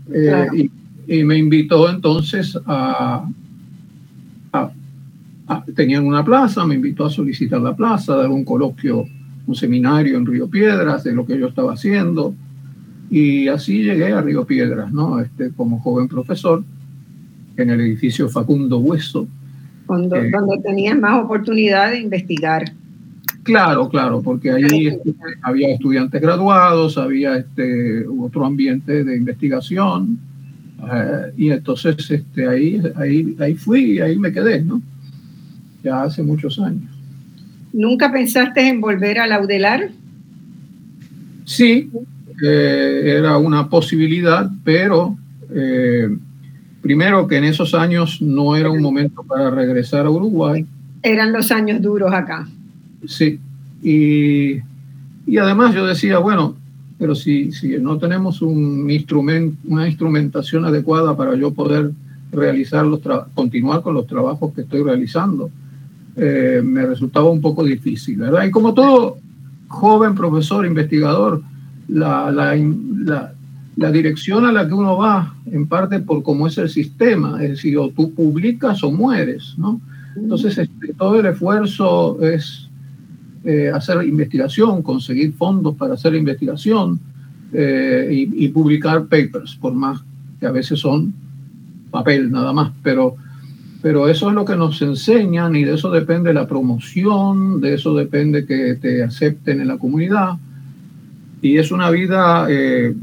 Eh, 0.09 0.69
y, 1.05 1.23
me 1.25 1.37
invitó 1.37 1.89
entonces 1.89 2.57
a, 2.65 3.27
Tenían 5.75 6.05
una 6.05 6.23
plaza, 6.23 6.65
me 6.65 6.75
invitó 6.75 7.05
a 7.05 7.09
solicitar 7.09 7.59
la 7.59 7.75
plaza, 7.75 8.13
a 8.13 8.17
dar 8.17 8.29
un 8.29 8.45
coloquio, 8.45 9.05
un 9.45 9.55
seminario 9.55 10.17
en 10.17 10.25
Río 10.25 10.47
Piedras 10.47 11.03
de 11.03 11.11
lo 11.13 11.25
que 11.25 11.37
yo 11.37 11.47
estaba 11.47 11.73
haciendo. 11.73 12.33
Y 13.13 13.47
así 13.47 13.83
llegué 13.83 14.11
a 14.11 14.21
Río 14.21 14.43
Piedras, 14.43 14.91
¿no? 14.91 15.19
Este, 15.19 15.51
como 15.51 15.79
joven 15.81 16.07
profesor 16.07 16.63
en 17.55 17.69
el 17.69 17.79
edificio 17.81 18.27
Facundo 18.27 18.79
Hueso. 18.79 19.27
Cuando, 19.85 20.15
eh, 20.15 20.31
donde 20.31 20.57
tenías 20.63 20.97
más 20.97 21.23
oportunidad 21.23 21.91
de 21.91 21.99
investigar. 21.99 22.73
Claro, 23.43 23.87
claro, 23.87 24.23
porque 24.23 24.49
ahí 24.49 24.87
este, 24.87 25.13
había 25.43 25.75
estudiantes 25.75 26.19
graduados, 26.19 26.97
había 26.97 27.37
este, 27.37 28.03
otro 28.07 28.47
ambiente 28.47 29.03
de 29.03 29.15
investigación. 29.15 30.17
Eh, 30.81 31.33
y 31.37 31.51
entonces 31.51 32.09
este, 32.09 32.47
ahí, 32.47 32.81
ahí, 32.95 33.35
ahí 33.39 33.53
fui 33.53 33.91
y 33.91 33.99
ahí 33.99 34.17
me 34.17 34.31
quedé, 34.31 34.63
¿no? 34.63 34.81
Ya 35.83 36.01
hace 36.01 36.23
muchos 36.23 36.57
años. 36.57 36.91
¿Nunca 37.73 38.11
pensaste 38.11 38.67
en 38.67 38.81
volver 38.81 39.19
a 39.19 39.27
Laudelar? 39.27 39.91
Sí, 41.45 41.91
era 42.41 43.37
una 43.37 43.69
posibilidad, 43.69 44.49
pero 44.63 45.17
eh, 45.53 46.09
primero 46.81 47.27
que 47.27 47.37
en 47.37 47.45
esos 47.45 47.73
años 47.73 48.21
no 48.21 48.55
era 48.55 48.69
un 48.69 48.81
momento 48.81 49.23
para 49.23 49.49
regresar 49.49 50.05
a 50.05 50.09
Uruguay. 50.09 50.65
Eran 51.01 51.31
los 51.31 51.51
años 51.51 51.81
duros 51.81 52.13
acá. 52.13 52.47
Sí, 53.05 53.39
y, 53.81 54.59
y 55.25 55.37
además 55.37 55.75
yo 55.75 55.85
decía, 55.85 56.19
bueno, 56.19 56.55
pero 56.97 57.15
si, 57.15 57.51
si 57.51 57.77
no 57.79 57.97
tenemos 57.97 58.41
un 58.41 58.89
instrumento, 58.89 59.57
una 59.65 59.87
instrumentación 59.87 60.65
adecuada 60.65 61.17
para 61.17 61.35
yo 61.35 61.51
poder 61.51 61.91
realizar 62.31 62.85
los 62.85 63.01
continuar 63.33 63.81
con 63.81 63.93
los 63.93 64.07
trabajos 64.07 64.53
que 64.53 64.61
estoy 64.61 64.83
realizando, 64.83 65.49
eh, 66.15 66.61
me 66.63 66.85
resultaba 66.85 67.29
un 67.29 67.41
poco 67.41 67.63
difícil, 67.63 68.17
¿verdad? 68.17 68.45
Y 68.45 68.51
como 68.51 68.73
todo 68.73 69.17
joven 69.67 70.15
profesor, 70.15 70.65
investigador, 70.65 71.41
la, 71.87 72.31
la, 72.31 73.33
la, 73.75 73.91
dirección 73.91 74.45
a 74.45 74.51
la 74.51 74.67
que 74.67 74.73
uno 74.73 74.97
va, 74.97 75.35
en 75.51 75.67
parte 75.67 75.99
por 75.99 76.23
cómo 76.23 76.47
es 76.47 76.57
el 76.57 76.69
sistema, 76.69 77.43
es 77.43 77.51
decir, 77.51 77.77
o 77.77 77.89
tú 77.89 78.13
publicas 78.13 78.83
o 78.83 78.91
mueres, 78.91 79.55
¿no? 79.57 79.81
Entonces, 80.15 80.57
este, 80.57 80.93
todo 80.93 81.19
el 81.19 81.25
esfuerzo 81.25 82.21
es 82.21 82.69
eh, 83.43 83.71
hacer 83.73 84.03
investigación, 84.03 84.81
conseguir 84.81 85.33
fondos 85.33 85.75
para 85.75 85.95
hacer 85.95 86.15
investigación 86.15 86.99
eh, 87.51 88.09
y, 88.11 88.45
y, 88.45 88.47
publicar 88.49 89.05
papers, 89.05 89.55
por 89.55 89.73
más 89.73 90.01
que 90.39 90.45
a 90.45 90.51
veces 90.51 90.79
son 90.79 91.13
papel 91.93 92.31
nada 92.31 92.51
más, 92.51 92.71
pero, 92.81 93.15
pero 93.81 94.09
eso 94.09 94.29
es 94.29 94.35
lo 94.35 94.43
que 94.43 94.55
nos 94.55 94.81
enseñan 94.81 95.55
y 95.55 95.63
de 95.63 95.75
eso 95.75 95.91
depende 95.91 96.33
la 96.33 96.47
promoción, 96.47 97.61
de 97.61 97.75
eso 97.75 97.93
depende 97.95 98.45
que 98.45 98.75
te 98.75 99.03
acepten 99.03 99.61
en 99.61 99.67
la 99.67 99.77
comunidad. 99.77 100.37
Y 101.43 101.57
es 101.57 101.73
una 101.73 101.91
vida, 101.91 102.47
eh, 102.49 102.95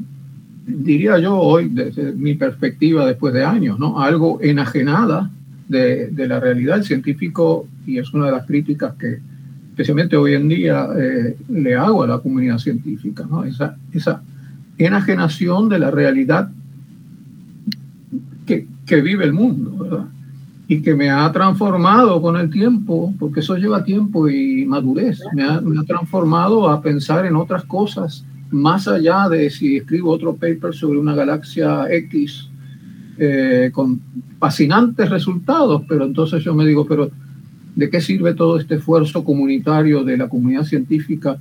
diría 0.66 1.18
yo 1.18 1.36
hoy, 1.36 1.68
desde 1.68 2.12
mi 2.12 2.34
perspectiva 2.36 3.04
después 3.04 3.34
de 3.34 3.44
años, 3.44 3.78
¿no? 3.78 4.00
algo 4.00 4.40
enajenada 4.40 5.30
de, 5.68 6.08
de, 6.08 6.26
la 6.26 6.40
realidad. 6.40 6.82
científico, 6.82 7.68
y 7.86 7.98
es 7.98 8.14
una 8.14 8.26
de 8.26 8.32
las 8.32 8.46
críticas 8.46 8.94
que 8.94 9.20
especialmente 9.68 10.16
hoy 10.16 10.32
en 10.32 10.48
día 10.48 10.88
eh, 10.98 11.36
le 11.50 11.74
hago 11.76 12.02
a 12.02 12.06
la 12.06 12.18
comunidad 12.18 12.56
científica, 12.56 13.26
¿no? 13.28 13.44
esa, 13.44 13.76
esa 13.92 14.22
enajenación 14.78 15.68
de 15.68 15.78
la 15.78 15.90
realidad 15.90 16.50
que, 18.46 18.66
que 18.86 19.02
vive 19.02 19.24
el 19.26 19.34
mundo, 19.34 19.76
¿verdad? 19.84 20.06
y 20.66 20.80
que 20.80 20.94
me 20.94 21.10
ha 21.10 21.30
transformado 21.30 22.22
con 22.22 22.36
el 22.36 22.48
tiempo, 22.48 23.12
porque 23.18 23.40
eso 23.40 23.56
lleva 23.56 23.84
tiempo 23.84 24.30
y 24.30 24.64
madurez, 24.64 25.20
me 25.34 25.42
ha, 25.42 25.60
me 25.60 25.78
ha, 25.78 25.82
transformado 25.82 26.70
a 26.70 26.80
pensar 26.80 27.26
en 27.26 27.36
otras 27.36 27.64
cosas 27.64 28.24
más 28.50 28.88
allá 28.88 29.28
de 29.28 29.50
si 29.50 29.76
escribo 29.76 30.10
otro 30.10 30.34
paper 30.34 30.74
sobre 30.74 30.98
una 30.98 31.14
galaxia 31.14 31.86
X 31.90 32.48
eh, 33.18 33.70
con 33.72 34.00
fascinantes 34.38 35.08
resultados, 35.10 35.82
pero 35.88 36.04
entonces 36.04 36.42
yo 36.42 36.54
me 36.54 36.66
digo, 36.66 36.86
pero 36.86 37.10
¿de 37.76 37.90
qué 37.90 38.00
sirve 38.00 38.34
todo 38.34 38.58
este 38.58 38.76
esfuerzo 38.76 39.24
comunitario 39.24 40.02
de 40.04 40.16
la 40.16 40.28
comunidad 40.28 40.64
científica 40.64 41.38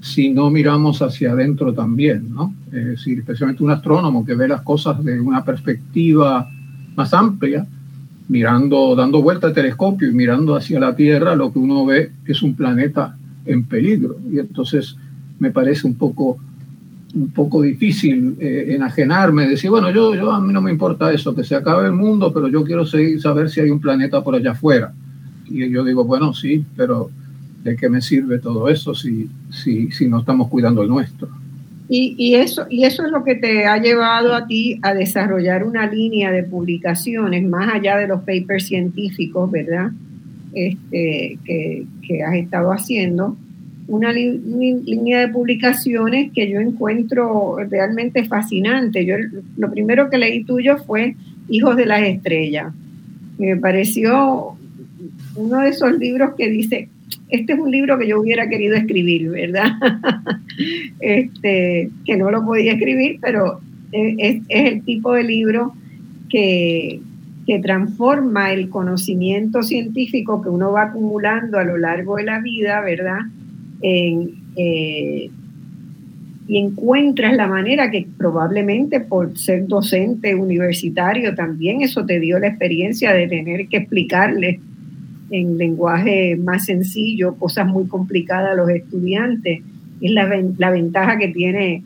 si 0.00 0.30
no 0.30 0.50
miramos 0.50 1.02
hacia 1.02 1.32
adentro 1.32 1.72
también? 1.74 2.32
¿no? 2.32 2.54
Es 2.72 2.86
decir, 2.86 3.18
especialmente 3.18 3.62
un 3.62 3.70
astrónomo 3.70 4.24
que 4.24 4.34
ve 4.34 4.48
las 4.48 4.62
cosas 4.62 5.04
de 5.04 5.20
una 5.20 5.44
perspectiva 5.44 6.48
más 6.96 7.14
amplia, 7.14 7.66
mirando, 8.28 8.94
dando 8.96 9.22
vuelta 9.22 9.48
al 9.48 9.52
telescopio 9.52 10.08
y 10.08 10.14
mirando 10.14 10.54
hacia 10.56 10.80
la 10.80 10.94
Tierra, 10.96 11.34
lo 11.34 11.52
que 11.52 11.58
uno 11.58 11.84
ve 11.84 12.12
es 12.24 12.42
un 12.42 12.54
planeta 12.54 13.16
en 13.44 13.64
peligro. 13.64 14.16
Y 14.32 14.38
entonces 14.38 14.96
me 15.40 15.50
parece 15.50 15.86
un 15.86 15.94
poco 15.94 16.38
un 17.14 17.30
poco 17.30 17.62
difícil 17.62 18.36
eh, 18.38 18.66
enajenarme, 18.68 19.48
decir, 19.48 19.70
bueno, 19.70 19.90
yo, 19.90 20.14
yo 20.14 20.30
a 20.32 20.40
mí 20.40 20.52
no 20.52 20.62
me 20.62 20.70
importa 20.70 21.12
eso, 21.12 21.34
que 21.34 21.44
se 21.44 21.56
acabe 21.56 21.86
el 21.86 21.92
mundo, 21.92 22.32
pero 22.32 22.48
yo 22.48 22.64
quiero 22.64 22.86
seguir, 22.86 23.20
saber 23.20 23.50
si 23.50 23.60
hay 23.60 23.70
un 23.70 23.80
planeta 23.80 24.22
por 24.22 24.34
allá 24.34 24.52
afuera. 24.52 24.92
Y 25.46 25.68
yo 25.70 25.84
digo, 25.84 26.04
bueno, 26.04 26.32
sí, 26.32 26.64
pero 26.76 27.10
¿de 27.64 27.76
qué 27.76 27.88
me 27.88 28.00
sirve 28.00 28.38
todo 28.38 28.68
eso 28.68 28.94
si, 28.94 29.28
si, 29.50 29.90
si 29.90 30.06
no 30.06 30.20
estamos 30.20 30.48
cuidando 30.48 30.82
el 30.82 30.88
nuestro? 30.88 31.28
Y, 31.88 32.14
y, 32.16 32.36
eso, 32.36 32.66
y 32.70 32.84
eso 32.84 33.04
es 33.04 33.10
lo 33.10 33.24
que 33.24 33.34
te 33.34 33.66
ha 33.66 33.78
llevado 33.78 34.32
a 34.32 34.46
ti 34.46 34.78
a 34.82 34.94
desarrollar 34.94 35.64
una 35.64 35.90
línea 35.90 36.30
de 36.30 36.44
publicaciones 36.44 37.44
más 37.44 37.74
allá 37.74 37.96
de 37.96 38.06
los 38.06 38.20
papers 38.20 38.66
científicos, 38.66 39.50
¿verdad? 39.50 39.90
Este, 40.52 41.38
que, 41.44 41.86
que 42.06 42.22
has 42.22 42.34
estado 42.34 42.72
haciendo 42.72 43.36
una 43.90 44.12
línea 44.12 45.18
de 45.18 45.28
publicaciones 45.28 46.30
que 46.32 46.48
yo 46.48 46.60
encuentro 46.60 47.56
realmente 47.68 48.24
fascinante. 48.24 49.04
Yo 49.04 49.16
lo 49.56 49.68
primero 49.70 50.08
que 50.08 50.18
leí 50.18 50.44
tuyo 50.44 50.76
fue 50.78 51.16
Hijos 51.48 51.76
de 51.76 51.86
las 51.86 52.02
Estrellas. 52.02 52.72
Me 53.36 53.56
pareció 53.56 54.56
uno 55.34 55.58
de 55.58 55.70
esos 55.70 55.98
libros 55.98 56.34
que 56.38 56.48
dice, 56.48 56.88
este 57.30 57.54
es 57.54 57.58
un 57.58 57.72
libro 57.72 57.98
que 57.98 58.06
yo 58.06 58.20
hubiera 58.20 58.48
querido 58.48 58.76
escribir, 58.76 59.28
¿verdad? 59.28 59.72
este, 61.00 61.90
que 62.04 62.16
no 62.16 62.30
lo 62.30 62.44
podía 62.44 62.74
escribir, 62.74 63.18
pero 63.20 63.60
es, 63.90 64.40
es 64.48 64.72
el 64.72 64.84
tipo 64.84 65.14
de 65.14 65.24
libro 65.24 65.74
que, 66.28 67.00
que 67.44 67.58
transforma 67.58 68.52
el 68.52 68.68
conocimiento 68.68 69.64
científico 69.64 70.40
que 70.42 70.48
uno 70.48 70.70
va 70.70 70.82
acumulando 70.82 71.58
a 71.58 71.64
lo 71.64 71.76
largo 71.76 72.18
de 72.18 72.24
la 72.24 72.40
vida, 72.40 72.80
¿verdad? 72.82 73.22
Eh, 73.82 75.30
y 76.50 76.58
encuentras 76.58 77.36
la 77.36 77.46
manera 77.46 77.92
que 77.92 78.08
probablemente 78.18 78.98
por 78.98 79.38
ser 79.38 79.68
docente 79.68 80.34
universitario 80.34 81.34
también 81.36 81.80
eso 81.80 82.04
te 82.04 82.18
dio 82.18 82.40
la 82.40 82.48
experiencia 82.48 83.12
de 83.12 83.28
tener 83.28 83.68
que 83.68 83.76
explicarle 83.76 84.58
en 85.30 85.58
lenguaje 85.58 86.36
más 86.36 86.64
sencillo 86.64 87.36
cosas 87.36 87.68
muy 87.68 87.86
complicadas 87.86 88.50
a 88.50 88.54
los 88.54 88.68
estudiantes. 88.68 89.60
Es 90.00 90.10
la, 90.10 90.28
la 90.58 90.70
ventaja 90.70 91.18
que 91.18 91.28
tiene 91.28 91.84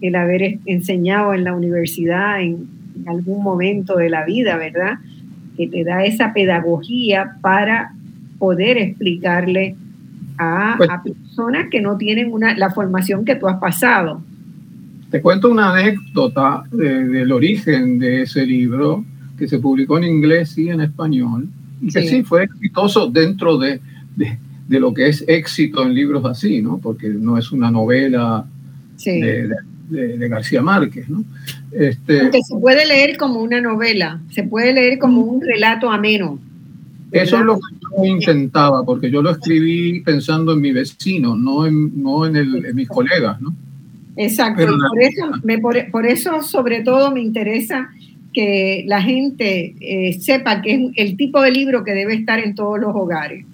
el 0.00 0.14
haber 0.14 0.60
enseñado 0.64 1.34
en 1.34 1.44
la 1.44 1.54
universidad 1.54 2.40
en, 2.40 2.66
en 2.98 3.08
algún 3.08 3.42
momento 3.42 3.96
de 3.96 4.08
la 4.08 4.24
vida, 4.24 4.56
¿verdad? 4.56 4.94
Que 5.58 5.68
te 5.68 5.84
da 5.84 6.04
esa 6.04 6.32
pedagogía 6.32 7.36
para 7.42 7.92
poder 8.38 8.78
explicarle 8.78 9.76
pues 10.76 10.90
a, 10.90 11.02
personas 11.02 11.68
que 11.70 11.80
no 11.80 11.96
tienen 11.96 12.32
una, 12.32 12.56
la 12.56 12.70
formación 12.70 13.24
que 13.24 13.36
tú 13.36 13.48
has 13.48 13.58
pasado. 13.58 14.22
Te 15.10 15.22
cuento 15.22 15.50
una 15.50 15.72
anécdota 15.72 16.64
del 16.70 17.30
origen 17.32 17.98
de 17.98 18.22
ese 18.22 18.44
libro 18.44 19.04
que 19.38 19.46
se 19.46 19.58
publicó 19.58 19.98
en 19.98 20.04
inglés 20.04 20.56
y 20.58 20.70
en 20.70 20.80
español, 20.80 21.48
y 21.80 21.92
que 21.92 22.08
sí, 22.08 22.22
fue 22.22 22.44
exitoso 22.44 23.08
dentro 23.08 23.58
de, 23.58 23.80
de, 24.16 24.38
de, 24.66 24.80
lo 24.80 24.92
que 24.94 25.08
es 25.08 25.24
éxito 25.28 25.82
en 25.82 25.94
libros 25.94 26.24
así, 26.24 26.62
¿no? 26.62 26.78
Porque 26.78 27.08
no 27.08 27.36
es 27.38 27.52
una 27.52 27.70
novela 27.70 28.46
de, 29.04 29.50
de, 29.88 30.28
García 30.28 30.62
Márquez, 30.62 31.08
¿no? 31.08 31.22
Este, 31.70 32.20
Aunque 32.20 32.42
se 32.42 32.56
puede 32.58 32.86
leer 32.86 33.16
como 33.16 33.42
una 33.42 33.60
novela, 33.60 34.20
se 34.30 34.42
puede 34.42 34.72
leer 34.72 34.98
como 34.98 35.20
un 35.20 35.42
relato 35.42 35.90
ameno. 35.90 36.38
Eso 37.12 37.38
es 37.38 37.44
lo 37.44 37.56
que 37.56 37.74
yo 37.80 38.04
intentaba, 38.04 38.84
porque 38.84 39.10
yo 39.10 39.22
lo 39.22 39.30
escribí 39.30 40.00
pensando 40.00 40.52
en 40.52 40.60
mi 40.60 40.72
vecino, 40.72 41.36
no 41.36 41.66
en, 41.66 42.02
no 42.02 42.26
en, 42.26 42.36
el, 42.36 42.74
mis 42.74 42.88
colegas, 42.88 43.40
¿no? 43.40 43.54
Exacto, 44.16 44.66
por, 44.66 45.02
eso, 45.02 45.26
me, 45.42 45.58
por, 45.58 46.06
eso 46.06 46.42
sobre 46.42 46.82
todo 46.82 47.12
me 47.12 47.20
interesa 47.20 47.90
que 48.32 48.84
la 48.86 49.02
gente 49.02 49.74
eh, 49.80 50.18
sepa 50.20 50.62
que 50.62 50.74
es 50.74 50.80
el 50.96 51.16
tipo 51.16 51.42
de 51.42 51.50
libro 51.50 51.84
que 51.84 51.92
debe 51.92 52.14
estar 52.14 52.38
en 52.38 52.54
todos 52.54 52.80
los 52.80 52.94
hogares. 52.94 53.44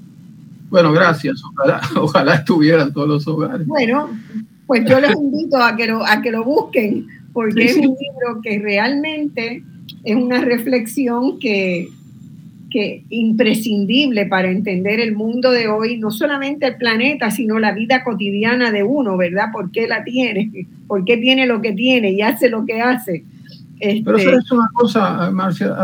Bueno, 0.70 0.92
gracias, 0.92 1.42
ojalá, 1.44 1.80
ojalá 1.96 2.34
estuviera 2.36 2.82
en 2.82 2.92
todos 2.92 3.08
los 3.08 3.26
hogares. 3.26 3.66
Bueno, 3.66 4.08
pues 4.66 4.84
yo 4.88 5.00
les 5.00 5.14
invito 5.14 5.58
a 5.58 5.76
que 5.76 5.86
lo, 5.86 6.06
a 6.06 6.22
que 6.22 6.30
lo 6.30 6.44
busquen, 6.44 7.06
porque 7.32 7.64
es 7.64 7.76
un 7.76 7.82
libro 7.82 8.40
que 8.42 8.58
realmente 8.58 9.62
es 10.04 10.16
una 10.16 10.40
reflexión 10.40 11.38
que 11.38 11.88
que 12.72 13.04
imprescindible 13.10 14.26
para 14.26 14.50
entender 14.50 15.00
el 15.00 15.14
mundo 15.14 15.50
de 15.50 15.68
hoy, 15.68 15.98
no 15.98 16.10
solamente 16.10 16.66
el 16.66 16.76
planeta, 16.76 17.30
sino 17.30 17.58
la 17.58 17.72
vida 17.72 18.02
cotidiana 18.02 18.70
de 18.70 18.82
uno, 18.82 19.16
¿verdad? 19.16 19.52
¿Por 19.52 19.70
qué 19.70 19.86
la 19.86 20.02
tiene? 20.04 20.66
¿Por 20.86 21.04
qué 21.04 21.16
tiene 21.18 21.46
lo 21.46 21.60
que 21.60 21.72
tiene 21.72 22.12
y 22.12 22.22
hace 22.22 22.48
lo 22.48 22.64
que 22.64 22.80
hace? 22.80 23.24
Pero 24.04 24.16
eso 24.16 24.38
es 24.38 24.52
una 24.52 24.68
cosa, 24.72 25.30
Marcia, 25.32 25.74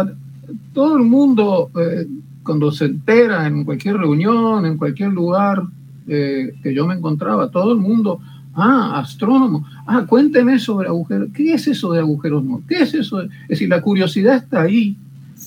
todo 0.72 0.96
el 0.96 1.02
mundo 1.02 1.70
eh, 1.78 2.06
cuando 2.44 2.70
se 2.70 2.86
entera 2.86 3.46
en 3.46 3.64
cualquier 3.64 3.96
reunión, 3.96 4.64
en 4.64 4.78
cualquier 4.78 5.10
lugar 5.10 5.62
eh, 6.06 6.54
que 6.62 6.72
yo 6.72 6.86
me 6.86 6.94
encontraba, 6.94 7.50
todo 7.50 7.72
el 7.72 7.78
mundo, 7.78 8.20
ah, 8.54 9.00
astrónomo, 9.00 9.66
ah, 9.86 10.06
cuénteme 10.08 10.58
sobre 10.58 10.88
agujeros, 10.88 11.28
¿qué 11.34 11.54
es 11.54 11.66
eso 11.66 11.92
de 11.92 12.00
agujeros 12.00 12.44
no? 12.44 12.62
¿Qué 12.68 12.82
es 12.82 12.94
eso? 12.94 13.22
Es 13.22 13.30
decir, 13.48 13.68
la 13.68 13.82
curiosidad 13.82 14.36
está 14.36 14.62
ahí 14.62 14.96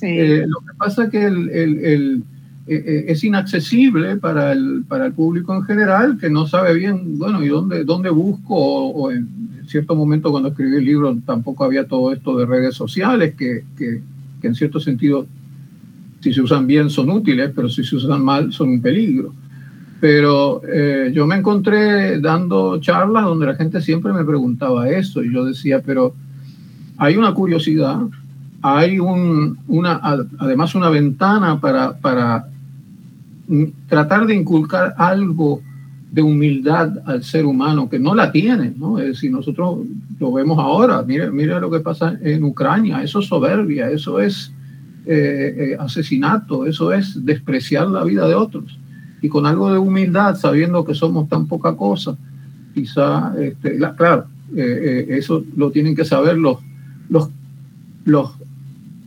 eh, 0.02 0.45
lo 0.48 0.60
que 0.60 0.73
pasa 0.78 1.06
es 1.06 1.10
que 1.10 1.28
eh, 1.28 2.22
eh, 2.68 3.06
es 3.07 3.23
inaccesible 3.23 4.18
para 4.18 4.52
el, 4.52 4.84
para 4.88 5.06
el 5.07 5.14
público 5.14 5.56
en 5.56 5.64
general, 5.64 6.18
que 6.19 6.30
no 6.30 6.48
sabe 6.48 6.73
bien, 6.73 7.18
bueno, 7.18 7.44
¿y 7.44 7.49
dónde, 7.49 7.84
dónde 7.84 8.10
busco? 8.10 8.56
O, 8.56 9.11
en 9.11 9.28
cierto 9.68 9.95
momento 9.95 10.32
cuando 10.32 10.49
escribí 10.49 10.78
el 10.78 10.86
libro 10.86 11.18
tampoco 11.26 11.64
había 11.64 11.88
todo 11.88 12.11
esto 12.11 12.38
de 12.38 12.45
redes 12.45 12.76
sociales, 12.76 13.36
que, 13.36 13.64
que 13.78 14.02
en 14.41 14.56
cierto 14.56 14.80
sentido, 14.80 15.26
si 16.19 16.34
se 16.34 16.41
usan 16.41 16.68
bien 16.68 16.90
son 16.90 17.10
útiles, 17.10 17.52
pero 17.56 17.69
si 17.69 17.84
se 17.84 17.95
usan 17.95 18.23
mal 18.23 18.52
son 18.52 18.69
un 18.69 18.82
peligro. 18.82 19.34
Pero 20.02 20.61
yo 21.14 21.28
me 21.28 21.36
encontré 21.36 22.19
dando 22.19 22.80
charlas 22.80 23.23
donde 23.23 23.45
la 23.45 23.53
gente 23.53 23.82
siempre 23.82 24.11
me 24.11 24.26
preguntaba 24.26 24.90
eso 24.90 25.23
y 25.23 25.32
yo 25.32 25.45
decía, 25.45 25.80
pero 25.86 26.15
hay 26.98 27.18
una 27.18 27.34
curiosidad 27.36 27.99
hay 28.62 29.00
un, 29.00 29.58
una, 29.68 30.00
además 30.38 30.76
una 30.76 30.90
ventana 30.90 31.60
para, 31.60 31.94
para 31.94 32.48
tratar 33.88 34.26
de 34.28 34.36
inculcar 34.36 34.94
algo 34.98 35.62
de 36.12 36.22
humildad 36.22 36.92
al 37.06 37.24
ser 37.24 37.46
humano 37.46 37.90
que 37.90 37.98
no 37.98 38.14
la 38.14 38.32
tiene, 38.32 38.74
¿no? 38.78 39.00
Es 39.00 39.08
decir, 39.08 39.32
nosotros 39.32 39.80
lo 40.20 40.34
vemos 40.34 40.60
ahora, 40.60 41.02
mire, 41.04 41.32
mire 41.32 41.60
lo 41.60 41.72
que 41.72 41.80
pasa 41.80 42.18
en 42.22 42.44
Ucrania, 42.44 43.02
eso 43.02 43.20
es 43.20 43.28
soberbia, 43.28 43.90
eso 43.90 44.20
es 44.20 44.52
eh, 45.06 45.56
eh, 45.58 45.78
asesinato, 45.80 46.66
eso 46.66 46.92
es 46.92 47.26
despreciar 47.26 47.88
la 47.88 48.04
vida 48.04 48.28
de 48.28 48.36
otros. 48.36 48.78
Y 49.22 49.30
con 49.30 49.46
algo 49.46 49.72
de 49.72 49.80
humildad, 49.80 50.36
sabiendo 50.36 50.84
que 50.84 50.96
somos 50.96 51.30
tan 51.30 51.48
poca 51.48 51.76
cosa, 51.78 52.18
quizá, 52.74 53.34
este, 53.40 53.78
claro, 53.96 54.26
eh, 54.54 55.08
eso 55.12 55.46
lo 55.56 55.72
tienen 55.72 55.96
que 55.96 56.04
saber 56.04 56.38
los, 56.38 56.58
los, 57.08 57.30
los 58.04 58.32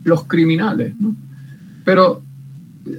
los 0.05 0.23
criminales. 0.23 0.93
Pero 1.83 2.21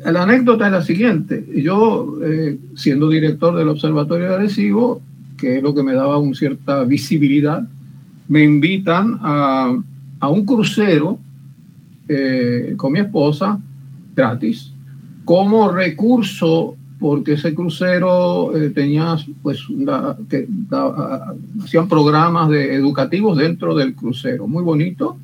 la 0.05 0.24
anécdota 0.24 0.66
es 0.66 0.73
la 0.73 0.83
siguiente. 0.83 1.47
Yo, 1.55 2.19
eh, 2.23 2.59
siendo 2.74 3.09
director 3.09 3.57
del 3.57 3.69
Observatorio 3.69 4.28
de 4.28 4.35
Arecibo, 4.35 5.01
que 5.39 5.57
es 5.57 5.62
lo 5.62 5.74
que 5.74 5.83
me 5.83 5.95
daba 5.95 6.19
una 6.19 6.35
cierta 6.35 6.85
visibilidad, 6.85 7.66
me 8.28 8.43
invitan 8.43 9.19
a, 9.23 9.74
a 10.20 10.28
un 10.28 10.45
crucero 10.45 11.19
eh, 12.09 12.74
con 12.77 12.93
mi 12.93 13.01
esposa, 13.01 13.59
gratis, 14.15 14.73
como 15.24 15.70
recurso, 15.70 16.77
porque 16.99 17.35
ese 17.35 17.55
crucero 17.55 18.57
eh, 18.57 18.70
tenía, 18.70 19.16
pues, 19.43 19.61
que, 20.28 20.49
hacían 21.62 21.89
programas 21.89 22.49
de, 22.49 22.74
educativos 22.74 23.39
dentro 23.39 23.74
del 23.74 23.95
crucero, 23.95 24.47
muy 24.49 24.62
bonito 24.65 25.19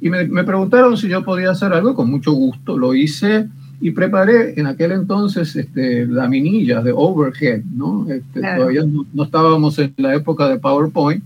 y 0.00 0.10
me, 0.10 0.24
me, 0.26 0.44
preguntaron 0.44 0.96
si 0.96 1.08
yo 1.08 1.24
podía 1.24 1.50
hacer 1.50 1.72
algo, 1.72 1.94
con 1.94 2.10
mucho 2.10 2.32
gusto 2.32 2.76
lo 2.78 2.94
hice. 2.94 3.48
y 3.80 3.90
preparé 3.90 4.58
en 4.58 4.66
aquel 4.66 4.92
entonces 4.92 5.54
este, 5.56 6.06
minilla 6.06 6.82
de 6.82 6.92
overhead, 6.94 7.62
¿no? 7.64 8.06
Este, 8.08 8.40
todavía 8.40 8.84
no, 8.84 9.24
estábamos 9.24 9.78
en 9.78 9.92
la 9.96 10.14
época 10.14 10.48
de 10.48 10.58
PowerPoint, 10.58 11.22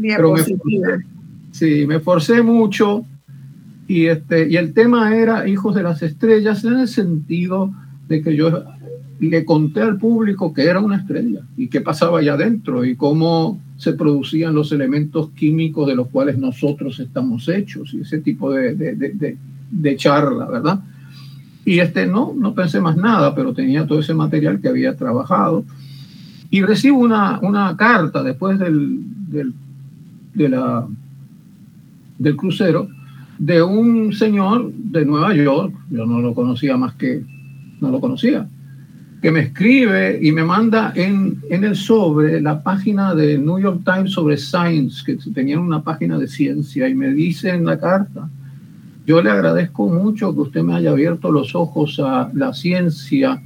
pero 0.00 0.32
me 0.32 0.42
forcé, 0.42 0.56
sí, 1.52 1.86
me 1.86 2.00
forcé 2.00 2.42
mucho. 2.42 3.04
Y, 3.86 4.06
este, 4.06 4.48
y 4.50 4.56
el 4.56 4.72
tema 4.72 5.14
era 5.14 5.46
Hijos 5.46 5.74
de 5.74 5.82
las 5.82 6.02
Estrellas 6.02 6.64
en 6.64 6.78
el 6.80 6.88
sentido 6.88 7.72
de 8.08 8.22
que 8.22 8.34
yo 8.34 8.64
le 9.20 9.44
conté 9.44 9.80
al 9.80 9.98
público 9.98 10.52
que 10.52 10.64
era 10.64 10.80
una 10.80 10.96
estrella 10.96 11.40
y 11.56 11.68
qué 11.68 11.80
pasaba 11.80 12.18
allá 12.18 12.34
adentro 12.34 12.84
y 12.84 12.96
cómo 12.96 13.60
se 13.76 13.92
producían 13.92 14.54
los 14.54 14.72
elementos 14.72 15.30
químicos 15.30 15.86
de 15.86 15.96
los 15.96 16.08
cuales 16.08 16.38
nosotros 16.38 17.00
estamos 17.00 17.48
hechos 17.48 17.92
y 17.92 18.00
ese 18.00 18.18
tipo 18.18 18.52
de, 18.52 18.74
de, 18.74 19.36
de, 19.70 19.96
charla, 19.96 20.46
¿verdad? 20.46 20.80
Y 21.64 21.80
este, 21.80 22.06
no, 22.06 22.32
no 22.36 22.54
pensé 22.54 22.80
más 22.80 22.96
nada, 22.96 23.34
pero 23.34 23.52
tenía 23.52 23.86
todo 23.86 23.98
ese 24.00 24.14
material 24.14 24.60
que 24.60 24.68
había 24.68 24.96
trabajado. 24.96 25.64
Y 26.50 26.62
recibo 26.62 26.98
una, 26.98 27.40
una 27.40 27.76
carta 27.76 28.22
después 28.22 28.58
del, 28.58 29.00
del, 29.28 29.54
del 32.18 32.36
crucero 32.36 32.88
de 33.38 33.62
un 33.62 34.12
señor 34.12 34.72
de 34.72 35.04
Nueva 35.04 35.34
York, 35.34 35.74
yo 35.90 36.06
no 36.06 36.20
lo 36.20 36.34
conocía 36.34 36.76
más 36.76 36.94
que, 36.94 37.24
no 37.80 37.90
lo 37.90 38.00
conocía, 38.00 38.48
que 39.24 39.32
me 39.32 39.40
escribe 39.40 40.18
y 40.20 40.32
me 40.32 40.44
manda 40.44 40.92
en, 40.94 41.40
en 41.48 41.64
el 41.64 41.76
sobre 41.76 42.42
la 42.42 42.62
página 42.62 43.14
de 43.14 43.38
New 43.38 43.58
York 43.58 43.80
Times 43.82 44.12
sobre 44.12 44.36
Science, 44.36 45.02
que 45.02 45.16
tenían 45.32 45.60
una 45.60 45.82
página 45.82 46.18
de 46.18 46.28
ciencia, 46.28 46.86
y 46.90 46.94
me 46.94 47.08
dice 47.08 47.48
en 47.48 47.64
la 47.64 47.80
carta, 47.80 48.28
yo 49.06 49.22
le 49.22 49.30
agradezco 49.30 49.88
mucho 49.88 50.34
que 50.34 50.42
usted 50.42 50.62
me 50.62 50.74
haya 50.74 50.90
abierto 50.90 51.32
los 51.32 51.54
ojos 51.54 51.98
a 52.00 52.30
la 52.34 52.52
ciencia 52.52 53.42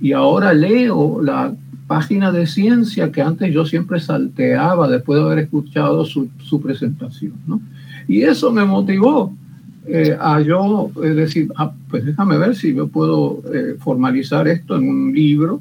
y 0.00 0.12
ahora 0.12 0.52
leo 0.52 1.20
la 1.20 1.56
página 1.88 2.30
de 2.30 2.46
ciencia 2.46 3.10
que 3.10 3.20
antes 3.20 3.52
yo 3.52 3.66
siempre 3.66 3.98
salteaba 3.98 4.86
después 4.86 5.18
de 5.18 5.26
haber 5.26 5.38
escuchado 5.40 6.04
su, 6.04 6.28
su 6.38 6.60
presentación. 6.60 7.32
¿no? 7.48 7.60
Y 8.06 8.22
eso 8.22 8.52
me 8.52 8.64
motivó 8.64 9.34
eh, 9.86 10.16
a 10.18 10.40
yo 10.40 10.90
decir, 10.94 11.50
ah, 11.56 11.72
pues 11.88 12.04
déjame 12.04 12.38
ver 12.38 12.54
si 12.54 12.74
yo 12.74 12.88
puedo 12.88 13.42
eh, 13.52 13.76
formalizar 13.78 14.46
esto 14.48 14.76
en 14.76 14.88
un 14.88 15.14
libro. 15.14 15.60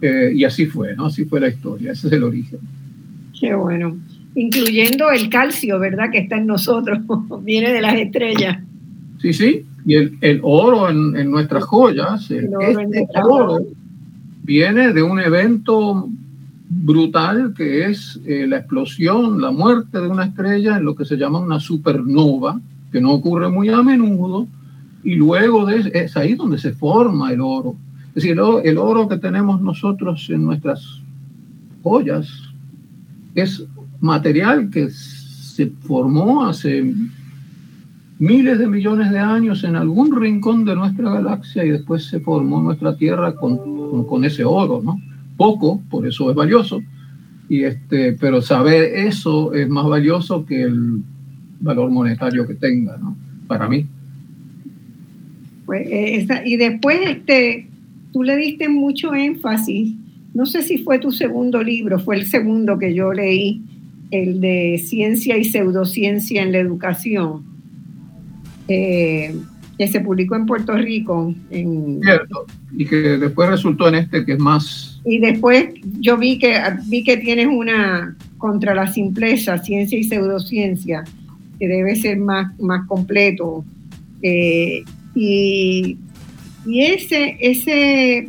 Eh, 0.00 0.32
y 0.34 0.44
así 0.44 0.66
fue, 0.66 0.94
¿no? 0.94 1.06
Así 1.06 1.24
fue 1.24 1.40
la 1.40 1.48
historia, 1.48 1.92
ese 1.92 2.06
es 2.06 2.12
el 2.12 2.22
origen. 2.22 2.60
Qué 3.38 3.54
bueno 3.54 3.96
incluyendo 4.38 5.10
el 5.10 5.28
calcio, 5.28 5.78
¿verdad? 5.78 6.10
Que 6.10 6.18
está 6.18 6.36
en 6.36 6.46
nosotros, 6.46 6.98
viene 7.42 7.72
de 7.72 7.80
las 7.80 7.94
estrellas. 7.94 8.58
Sí, 9.20 9.32
sí, 9.32 9.66
y 9.84 9.94
el, 9.94 10.16
el 10.20 10.40
oro 10.42 10.88
en, 10.88 11.16
en, 11.16 11.30
nuestras 11.30 11.64
joyas, 11.64 12.30
el, 12.30 12.48
este 12.92 13.20
oro 13.24 13.58
viene 14.44 14.92
de 14.92 15.02
un 15.02 15.18
evento 15.18 16.08
brutal 16.70 17.52
que 17.56 17.86
es 17.86 18.20
eh, 18.24 18.46
la 18.46 18.58
explosión, 18.58 19.40
la 19.40 19.50
muerte 19.50 20.00
de 20.00 20.06
una 20.06 20.26
estrella 20.26 20.76
en 20.76 20.84
lo 20.84 20.94
que 20.94 21.04
se 21.04 21.16
llama 21.16 21.40
una 21.40 21.58
supernova, 21.58 22.60
que 22.92 23.00
no 23.00 23.12
ocurre 23.12 23.48
muy 23.48 23.68
a 23.68 23.82
menudo, 23.82 24.46
y 25.04 25.14
luego 25.14 25.68
es 25.68 26.16
ahí 26.16 26.34
donde 26.34 26.58
se 26.58 26.72
forma 26.72 27.32
el 27.32 27.40
oro. 27.40 27.76
Es 28.08 28.14
decir, 28.14 28.32
el, 28.32 28.66
el 28.66 28.78
oro 28.78 29.08
que 29.08 29.18
tenemos 29.18 29.60
nosotros 29.60 30.28
en 30.30 30.44
nuestras 30.44 31.00
joyas 31.82 32.28
es 33.34 33.64
material 34.00 34.70
que 34.70 34.90
se 34.90 35.66
formó 35.82 36.46
hace 36.46 36.94
miles 38.18 38.58
de 38.58 38.66
millones 38.66 39.10
de 39.10 39.18
años 39.18 39.62
en 39.64 39.76
algún 39.76 40.20
rincón 40.20 40.64
de 40.64 40.74
nuestra 40.74 41.10
galaxia 41.10 41.64
y 41.64 41.70
después 41.70 42.04
se 42.06 42.20
formó 42.20 42.60
nuestra 42.60 42.96
Tierra 42.96 43.34
con, 43.34 44.04
con, 44.04 44.24
ese 44.24 44.44
oro, 44.44 44.80
¿no? 44.82 45.00
Poco, 45.36 45.80
por 45.88 46.06
eso 46.06 46.30
es 46.30 46.36
valioso, 46.36 46.80
y 47.48 47.62
este, 47.62 48.14
pero 48.14 48.42
saber 48.42 48.84
eso 48.94 49.54
es 49.54 49.68
más 49.68 49.86
valioso 49.86 50.44
que 50.44 50.62
el 50.62 51.02
valor 51.60 51.90
monetario 51.90 52.46
que 52.46 52.54
tenga, 52.54 52.96
¿no? 52.96 53.16
Para 53.46 53.68
mí. 53.68 53.86
Pues, 55.66 55.86
eh, 55.90 56.26
y 56.44 56.56
después 56.56 56.98
este, 57.06 57.68
tú 58.12 58.22
le 58.22 58.36
diste 58.36 58.68
mucho 58.68 59.14
énfasis, 59.14 59.94
no 60.34 60.46
sé 60.46 60.62
si 60.62 60.78
fue 60.78 60.98
tu 60.98 61.10
segundo 61.10 61.62
libro, 61.62 61.98
fue 61.98 62.16
el 62.16 62.26
segundo 62.26 62.78
que 62.78 62.94
yo 62.94 63.12
leí, 63.12 63.62
el 64.10 64.40
de 64.40 64.82
ciencia 64.82 65.36
y 65.36 65.44
pseudociencia 65.44 66.42
en 66.42 66.52
la 66.52 66.58
educación, 66.58 67.42
eh, 68.68 69.34
que 69.76 69.88
se 69.88 70.00
publicó 70.00 70.36
en 70.36 70.46
Puerto 70.46 70.76
Rico. 70.76 71.34
En, 71.50 72.00
Cierto, 72.02 72.46
y 72.76 72.84
que 72.84 72.96
después 72.96 73.48
resultó 73.50 73.88
en 73.88 73.96
este 73.96 74.24
que 74.24 74.32
es 74.32 74.38
más... 74.38 75.00
Y 75.04 75.18
después 75.18 75.66
yo 76.00 76.16
vi 76.16 76.38
que, 76.38 76.60
vi 76.86 77.04
que 77.04 77.16
tienes 77.16 77.46
una 77.46 78.16
contra 78.36 78.74
la 78.74 78.86
simpleza, 78.86 79.58
ciencia 79.58 79.98
y 79.98 80.04
pseudociencia, 80.04 81.04
que 81.58 81.68
debe 81.68 81.96
ser 81.96 82.18
más, 82.18 82.58
más 82.60 82.86
completo. 82.86 83.64
Eh, 84.22 84.82
y, 85.14 85.98
y 86.66 86.80
ese, 86.82 87.36
ese 87.40 88.28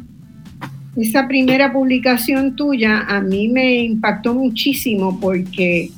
esa 0.96 1.28
primera 1.28 1.72
publicación 1.72 2.56
tuya 2.56 3.06
a 3.08 3.22
mí 3.22 3.48
me 3.48 3.84
impactó 3.84 4.34
muchísimo 4.34 5.20
porque 5.20 5.92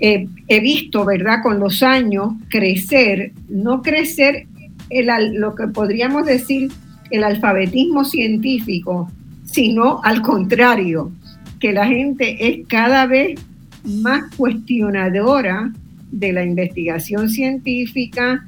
he 0.00 0.60
visto, 0.60 1.04
¿verdad?, 1.04 1.42
con 1.42 1.58
los 1.58 1.82
años 1.82 2.32
crecer, 2.48 3.32
no 3.48 3.82
crecer 3.82 4.46
el, 4.88 5.34
lo 5.34 5.54
que 5.54 5.66
podríamos 5.68 6.24
decir 6.24 6.70
el 7.10 7.24
alfabetismo 7.24 8.04
científico, 8.04 9.10
sino 9.44 10.00
al 10.02 10.22
contrario, 10.22 11.12
que 11.58 11.72
la 11.72 11.86
gente 11.86 12.48
es 12.48 12.66
cada 12.66 13.06
vez 13.06 13.38
más 13.84 14.34
cuestionadora 14.36 15.72
de 16.10 16.32
la 16.32 16.44
investigación 16.44 17.30
científica 17.30 18.46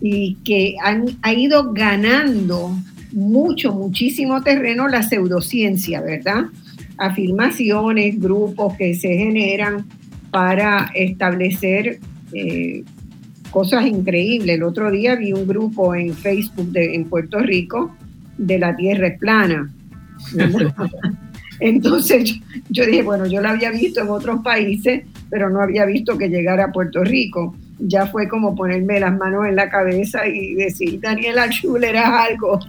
y 0.00 0.36
que 0.44 0.76
han, 0.82 1.06
ha 1.22 1.32
ido 1.32 1.72
ganando 1.72 2.76
mucho, 3.12 3.72
muchísimo 3.72 4.42
terreno 4.42 4.88
la 4.88 5.02
pseudociencia, 5.02 6.00
¿verdad? 6.00 6.46
Afirmaciones, 6.98 8.20
grupos 8.20 8.76
que 8.76 8.94
se 8.94 9.16
generan 9.16 9.86
para 10.30 10.90
establecer 10.94 12.00
eh, 12.32 12.82
cosas 13.50 13.86
increíbles. 13.86 14.56
El 14.56 14.64
otro 14.64 14.90
día 14.90 15.14
vi 15.14 15.32
un 15.32 15.46
grupo 15.46 15.94
en 15.94 16.12
Facebook 16.14 16.72
de, 16.72 16.94
en 16.94 17.04
Puerto 17.04 17.38
Rico 17.38 17.94
de 18.36 18.58
la 18.58 18.74
Tierra 18.76 19.08
es 19.08 19.18
plana. 19.18 19.72
Entonces 21.60 22.40
yo, 22.70 22.86
dije, 22.86 23.02
bueno, 23.02 23.26
yo 23.26 23.40
la 23.40 23.50
había 23.50 23.70
visto 23.70 24.00
en 24.00 24.08
otros 24.08 24.42
países, 24.42 25.04
pero 25.30 25.50
no 25.50 25.60
había 25.60 25.84
visto 25.84 26.18
que 26.18 26.28
llegara 26.28 26.64
a 26.64 26.72
Puerto 26.72 27.02
Rico. 27.04 27.54
Ya 27.78 28.06
fue 28.06 28.28
como 28.28 28.54
ponerme 28.54 29.00
las 29.00 29.16
manos 29.16 29.46
en 29.46 29.56
la 29.56 29.68
cabeza 29.68 30.26
y 30.26 30.54
decir, 30.54 31.00
Daniela 31.00 31.48
Schuller, 31.48 31.96
haz 31.96 32.30
algo. 32.30 32.60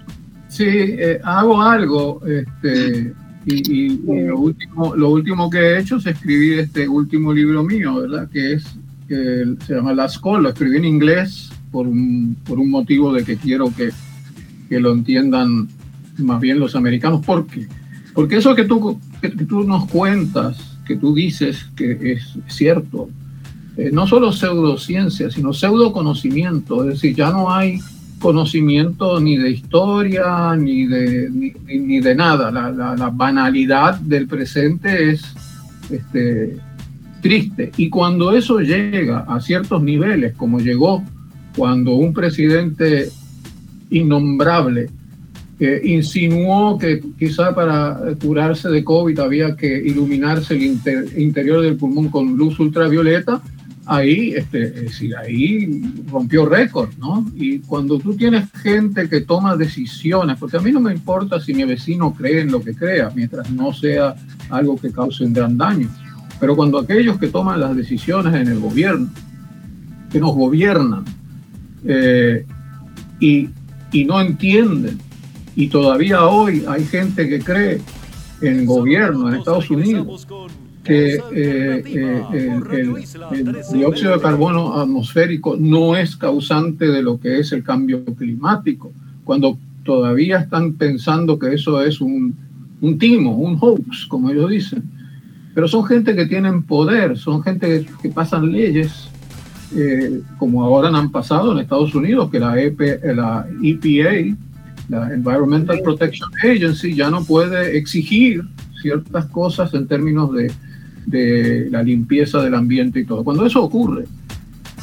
Sí, 0.48 0.66
eh, 0.68 1.20
hago 1.24 1.62
algo, 1.62 2.22
este, 2.26 3.14
y, 3.45 3.98
lo, 4.07 4.40
último, 4.40 4.95
lo 4.95 5.10
último 5.10 5.49
que 5.49 5.60
he 5.60 5.80
hecho 5.80 5.98
es 5.98 6.06
escribir 6.07 6.60
este 6.60 6.88
último 6.88 7.34
libro 7.34 7.64
mío, 7.64 8.02
¿verdad? 8.02 8.30
Que 8.32 8.53
es, 8.53 8.66
que 9.07 9.45
se 9.66 9.76
llama 9.76 9.94
La 9.94 10.06
Escuela, 10.06 10.40
lo 10.40 10.49
escribí 10.49 10.78
en 10.78 10.86
inglés 10.86 11.52
por 11.72 11.88
un, 11.88 12.36
por 12.45 12.57
un 12.60 12.70
motivo 12.72 13.14
de 13.14 13.24
que 13.24 13.38
quiero 13.38 13.72
que, 13.76 13.90
que 14.70 14.80
lo 14.80 14.94
entiendan 14.94 15.68
más 16.18 16.40
bien 16.40 16.60
los 16.60 16.76
americanos. 16.76 17.24
¿Por 17.26 17.45
qué? 17.48 17.68
Porque 18.15 18.37
eso 18.37 18.55
que 18.55 18.63
tú, 18.63 18.99
que, 19.21 19.29
tú 19.29 19.63
nos 19.65 19.87
cuentas, 19.87 20.57
que 20.87 20.95
tú 20.95 21.13
dices 21.13 21.67
que 21.75 22.13
es 22.13 22.37
cierto, 22.47 23.09
eh, 23.77 23.89
no 23.91 24.07
solo 24.07 24.31
pseudociencia, 24.31 25.29
sino 25.29 25.51
pseudoconocimiento, 25.51 26.83
es 26.85 26.93
decir, 26.95 27.13
ya 27.13 27.29
no 27.29 27.53
hay 27.53 27.79
conocimiento 28.19 29.19
ni 29.19 29.35
de 29.37 29.51
historia, 29.51 30.55
ni 30.55 30.85
de, 30.85 31.29
ni, 31.29 31.99
de 31.99 32.15
nada. 32.15 32.51
La, 32.51 33.09
banalidad 33.09 33.99
del 33.99 34.27
presente 34.27 35.11
es 35.11 35.21
este, 35.91 36.57
triste. 37.21 37.71
Y 37.75 37.89
cuando 37.89 38.31
eso 38.31 38.59
llega 38.59 39.25
a 39.27 39.41
ciertos 39.41 39.83
niveles, 39.83 40.33
como 40.35 40.59
llegó 40.59 41.03
cuando 41.55 41.95
un 41.95 42.13
presidente 42.13 43.09
innombrable 43.89 44.89
eh, 45.60 45.82
insinuó 45.86 46.77
que 46.77 47.02
quizá 47.18 47.56
para 47.56 47.98
curarse 48.22 48.69
de 48.69 48.84
COVID 48.84 49.19
había 49.19 49.56
que 49.56 49.77
iluminarse 49.77 50.56
el 50.56 50.64
interior 51.18 51.61
del 51.61 51.77
pulmón 51.77 52.10
con 52.10 52.36
luz 52.36 52.60
ultravioleta, 52.60 53.41
ahí, 53.86 54.34
este, 54.36 54.65
es 54.65 54.82
decir, 54.82 55.15
ahí 55.15 55.82
rompió 56.11 56.45
récord, 56.45 56.90
¿no? 56.98 57.26
Y 57.36 57.60
cuando 57.60 57.99
tú 57.99 58.15
tienes 58.15 58.52
gente 58.52 59.07
que 59.07 59.22
toma 59.22 59.56
decisiones, 59.56 60.38
porque 60.40 60.57
a 60.57 60.60
mí 60.60 60.72
no 60.72 60.80
me 60.80 60.94
importa 60.94 61.40
si 61.40 61.53
mi 61.53 61.64
vecino 61.64 62.14
cree 62.14 62.41
en 62.41 62.52
lo 62.52 62.61
que 62.61 62.73
crea, 62.73 63.11
mientras 63.15 63.49
no 63.52 63.73
sea 63.73 64.15
algo 64.49 64.76
que 64.77 64.91
cause 64.91 65.23
un 65.23 65.34
gran 65.34 65.57
daño, 65.57 65.88
pero 66.40 66.56
cuando 66.56 66.80
aquellos 66.80 67.18
que 67.18 67.27
toman 67.27 67.60
las 67.60 67.76
decisiones 67.76 68.34
en 68.34 68.48
el 68.48 68.60
gobierno, 68.60 69.10
que 70.11 70.19
nos 70.19 70.36
gobiernan, 70.36 71.06
eh, 71.86 72.45
y, 73.19 73.49
y 73.91 74.06
no 74.06 74.19
entienden. 74.19 74.98
Y 75.56 75.68
todavía 75.68 76.26
hoy 76.26 76.64
hay 76.68 76.84
gente 76.86 77.30
que 77.30 77.40
cree 77.40 77.82
en 78.41 78.60
el 78.60 78.65
gobierno 78.65 79.30
en 79.30 79.36
Estados 79.36 79.69
Unidos 79.69 80.27
que 80.84 81.15
eh, 81.15 81.84
eh, 81.84 82.60
el, 82.72 83.56
dióxido 83.73 84.14
de 84.14 84.22
carbono 84.22 84.80
atmosférico 84.80 85.57
no 85.60 85.98
es 85.98 86.15
causante 86.15 86.86
de 86.86 87.02
lo 87.02 87.19
que 87.19 87.40
es 87.40 87.52
el 87.53 87.64
cambio 87.64 88.06
climático, 88.06 88.94
cuando 89.23 89.57
todavía 89.84 90.38
están 90.40 90.73
pensando 90.73 91.40
que 91.40 91.56
eso 91.56 91.82
es 91.82 91.99
un, 92.02 92.36
un 92.82 92.99
timo, 92.99 93.36
un 93.36 93.57
hoax, 93.60 94.06
como 94.06 94.30
ellos 94.30 94.49
dicen. 94.52 94.84
Pero 95.56 95.68
son 95.68 95.86
gente 95.86 96.15
que 96.15 96.27
tienen 96.27 96.64
poder, 96.64 97.18
son 97.18 97.41
gente 97.41 97.88
que, 98.02 98.10
pasan 98.10 98.52
leyes, 98.52 99.10
eh, 99.76 100.22
como 100.38 100.64
ahora 100.64 100.90
han 100.90 101.11
pasado 101.11 101.52
en 101.52 101.60
Estados 101.60 101.95
Unidos, 101.95 102.30
que 102.30 102.40
la, 102.40 102.61
EP, 102.61 102.80
la 103.15 103.48
EPA, 103.64 104.38
la 104.90 105.14
Environmental 105.14 105.80
Protection 105.84 106.30
Agency, 106.44 106.94
ya 106.94 107.10
no 107.10 107.24
puede 107.24 107.78
exigir 107.78 108.44
ciertas 108.82 109.26
cosas 109.28 109.74
en 109.74 109.88
términos 109.88 110.32
de 110.34 110.52
de 111.06 111.68
la 111.70 111.84
limpieza 111.84 112.41
del 112.41 112.56
ambiente 112.56 112.99
y 112.99 113.06
todo. 113.06 113.24
Cuando 113.24 113.45
eso 113.45 113.64
ocurre, 113.64 114.06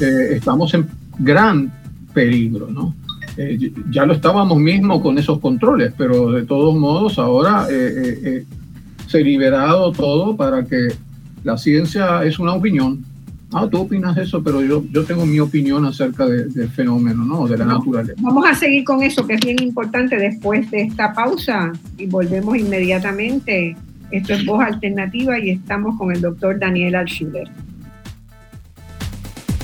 eh, 0.01 0.29
estamos 0.33 0.73
en 0.75 0.87
gran 1.19 1.73
peligro, 2.15 2.69
¿no? 2.71 2.95
Eh, 3.37 3.73
ya 3.91 4.05
lo 4.05 4.13
estábamos 4.13 4.59
mismo 4.59 5.03
con 5.03 5.19
esos 5.19 5.41
controles, 5.41 5.93
pero 5.97 6.33
de 6.33 6.45
todos 6.45 6.77
modos 6.77 7.19
ahora 7.19 7.67
eh, 7.71 8.45
se 9.07 9.19
ha 9.19 9.21
liberado 9.23 9.91
todo 9.93 10.37
para 10.37 10.65
que 10.65 10.89
la 11.43 11.57
ciencia 11.57 12.25
es 12.25 12.39
una 12.39 12.53
opinión. 12.53 13.05
Ah, 13.55 13.69
tú 13.71 13.83
opinas 13.83 14.17
eso, 14.17 14.43
pero 14.43 14.63
yo, 14.63 14.85
yo 14.91 15.05
tengo 15.05 15.27
mi 15.27 15.39
opinión 15.41 15.85
acerca 15.85 16.27
del 16.27 16.69
fenómeno, 16.71 17.25
¿no? 17.25 17.47
De 17.47 17.59
la 17.59 17.67
naturaleza. 17.67 18.21
Vamos 18.23 18.47
a 18.49 18.55
seguir 18.55 18.85
con 18.85 19.03
eso, 19.03 19.27
que 19.27 19.35
es 19.35 19.41
bien 19.41 19.63
importante 19.63 20.17
después 20.17 20.71
de 20.71 20.83
esta 20.83 21.13
pausa 21.13 21.73
y 21.99 22.07
volvemos 22.07 22.57
inmediatamente 22.57 23.77
esto 24.13 24.35
es 24.35 24.45
Voz 24.45 24.63
Alternativa 24.63 25.39
y 25.39 25.51
estamos 25.51 25.97
con 25.99 26.13
el 26.13 26.21
doctor 26.21 26.59
Daniel 26.59 26.97
Alschuler. 26.97 27.49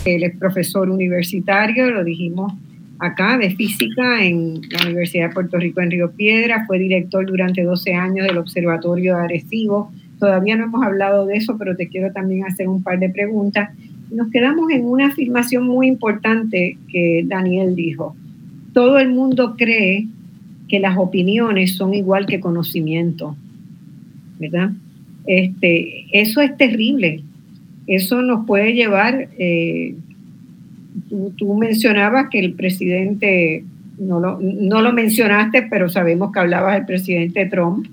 Él 0.06 0.23
es 0.23 0.39
profesor 0.39 0.89
universitario, 0.89 1.90
lo 1.90 2.02
dijimos 2.02 2.55
acá, 2.98 3.36
de 3.36 3.51
física 3.51 4.24
en 4.24 4.62
la 4.70 4.86
Universidad 4.86 5.28
de 5.28 5.35
Puerto 5.35 5.59
Rico 5.59 5.82
en 5.82 5.90
Río 5.90 6.10
Piedra. 6.12 6.65
Fue 6.66 6.78
director 6.78 7.27
durante 7.27 7.62
12 7.62 7.93
años 7.93 8.27
del 8.27 8.39
Observatorio 8.39 9.16
de 9.16 9.23
Arecibo. 9.23 9.93
Todavía 10.18 10.56
no 10.56 10.64
hemos 10.64 10.82
hablado 10.84 11.26
de 11.26 11.36
eso, 11.36 11.56
pero 11.58 11.76
te 11.76 11.88
quiero 11.88 12.12
también 12.12 12.44
hacer 12.44 12.68
un 12.68 12.82
par 12.82 12.98
de 12.98 13.08
preguntas. 13.08 13.70
Nos 14.10 14.30
quedamos 14.30 14.70
en 14.70 14.84
una 14.84 15.08
afirmación 15.08 15.66
muy 15.66 15.86
importante 15.86 16.76
que 16.90 17.24
Daniel 17.26 17.74
dijo. 17.76 18.16
Todo 18.72 18.98
el 18.98 19.10
mundo 19.10 19.54
cree 19.56 20.06
que 20.68 20.80
las 20.80 20.96
opiniones 20.98 21.74
son 21.74 21.94
igual 21.94 22.26
que 22.26 22.40
conocimiento. 22.40 23.36
¿verdad? 24.38 24.70
Este, 25.26 26.06
eso 26.12 26.40
es 26.40 26.56
terrible. 26.56 27.22
Eso 27.86 28.22
nos 28.22 28.46
puede 28.46 28.74
llevar, 28.74 29.28
eh, 29.38 29.94
tú, 31.36 31.54
mencionabas 31.54 32.28
que 32.30 32.38
el 32.38 32.52
presidente, 32.52 33.64
no 33.98 34.20
lo, 34.20 34.38
no 34.40 34.82
lo 34.82 34.92
mencionaste, 34.92 35.62
pero 35.62 35.88
sabemos 35.88 36.32
que 36.32 36.40
hablabas 36.40 36.74
del 36.74 36.86
presidente 36.86 37.46
Trump. 37.46 37.86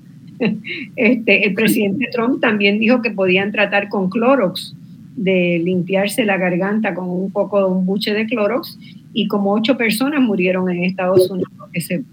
Este, 0.95 1.45
el 1.45 1.53
presidente 1.53 2.09
Trump 2.11 2.41
también 2.41 2.79
dijo 2.79 3.01
que 3.01 3.11
podían 3.11 3.51
tratar 3.51 3.89
con 3.89 4.09
Clorox, 4.09 4.75
de 5.15 5.61
limpiarse 5.63 6.25
la 6.25 6.37
garganta 6.37 6.93
con 6.93 7.09
un 7.09 7.31
poco 7.31 7.59
de 7.59 7.65
un 7.73 7.85
buche 7.85 8.13
de 8.13 8.25
Clorox, 8.25 8.77
y 9.13 9.27
como 9.27 9.53
ocho 9.53 9.77
personas 9.77 10.21
murieron 10.21 10.69
en 10.69 10.83
Estados 10.83 11.29
Unidos 11.29 11.51
que 11.71 11.81
se 11.81 12.03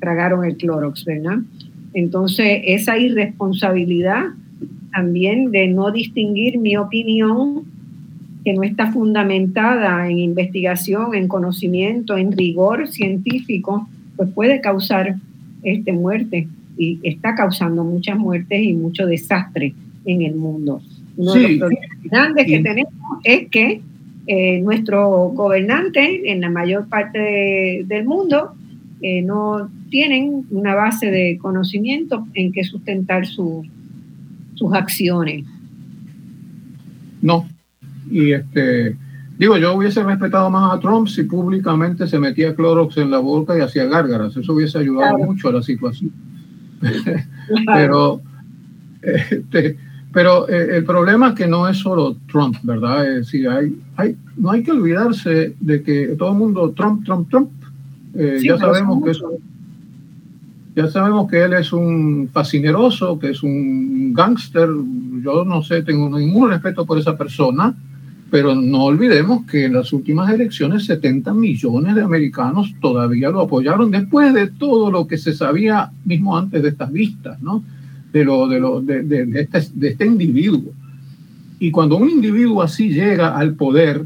tragaron 0.00 0.44
el 0.44 0.56
Clorox, 0.56 1.04
¿verdad? 1.04 1.38
Entonces, 1.94 2.60
esa 2.64 2.98
irresponsabilidad 2.98 4.26
también 4.92 5.50
de 5.50 5.66
no 5.68 5.90
distinguir 5.90 6.58
mi 6.58 6.76
opinión, 6.76 7.64
que 8.44 8.52
no 8.52 8.62
está 8.62 8.92
fundamentada 8.92 10.08
en 10.08 10.18
investigación, 10.18 11.14
en 11.14 11.28
conocimiento, 11.28 12.16
en 12.16 12.30
rigor 12.32 12.88
científico, 12.88 13.88
pues 14.16 14.30
puede 14.30 14.60
causar 14.60 15.16
este, 15.62 15.92
muerte 15.92 16.46
y 16.76 17.00
está 17.02 17.34
causando 17.34 17.84
muchas 17.84 18.18
muertes 18.18 18.62
y 18.62 18.72
mucho 18.72 19.06
desastre 19.06 19.74
en 20.04 20.22
el 20.22 20.34
mundo. 20.34 20.80
Uno 21.16 21.34
de 21.34 21.48
los 21.48 21.58
problemas 21.58 21.90
grandes 22.02 22.46
que 22.46 22.60
tenemos 22.60 22.92
es 23.22 23.48
que 23.48 23.80
eh, 24.26 24.60
nuestro 24.60 25.28
gobernante 25.28 26.30
en 26.32 26.40
la 26.40 26.50
mayor 26.50 26.88
parte 26.88 27.84
del 27.86 28.04
mundo 28.04 28.54
eh, 29.02 29.20
no 29.22 29.68
tienen 29.90 30.46
una 30.50 30.74
base 30.74 31.10
de 31.10 31.38
conocimiento 31.38 32.26
en 32.34 32.52
que 32.52 32.64
sustentar 32.64 33.26
sus 33.26 33.66
acciones. 34.72 35.44
No, 37.20 37.46
y 38.10 38.32
este, 38.32 38.96
digo, 39.38 39.56
yo 39.58 39.74
hubiese 39.74 40.02
respetado 40.02 40.50
más 40.50 40.74
a 40.74 40.80
Trump 40.80 41.08
si 41.08 41.24
públicamente 41.24 42.06
se 42.06 42.18
metía 42.18 42.54
Clorox 42.54 42.96
en 42.96 43.10
la 43.10 43.18
boca 43.18 43.56
y 43.56 43.60
hacía 43.60 43.84
gárgaras, 43.84 44.36
eso 44.36 44.54
hubiese 44.54 44.78
ayudado 44.78 45.18
mucho 45.18 45.48
a 45.48 45.52
la 45.52 45.62
situación. 45.62 46.10
pero 47.66 48.20
este, 49.02 49.76
pero 50.12 50.48
eh, 50.48 50.76
el 50.76 50.84
problema 50.84 51.30
es 51.30 51.34
que 51.34 51.46
no 51.46 51.68
es 51.68 51.78
solo 51.78 52.16
Trump, 52.30 52.56
¿verdad? 52.62 53.06
Es 53.06 53.26
decir, 53.26 53.48
hay, 53.48 53.76
hay, 53.96 54.16
no 54.36 54.52
hay 54.52 54.62
que 54.62 54.70
olvidarse 54.70 55.54
de 55.60 55.82
que 55.82 56.14
todo 56.18 56.30
el 56.30 56.38
mundo, 56.38 56.70
Trump, 56.70 57.04
Trump, 57.04 57.28
Trump, 57.28 57.50
eh, 58.14 58.38
ya 58.42 58.56
sabemos 58.56 59.02
que 59.04 59.10
eso 59.10 59.30
ya 60.76 60.88
sabemos 60.88 61.30
que 61.30 61.40
él 61.40 61.52
es 61.52 61.72
un 61.72 62.28
fascineroso, 62.32 63.18
que 63.18 63.30
es 63.30 63.44
un 63.44 64.12
gángster. 64.12 64.68
Yo 65.22 65.44
no 65.44 65.62
sé, 65.62 65.82
tengo 65.82 66.18
ningún 66.18 66.50
respeto 66.50 66.84
por 66.84 66.98
esa 66.98 67.16
persona, 67.16 67.76
pero 68.34 68.52
no 68.56 68.86
olvidemos 68.86 69.46
que 69.46 69.66
en 69.66 69.74
las 69.74 69.92
últimas 69.92 70.28
elecciones 70.28 70.86
70 70.86 71.32
millones 71.34 71.94
de 71.94 72.02
americanos 72.02 72.74
todavía 72.80 73.30
lo 73.30 73.40
apoyaron 73.40 73.92
después 73.92 74.34
de 74.34 74.48
todo 74.48 74.90
lo 74.90 75.06
que 75.06 75.18
se 75.18 75.32
sabía 75.34 75.92
mismo 76.04 76.36
antes 76.36 76.60
de 76.60 76.70
estas 76.70 76.90
vistas, 76.90 77.40
¿no? 77.40 77.62
De, 78.12 78.24
lo, 78.24 78.48
de, 78.48 78.58
lo, 78.58 78.80
de, 78.80 79.04
de, 79.04 79.40
este, 79.40 79.62
de 79.74 79.88
este 79.90 80.06
individuo. 80.06 80.72
Y 81.60 81.70
cuando 81.70 81.96
un 81.96 82.10
individuo 82.10 82.60
así 82.60 82.88
llega 82.88 83.38
al 83.38 83.54
poder, 83.54 84.04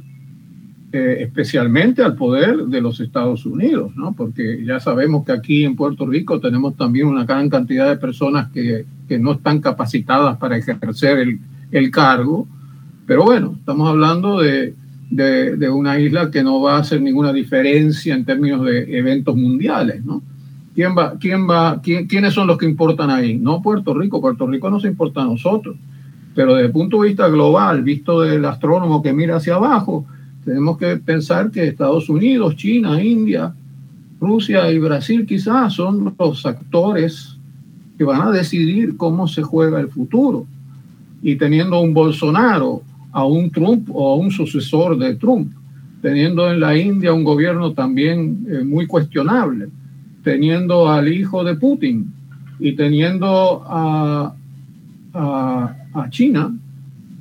eh, 0.92 1.16
especialmente 1.20 2.02
al 2.02 2.14
poder 2.14 2.66
de 2.66 2.82
los 2.82 3.00
Estados 3.00 3.46
Unidos, 3.46 3.96
¿no? 3.96 4.12
porque 4.12 4.62
ya 4.62 4.78
sabemos 4.78 5.24
que 5.24 5.32
aquí 5.32 5.64
en 5.64 5.74
Puerto 5.74 6.04
Rico 6.04 6.38
tenemos 6.38 6.76
también 6.76 7.06
una 7.06 7.24
gran 7.24 7.48
cantidad 7.48 7.88
de 7.88 7.96
personas 7.96 8.50
que, 8.50 8.84
que 9.08 9.18
no 9.18 9.32
están 9.32 9.62
capacitadas 9.62 10.36
para 10.36 10.58
ejercer 10.58 11.18
el, 11.18 11.40
el, 11.72 11.90
cargo, 11.90 12.46
pero 13.08 13.24
bueno, 13.24 13.54
estamos 13.58 13.88
hablando 13.88 14.38
de, 14.38 14.74
de, 15.08 15.70
una 15.70 15.98
isla 15.98 16.30
que 16.30 16.42
no 16.42 16.60
va 16.60 16.76
a 16.76 16.80
hacer 16.80 17.00
ninguna 17.00 17.32
diferencia 17.32 18.14
en 18.14 18.26
términos 18.26 18.66
de 18.66 18.98
eventos 18.98 19.34
mundiales, 19.34 20.04
¿no? 20.04 20.22
¿Quién 20.74 20.94
va, 20.96 21.14
quién 21.18 21.48
va, 21.48 21.80
quién, 21.82 22.06
¿Quiénes 22.06 22.34
son 22.34 22.46
los 22.46 22.58
que 22.58 22.66
importan 22.66 23.08
ahí? 23.08 23.38
No 23.38 23.62
Puerto 23.62 23.94
Rico, 23.94 24.20
Puerto 24.20 24.46
Rico 24.46 24.68
no 24.68 24.78
se 24.78 24.88
importa 24.88 25.22
a 25.22 25.24
nosotros, 25.24 25.76
pero 26.34 26.52
desde 26.52 26.66
el 26.66 26.72
punto 26.72 27.00
de 27.00 27.08
vista 27.08 27.28
global, 27.28 27.82
visto 27.82 28.20
del 28.20 28.44
astrónomo 28.44 29.02
que 29.02 29.14
mira 29.14 29.36
hacia 29.36 29.54
abajo, 29.54 30.04
tenemos 30.44 30.76
que 30.76 30.98
pensar 30.98 31.50
que 31.50 31.66
Estados 31.66 32.10
Unidos, 32.10 32.56
China, 32.56 33.02
India, 33.02 33.54
Rusia 34.20 34.70
y 34.70 34.78
Brasil 34.78 35.24
quizás 35.26 35.72
son 35.72 36.14
los 36.18 36.44
actores 36.44 37.38
que 37.96 38.04
van 38.04 38.20
a 38.20 38.30
decidir 38.30 38.98
cómo 38.98 39.26
se 39.28 39.42
juega 39.42 39.80
el 39.80 39.88
futuro. 39.88 40.44
Y 41.22 41.36
teniendo 41.36 41.80
un 41.80 41.94
Bolsonaro, 41.94 42.82
a 43.18 43.24
un 43.24 43.50
Trump 43.50 43.88
o 43.92 44.12
a 44.12 44.16
un 44.16 44.30
sucesor 44.30 44.96
de 44.96 45.16
Trump, 45.16 45.52
teniendo 46.00 46.48
en 46.52 46.60
la 46.60 46.76
India 46.76 47.12
un 47.12 47.24
gobierno 47.24 47.72
también 47.72 48.46
eh, 48.48 48.62
muy 48.62 48.86
cuestionable, 48.86 49.68
teniendo 50.22 50.88
al 50.88 51.12
hijo 51.12 51.42
de 51.42 51.56
Putin 51.56 52.12
y 52.60 52.72
teniendo 52.76 53.64
a, 53.66 54.34
China, 56.10 56.54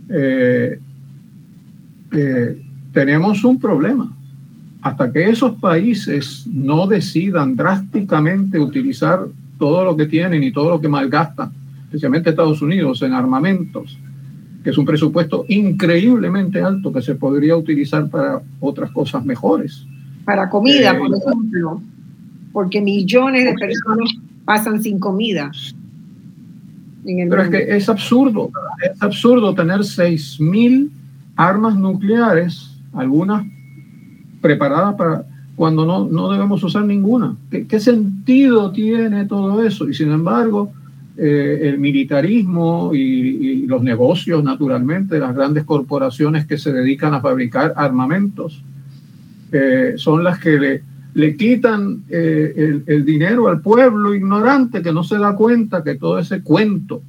eh, 0.09 0.79
eh, 2.11 2.61
tenemos 2.93 3.43
un 3.43 3.59
problema. 3.59 4.13
Hasta 4.83 5.11
que 5.11 5.29
esos 5.29 5.53
países 5.53 6.45
no 6.45 6.85
decidan 6.85 7.55
drásticamente 7.55 8.59
utilizar 8.59 9.25
todo 9.57 9.83
lo 9.83 9.97
que 9.97 10.05
tienen 10.05 10.43
y 10.43 10.51
todo 10.51 10.69
lo 10.69 10.79
que 10.79 10.87
malgastan, 10.87 11.49
especialmente 11.85 12.29
Estados 12.29 12.61
Unidos, 12.61 13.01
en 13.01 13.13
armamentos, 13.13 13.97
que 14.67 14.71
es 14.71 14.77
un 14.77 14.85
presupuesto 14.85 15.45
increíblemente 15.47 16.61
alto 16.61 16.91
que 16.91 17.01
se 17.01 17.15
podría 17.15 17.55
utilizar 17.55 18.09
para 18.09 18.41
otras 18.59 18.91
cosas 18.91 19.23
mejores. 19.23 19.85
Para 20.25 20.49
comida, 20.49 20.91
eh, 20.91 20.97
por 20.97 21.15
ejemplo, 21.15 21.81
porque 22.51 22.81
millones 22.81 23.45
de 23.45 23.53
personas 23.53 24.11
pasan 24.43 24.83
sin 24.83 24.99
comida. 24.99 25.49
pero 27.05 27.43
es 27.43 27.49
que 27.49 27.77
es 27.77 27.87
absurdo, 27.87 28.51
es 28.83 29.01
absurdo 29.01 29.55
tener 29.55 29.79
6.000 29.79 30.89
armas 31.37 31.77
nucleares 31.77 32.69
algunas 32.91 33.45
preparadas 34.41 34.95
para, 34.95 35.23
cuando 35.55 35.85
no, 35.85 36.09
no 36.09 36.29
debemos 36.29 36.61
usar 36.61 36.83
ninguna. 36.83 37.37
¿Qué, 37.49 37.79
sentido 37.79 38.69
tiene 38.73 39.23
todo 39.23 39.63
eso? 39.63 39.87
Y 39.87 39.93
sin 39.93 40.11
embargo, 40.11 40.73
eh, 41.19 41.69
el 41.69 41.79
militarismo 41.79 42.91
y, 42.93 43.65
los 43.65 43.81
negocios, 43.81 44.43
naturalmente, 44.43 45.17
las 45.17 45.35
grandes 45.35 45.63
corporaciones 45.63 46.45
que 46.45 46.59
se 46.59 46.71
dedican 46.71 47.15
a 47.15 47.21
fabricar 47.21 47.73
armamentos, 47.75 48.61
eh, 49.51 49.93
son 49.95 50.23
las 50.23 50.37
que 50.37 50.81
le, 51.15 51.35
quitan 51.35 52.03
eh, 52.09 52.83
el, 52.85 53.03
dinero 53.03 53.47
al 53.47 53.61
pueblo 53.61 54.13
ignorante 54.13 54.83
que 54.83 54.93
no 54.93 55.03
se 55.03 55.17
da 55.17 55.35
cuenta 55.35 55.83
que 55.83 55.95
todo 55.95 56.19
ese 56.19 56.41
cuento 56.43 57.01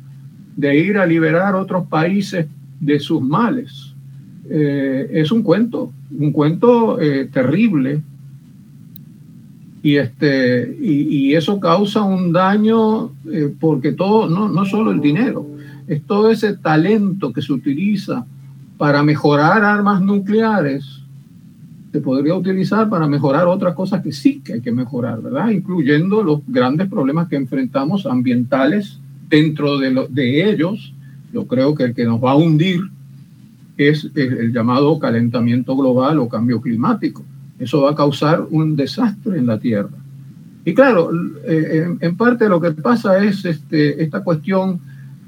de 0.56 0.78
ir 0.78 0.96
a 0.96 1.04
liberar 1.04 1.54
otros 1.54 1.86
países 1.86 2.46
de 2.80 3.00
sus 3.00 3.20
males 3.20 3.94
es 4.50 5.30
un 5.30 5.42
cuento, 5.42 5.92
un 6.18 6.32
cuento 6.32 6.98
terrible 7.30 8.00
y 9.82 9.96
este 9.96 10.76
y, 10.80 11.34
eso 11.34 11.60
causa 11.60 12.02
un 12.02 12.32
daño 12.32 13.12
eh, 13.30 13.52
porque 13.60 13.92
todo 13.92 14.28
no, 14.28 14.48
no 14.48 14.64
solo 14.64 14.90
el 14.90 15.00
dinero 15.00 15.46
es 15.86 16.02
todo 16.02 16.30
ese 16.30 16.56
talento 16.56 17.32
que 17.32 17.42
se 17.42 17.52
utiliza 17.52 18.26
para 18.76 19.02
mejorar 19.02 19.64
armas 19.64 20.00
nucleares 20.00 21.02
se 21.92 22.00
podría 22.00 22.34
utilizar 22.34 22.90
para 22.90 23.06
mejorar 23.06 23.46
otras 23.46 23.74
cosas 23.74 24.02
que 24.02 24.12
sí 24.12 24.40
que 24.40 24.54
hay 24.54 24.60
que 24.60 24.72
mejorar 24.72 25.22
verdad 25.22 25.50
incluyendo 25.50 26.22
los 26.22 26.40
grandes 26.46 26.88
problemas 26.88 27.28
que 27.28 27.36
enfrentamos 27.36 28.04
ambientales 28.06 28.98
dentro 29.28 29.78
de, 29.78 30.06
de 30.10 30.50
ellos. 30.50 30.92
Yo 31.32 31.46
creo 31.46 31.74
que 31.74 31.84
el 31.84 31.94
que 31.94 32.04
nos 32.04 32.22
va 32.22 32.32
a 32.32 32.36
hundir 32.36 32.80
es 33.76 34.10
el 34.14 34.52
llamado 34.52 34.98
calentamiento 34.98 35.76
global 35.76 36.18
o 36.18 36.28
cambio 36.28 36.60
climático 36.60 37.22
eso 37.58 37.82
va 37.82 37.90
a 37.90 37.94
causar 37.94 38.46
un 38.50 38.76
desastre 38.76 39.38
en 39.38 39.46
la 39.46 39.58
Tierra. 39.58 39.90
Y 40.64 40.74
claro, 40.74 41.10
eh, 41.46 41.96
en, 41.98 42.16
parte 42.16 42.48
lo 42.48 42.60
que 42.60 42.72
pasa 42.72 43.24
es 43.24 43.44
este, 43.44 44.02
esta 44.02 44.22
cuestión, 44.22 44.80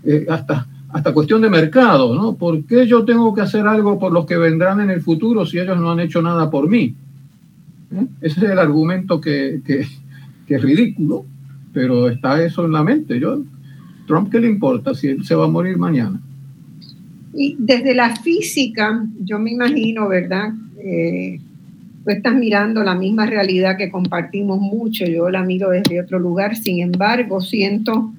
eh, 0.04 0.26
hasta, 0.28 0.66
hasta 0.90 1.14
cuestión 1.14 1.40
de 1.40 1.48
mercado, 1.48 2.14
¿no? 2.14 2.34
¿Por 2.34 2.64
qué 2.64 2.86
yo 2.86 3.04
tengo 3.04 3.34
que 3.34 3.40
hacer 3.40 3.66
algo 3.66 3.98
por 3.98 4.12
los 4.12 4.26
que 4.26 4.36
vendrán 4.36 4.80
en 4.80 4.90
el 4.90 5.00
futuro 5.00 5.46
si 5.46 5.58
ellos 5.58 5.78
no 5.78 5.92
han 5.92 6.00
hecho 6.00 6.20
nada 6.20 6.50
por 6.50 6.68
mí? 6.68 6.94
¿Eh? 7.92 8.06
Ese 8.20 8.44
es 8.44 8.50
el 8.50 8.58
argumento 8.58 9.20
que, 9.20 9.62
que, 9.64 9.86
es 10.54 10.62
ridículo, 10.62 11.24
pero 11.72 12.08
está 12.08 12.42
eso 12.44 12.64
en 12.64 12.72
la 12.72 12.82
mente. 12.82 13.18
Yo, 13.18 13.40
Trump, 14.06 14.30
¿qué 14.30 14.40
le 14.40 14.48
importa 14.48 14.94
si 14.94 15.06
él 15.06 15.24
se 15.24 15.36
va 15.36 15.44
a 15.44 15.48
morir 15.48 15.78
mañana? 15.78 16.20
Y 17.32 17.56
desde 17.56 17.94
la 17.94 18.16
física, 18.16 19.06
yo 19.20 19.38
me 19.38 19.52
imagino, 19.52 20.08
¿verdad? 20.08 20.52
Tú 22.10 22.16
estás 22.16 22.34
mirando 22.34 22.82
la 22.82 22.96
misma 22.96 23.24
realidad 23.24 23.76
que 23.76 23.88
compartimos 23.88 24.60
mucho, 24.60 25.04
yo 25.04 25.30
la 25.30 25.44
miro 25.44 25.70
desde 25.70 26.00
otro 26.00 26.18
lugar, 26.18 26.56
sin 26.56 26.80
embargo, 26.80 27.40
siento 27.40 28.12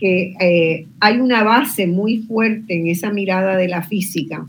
que 0.00 0.34
eh, 0.40 0.86
hay 0.98 1.20
una 1.20 1.44
base 1.44 1.86
muy 1.86 2.18
fuerte 2.18 2.76
en 2.76 2.88
esa 2.88 3.12
mirada 3.12 3.56
de 3.56 3.68
la 3.68 3.82
física, 3.82 4.44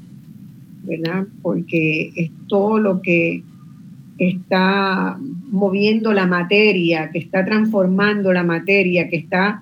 ¿verdad? 0.83 1.27
Porque 1.43 2.11
es 2.15 2.31
todo 2.47 2.79
lo 2.79 3.03
que 3.03 3.43
está 4.17 5.19
moviendo 5.51 6.11
la 6.11 6.25
materia, 6.25 7.11
que 7.11 7.19
está 7.19 7.45
transformando 7.45 8.33
la 8.33 8.43
materia, 8.43 9.09
que 9.09 9.17
está, 9.17 9.61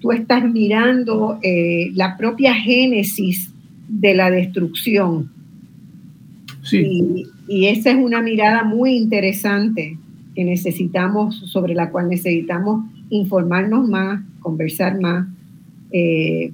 tú, 0.00 0.12
estás 0.12 0.44
mirando 0.52 1.38
eh, 1.42 1.90
la 1.94 2.18
propia 2.18 2.54
génesis 2.54 3.50
de 3.88 4.14
la 4.14 4.30
destrucción. 4.30 5.30
Sí. 6.62 6.78
Y 6.78 7.33
esa 7.48 7.90
es 7.90 7.96
una 7.96 8.22
mirada 8.22 8.64
muy 8.64 8.96
interesante 8.96 9.98
que 10.34 10.44
necesitamos, 10.44 11.36
sobre 11.46 11.74
la 11.74 11.90
cual 11.90 12.08
necesitamos 12.08 12.84
informarnos 13.10 13.88
más, 13.88 14.22
conversar 14.40 15.00
más. 15.00 15.26
Eh, 15.92 16.52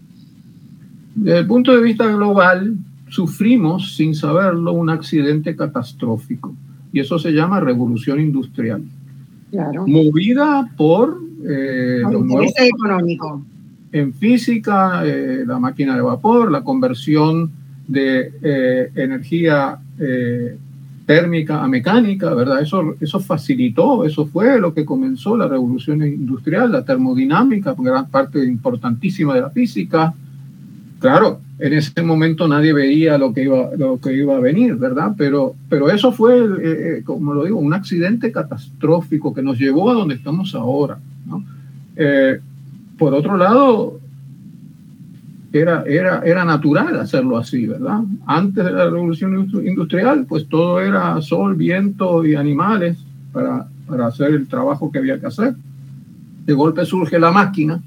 Desde 1.14 1.38
el 1.38 1.46
punto 1.46 1.74
de 1.74 1.82
vista 1.82 2.06
global, 2.06 2.76
sufrimos, 3.08 3.96
sin 3.96 4.14
saberlo, 4.14 4.72
un 4.72 4.90
accidente 4.90 5.56
catastrófico. 5.56 6.54
Y 6.92 7.00
eso 7.00 7.18
se 7.18 7.30
llama 7.30 7.60
revolución 7.60 8.20
industrial. 8.20 8.82
Claro. 9.50 9.86
Movida 9.86 10.70
por... 10.76 11.18
Eh, 11.48 12.02
los 12.02 12.52
económico. 12.58 13.42
En 13.92 14.12
física, 14.12 15.02
eh, 15.06 15.44
la 15.46 15.58
máquina 15.58 15.96
de 15.96 16.02
vapor, 16.02 16.52
la 16.52 16.62
conversión 16.62 17.50
de 17.88 18.90
energía 18.94 19.80
térmica 21.10 21.64
a 21.64 21.66
mecánica, 21.66 22.32
¿verdad? 22.34 22.62
Eso, 22.62 22.94
eso 23.00 23.18
facilitó, 23.18 24.04
eso 24.04 24.26
fue 24.26 24.60
lo 24.60 24.72
que 24.72 24.84
comenzó 24.84 25.36
la 25.36 25.48
revolución 25.48 26.06
industrial, 26.06 26.70
la 26.70 26.84
termodinámica, 26.84 27.74
gran 27.76 28.08
parte 28.08 28.44
importantísima 28.44 29.34
de 29.34 29.40
la 29.40 29.50
física. 29.50 30.14
Claro, 31.00 31.40
en 31.58 31.72
ese 31.72 32.00
momento 32.02 32.46
nadie 32.46 32.72
veía 32.72 33.18
lo 33.18 33.34
que 33.34 33.42
iba, 33.42 33.70
lo 33.76 34.00
que 34.00 34.12
iba 34.12 34.36
a 34.36 34.38
venir, 34.38 34.76
¿verdad? 34.76 35.16
Pero, 35.18 35.56
pero 35.68 35.90
eso 35.90 36.12
fue, 36.12 36.36
eh, 36.38 36.98
eh, 36.98 37.02
como 37.04 37.34
lo 37.34 37.42
digo, 37.42 37.58
un 37.58 37.74
accidente 37.74 38.30
catastrófico 38.30 39.34
que 39.34 39.42
nos 39.42 39.58
llevó 39.58 39.90
a 39.90 39.94
donde 39.94 40.14
estamos 40.14 40.54
ahora. 40.54 41.00
Eh, 41.96 42.38
por 42.96 43.14
otro 43.14 43.36
lado, 43.36 43.98
era, 45.52 45.82
era, 45.86 46.22
era 46.24 46.44
natural 46.44 47.00
hacerlo 47.00 47.36
así, 47.36 47.66
¿verdad? 47.66 48.00
Antes 48.26 48.64
de 48.64 48.70
la 48.70 48.88
revolución 48.88 49.48
industrial, 49.64 50.26
pues 50.28 50.48
todo 50.48 50.80
era 50.80 51.20
sol, 51.22 51.56
viento 51.56 52.24
y 52.24 52.36
animales 52.36 52.98
para, 53.32 53.66
para 53.86 54.06
hacer 54.06 54.32
el 54.32 54.46
trabajo 54.46 54.92
que 54.92 54.98
había 55.00 55.18
que 55.18 55.26
hacer. 55.26 55.54
De 56.46 56.52
golpe 56.52 56.84
surge 56.84 57.18
la 57.18 57.32
máquina 57.32 57.80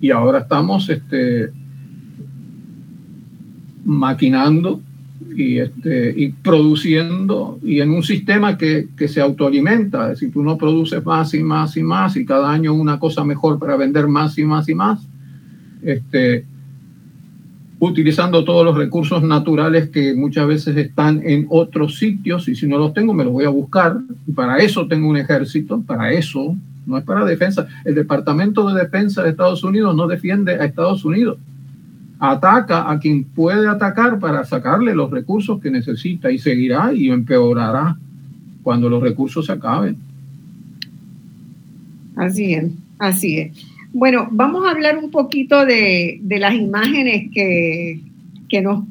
y 0.00 0.10
ahora 0.10 0.40
estamos 0.40 0.88
este, 0.88 1.52
maquinando 3.84 4.80
y, 5.36 5.58
este, 5.58 6.14
y 6.16 6.30
produciendo 6.30 7.58
y 7.62 7.80
en 7.80 7.90
un 7.90 8.02
sistema 8.02 8.56
que, 8.56 8.88
que, 8.96 9.08
se 9.08 9.20
autoalimenta, 9.20 10.04
es 10.04 10.20
decir, 10.20 10.32
tú 10.32 10.42
no 10.42 10.58
produces 10.58 11.04
más 11.04 11.32
y 11.34 11.42
más 11.42 11.76
y 11.76 11.82
más 11.82 12.16
y 12.16 12.24
cada 12.24 12.50
año 12.50 12.72
una 12.74 12.98
cosa 12.98 13.24
mejor 13.24 13.58
para 13.58 13.76
vender 13.76 14.08
más 14.08 14.36
y 14.38 14.44
más 14.44 14.68
y 14.68 14.74
más. 14.74 15.06
Este, 15.82 16.46
utilizando 17.84 18.44
todos 18.44 18.64
los 18.64 18.76
recursos 18.76 19.24
naturales 19.24 19.88
que 19.88 20.14
muchas 20.14 20.46
veces 20.46 20.76
están 20.76 21.20
en 21.24 21.46
otros 21.48 21.98
sitios 21.98 22.48
y 22.48 22.54
si 22.54 22.68
no 22.68 22.78
los 22.78 22.94
tengo 22.94 23.12
me 23.12 23.24
los 23.24 23.32
voy 23.32 23.44
a 23.44 23.48
buscar 23.48 23.98
y 24.24 24.30
para 24.30 24.58
eso 24.58 24.86
tengo 24.86 25.08
un 25.08 25.16
ejército, 25.16 25.82
para 25.82 26.12
eso, 26.12 26.56
no 26.86 26.96
es 26.96 27.02
para 27.02 27.24
defensa. 27.24 27.66
El 27.84 27.96
Departamento 27.96 28.68
de 28.68 28.80
Defensa 28.84 29.24
de 29.24 29.30
Estados 29.30 29.64
Unidos 29.64 29.96
no 29.96 30.06
defiende 30.06 30.54
a 30.54 30.64
Estados 30.64 31.04
Unidos, 31.04 31.38
ataca 32.20 32.88
a 32.88 33.00
quien 33.00 33.24
puede 33.24 33.68
atacar 33.68 34.20
para 34.20 34.44
sacarle 34.44 34.94
los 34.94 35.10
recursos 35.10 35.60
que 35.60 35.72
necesita 35.72 36.30
y 36.30 36.38
seguirá 36.38 36.92
y 36.94 37.10
empeorará 37.10 37.96
cuando 38.62 38.88
los 38.88 39.02
recursos 39.02 39.46
se 39.46 39.52
acaben. 39.52 39.96
Así 42.14 42.54
es, 42.54 42.70
así 43.00 43.38
es. 43.38 43.71
Bueno, 43.94 44.28
vamos 44.30 44.66
a 44.66 44.70
hablar 44.70 44.96
un 44.96 45.10
poquito 45.10 45.66
de, 45.66 46.18
las 46.24 46.54
imágenes 46.54 47.30
que, 47.30 48.00
nos, 48.62 48.84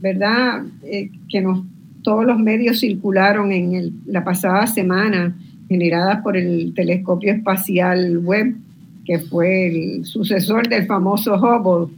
¿verdad? 0.00 0.64
Eh, 0.82 1.10
que 1.28 1.42
nos, 1.42 1.62
todos 2.02 2.24
los 2.24 2.38
medios 2.38 2.80
circularon 2.80 3.52
en 3.52 4.00
la 4.06 4.24
pasada 4.24 4.66
semana, 4.66 5.36
generadas 5.68 6.22
por 6.22 6.38
el 6.38 6.72
telescopio 6.74 7.32
espacial 7.32 8.18
Webb, 8.24 8.56
que 9.04 9.18
fue 9.18 9.66
el 9.66 10.04
sucesor 10.06 10.68
del 10.68 10.86
famoso 10.86 11.34
Hubble. 11.34 11.94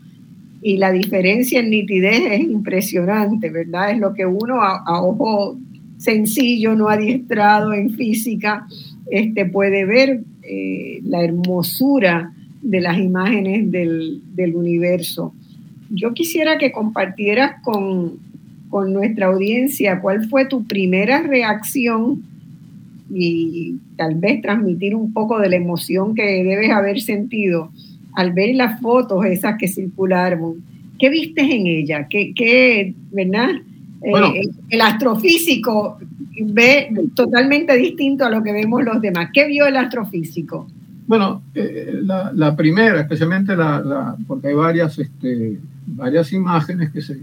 Y 0.63 0.79
la 0.79 0.91
diferencia 0.91 1.61
en 1.61 1.71
nitidez 1.71 2.23
es 2.33 2.41
impresionante, 2.41 3.51
¿verdad? 3.51 3.93
Es 3.93 3.99
lo 3.99 4.15
que 4.15 4.27
uno 4.27 4.61
a, 4.61 5.01
ojo 5.01 5.57
sencillo, 5.99 6.75
no 6.75 6.89
adiestrado 6.89 7.73
en 7.73 7.91
física, 7.91 8.67
este, 9.09 9.47
puede 9.47 9.85
ver 9.85 10.23
eh, 10.55 11.01
la 11.05 11.25
hermosura 11.25 12.31
de 12.61 12.83
las 12.83 12.99
imágenes 12.99 13.71
del, 13.71 14.21
universo. 14.55 15.33
Yo 15.89 16.13
quisiera 16.13 16.59
que 16.59 16.73
compartieras 16.73 17.63
con, 17.63 18.21
nuestra 18.71 19.27
audiencia 19.27 20.01
cuál 20.01 20.29
fue 20.29 20.45
tu 20.45 20.65
primera 20.65 21.23
reacción 21.23 22.23
y 23.11 23.77
tal 23.97 24.15
vez 24.17 24.43
transmitir 24.43 24.95
un 24.95 25.15
poco 25.15 25.39
de 25.39 25.49
la 25.49 25.57
emoción 25.57 26.15
que 26.15 26.45
debes 26.45 26.71
haber 26.71 27.01
sentido 27.01 27.71
al 28.15 28.33
ver 28.33 28.55
las 28.55 28.79
fotos 28.81 29.25
esas 29.25 29.57
que 29.59 29.69
circularon. 29.69 30.63
¿Qué 30.99 31.09
viste 31.09 31.41
en 31.41 31.67
ella? 31.67 32.07
¿Qué, 32.09 32.35
qué 32.35 32.95
verdad? 33.11 33.53
Eh, 34.05 34.49
el 34.71 34.81
astrofísico 34.81 35.99
ve 36.41 36.91
totalmente 37.15 37.77
distinto 37.77 38.25
a 38.25 38.31
lo 38.31 38.43
que 38.43 38.53
vemos 38.53 38.85
los 38.85 39.01
demás. 39.01 39.31
¿Qué 39.33 39.47
vio 39.47 39.67
el 39.67 39.77
astrofísico? 39.77 40.67
Bueno, 41.07 41.43
eh, 41.55 42.01
la, 42.03 42.57
primera, 42.57 43.01
especialmente 43.01 43.55
la, 43.55 44.17
porque 44.27 44.49
hay 44.49 44.55
varias, 44.55 44.99
este, 44.99 45.59
varias 45.87 46.33
imágenes 46.33 46.91
que 46.91 47.03
se, 47.03 47.19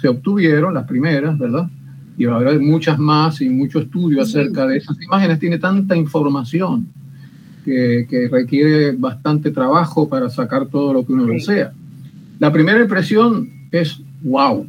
se, 0.00 0.08
obtuvieron, 0.08 0.74
las 0.74 0.86
primeras, 0.86 1.38
¿verdad? 1.38 1.68
y 2.16 2.26
va 2.26 2.34
a 2.34 2.40
haber 2.40 2.60
muchas 2.60 2.98
más 2.98 3.40
y 3.40 3.48
mucho 3.48 3.78
estudio 3.78 4.20
acerca 4.20 4.66
de 4.66 4.76
esas 4.76 5.00
imágenes. 5.00 5.38
Tiene 5.38 5.58
tanta 5.58 5.96
información 5.96 6.86
que, 7.64 8.06
que, 8.10 8.28
requiere 8.28 8.92
bastante 8.92 9.50
trabajo 9.50 10.06
para 10.06 10.28
sacar 10.28 10.66
todo 10.66 10.92
lo 10.92 11.06
que 11.06 11.14
uno 11.14 11.24
desea. 11.26 11.72
La 12.38 12.52
primera 12.52 12.80
impresión 12.80 13.48
es, 13.70 14.02
wow, 14.22 14.66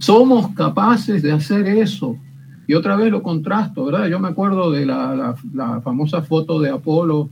somos 0.00 0.52
capaces 0.54 1.22
de 1.22 1.30
hacer 1.30 1.66
eso. 1.68 2.16
Y 2.66 2.74
otra 2.74 2.96
vez 2.96 3.10
lo 3.10 3.22
contrasto, 3.22 3.84
¿verdad? 3.84 4.08
Yo 4.08 4.18
me 4.18 4.28
acuerdo 4.28 4.70
de 4.70 4.86
la, 4.86 5.14
la, 5.14 5.36
la 5.52 5.80
famosa 5.82 6.22
foto 6.22 6.58
de 6.60 6.70
Apolo 6.70 7.28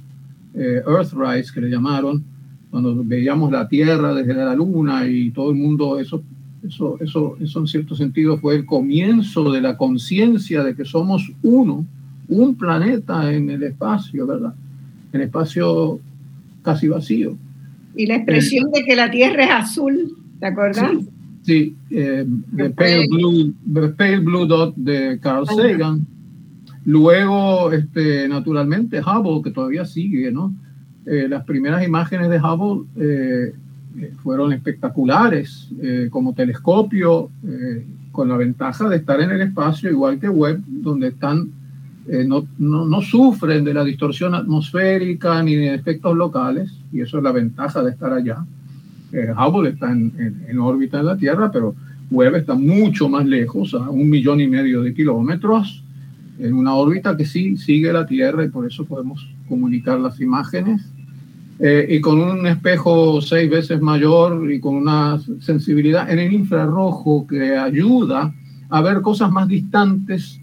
eh, 0.54 0.82
Earthrise, 0.86 1.52
que 1.52 1.60
le 1.60 1.70
llamaron, 1.70 2.22
cuando 2.70 3.02
veíamos 3.02 3.50
la 3.50 3.66
Tierra 3.68 4.12
desde 4.12 4.34
la 4.34 4.54
Luna 4.54 5.06
y 5.08 5.30
todo 5.30 5.50
el 5.50 5.56
mundo, 5.56 5.98
eso, 5.98 6.22
eso, 6.66 6.98
eso, 7.00 7.36
eso 7.40 7.60
en 7.60 7.66
cierto 7.66 7.94
sentido 7.94 8.36
fue 8.36 8.56
el 8.56 8.66
comienzo 8.66 9.50
de 9.50 9.60
la 9.62 9.76
conciencia 9.76 10.62
de 10.62 10.74
que 10.74 10.84
somos 10.84 11.32
uno, 11.42 11.86
un 12.28 12.54
planeta 12.56 13.32
en 13.32 13.48
el 13.48 13.62
espacio, 13.62 14.26
¿verdad? 14.26 14.54
En 15.12 15.22
espacio 15.22 16.00
casi 16.62 16.88
vacío. 16.88 17.36
Y 17.96 18.06
la 18.06 18.16
expresión 18.16 18.70
de 18.72 18.84
que 18.84 18.94
la 18.94 19.10
Tierra 19.10 19.44
es 19.44 19.50
azul, 19.50 20.16
¿te 20.38 20.46
acuerdas? 20.46 20.90
Sí, 20.90 21.08
sí 21.48 21.74
eh, 21.90 22.26
the, 22.54 22.70
pale 22.70 23.06
blue, 23.08 23.54
the 23.72 23.88
Pale 23.88 24.18
Blue 24.18 24.46
Dot 24.46 24.74
de 24.76 25.18
Carl 25.18 25.46
Sagan. 25.46 26.06
Luego, 26.84 27.72
este, 27.72 28.28
naturalmente, 28.28 29.00
Hubble, 29.00 29.42
que 29.42 29.50
todavía 29.50 29.84
sigue, 29.84 30.30
¿no? 30.30 30.54
Eh, 31.06 31.26
las 31.28 31.44
primeras 31.44 31.82
imágenes 31.86 32.28
de 32.28 32.38
Hubble 32.38 32.86
eh, 32.96 33.52
fueron 34.22 34.52
espectaculares 34.52 35.68
eh, 35.82 36.08
como 36.10 36.34
telescopio, 36.34 37.30
eh, 37.46 37.84
con 38.12 38.28
la 38.28 38.36
ventaja 38.36 38.88
de 38.88 38.96
estar 38.96 39.20
en 39.20 39.30
el 39.30 39.40
espacio, 39.40 39.90
igual 39.90 40.18
que 40.18 40.28
Webb, 40.28 40.62
donde 40.66 41.08
están, 41.08 41.50
eh, 42.08 42.24
no, 42.26 42.46
no, 42.58 42.84
no, 42.84 43.00
sufren 43.00 43.64
de 43.64 43.72
la 43.72 43.84
distorsión 43.84 44.34
atmosférica 44.34 45.42
ni 45.42 45.54
de 45.56 45.74
efectos 45.74 46.14
locales, 46.16 46.70
y 46.92 47.00
eso 47.00 47.18
es 47.18 47.24
la 47.24 47.32
ventaja 47.32 47.82
de 47.82 47.90
estar 47.90 48.12
allá. 48.12 48.44
Hubble 49.12 49.70
está 49.70 49.90
en, 49.90 50.12
en, 50.18 50.44
en 50.48 50.59
órbita 50.59 51.01
en 51.01 51.06
la 51.06 51.16
Tierra, 51.16 51.51
pero 51.51 51.74
Webb 52.10 52.36
está 52.36 52.55
mucho 52.55 53.09
más 53.09 53.26
lejos, 53.26 53.74
a 53.74 53.90
un 53.90 54.09
millón 54.09 54.40
y 54.40 54.48
medio 54.48 54.82
de 54.82 54.94
kilómetros, 54.94 55.82
en 56.39 56.55
una 56.55 56.74
órbita 56.74 57.16
que 57.16 57.24
sí 57.24 57.56
sigue 57.56 57.93
la 57.93 58.06
Tierra 58.06 58.44
y 58.44 58.48
por 58.48 58.66
eso 58.66 58.85
podemos 58.85 59.28
comunicar 59.48 59.98
las 59.98 60.20
imágenes. 60.20 60.82
Eh, 61.60 61.86
y 61.90 62.01
con 62.01 62.20
un 62.20 62.47
espejo 62.47 63.20
seis 63.20 63.51
veces 63.51 63.80
mayor 63.80 64.51
y 64.52 64.60
con 64.60 64.76
una 64.76 65.18
sensibilidad 65.40 66.09
en 66.09 66.20
el 66.20 66.32
infrarrojo 66.32 67.26
que 67.26 67.56
ayuda 67.56 68.32
a 68.68 68.80
ver 68.80 69.01
cosas 69.01 69.32
más 69.32 69.48
distantes 69.48 70.40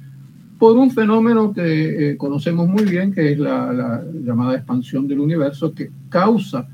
por 0.59 0.77
un 0.77 0.91
fenómeno 0.91 1.53
que 1.53 2.11
eh, 2.11 2.17
conocemos 2.17 2.67
muy 2.67 2.83
bien, 2.83 3.13
que 3.13 3.31
es 3.31 3.39
la, 3.39 4.03
llamada 4.25 4.55
expansión 4.55 5.07
del 5.07 5.19
universo, 5.19 5.73
que 5.73 5.89
causa 6.09 6.67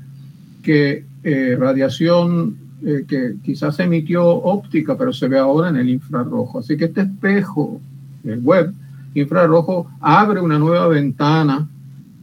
que 0.60 1.04
eh, 1.24 1.56
radiación 1.58 2.56
eh, 2.84 3.04
que 3.06 3.34
quizás 3.44 3.78
emitió 3.78 4.26
óptica, 4.26 4.98
pero 4.98 5.12
se 5.12 5.28
ve 5.28 5.38
ahora 5.38 5.68
en 5.68 5.76
el 5.76 5.88
infrarrojo. 5.88 6.58
Así 6.58 6.76
que 6.76 6.86
este 6.86 7.02
espejo, 7.02 7.80
el 8.24 8.40
web 8.40 8.72
infrarrojo, 9.14 9.88
abre 10.00 10.40
una 10.40 10.58
nueva 10.58 10.88
ventana, 10.88 11.68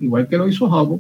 igual 0.02 0.28
que 0.28 0.38
lo 0.38 0.50
hizo 0.50 0.66
Hubble, 0.66 1.00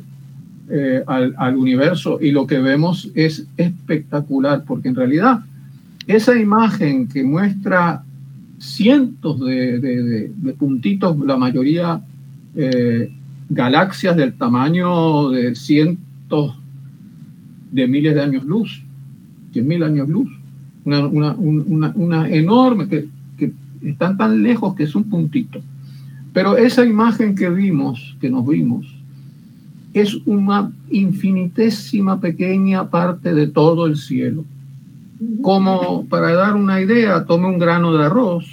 eh, 0.69 1.03
al, 1.07 1.57
universo 1.57 2.19
y 2.21 2.31
lo 2.31 2.47
que 2.47 2.59
vemos 2.59 3.11
es 3.15 3.45
espectacular, 3.57 4.63
porque 4.65 4.87
en 4.87 4.95
realidad 4.95 5.39
esa 6.07 6.37
imagen 6.37 7.07
que 7.07 7.23
muestra 7.23 8.03
cientos 8.59 9.39
de, 9.39 10.31
puntitos, 10.57 11.17
la 11.19 11.37
mayoría 11.37 12.01
galaxias 13.49 14.15
del 14.15 14.33
tamaño 14.33 15.29
de 15.31 15.55
cientos 15.55 16.55
de 17.71 17.87
miles 17.87 18.15
de 18.15 18.21
años 18.21 18.43
luz, 18.43 18.81
cien 19.51 19.67
mil 19.67 19.83
años 19.83 20.09
luz, 20.09 20.29
una 20.85 22.29
enorme, 22.29 22.87
que, 22.87 23.07
que 23.37 23.51
están 23.83 24.17
tan 24.17 24.41
lejos 24.43 24.75
que 24.75 24.83
es 24.83 24.95
un 24.95 25.03
puntito. 25.03 25.61
Pero 26.33 26.57
esa 26.57 26.85
imagen 26.85 27.35
que 27.35 27.49
vimos, 27.49 28.15
que 28.21 28.29
nos 28.29 28.47
vimos, 28.47 28.85
es 29.93 30.15
una 30.25 30.71
infinitésima 30.89 32.19
pequeña 32.19 32.89
parte 32.89 33.33
de 33.33 33.47
todo 33.47 33.87
el 33.87 33.97
cielo. 33.97 34.45
Como 35.41 36.05
para 36.05 36.33
dar 36.33 36.55
una 36.55 36.81
idea, 36.81 37.25
tome 37.25 37.47
un 37.47 37.59
grano 37.59 37.95
de 37.97 38.05
arroz, 38.05 38.45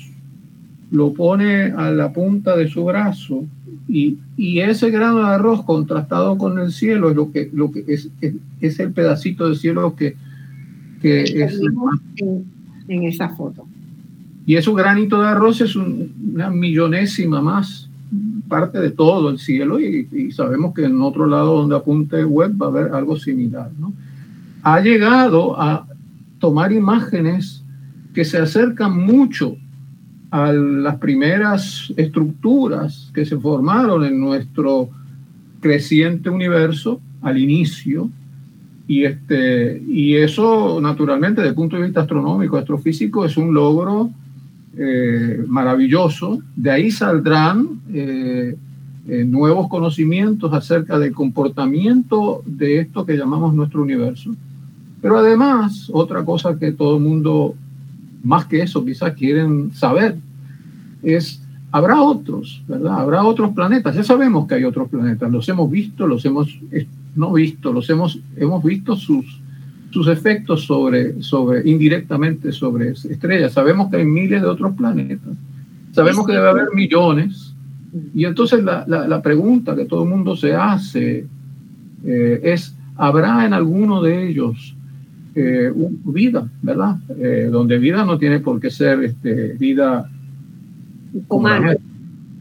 lo 0.91 1.13
pone 1.13 1.65
a 1.65 1.91
la 1.91 2.13
punta 2.13 2.57
de 2.57 2.69
su 2.69 2.85
brazo 2.85 3.45
y, 3.89 4.19
y 4.37 4.61
ese 4.61 4.91
grano 4.91 5.19
de 5.19 5.35
arroz 5.35 5.65
contrastado 5.65 6.37
con 6.37 6.59
el 6.59 6.73
cielo 6.73 7.11
es 7.11 7.17
lo 7.17 7.31
que, 7.31 7.51
lo 7.53 7.71
que 7.71 7.85
es, 7.87 8.09
es, 8.21 8.35
es 8.61 8.81
el 8.81 8.93
pedacito 8.93 9.49
de 9.49 9.55
cielo 9.55 9.95
que, 9.95 10.17
que 11.01 11.23
es 11.23 11.61
en, 12.17 12.45
en, 12.89 13.05
esa 13.05 13.29
foto. 13.31 13.67
Y 14.45 14.57
ese 14.57 14.73
granito 14.73 15.21
de 15.21 15.29
arroz 15.29 15.61
es 15.61 15.77
un, 15.77 16.13
una 16.35 16.51
millonésima 16.51 17.41
más 17.41 17.89
parte 18.49 18.79
de 18.79 18.91
todo 18.91 19.31
el 19.31 19.39
cielo 19.39 19.81
y, 19.81 20.09
y, 20.13 20.31
sabemos 20.31 20.75
que 20.75 20.85
en 20.85 21.01
otro 21.01 21.27
lado 21.27 21.59
donde 21.59 21.77
apunte 21.77 22.25
web 22.25 22.53
va 22.61 22.67
a 22.67 22.69
haber 22.71 22.93
algo 22.93 23.17
similar. 23.17 23.71
¿no? 23.79 23.93
Ha 24.63 24.81
llegado 24.81 25.61
a 25.61 25.87
tomar 26.39 26.73
imágenes 26.73 27.63
que 28.15 28.25
se 28.25 28.39
acercan 28.39 28.97
mucho 28.97 29.57
a 30.37 30.53
las 30.53 30.97
primeras 30.97 31.91
estructuras 31.97 33.11
que 33.15 33.25
se 33.25 33.39
formaron 33.39 34.05
en 34.05 34.21
nuestro 34.21 34.91
creciente 35.61 36.29
universo 36.29 37.01
al 37.23 37.39
inicio. 37.39 38.11
Y, 38.87 39.05
este, 39.05 39.83
y 39.89 40.17
eso, 40.17 40.79
naturalmente, 40.81 41.41
desde 41.41 41.51
el 41.51 41.55
punto 41.55 41.77
de 41.77 41.85
vista 41.85 42.03
astronómico, 42.03 42.59
astrofísico, 42.59 43.25
es 43.25 43.39
un 43.39 43.55
logro 43.55 44.11
eh, 44.77 45.43
maravilloso. 45.49 46.39
De 46.55 46.71
ahí 46.71 46.91
saldrán 46.91 47.81
eh, 47.95 48.55
eh, 49.09 49.25
nuevos 49.25 49.69
conocimientos 49.69 50.53
acerca 50.53 50.99
del 50.99 51.15
comportamiento 51.15 52.43
de 52.45 52.81
esto 52.81 53.07
que 53.07 53.17
llamamos 53.17 53.55
nuestro 53.55 53.81
universo. 53.83 54.35
Pero 55.01 55.17
además, 55.17 55.89
otra 55.91 56.23
cosa 56.27 56.59
que 56.59 56.73
todo 56.73 56.99
el 56.99 57.03
mundo, 57.03 57.55
más 58.23 58.45
que 58.45 58.61
eso, 58.61 58.85
quizás 58.85 59.15
quieren 59.15 59.73
saber, 59.73 60.17
es, 61.03 61.43
habrá 61.71 62.01
otros, 62.01 62.63
¿verdad? 62.67 63.01
Habrá 63.01 63.25
otros 63.25 63.53
planetas. 63.53 63.95
Ya 63.95 64.05
sabemos 64.05 64.47
que 64.47 64.55
hay 64.55 64.65
otros 64.65 64.89
planetas, 64.89 65.31
los 65.31 65.49
hemos 65.49 65.71
visto, 65.71 66.07
los 66.07 66.25
hemos 66.25 66.59
no 67.17 67.33
visto, 67.33 67.73
los 67.73 67.89
hemos, 67.91 68.21
hemos 68.37 68.63
visto 68.63 68.95
sus, 68.95 69.41
sus 69.91 70.07
efectos 70.09 70.65
sobre, 70.65 71.23
sobre, 71.23 71.69
indirectamente 71.69 72.53
sobre 72.53 72.91
estrellas. 72.91 73.53
Sabemos 73.53 73.91
que 73.91 73.97
hay 73.97 74.05
miles 74.05 74.43
de 74.43 74.49
otros 74.49 74.75
planetas. 74.77 75.35
Sabemos 75.93 76.27
que 76.27 76.33
debe 76.33 76.49
haber 76.49 76.69
millones. 76.75 77.55
Y 78.15 78.27
entonces 78.27 78.63
la, 78.63 78.85
la, 78.87 79.23
pregunta 79.23 79.75
que 79.75 79.87
todo 79.87 80.03
el 80.03 80.11
mundo 80.11 80.37
se 80.37 80.55
hace 80.55 81.27
eh, 82.05 82.41
es, 82.43 82.77
¿habrá 82.97 83.47
en 83.47 83.55
alguno 83.55 84.03
de 84.03 84.29
ellos 84.29 84.77
eh, 85.35 85.73
vida, 86.05 86.47
verdad? 86.61 86.97
Eh, 87.19 87.49
donde 87.51 87.79
vida 87.79 88.05
no 88.05 88.19
tiene 88.19 88.41
por 88.41 88.61
qué 88.61 88.71
ser 88.71 89.03
este, 89.03 89.55
vida 89.55 90.11
humana. 91.29 91.77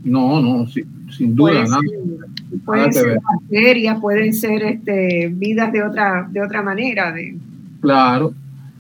No, 0.04 0.42
no, 0.42 0.68
sí, 0.68 0.84
sin 1.16 1.36
duda. 1.36 1.52
Puede 1.52 1.70
nada, 1.70 1.82
ser, 1.82 2.60
pueden 2.64 2.94
ser 2.94 3.20
bacterias, 3.22 4.00
pueden 4.00 4.34
ser 4.34 4.64
este, 4.64 5.34
vidas 5.34 5.72
de 5.74 5.84
otra, 5.84 6.28
de 6.32 6.42
otra 6.42 6.62
manera. 6.62 7.12
De... 7.12 7.36
Claro, 7.82 8.34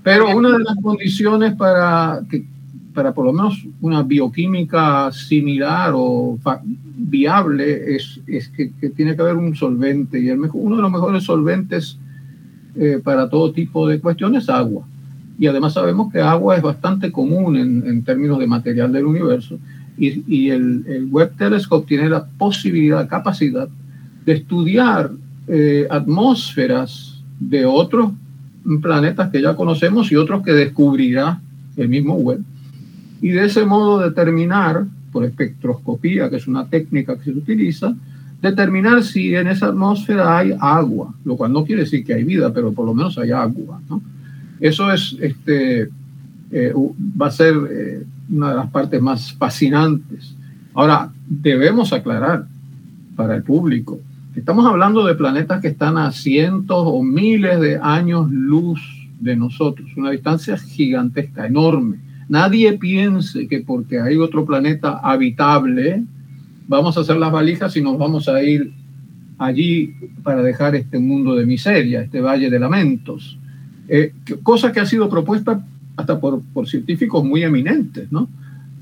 pero 0.03 0.35
una 0.35 0.51
de 0.51 0.59
las 0.59 0.75
condiciones 0.81 1.55
para 1.55 2.21
que 2.29 2.45
para 2.95 3.13
por 3.13 3.25
lo 3.25 3.33
menos 3.33 3.63
una 3.81 4.01
bioquímica 4.01 5.11
similar 5.11 5.91
o 5.93 6.39
viable 6.95 7.95
es, 7.95 8.21
es 8.25 8.47
que, 8.47 8.71
que, 8.79 8.89
tiene 8.89 9.15
que 9.15 9.21
haber 9.21 9.35
un 9.35 9.53
solvente 9.53 10.17
y 10.17 10.29
el 10.29 10.37
mejor, 10.37 10.61
uno 10.63 10.77
de 10.77 10.81
los 10.81 10.91
mejores 10.91 11.23
solventes 11.23 11.99
eh, 12.75 13.01
para 13.03 13.29
todo 13.29 13.51
tipo 13.51 13.87
de 13.87 13.99
cuestiones 13.99 14.43
es 14.43 14.49
agua. 14.49 14.87
Y 15.37 15.47
además 15.47 15.73
sabemos 15.73 16.11
que 16.11 16.21
agua 16.21 16.55
es 16.55 16.61
bastante 16.61 17.11
común 17.11 17.57
en, 17.57 17.85
en 17.85 18.03
términos 18.03 18.39
de 18.39 18.47
material 18.47 18.93
del 18.93 19.05
universo 19.05 19.59
y, 19.97 20.23
y 20.27 20.49
el, 20.49 20.83
el, 20.87 21.05
Webb 21.05 21.37
Telescope 21.37 21.87
tiene 21.87 22.09
la 22.09 22.25
posibilidad, 22.25 23.07
capacidad 23.07 23.67
de 24.25 24.33
estudiar 24.33 25.11
eh, 25.47 25.87
atmósferas 25.89 27.21
de 27.39 27.65
otros 27.65 28.11
planetas 28.81 29.29
que 29.29 29.41
ya 29.41 29.55
conocemos 29.55 30.11
y 30.11 30.15
otros 30.15 30.43
que 30.43 30.51
descubrirá 30.51 31.39
el 31.77 31.89
mismo 31.89 32.15
Webb 32.15 32.43
y 33.21 33.29
de 33.29 33.45
ese 33.45 33.65
modo 33.65 33.99
determinar, 34.01 34.85
por 35.11 35.25
espectroscopía, 35.25 36.29
que 36.29 36.35
es 36.35 36.47
una 36.47 36.67
técnica 36.67 37.17
que 37.17 37.23
se 37.23 37.31
utiliza, 37.31 37.95
determinar 38.41 39.03
si 39.03 39.33
en 39.33 39.47
esa 39.47 39.67
atmósfera 39.67 40.37
hay 40.37 40.53
agua, 40.59 41.13
lo 41.23 41.37
cual 41.37 41.53
no 41.53 41.65
quiere 41.65 41.83
decir 41.83 42.05
que 42.05 42.13
hay 42.13 42.23
vida, 42.23 42.53
pero 42.53 42.71
por 42.73 42.85
lo 42.85 42.93
menos 42.93 43.17
hay 43.17 43.31
agua. 43.31 43.81
¿no? 43.89 44.01
Eso 44.59 44.91
es, 44.91 45.17
este, 45.19 45.89
eh, 46.51 46.73
va 47.19 47.27
a 47.27 47.31
ser 47.31 47.55
eh, 47.71 48.03
una 48.29 48.49
de 48.49 48.55
las 48.55 48.69
partes 48.69 49.01
más 49.01 49.33
fascinantes. 49.33 50.35
Ahora, 50.73 51.11
debemos 51.27 51.93
aclarar 51.93 52.47
para 53.15 53.35
el 53.35 53.43
público, 53.43 53.99
estamos 54.35 54.65
hablando 54.65 55.05
de 55.05 55.15
planetas 55.15 55.61
que 55.61 55.69
están 55.69 55.97
a 55.97 56.11
cientos 56.11 56.83
o 56.85 57.01
miles 57.01 57.59
de 57.61 57.79
años 57.81 58.29
luz 58.29 58.81
de 59.19 59.35
nosotros, 59.35 59.89
una 59.95 60.11
distancia 60.11 60.57
gigantesca, 60.57 61.47
enorme. 61.47 61.97
Nadie 62.27 62.73
piense 62.73 63.47
que 63.47 63.61
porque 63.61 64.01
hay 64.01 64.17
otro 64.17 64.45
planeta 64.45 64.99
habitable, 65.01 66.03
vamos 66.67 66.97
a 66.97 67.01
hacer 67.01 67.17
las 67.17 67.31
valijas 67.31 67.75
y 67.77 67.81
nos 67.81 67.97
vamos 67.97 68.27
a 68.27 68.43
ir 68.43 68.73
allí 69.37 69.93
para 70.23 70.41
dejar 70.41 70.75
este 70.75 70.99
mundo 70.99 71.35
de 71.35 71.45
miseria, 71.45 72.01
este 72.01 72.21
valle 72.21 72.49
de 72.49 72.59
lamentos. 72.59 73.37
Eh, 73.87 74.13
cosa 74.43 74.71
que 74.71 74.79
ha 74.79 74.85
sido 74.85 75.09
propuesta 75.09 75.63
hasta 75.95 76.19
por, 76.19 76.41
por, 76.53 76.67
científicos 76.67 77.23
muy 77.23 77.43
eminentes, 77.43 78.11
¿no? 78.11 78.27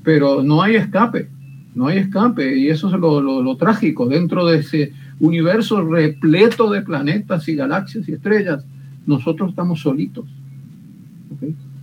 Pero 0.02 0.42
no 0.42 0.62
hay 0.62 0.76
escape, 0.76 1.28
no 1.74 1.86
hay 1.86 1.98
escape, 1.98 2.56
y 2.58 2.68
eso 2.68 2.88
es 2.88 3.00
lo, 3.00 3.20
lo, 3.20 3.56
trágico. 3.56 4.06
Dentro 4.06 4.46
de 4.46 4.58
ese 4.58 4.92
universo 5.20 5.82
repleto 5.82 6.70
de 6.70 6.82
planetas 6.82 7.48
y 7.48 7.54
galaxias 7.54 8.08
y 8.08 8.12
estrellas, 8.12 8.64
nosotros 9.06 9.50
estamos 9.50 9.80
solitos. 9.80 10.26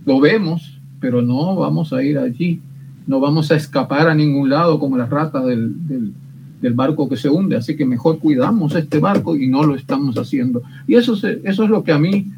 Lo 0.04 0.20
vemos, 0.20 0.78
pero 1.00 1.22
no 1.22 1.56
vamos 1.56 1.92
a 1.92 2.02
ir 2.02 2.18
allí, 2.18 2.60
no 3.06 3.20
vamos 3.20 3.50
a 3.50 3.56
escapar 3.56 4.08
a 4.08 4.14
ningún 4.14 4.50
lado 4.50 4.78
como 4.78 4.96
las 4.96 5.10
ratas 5.10 5.44
del, 5.46 5.88
del, 5.88 6.12
del 6.60 6.74
barco 6.74 7.08
que 7.08 7.16
se 7.16 7.28
hunde, 7.28 7.56
así 7.56 7.76
que 7.76 7.84
mejor 7.84 8.18
cuidamos 8.18 8.74
este 8.74 8.98
barco 8.98 9.36
y 9.36 9.48
no 9.48 9.64
lo 9.64 9.74
estamos 9.74 10.16
haciendo. 10.16 10.62
Y 10.86 10.94
eso, 10.94 11.14
eso 11.14 11.64
es 11.64 11.70
lo 11.70 11.82
que 11.82 11.92
a 11.92 11.98
mí 11.98 12.30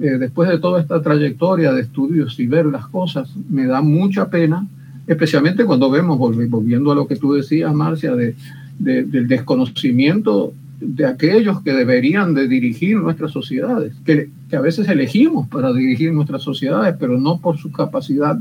eh, 0.00 0.18
después 0.18 0.48
de 0.48 0.58
toda 0.58 0.80
esta 0.80 1.00
trayectoria 1.00 1.72
de 1.72 1.82
estudios 1.82 2.38
y 2.40 2.46
ver 2.46 2.66
las 2.66 2.86
cosas, 2.88 3.30
me 3.48 3.66
da 3.66 3.80
mucha 3.80 4.28
pena, 4.28 4.66
especialmente 5.06 5.64
cuando 5.64 5.90
vemos, 5.90 6.18
volviendo 6.18 6.90
a 6.90 6.94
lo 6.96 7.06
que 7.06 7.16
tú 7.16 7.34
decías, 7.34 7.72
Marcia, 7.72 8.14
de, 8.16 8.34
del 8.78 9.28
desconocimiento 9.28 10.52
de 10.80 11.06
aquellos 11.06 11.62
que 11.62 11.72
deberían 11.72 12.34
de 12.34 12.48
dirigir 12.48 12.96
nuestras 12.96 13.30
sociedades, 13.30 13.94
que, 14.04 14.28
a 14.52 14.60
veces 14.60 14.88
elegimos 14.88 15.48
para 15.48 15.72
dirigir 15.72 16.12
nuestras 16.12 16.42
sociedades, 16.42 16.94
pero 16.98 17.18
no 17.18 17.38
por 17.38 17.56
su 17.58 17.70
capacidad 17.70 18.38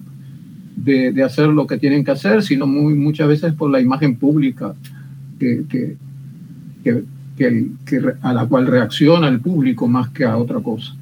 de, 0.75 1.23
hacer 1.23 1.47
lo 1.47 1.67
que 1.67 1.77
tienen 1.77 2.03
que 2.03 2.11
hacer, 2.11 2.41
sino 2.41 2.65
muchas 2.65 3.27
veces 3.27 3.53
por 3.53 3.69
la 3.69 3.80
imagen 3.80 4.15
pública 4.15 4.73
a 8.21 8.34
la 8.34 8.45
cual 8.45 8.67
reacciona 8.67 9.27
el 9.27 9.39
público 9.39 9.88
más 9.88 10.09
que 10.09 10.23
a 10.25 10.38
otra 10.38 10.59
cosa 10.59 10.95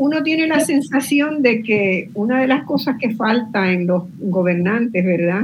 uno 0.00 0.22
tiene 0.22 0.46
la 0.46 0.60
sensación 0.60 1.42
de 1.42 1.62
que 1.62 2.08
una 2.14 2.40
de 2.40 2.46
las 2.46 2.64
cosas 2.64 2.96
que 2.98 3.14
falta 3.14 3.70
en 3.70 3.86
los 3.86 4.04
gobernantes, 4.18 5.04
¿verdad? 5.04 5.42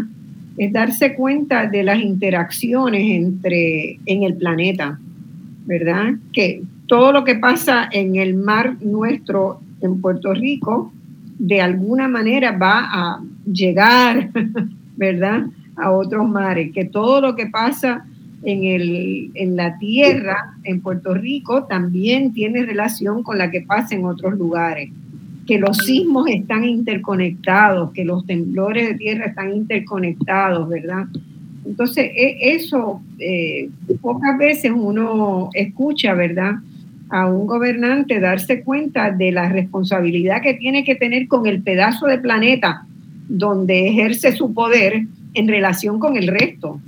Es 0.57 0.73
darse 0.73 1.15
cuenta 1.15 1.67
de 1.67 1.83
las 1.83 2.01
interacciones 2.01 3.03
entre 3.03 4.01
en 4.07 4.23
el 4.23 4.35
planeta, 4.37 4.99
¿verdad? 5.67 6.15
Que 6.33 6.63
todo 6.87 7.13
lo 7.13 7.23
que 7.23 7.35
pasa 7.35 7.87
en 7.93 8.17
el 8.17 8.33
mar 8.33 8.77
nuestro 8.81 9.61
en 9.83 10.01
Puerto 10.01 10.33
Rico 10.33 10.91
de 11.39 11.61
alguna 11.61 12.09
manera 12.09 12.53
va 12.53 12.89
a 12.91 13.21
llegar, 13.45 14.31
¿verdad? 14.97 15.49
A 15.77 15.91
otros 15.91 16.27
mares, 16.27 16.73
que 16.73 16.87
todo 16.87 17.21
lo 17.21 17.37
que 17.37 17.49
pasa 17.49 18.07
en, 18.43 18.65
el, 18.65 19.31
en 19.35 19.57
la 19.57 19.79
tierra, 19.79 20.55
en 20.65 20.81
Puerto 20.81 21.15
Rico, 21.15 21.65
también 21.65 22.33
tiene 22.33 22.65
relación 22.65 23.23
con 23.23 23.39
la 23.39 23.51
que 23.51 23.63
pasa 23.63 23.95
en 23.95 24.05
otros 24.05 24.35
lugares. 24.35 24.91
Que 25.47 25.59
los 25.59 25.77
sismos 25.79 26.29
están 26.29 26.65
interconectados, 26.65 27.93
que 27.93 28.05
los 28.05 28.27
temblores 28.27 28.89
de 28.89 28.95
tierra 28.95 29.27
están 29.27 29.55
interconectados, 29.55 30.69
¿verdad? 30.69 31.07
Entonces, 31.65 32.11
e, 32.15 32.55
eso 32.55 33.01
eh, 33.19 33.69
pocas 34.01 34.39
veces 34.39 34.73
uno 34.75 35.51
escucha, 35.55 36.15
¿verdad? 36.15 36.55
A 37.09 37.27
un 37.27 37.47
gobernante 37.47 38.21
darse 38.21 38.63
cuenta 38.63 39.11
de 39.11 39.33
la 39.33 39.49
responsabilidad 39.49 40.43
que 40.43 40.55
tiene 40.55 40.85
que 40.85 40.95
tener 40.95 41.29
con 41.29 41.47
el 41.47 41.63
pedazo 41.63 42.07
de 42.07 42.19
planeta 42.19 42.87
donde 43.29 43.89
ejerce 43.89 44.33
su 44.33 44.53
poder 44.55 45.07
en 45.35 45.49
relación 45.49 45.99
con 45.99 46.17
el 46.17 46.29
resto. 46.29 46.81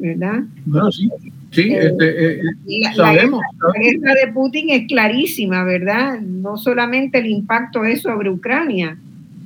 ¿Verdad? 0.00 0.44
Bueno, 0.66 0.90
sí, 0.90 1.08
sí, 1.50 1.72
eh, 1.72 1.86
este, 1.86 2.34
eh, 2.34 2.42
la, 2.80 2.94
sabemos, 2.94 3.40
la, 3.60 3.80
guerra 3.80 4.14
de 4.14 4.32
Putin 4.32 4.70
es 4.70 4.86
clarísima, 4.88 5.64
¿verdad? 5.64 6.20
No 6.20 6.56
solamente 6.56 7.18
el 7.18 7.26
impacto 7.26 7.84
es 7.84 8.02
sobre 8.02 8.30
Ucrania, 8.30 8.96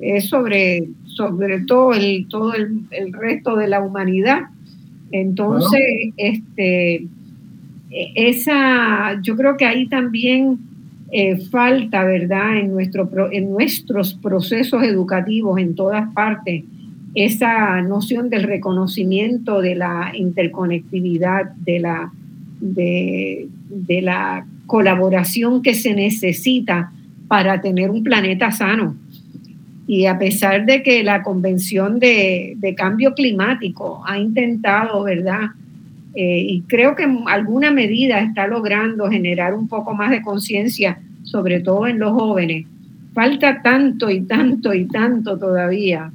es 0.01 0.29
sobre, 0.29 0.89
sobre 1.07 1.61
todo, 1.61 1.93
el, 1.93 2.27
todo 2.29 2.55
el, 2.55 2.81
el 2.91 3.13
resto 3.13 3.57
de 3.57 3.69
la 3.69 3.81
humanidad. 3.81 4.43
Entonces, 5.11 5.81
este, 6.17 7.07
e, 7.91 8.13
esa, 8.15 9.21
yo 9.23 9.37
creo 9.37 9.57
que 9.57 9.67
ahí 9.67 9.87
también 9.87 10.59
eh, 11.11 11.37
falta, 11.37 12.03
¿verdad? 12.03 12.59
En, 12.59 12.73
nuestro, 12.73 13.09
en 13.31 13.51
nuestros 13.53 14.15
procesos 14.15 14.83
educativos 14.83 15.61
en 15.61 15.77
todas 15.77 16.13
partes, 16.13 16.65
esa 17.15 17.81
noción 17.83 18.29
del 18.29 18.43
reconocimiento 18.43 19.61
de 19.61 19.77
la 19.77 20.13
interconectividad, 20.15 21.53
de 21.53 21.79
la, 21.79 22.13
de, 22.61 23.49
la 24.03 24.47
colaboración 24.67 25.63
que 25.63 25.75
se 25.75 25.95
necesita 25.95 26.93
para 27.29 27.61
tener 27.61 27.91
un 27.91 28.03
planeta 28.03 28.51
sano. 28.51 28.97
Y 29.87 30.07
a 30.07 30.19
pesar 30.19 30.67
de 30.67 30.83
que 30.83 31.05
la 31.05 31.23
Convención 31.23 32.01
de, 32.01 32.75
Cambio 32.77 33.15
Climático 33.15 34.03
ha 34.07 34.19
intentado, 34.19 35.05
¿verdad? 35.05 35.51
Eh, 36.15 36.39
y 36.49 36.63
creo 36.63 36.97
que 36.97 37.05
en 37.05 37.21
alguna 37.27 37.71
medida 37.71 38.21
está 38.21 38.47
logrando 38.47 39.09
generar 39.09 39.55
un 39.55 39.69
poco 39.69 39.95
más 39.95 40.11
de 40.11 40.23
conciencia, 40.23 40.99
sobre 41.23 41.61
todo 41.61 41.87
en 41.87 41.99
los 41.99 42.13
jóvenes. 42.13 42.67
Falta 43.13 43.63
tanto 43.63 44.11
y 44.11 44.23
tanto 44.23 44.75
y 44.75 44.87
tanto 44.87 45.39
todavía 45.39 46.11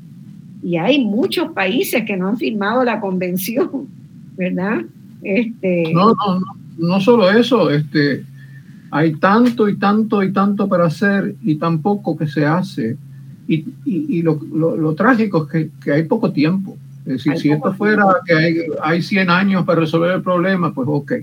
y 0.61 0.77
hay 0.77 1.03
muchos 1.03 1.51
países 1.51 2.03
que 2.05 2.17
no 2.17 2.27
han 2.27 2.37
firmado 2.37 2.83
la 2.83 2.99
convención, 2.99 3.87
¿verdad? 4.35 4.81
Este... 5.21 5.91
No, 5.93 6.13
no, 6.13 6.39
no, 6.39 6.45
no 6.77 6.99
solo 6.99 7.29
eso, 7.29 7.69
este, 7.69 8.23
hay 8.91 9.15
tanto 9.15 9.69
y 9.69 9.77
tanto 9.77 10.23
y 10.23 10.31
tanto 10.31 10.67
para 10.67 10.85
hacer 10.85 11.35
y 11.43 11.55
tan 11.55 11.81
poco 11.81 12.17
que 12.17 12.27
se 12.27 12.45
hace. 12.45 12.97
Y, 13.47 13.65
y, 13.85 14.21
lo, 14.21 14.39
lo, 14.53 14.93
trágico 14.93 15.45
es 15.45 15.51
que, 15.51 15.69
que, 15.83 15.91
hay 15.91 16.03
poco 16.03 16.31
tiempo. 16.31 16.77
Es 16.99 17.23
decir, 17.23 17.37
si 17.37 17.49
esto 17.49 17.73
fuera 17.73 18.05
que 18.23 18.33
hay, 18.33 18.57
hay 18.83 19.01
100 19.01 19.29
años 19.29 19.65
para 19.65 19.79
resolver 19.79 20.11
el 20.11 20.21
problema, 20.21 20.71
pues 20.71 20.87
ok, 20.87 21.13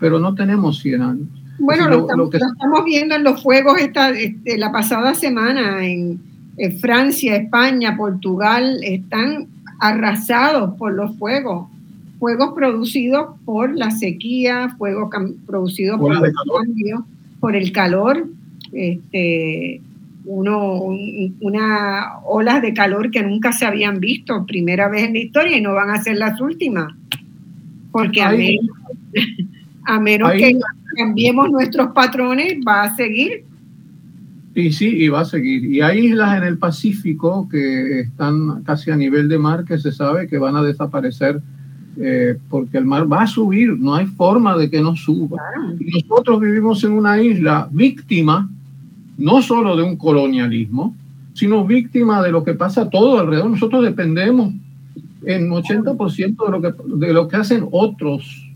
pero 0.00 0.18
no 0.18 0.34
tenemos 0.34 0.80
100 0.80 1.02
años. 1.02 1.28
Bueno, 1.60 1.88
lo, 1.88 2.00
estamos, 2.00 2.32
lo, 2.32 2.38
estamos, 2.38 2.84
viendo 2.84 3.14
en 3.14 3.22
los 3.22 3.40
fuegos 3.40 3.78
esta, 3.78 4.10
este, 4.10 4.58
la 4.58 4.72
pasada 4.72 5.14
semana 5.14 5.86
en, 5.86 6.18
eh, 6.60 6.72
Francia, 6.72 7.36
España, 7.36 7.96
Portugal 7.96 8.80
están 8.82 9.46
arrasados 9.78 10.76
por 10.76 10.92
los 10.92 11.16
fuegos. 11.16 11.68
Fuegos 12.18 12.52
producidos 12.54 13.34
por 13.46 13.74
la 13.74 13.90
sequía, 13.90 14.68
fuegos 14.76 15.08
producidos 15.46 15.98
por, 15.98 16.12
el 16.12 16.34
cambio, 16.44 17.06
por 17.40 17.56
el 17.56 17.72
calor, 17.72 18.26
este, 18.72 19.80
uno, 20.26 20.82
una 21.40 22.18
olas 22.26 22.60
de 22.60 22.74
calor 22.74 23.10
que 23.10 23.22
nunca 23.22 23.52
se 23.52 23.64
habían 23.64 23.98
visto, 23.98 24.44
primera 24.44 24.90
vez 24.90 25.04
en 25.04 25.14
la 25.14 25.20
historia 25.20 25.56
y 25.56 25.62
no 25.62 25.72
van 25.72 25.88
a 25.88 26.02
ser 26.02 26.18
las 26.18 26.42
últimas. 26.42 26.92
Porque 27.90 28.20
a 28.20 28.32
menos, 28.32 28.66
a 29.84 29.98
menos 29.98 30.32
que 30.32 30.58
cambiemos 30.94 31.50
nuestros 31.50 31.92
patrones, 31.92 32.58
va 32.68 32.82
a 32.82 32.94
seguir 32.96 33.44
y 34.54 34.72
sí, 34.72 34.88
y 34.88 35.08
va 35.08 35.20
a 35.20 35.24
seguir. 35.24 35.64
Y 35.64 35.80
hay 35.80 36.06
islas 36.06 36.36
en 36.38 36.44
el 36.44 36.58
Pacífico 36.58 37.48
que 37.48 38.00
están 38.00 38.62
casi 38.64 38.90
a 38.90 38.96
nivel 38.96 39.28
de 39.28 39.38
mar 39.38 39.64
que 39.64 39.78
se 39.78 39.92
sabe 39.92 40.26
que 40.26 40.38
van 40.38 40.56
a 40.56 40.62
desaparecer 40.62 41.40
eh, 41.96 42.38
porque 42.48 42.78
el 42.78 42.84
mar 42.84 43.10
va 43.12 43.22
a 43.22 43.26
subir, 43.26 43.78
no 43.78 43.94
hay 43.94 44.06
forma 44.06 44.56
de 44.56 44.70
que 44.70 44.80
no 44.80 44.96
suba. 44.96 45.38
Y 45.78 45.90
nosotros 45.90 46.40
vivimos 46.40 46.82
en 46.84 46.92
una 46.92 47.20
isla 47.20 47.68
víctima, 47.70 48.48
no 49.18 49.42
solo 49.42 49.76
de 49.76 49.82
un 49.82 49.96
colonialismo, 49.96 50.94
sino 51.34 51.64
víctima 51.64 52.22
de 52.22 52.32
lo 52.32 52.42
que 52.42 52.54
pasa 52.54 52.88
todo 52.88 53.18
alrededor. 53.20 53.50
Nosotros 53.50 53.84
dependemos 53.84 54.52
en 55.24 55.50
80% 55.50 56.44
de 56.46 56.50
lo, 56.50 56.62
que, 56.62 57.06
de 57.06 57.12
lo 57.12 57.28
que 57.28 57.36
hacen 57.36 57.66
otros, 57.70 58.48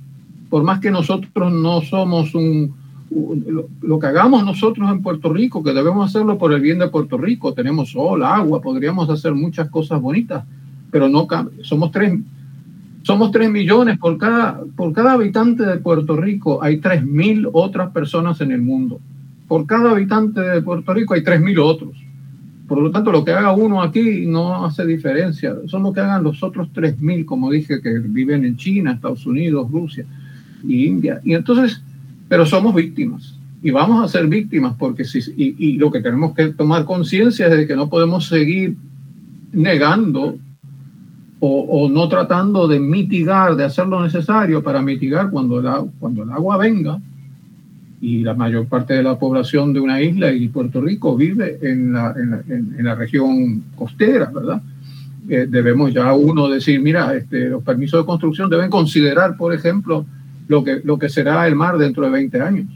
por 0.48 0.62
más 0.62 0.80
que 0.80 0.90
nosotros 0.90 1.52
no 1.52 1.82
somos 1.82 2.34
un, 2.34 2.74
lo, 3.10 3.98
que 3.98 4.06
hagamos 4.06 4.44
nosotros 4.44 4.90
en 4.90 5.02
Puerto 5.02 5.32
Rico, 5.32 5.62
que 5.62 5.72
debemos 5.72 6.08
hacerlo 6.08 6.38
por 6.38 6.52
el 6.52 6.60
bien 6.60 6.78
de 6.78 6.88
Puerto 6.88 7.18
Rico, 7.18 7.54
tenemos 7.54 7.90
sol, 7.90 8.22
agua, 8.22 8.60
podríamos 8.60 9.08
hacer 9.10 9.34
muchas 9.34 9.68
cosas 9.68 10.00
bonitas, 10.00 10.44
pero 10.90 11.08
no 11.08 11.26
somos 11.62 11.90
tres, 11.90 12.18
somos 13.02 13.30
tres 13.30 13.50
millones 13.50 13.98
por 13.98 14.18
cada, 14.18 14.60
por 14.76 14.92
cada 14.92 15.12
habitante 15.12 15.64
de 15.64 15.76
Puerto 15.76 16.16
Rico, 16.16 16.62
hay 16.62 16.78
tres 16.78 17.04
mil 17.04 17.48
otras 17.52 17.90
personas 17.90 18.40
en 18.40 18.50
el 18.50 18.62
mundo. 18.62 19.00
Por 19.46 19.66
cada 19.66 19.90
habitante 19.90 20.40
de 20.40 20.62
Puerto 20.62 20.94
Rico 20.94 21.14
hay 21.14 21.22
tres 21.22 21.40
mil 21.40 21.58
otros. 21.58 22.04
Por 22.66 22.80
lo 22.80 22.90
tanto, 22.90 23.12
lo 23.12 23.24
que 23.24 23.32
haga 23.32 23.52
uno 23.52 23.82
aquí 23.82 24.24
no 24.26 24.64
hace 24.64 24.86
diferencia. 24.86 25.54
Son 25.66 25.82
lo 25.82 25.92
que 25.92 26.00
hagan 26.00 26.24
los 26.24 26.42
otros 26.42 26.68
3.000, 26.72 27.26
como 27.26 27.50
dije, 27.50 27.82
que 27.82 27.98
viven 27.98 28.44
en 28.44 28.56
China, 28.56 28.92
Estados 28.92 29.26
Unidos, 29.26 29.70
Rusia 29.70 30.06
y 30.66 30.86
India. 30.86 31.20
Y 31.24 31.34
entonces, 31.34 31.82
pero 32.34 32.46
somos 32.46 32.74
víctimas. 32.74 33.36
Y 33.62 33.70
vamos 33.70 34.04
a 34.04 34.08
ser 34.08 34.26
víctimas 34.26 34.74
porque 34.76 35.04
si, 35.04 35.20
y, 35.36 35.54
y 35.56 35.72
lo 35.74 35.92
que 35.92 36.00
tenemos 36.00 36.34
que 36.34 36.48
tomar 36.48 36.84
conciencia 36.84 37.46
es 37.46 37.56
de 37.56 37.64
que 37.64 37.76
no 37.76 37.88
podemos 37.88 38.26
seguir 38.26 38.74
negando 39.52 40.36
o, 41.38 41.88
no 41.88 42.08
tratando 42.08 42.66
de 42.66 42.80
mitigar, 42.80 43.54
de 43.54 43.62
hacer 43.62 43.86
lo 43.86 44.02
necesario 44.02 44.64
para 44.64 44.82
mitigar 44.82 45.30
cuando, 45.30 45.62
la, 45.62 45.84
cuando 46.00 46.24
el 46.24 46.32
agua 46.32 46.56
venga 46.56 46.98
y 48.00 48.24
la 48.24 48.34
mayor 48.34 48.66
parte 48.66 48.94
de 48.94 49.04
la 49.04 49.16
población 49.16 49.72
de 49.72 49.78
una 49.78 50.02
isla 50.02 50.32
y 50.32 50.48
Puerto 50.48 50.80
Rico 50.80 51.14
vive 51.14 51.60
en 51.62 51.92
la, 51.92 52.16
en 52.16 52.84
la, 52.84 52.96
región 52.96 53.62
costera, 53.76 54.28
¿verdad? 54.34 54.60
Eh, 55.28 55.46
debemos 55.48 55.94
ya 55.94 56.12
uno 56.14 56.48
decir, 56.48 56.80
mira, 56.80 57.14
este, 57.14 57.48
los 57.48 57.62
permisos 57.62 58.00
de 58.00 58.06
construcción 58.06 58.50
deben 58.50 58.70
considerar, 58.70 59.36
por 59.36 59.54
ejemplo, 59.54 60.04
lo 60.48 60.64
que, 60.64 60.80
lo 60.84 60.98
que 60.98 61.08
será 61.08 61.46
el 61.46 61.54
mar 61.54 61.78
dentro 61.78 62.04
de 62.04 62.10
20 62.10 62.40
años. 62.40 62.66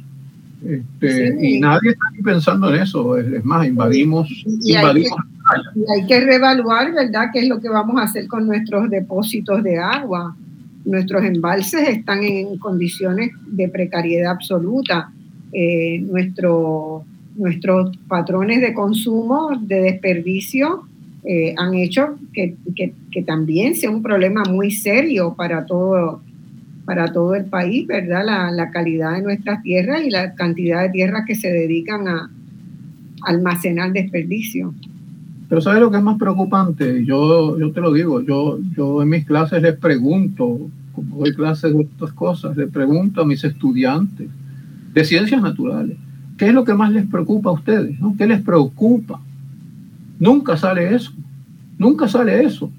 Este, 0.64 1.36
Y 1.40 1.60
nadie 1.60 1.90
está 1.90 2.06
pensando 2.24 2.74
en 2.74 2.82
eso, 2.82 3.16
es, 3.16 3.44
más, 3.44 3.66
invadimos, 3.66 4.28
invadimos 4.44 5.18
y 5.74 5.90
hay 5.90 6.06
que 6.06 6.20
reevaluar, 6.20 6.92
¿verdad?, 6.92 7.28
qué 7.32 7.40
es 7.40 7.48
lo 7.48 7.60
que 7.60 7.68
vamos 7.68 7.98
a 8.00 8.04
hacer 8.04 8.26
con 8.26 8.46
nuestros 8.46 8.90
depósitos 8.90 9.62
de 9.62 9.78
agua. 9.78 10.36
Nuestros 10.84 11.24
embalses 11.24 11.88
están 11.88 12.22
en 12.22 12.58
condiciones 12.58 13.30
de 13.46 13.68
precariedad 13.68 14.32
absoluta. 14.32 15.10
Eh, 15.52 16.00
nuestros 16.00 17.96
patrones 18.08 18.60
de 18.60 18.74
consumo, 18.74 19.58
de 19.60 19.80
desperdicio, 19.82 20.84
eh, 21.24 21.54
han 21.56 21.74
hecho 21.74 22.16
que, 22.32 22.56
que, 22.74 23.22
también 23.22 23.74
sea 23.74 23.90
un 23.90 24.02
problema 24.02 24.44
muy 24.44 24.70
serio 24.70 25.34
para 25.36 25.66
todo, 25.66 26.22
para 26.88 27.12
todo 27.12 27.34
el 27.34 27.44
país, 27.44 27.86
¿verdad? 27.86 28.24
La, 28.50 28.70
calidad 28.70 29.12
de 29.16 29.20
nuestras 29.20 29.62
tierras 29.62 30.02
y 30.06 30.08
la 30.08 30.34
cantidad 30.34 30.80
de 30.84 30.88
tierras 30.88 31.24
que 31.26 31.34
se 31.34 31.52
dedican 31.52 32.08
a 32.08 32.30
almacenar 33.24 33.92
desperdicio. 33.92 34.72
Pero 35.50 35.60
¿sabes 35.60 35.82
lo 35.82 35.90
que 35.90 35.98
es 35.98 36.02
más 36.02 36.16
preocupante? 36.16 37.04
Yo, 37.04 37.58
yo 37.58 37.72
te 37.72 37.82
lo 37.82 37.92
digo, 37.92 38.22
yo, 38.22 38.58
yo 38.74 39.02
en 39.02 39.10
mis 39.10 39.26
clases 39.26 39.60
les 39.60 39.76
pregunto, 39.76 40.70
como 40.94 41.18
doy 41.18 41.34
clases 41.34 41.74
de 41.74 41.82
estas 41.82 42.10
cosas, 42.12 42.56
les 42.56 42.70
pregunto 42.70 43.20
a 43.20 43.26
mis 43.26 43.44
estudiantes 43.44 44.26
de 44.94 45.04
ciencias 45.04 45.42
naturales, 45.42 45.98
¿qué 46.38 46.46
es 46.46 46.54
lo 46.54 46.64
que 46.64 46.72
más 46.72 46.90
les 46.90 47.06
preocupa 47.06 47.50
a 47.50 47.52
ustedes? 47.52 47.98
¿Qué 48.16 48.26
les 48.26 48.40
preocupa? 48.40 49.20
Nunca 50.18 50.56
sale 50.56 50.94
eso, 50.94 51.12
nunca 51.76 52.08
sale 52.08 52.44
eso. 52.44 52.72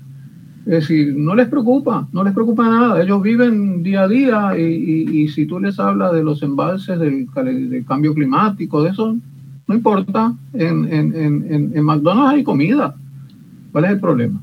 Es 0.70 0.88
decir, 0.88 1.16
no 1.18 1.34
les 1.34 1.48
preocupa, 1.48 2.08
no 2.12 2.24
les 2.24 2.32
preocupa 2.32 2.70
nada. 2.70 3.02
Ellos 3.02 3.24
viven 3.24 3.82
día 3.82 4.04
a 4.04 4.08
día 4.08 4.56
y, 4.56 5.28
si 5.30 5.48
tú 5.48 5.60
les 5.60 5.80
hablas 5.80 6.14
de 6.14 6.24
los 6.24 6.44
embalses, 6.44 7.00
del, 7.00 7.26
del, 7.26 7.86
cambio 7.86 8.14
climático, 8.14 8.84
de 8.84 8.92
eso, 8.92 9.18
no 9.68 9.74
importa, 9.74 10.32
en, 10.54 11.84
McDonald's 11.84 12.36
hay 12.36 12.44
comida. 12.44 12.96
¿Cuál 13.72 13.86
es 13.86 13.92
el 13.94 14.00
problema? 14.00 14.40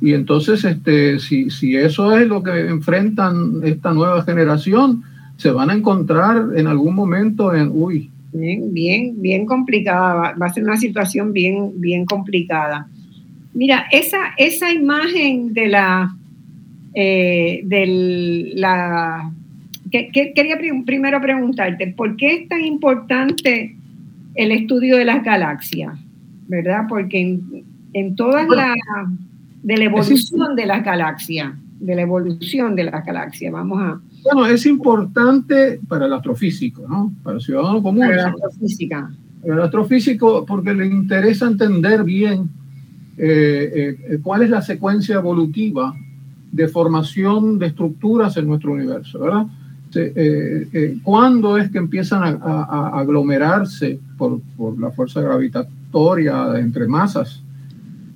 Y, 0.00 0.14
entonces, 0.14 0.64
este, 0.64 1.18
si, 1.18 1.50
si 1.50 1.76
eso 1.76 2.16
es 2.16 2.26
lo 2.26 2.42
que 2.42 2.66
enfrentan 2.66 3.60
esta 3.64 3.92
nueva 3.92 4.22
generación, 4.22 5.02
se 5.36 5.50
van 5.50 5.68
a 5.68 5.74
encontrar 5.74 6.46
en 6.56 6.66
algún 6.66 6.94
momento 6.94 7.54
en, 7.54 7.68
uy. 7.74 8.10
Bien, 8.32 8.72
bien, 8.72 9.20
bien 9.20 9.44
complicada, 9.44 10.34
va, 10.40 10.46
a 10.46 10.52
ser 10.54 10.64
una 10.64 10.78
situación 10.78 11.34
bien, 11.34 11.72
bien 11.78 12.06
complicada. 12.06 12.88
Mira, 13.54 13.86
esa, 13.92 14.18
esa 14.38 14.72
imagen 14.72 15.52
de 15.52 15.68
la, 15.68 16.14
eh, 16.94 17.60
de 17.64 18.52
la 18.54 19.30
quería 19.90 20.58
primero 20.86 21.20
preguntarte, 21.20 21.88
¿por 21.88 22.16
qué 22.16 22.34
es 22.34 22.48
tan 22.48 22.62
importante 22.62 23.76
el 24.34 24.52
estudio 24.52 24.96
de 24.96 25.04
las 25.04 25.22
galaxias? 25.22 25.98
¿Verdad? 26.48 26.86
Porque 26.88 27.38
en, 27.92 28.16
toda 28.16 28.44
la 28.44 28.74
de 29.62 29.76
la 29.76 29.84
evolución 29.84 30.56
de 30.56 30.66
las 30.66 30.82
galaxias, 30.82 31.52
de 31.78 31.94
la 31.94 32.02
evolución 32.02 32.74
de 32.74 32.84
las 32.84 33.04
galaxias, 33.04 33.52
vamos 33.52 33.78
a... 33.80 34.00
Bueno, 34.24 34.46
es 34.46 34.66
importante 34.66 35.78
para 35.88 36.06
el 36.06 36.12
astrofísico, 36.12 36.86
¿no? 36.88 37.12
Para 37.22 37.36
el 37.36 37.42
ciudadano 37.42 37.82
común. 37.82 38.06
Para 38.06 38.14
el 38.14 38.26
astrofísica. 38.28 39.10
Para 39.40 39.54
el 39.54 39.60
astrofísico, 39.60 40.46
porque 40.46 40.72
le 40.72 40.86
interesa 40.86 41.46
entender 41.46 42.02
bien 42.02 42.48
eh, 43.24 43.96
eh, 44.10 44.18
cuál 44.22 44.42
es 44.42 44.50
la 44.50 44.62
secuencia 44.62 45.16
evolutiva 45.16 45.94
de 46.50 46.68
formación 46.68 47.58
de 47.58 47.66
estructuras 47.66 48.36
en 48.36 48.46
nuestro 48.46 48.72
universo, 48.72 49.18
¿verdad? 49.20 49.46
Eh, 49.94 50.68
eh, 50.72 50.96
¿cuándo 51.02 51.58
es 51.58 51.70
que 51.70 51.78
empiezan 51.78 52.22
a, 52.42 52.90
aglomerarse 52.94 53.98
por, 54.16 54.40
la 54.78 54.90
fuerza 54.90 55.20
gravitatoria 55.20 56.58
entre 56.58 56.86
masas? 56.86 57.42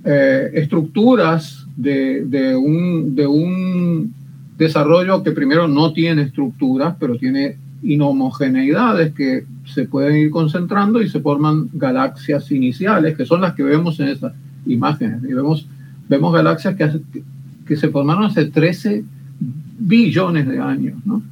Eh, 0.05 0.51
estructuras 0.55 1.67
de, 1.77 2.57
un, 2.57 3.15
de 3.15 3.27
un 3.27 4.15
desarrollo 4.57 5.23
que 5.23 5.33
primero 5.33 5.69
no 5.69 5.93
tiene 5.93 6.23
estructuras, 6.23 6.95
pero 6.99 7.19
tiene 7.19 7.57
inhomogeneidades 7.83 9.13
que 9.13 9.45
se 9.67 9.85
pueden 9.85 10.17
ir 10.17 10.31
concentrando 10.31 11.03
y 11.03 11.09
se 11.09 11.21
forman 11.21 11.69
galaxias 11.73 12.51
iniciales, 12.51 13.17
que 13.17 13.27
son 13.27 13.43
las 13.43 13.55
que 13.55 13.63
vemos 13.63 14.01
en 14.01 14.09
esas 14.09 14.33
imágenes. 14.67 15.23
Y 15.25 15.33
vemos, 15.33 15.67
vemos 16.09 16.33
galaxias 16.33 16.75
que, 16.75 17.01
que 17.67 17.77
se 17.77 17.89
formaron 17.89 18.25
hace 18.25 18.47
13 18.47 19.05
billones 19.79 20.47
de 20.47 20.59
años. 20.59 20.95
¿no? 21.05 21.23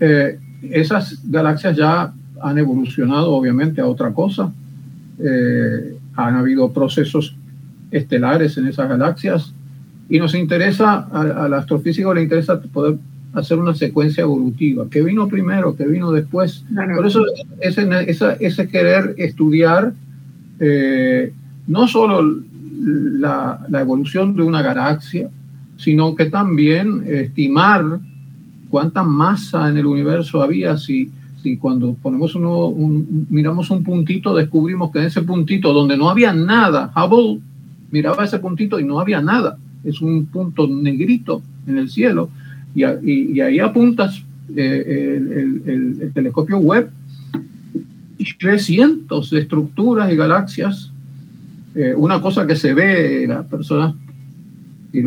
Eh, 0.00 0.38
esas 0.70 1.20
galaxias 1.28 1.76
ya 1.76 2.12
han 2.40 2.58
evolucionado 2.58 3.32
obviamente 3.32 3.80
a 3.80 3.86
otra 3.86 4.12
cosa. 4.12 4.52
Eh, 5.18 5.96
han 6.14 6.34
habido 6.34 6.72
procesos 6.72 7.36
estelares 7.90 8.56
en 8.58 8.66
esas 8.66 8.88
galaxias 8.88 9.52
y 10.08 10.18
nos 10.18 10.34
interesa, 10.34 11.08
al, 11.12 11.52
astrofísico 11.54 12.14
le 12.14 12.22
interesa 12.22 12.60
poder 12.60 12.98
hacer 13.34 13.58
una 13.58 13.74
secuencia 13.74 14.22
evolutiva. 14.22 14.86
¿Qué 14.90 15.02
vino 15.02 15.28
primero? 15.28 15.76
¿Qué 15.76 15.86
vino 15.86 16.10
después? 16.12 16.64
Por 16.94 17.06
eso 17.06 17.22
ese, 17.60 17.88
ese 18.40 18.68
querer 18.68 19.14
estudiar 19.18 19.92
eh, 20.58 21.32
no 21.66 21.86
solo 21.88 22.42
la, 22.78 23.60
evolución 23.80 24.34
de 24.36 24.42
una 24.42 24.62
galaxia, 24.62 25.28
sino 25.76 26.14
que 26.14 26.26
también 26.26 27.04
estimar 27.06 28.00
cuánta 28.68 29.02
masa 29.02 29.68
en 29.68 29.76
el 29.76 29.86
universo 29.86 30.42
había. 30.42 30.76
Si, 30.76 31.10
si 31.42 31.56
cuando 31.56 31.94
ponemos 31.94 32.34
uno, 32.34 32.74
miramos 33.30 33.70
un 33.70 33.82
puntito 33.82 34.34
descubrimos 34.34 34.90
que 34.90 35.00
en 35.00 35.06
ese 35.06 35.22
puntito 35.22 35.72
donde 35.72 35.96
no 35.96 36.08
había 36.08 36.32
nada, 36.32 36.92
Hubble 36.94 37.40
miraba 37.90 38.24
ese 38.24 38.38
puntito 38.38 38.80
y 38.80 38.84
no 38.84 39.00
había 39.00 39.20
nada, 39.20 39.58
es 39.84 40.00
un 40.00 40.26
punto 40.26 40.66
negrito 40.66 41.42
en 41.66 41.78
el 41.78 41.88
cielo. 41.88 42.30
Y, 42.74 42.84
y, 42.84 43.40
ahí 43.40 43.58
apuntas 43.58 44.22
eh, 44.54 45.20
el, 45.66 46.12
telescopio 46.12 46.58
web 46.58 46.90
y 48.18 48.26
ves 48.44 48.64
cientos 48.64 49.30
de 49.30 49.40
estructuras 49.40 50.12
y 50.12 50.16
galaxias. 50.16 50.92
Eh, 51.76 51.94
una 51.94 52.20
cosa 52.20 52.46
que 52.46 52.56
se 52.56 52.74
ve, 52.74 53.26
las 53.28 53.46
personas, 53.46 53.94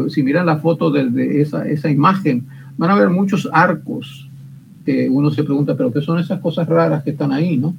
si, 0.10 0.24
miran 0.24 0.46
la 0.46 0.58
foto 0.58 0.91
de, 0.91 1.41
esa, 1.41 1.68
esa 1.68 1.90
imagen, 1.90 2.46
van 2.78 2.91
a 2.91 2.94
haber 2.94 3.10
muchos 3.10 3.50
arcos. 3.52 4.30
uno 5.10 5.32
se 5.32 5.44
pregunta, 5.44 5.76
¿pero 5.76 5.91
qué 5.91 6.02
son 6.02 6.20
esas 6.20 6.40
cosas 6.40 6.68
raras 6.68 7.04
que 7.04 7.12
están 7.12 7.32
ahí? 7.32 7.58
¿no? 7.58 7.76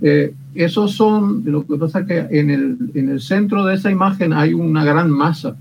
Eh, 0.00 0.34
esos 0.54 0.92
son, 0.92 1.42
lo 1.44 1.66
que 1.66 1.76
pasa 1.76 2.00
es 2.00 2.06
que 2.06 2.38
en 2.38 2.50
el, 2.50 2.76
en 2.94 3.08
el 3.08 3.20
centro 3.20 3.64
de 3.64 3.74
esa 3.74 3.90
imagen 3.90 4.32
hay 4.32 4.54
una 4.54 4.84
gran 4.84 5.10
masa 5.10 5.56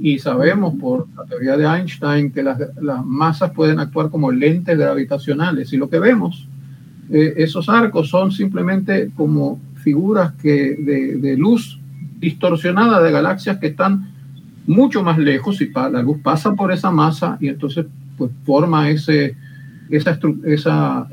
y 0.00 0.18
sabemos 0.18 0.74
por 0.80 1.06
la 1.16 1.24
teoría 1.24 1.56
de 1.56 1.64
Einstein 1.64 2.30
que 2.32 2.42
las, 2.42 2.58
las 2.80 3.04
masas 3.04 3.52
pueden 3.52 3.78
actuar 3.78 4.10
como 4.10 4.30
lentes 4.32 4.76
gravitacionales 4.76 5.72
y 5.72 5.76
lo 5.76 5.88
que 5.88 5.98
vemos, 5.98 6.48
eh, 7.10 7.34
esos 7.36 7.68
arcos 7.68 8.08
son 8.08 8.32
simplemente 8.32 9.10
como 9.16 9.60
figuras 9.76 10.32
que, 10.34 10.76
de, 11.20 11.36
luz 11.36 11.77
distorsionada 12.18 13.00
de 13.02 13.12
galaxias 13.12 13.58
que 13.58 13.68
están 13.68 14.12
mucho 14.66 15.02
más 15.02 15.18
lejos 15.18 15.60
y 15.60 15.70
la 15.72 16.02
luz 16.02 16.18
pasa 16.22 16.54
por 16.54 16.72
esa 16.72 16.90
masa 16.90 17.38
y 17.40 17.48
entonces 17.48 17.86
pues 18.16 18.30
forma 18.44 18.90
ese, 18.90 19.36
esa, 19.88 20.18
esa, 20.44 21.08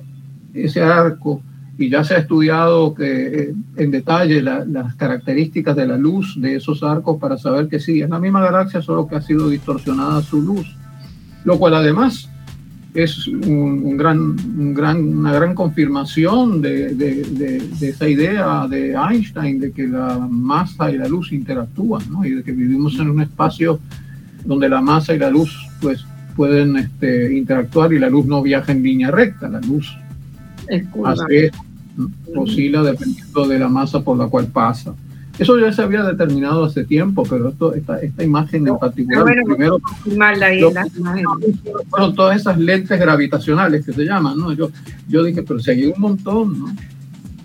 ese 0.53 0.81
arco 0.81 1.41
y 1.77 1.89
ya 1.89 2.03
se 2.03 2.15
ha 2.15 2.19
estudiado 2.19 2.93
que, 2.93 3.27
eh, 3.27 3.53
en 3.77 3.91
detalle 3.91 4.41
las 4.41 4.95
características 4.95 5.75
de 5.75 5.87
la 5.87 5.97
luz 5.97 6.39
de 6.39 6.55
esos 6.55 6.83
arcos 6.83 7.17
para 7.19 7.37
saber 7.37 7.67
que 7.67 7.79
sí, 7.79 8.01
es 8.01 8.09
la 8.09 8.19
misma 8.19 8.41
galaxia, 8.41 8.81
solo 8.81 9.07
que 9.07 9.15
ha 9.15 9.21
sido 9.21 9.49
distorsionada 9.49 10.21
su 10.21 10.41
luz. 10.41 10.75
Lo 11.43 11.59
cual 11.59 11.75
además 11.75 12.29
es 12.95 13.27
un, 13.27 13.97
gran, 13.97 14.73
gran, 14.73 15.03
una 15.17 15.33
gran 15.33 15.53
confirmación 15.53 16.61
de, 16.61 16.95
de, 16.95 17.61
esa 17.81 18.07
idea 18.07 18.67
de 18.67 18.93
Einstein 18.93 19.59
de 19.59 19.71
que 19.71 19.85
la 19.85 20.17
masa 20.29 20.89
y 20.89 20.97
la 20.97 21.07
luz 21.07 21.33
interactúan, 21.33 22.03
¿no? 22.09 22.25
y 22.25 22.31
de 22.31 22.43
que 22.43 22.53
vivimos 22.53 22.97
en 22.97 23.09
un 23.09 23.21
espacio 23.21 23.79
donde 24.45 24.69
la 24.69 24.79
masa 24.79 25.13
y 25.13 25.19
la 25.19 25.29
luz 25.29 25.67
pues, 25.81 26.05
pueden 26.37 26.77
este, 26.77 27.35
interactuar 27.35 27.91
y 27.91 27.99
la 27.99 28.09
luz 28.09 28.25
no 28.25 28.41
viaja 28.41 28.71
en 28.71 28.81
línea 28.81 29.11
recta, 29.11 29.49
la 29.49 29.59
luz 29.59 29.97
hace, 31.05 31.51
oscila 32.33 32.81
dependiendo 32.81 33.47
de 33.47 33.59
la 33.59 33.67
masa 33.67 34.01
por 34.01 34.17
la 34.17 34.27
cual 34.27 34.47
pasa. 34.47 34.95
Eso 35.37 35.59
ya 35.59 35.71
se 35.71 35.81
había 35.81 36.03
determinado 36.03 36.63
hace 36.63 36.85
tiempo, 36.85 37.23
pero 37.29 37.49
esto, 37.49 37.73
esta, 37.73 37.99
esta 37.99 38.23
imagen 38.23 38.67
en 38.67 38.77
particular, 38.77 39.25
primero, 39.45 39.79
fueron 41.89 42.15
todas 42.15 42.39
esas 42.39 42.57
lentes 42.57 42.97
gravitacionales 42.97 43.85
que 43.85 43.91
se 43.91 44.05
llaman, 44.05 44.37
¿no? 44.37 44.53
Yo, 44.53 44.69
yo 45.09 45.23
dije, 45.23 45.43
pero 45.43 45.59
si 45.59 45.71
hay 45.71 45.85
un 45.87 45.99
montón, 45.99 46.59
¿no? 46.59 46.75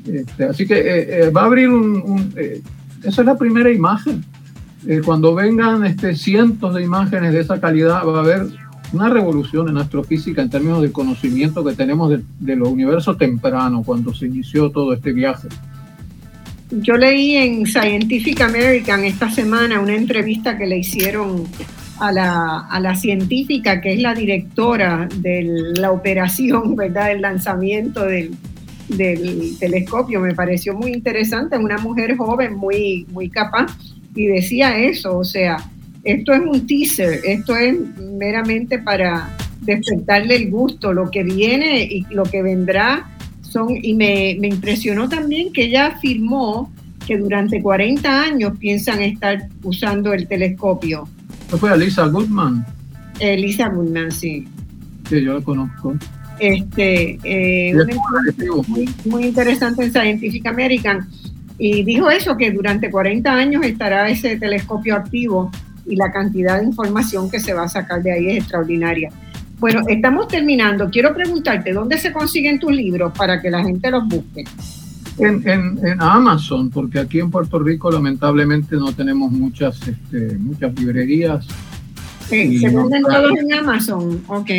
Este, 0.07 0.45
así 0.45 0.67
que 0.67 0.79
eh, 0.79 1.25
eh, 1.25 1.31
va 1.31 1.43
a 1.43 1.47
abrir 1.47 1.69
un... 1.69 2.33
Eh, 2.37 2.63
esa 3.03 3.23
es 3.23 3.27
la 3.27 3.37
primera 3.37 3.71
imagen. 3.71 4.25
cuando 5.05 5.35
vengan 5.35 5.85
este, 5.85 6.15
cientos 6.15 6.75
de 6.75 6.83
imágenes 6.83 7.33
de 7.33 7.41
esa 7.41 7.61
calidad, 7.61 8.07
va 8.07 8.19
a 8.19 8.21
haber 8.21 8.47
una 8.93 9.09
revolución 9.09 9.69
en 9.69 9.79
astrofísica 9.79 10.43
en 10.43 10.51
términos 10.51 10.83
del 10.83 10.93
conocimiento 10.93 11.65
que 11.65 11.75
tenemos 11.75 12.11
de, 12.11 12.23
de 12.39 12.57
los 12.57 12.69
universos 12.69 13.17
temprano, 13.19 13.83
cuando 13.85 14.13
se 14.15 14.27
inició 14.27 14.71
todo 14.71 14.93
este 14.93 15.13
viaje. 15.13 15.49
Yo 16.71 16.97
leí 16.97 17.37
en 17.37 17.67
Scientific 17.67 18.41
American 18.43 19.05
esta 19.05 19.29
semana 19.29 19.81
una 19.81 19.95
entrevista 19.95 20.57
que 20.57 20.67
le 20.67 20.79
hicieron 20.79 21.45
a 21.99 22.13
la, 22.13 22.61
a 22.71 22.81
la 22.81 22.95
científica 22.95 23.81
que 23.81 23.95
es 23.95 24.01
la 24.01 24.15
directora 24.15 25.09
de 25.17 25.73
la 25.75 25.91
operación, 25.91 26.77
¿verdad? 26.77 27.09
Del 27.09 27.23
lanzamiento 27.23 28.07
del, 28.07 28.31
del 28.89 29.59
telescopio. 29.59 30.21
Me 30.21 30.35
pareció 30.35 30.75
muy 30.75 30.93
interesante, 30.93 31.59
una 31.59 31.79
mujer 31.79 32.17
joven 32.17 32.57
muy, 32.57 33.07
muy 33.11 33.29
capaz 33.29 33.77
y 34.15 34.27
decía 34.27 34.79
eso, 34.79 35.19
o 35.19 35.25
sea, 35.25 35.59
esto 36.05 36.33
es 36.33 36.41
un 36.41 36.67
teaser, 36.67 37.21
esto 37.25 37.57
es 37.57 37.77
meramente 37.99 38.79
para 38.79 39.29
despertarle 39.61 40.37
el 40.37 40.51
gusto, 40.51 40.93
lo 40.93 41.11
que 41.11 41.23
viene 41.23 41.83
y 41.83 42.07
lo 42.11 42.23
que 42.23 42.43
vendrá 42.43 43.09
y 43.83 43.95
me, 43.95 44.31
impresionó 44.33 45.09
también 45.09 45.53
que 45.53 45.65
ella 45.65 45.87
afirmó 45.89 46.73
que 47.07 47.19
durante 47.19 47.61
40 47.61 48.23
años 48.23 48.53
piensan 48.59 49.01
estar 49.03 49.49
usando 49.63 50.13
el 50.13 50.27
telescopio. 50.27 51.09
¿No 51.51 51.59
fue 51.59 51.77
Lisa 51.77 52.07
Goodman? 52.07 52.65
Elisa 53.19 53.69
Goodman, 53.69 54.13
sí. 54.13 54.47
Sí, 55.09 55.23
yo 55.23 55.35
la 55.35 55.41
conozco. 55.41 55.97
Este, 56.39 57.19
eh, 57.25 57.75
muy, 58.69 58.89
muy 59.05 59.25
interesante 59.27 59.85
en 59.85 59.91
Scientific 59.91 60.47
American. 60.47 61.09
Y 61.59 61.83
dijo 61.83 62.11
eso, 62.11 62.37
que 62.37 62.51
durante 62.51 62.91
40 62.91 63.31
años 63.31 63.63
estará 63.65 64.09
ese 64.09 64.37
telescopio 64.37 64.97
activo 64.97 65.51
y 65.85 65.97
la 65.97 66.11
cantidad 66.11 66.59
de 66.59 66.67
información 66.67 67.31
que 67.31 67.41
se 67.41 67.53
va 67.53 67.65
a 67.65 67.69
sacar 67.69 68.03
de 68.03 68.13
ahí 68.13 68.29
es 68.31 68.39
extraordinaria. 68.39 69.11
Bueno, 69.61 69.83
estamos 69.89 70.27
terminando. 70.27 70.89
Quiero 70.91 71.15
preguntarte, 71.15 71.73
¿dónde 71.73 71.99
se 71.99 72.13
consiguen 72.13 72.59
tus 72.59 72.73
libros 72.73 73.13
para 73.17 73.43
que 73.43 73.51
la 73.51 73.63
gente 73.63 73.91
los 73.91 74.09
busque? 74.09 74.45
En, 75.19 75.47
en, 75.47 76.01
Amazon, 76.01 76.71
porque 76.71 76.99
aquí 76.99 77.21
en 77.21 77.31
Puerto 77.31 77.59
Rico 77.59 77.91
lamentablemente 77.91 78.77
no 78.77 78.91
tenemos 78.95 79.31
muchas, 79.31 79.87
este, 79.87 80.39
muchas 80.39 80.73
librerías. 80.81 81.47
Sí, 82.31 82.59
se 82.59 82.75
venden 82.75 83.03
todos 83.03 83.33
en 83.37 83.53
Amazon, 83.53 84.23
ok. 84.29 84.51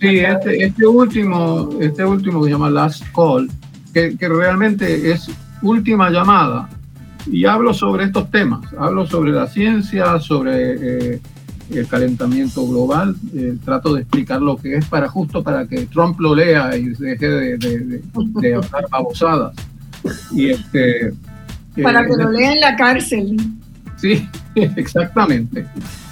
Sí, 0.00 0.18
este, 0.18 0.64
este, 0.66 0.86
último, 0.86 1.70
este 1.80 2.04
último 2.04 2.44
se 2.44 2.50
llama 2.50 2.70
Last 2.70 3.04
Call, 3.12 3.50
que, 3.92 4.16
que 4.16 4.28
realmente 4.28 5.10
es 5.10 5.28
última 5.62 6.10
llamada. 6.10 6.68
Y 7.26 7.44
hablo 7.44 7.74
sobre 7.74 8.04
estos 8.04 8.30
temas, 8.30 8.60
hablo 8.78 9.04
sobre 9.04 9.32
la 9.32 9.48
ciencia, 9.48 10.20
sobre... 10.20 11.14
Eh, 11.14 11.20
el 11.70 11.86
calentamiento 11.86 12.66
global. 12.66 13.16
Eh, 13.34 13.56
trato 13.64 13.94
de 13.94 14.02
explicar 14.02 14.40
lo 14.42 14.56
que 14.56 14.76
es 14.76 14.86
para 14.86 15.08
justo 15.08 15.42
para 15.42 15.66
que 15.66 15.86
Trump 15.86 16.18
lo 16.20 16.34
lea 16.34 16.76
y 16.76 16.90
deje 16.90 17.28
de, 17.28 18.02
hablar 18.54 18.88
babosadas. 18.90 19.54
Y 20.32 20.50
este, 20.50 21.12
para 21.82 22.04
que 22.06 22.16
lo 22.16 22.30
eh, 22.30 22.38
lea 22.38 22.52
en 22.52 22.60
la 22.60 22.76
cárcel. 22.76 23.36
Sí, 23.96 24.28
exactamente. 24.54 25.66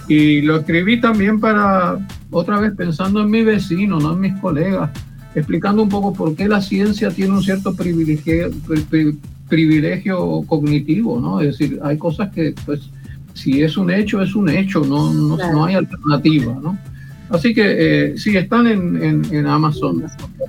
Y 0.09 0.43
lo 0.43 0.56
escribí 0.56 1.01
también 1.01 1.40
para, 1.40 1.98
otra 2.31 2.59
vez 2.59 2.72
pensando 2.77 3.20
en 3.20 3.31
mi 3.31 3.43
vecino, 3.43 4.01
no 4.01 4.14
en 4.14 4.20
mis 4.20 4.35
colegas, 4.40 4.90
explicando 5.35 5.82
un 5.82 5.89
poco 5.89 6.12
por 6.12 6.35
qué 6.35 6.48
la 6.48 6.60
ciencia 6.60 7.10
tiene 7.10 7.32
un 7.32 7.43
cierto 7.43 7.74
privilegio, 7.74 8.51
privilegio 9.48 10.43
cognitivo, 10.47 11.20
¿no? 11.20 11.40
Es 11.40 11.59
decir, 11.59 11.78
hay 11.82 11.98
cosas 11.98 12.31
que 12.32 12.55
pues 12.64 12.90
si 13.41 13.62
es 13.62 13.77
un 13.77 13.91
hecho, 13.91 14.21
es 14.21 14.35
un 14.35 14.51
hecho, 14.51 14.81
no, 14.81 15.12
no, 15.12 15.65
hay 15.65 15.75
alternativa, 15.75 16.59
¿no? 16.62 16.79
Así 17.31 17.55
que 17.55 17.62
eh, 17.65 18.19
sí, 18.19 18.37
están 18.37 18.67
en, 18.67 19.25
en, 19.33 19.47
Amazon, 19.47 20.05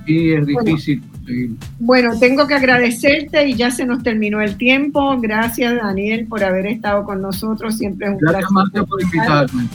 y 0.06 0.32
es 0.32 0.46
difícil 0.46 1.00
bueno, 1.24 1.56
Bueno, 1.78 2.18
tengo 2.18 2.46
que 2.46 2.54
agradecerte 2.54 3.48
y 3.48 3.54
ya 3.54 3.70
se 3.70 3.86
nos 3.86 4.02
terminó 4.02 4.42
el 4.42 4.56
tiempo. 4.56 5.18
Gracias, 5.20 5.76
Daniel, 5.76 6.26
por 6.26 6.42
haber 6.42 6.66
estado 6.66 7.04
con 7.04 7.22
nosotros. 7.22 7.78
Siempre 7.78 8.08
es 8.08 8.12
un 8.14 8.18
Gracias, 8.18 8.50
Marta, 8.50 8.84
por 8.84 9.00
invitarme. 9.00 9.68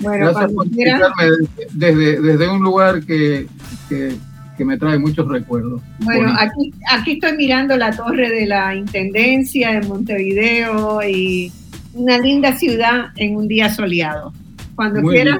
Bueno, 0.00 0.26
Gracias 0.26 0.52
por 0.52 0.66
invitarme 0.66 1.24
desde, 1.72 2.20
desde 2.20 2.48
un 2.48 2.62
lugar 2.62 3.04
que, 3.04 3.46
que, 3.88 4.16
que, 4.56 4.64
me 4.64 4.78
trae 4.78 4.98
muchos 4.98 5.28
recuerdos. 5.28 5.82
Bueno, 6.00 6.34
aquí, 6.38 6.72
aquí 6.90 7.12
estoy 7.12 7.36
mirando 7.36 7.76
la 7.76 7.92
torre 7.94 8.30
de 8.30 8.46
la 8.46 8.74
Intendencia 8.74 9.78
de 9.78 9.86
Montevideo 9.86 11.00
y 11.06 11.52
una 11.94 12.18
linda 12.18 12.52
ciudad 12.56 13.06
en 13.16 13.36
un 13.36 13.48
día 13.48 13.72
soleado. 13.72 14.32
Cuando 14.74 15.02
quieras, 15.02 15.38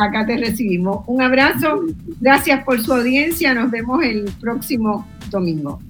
acá 0.00 0.24
te 0.26 0.36
recibimos. 0.36 1.04
Un 1.06 1.22
abrazo, 1.22 1.82
gracias 2.20 2.64
por 2.64 2.80
su 2.80 2.92
audiencia, 2.92 3.54
nos 3.54 3.70
vemos 3.70 4.02
el 4.04 4.30
próximo 4.40 5.06
domingo. 5.30 5.80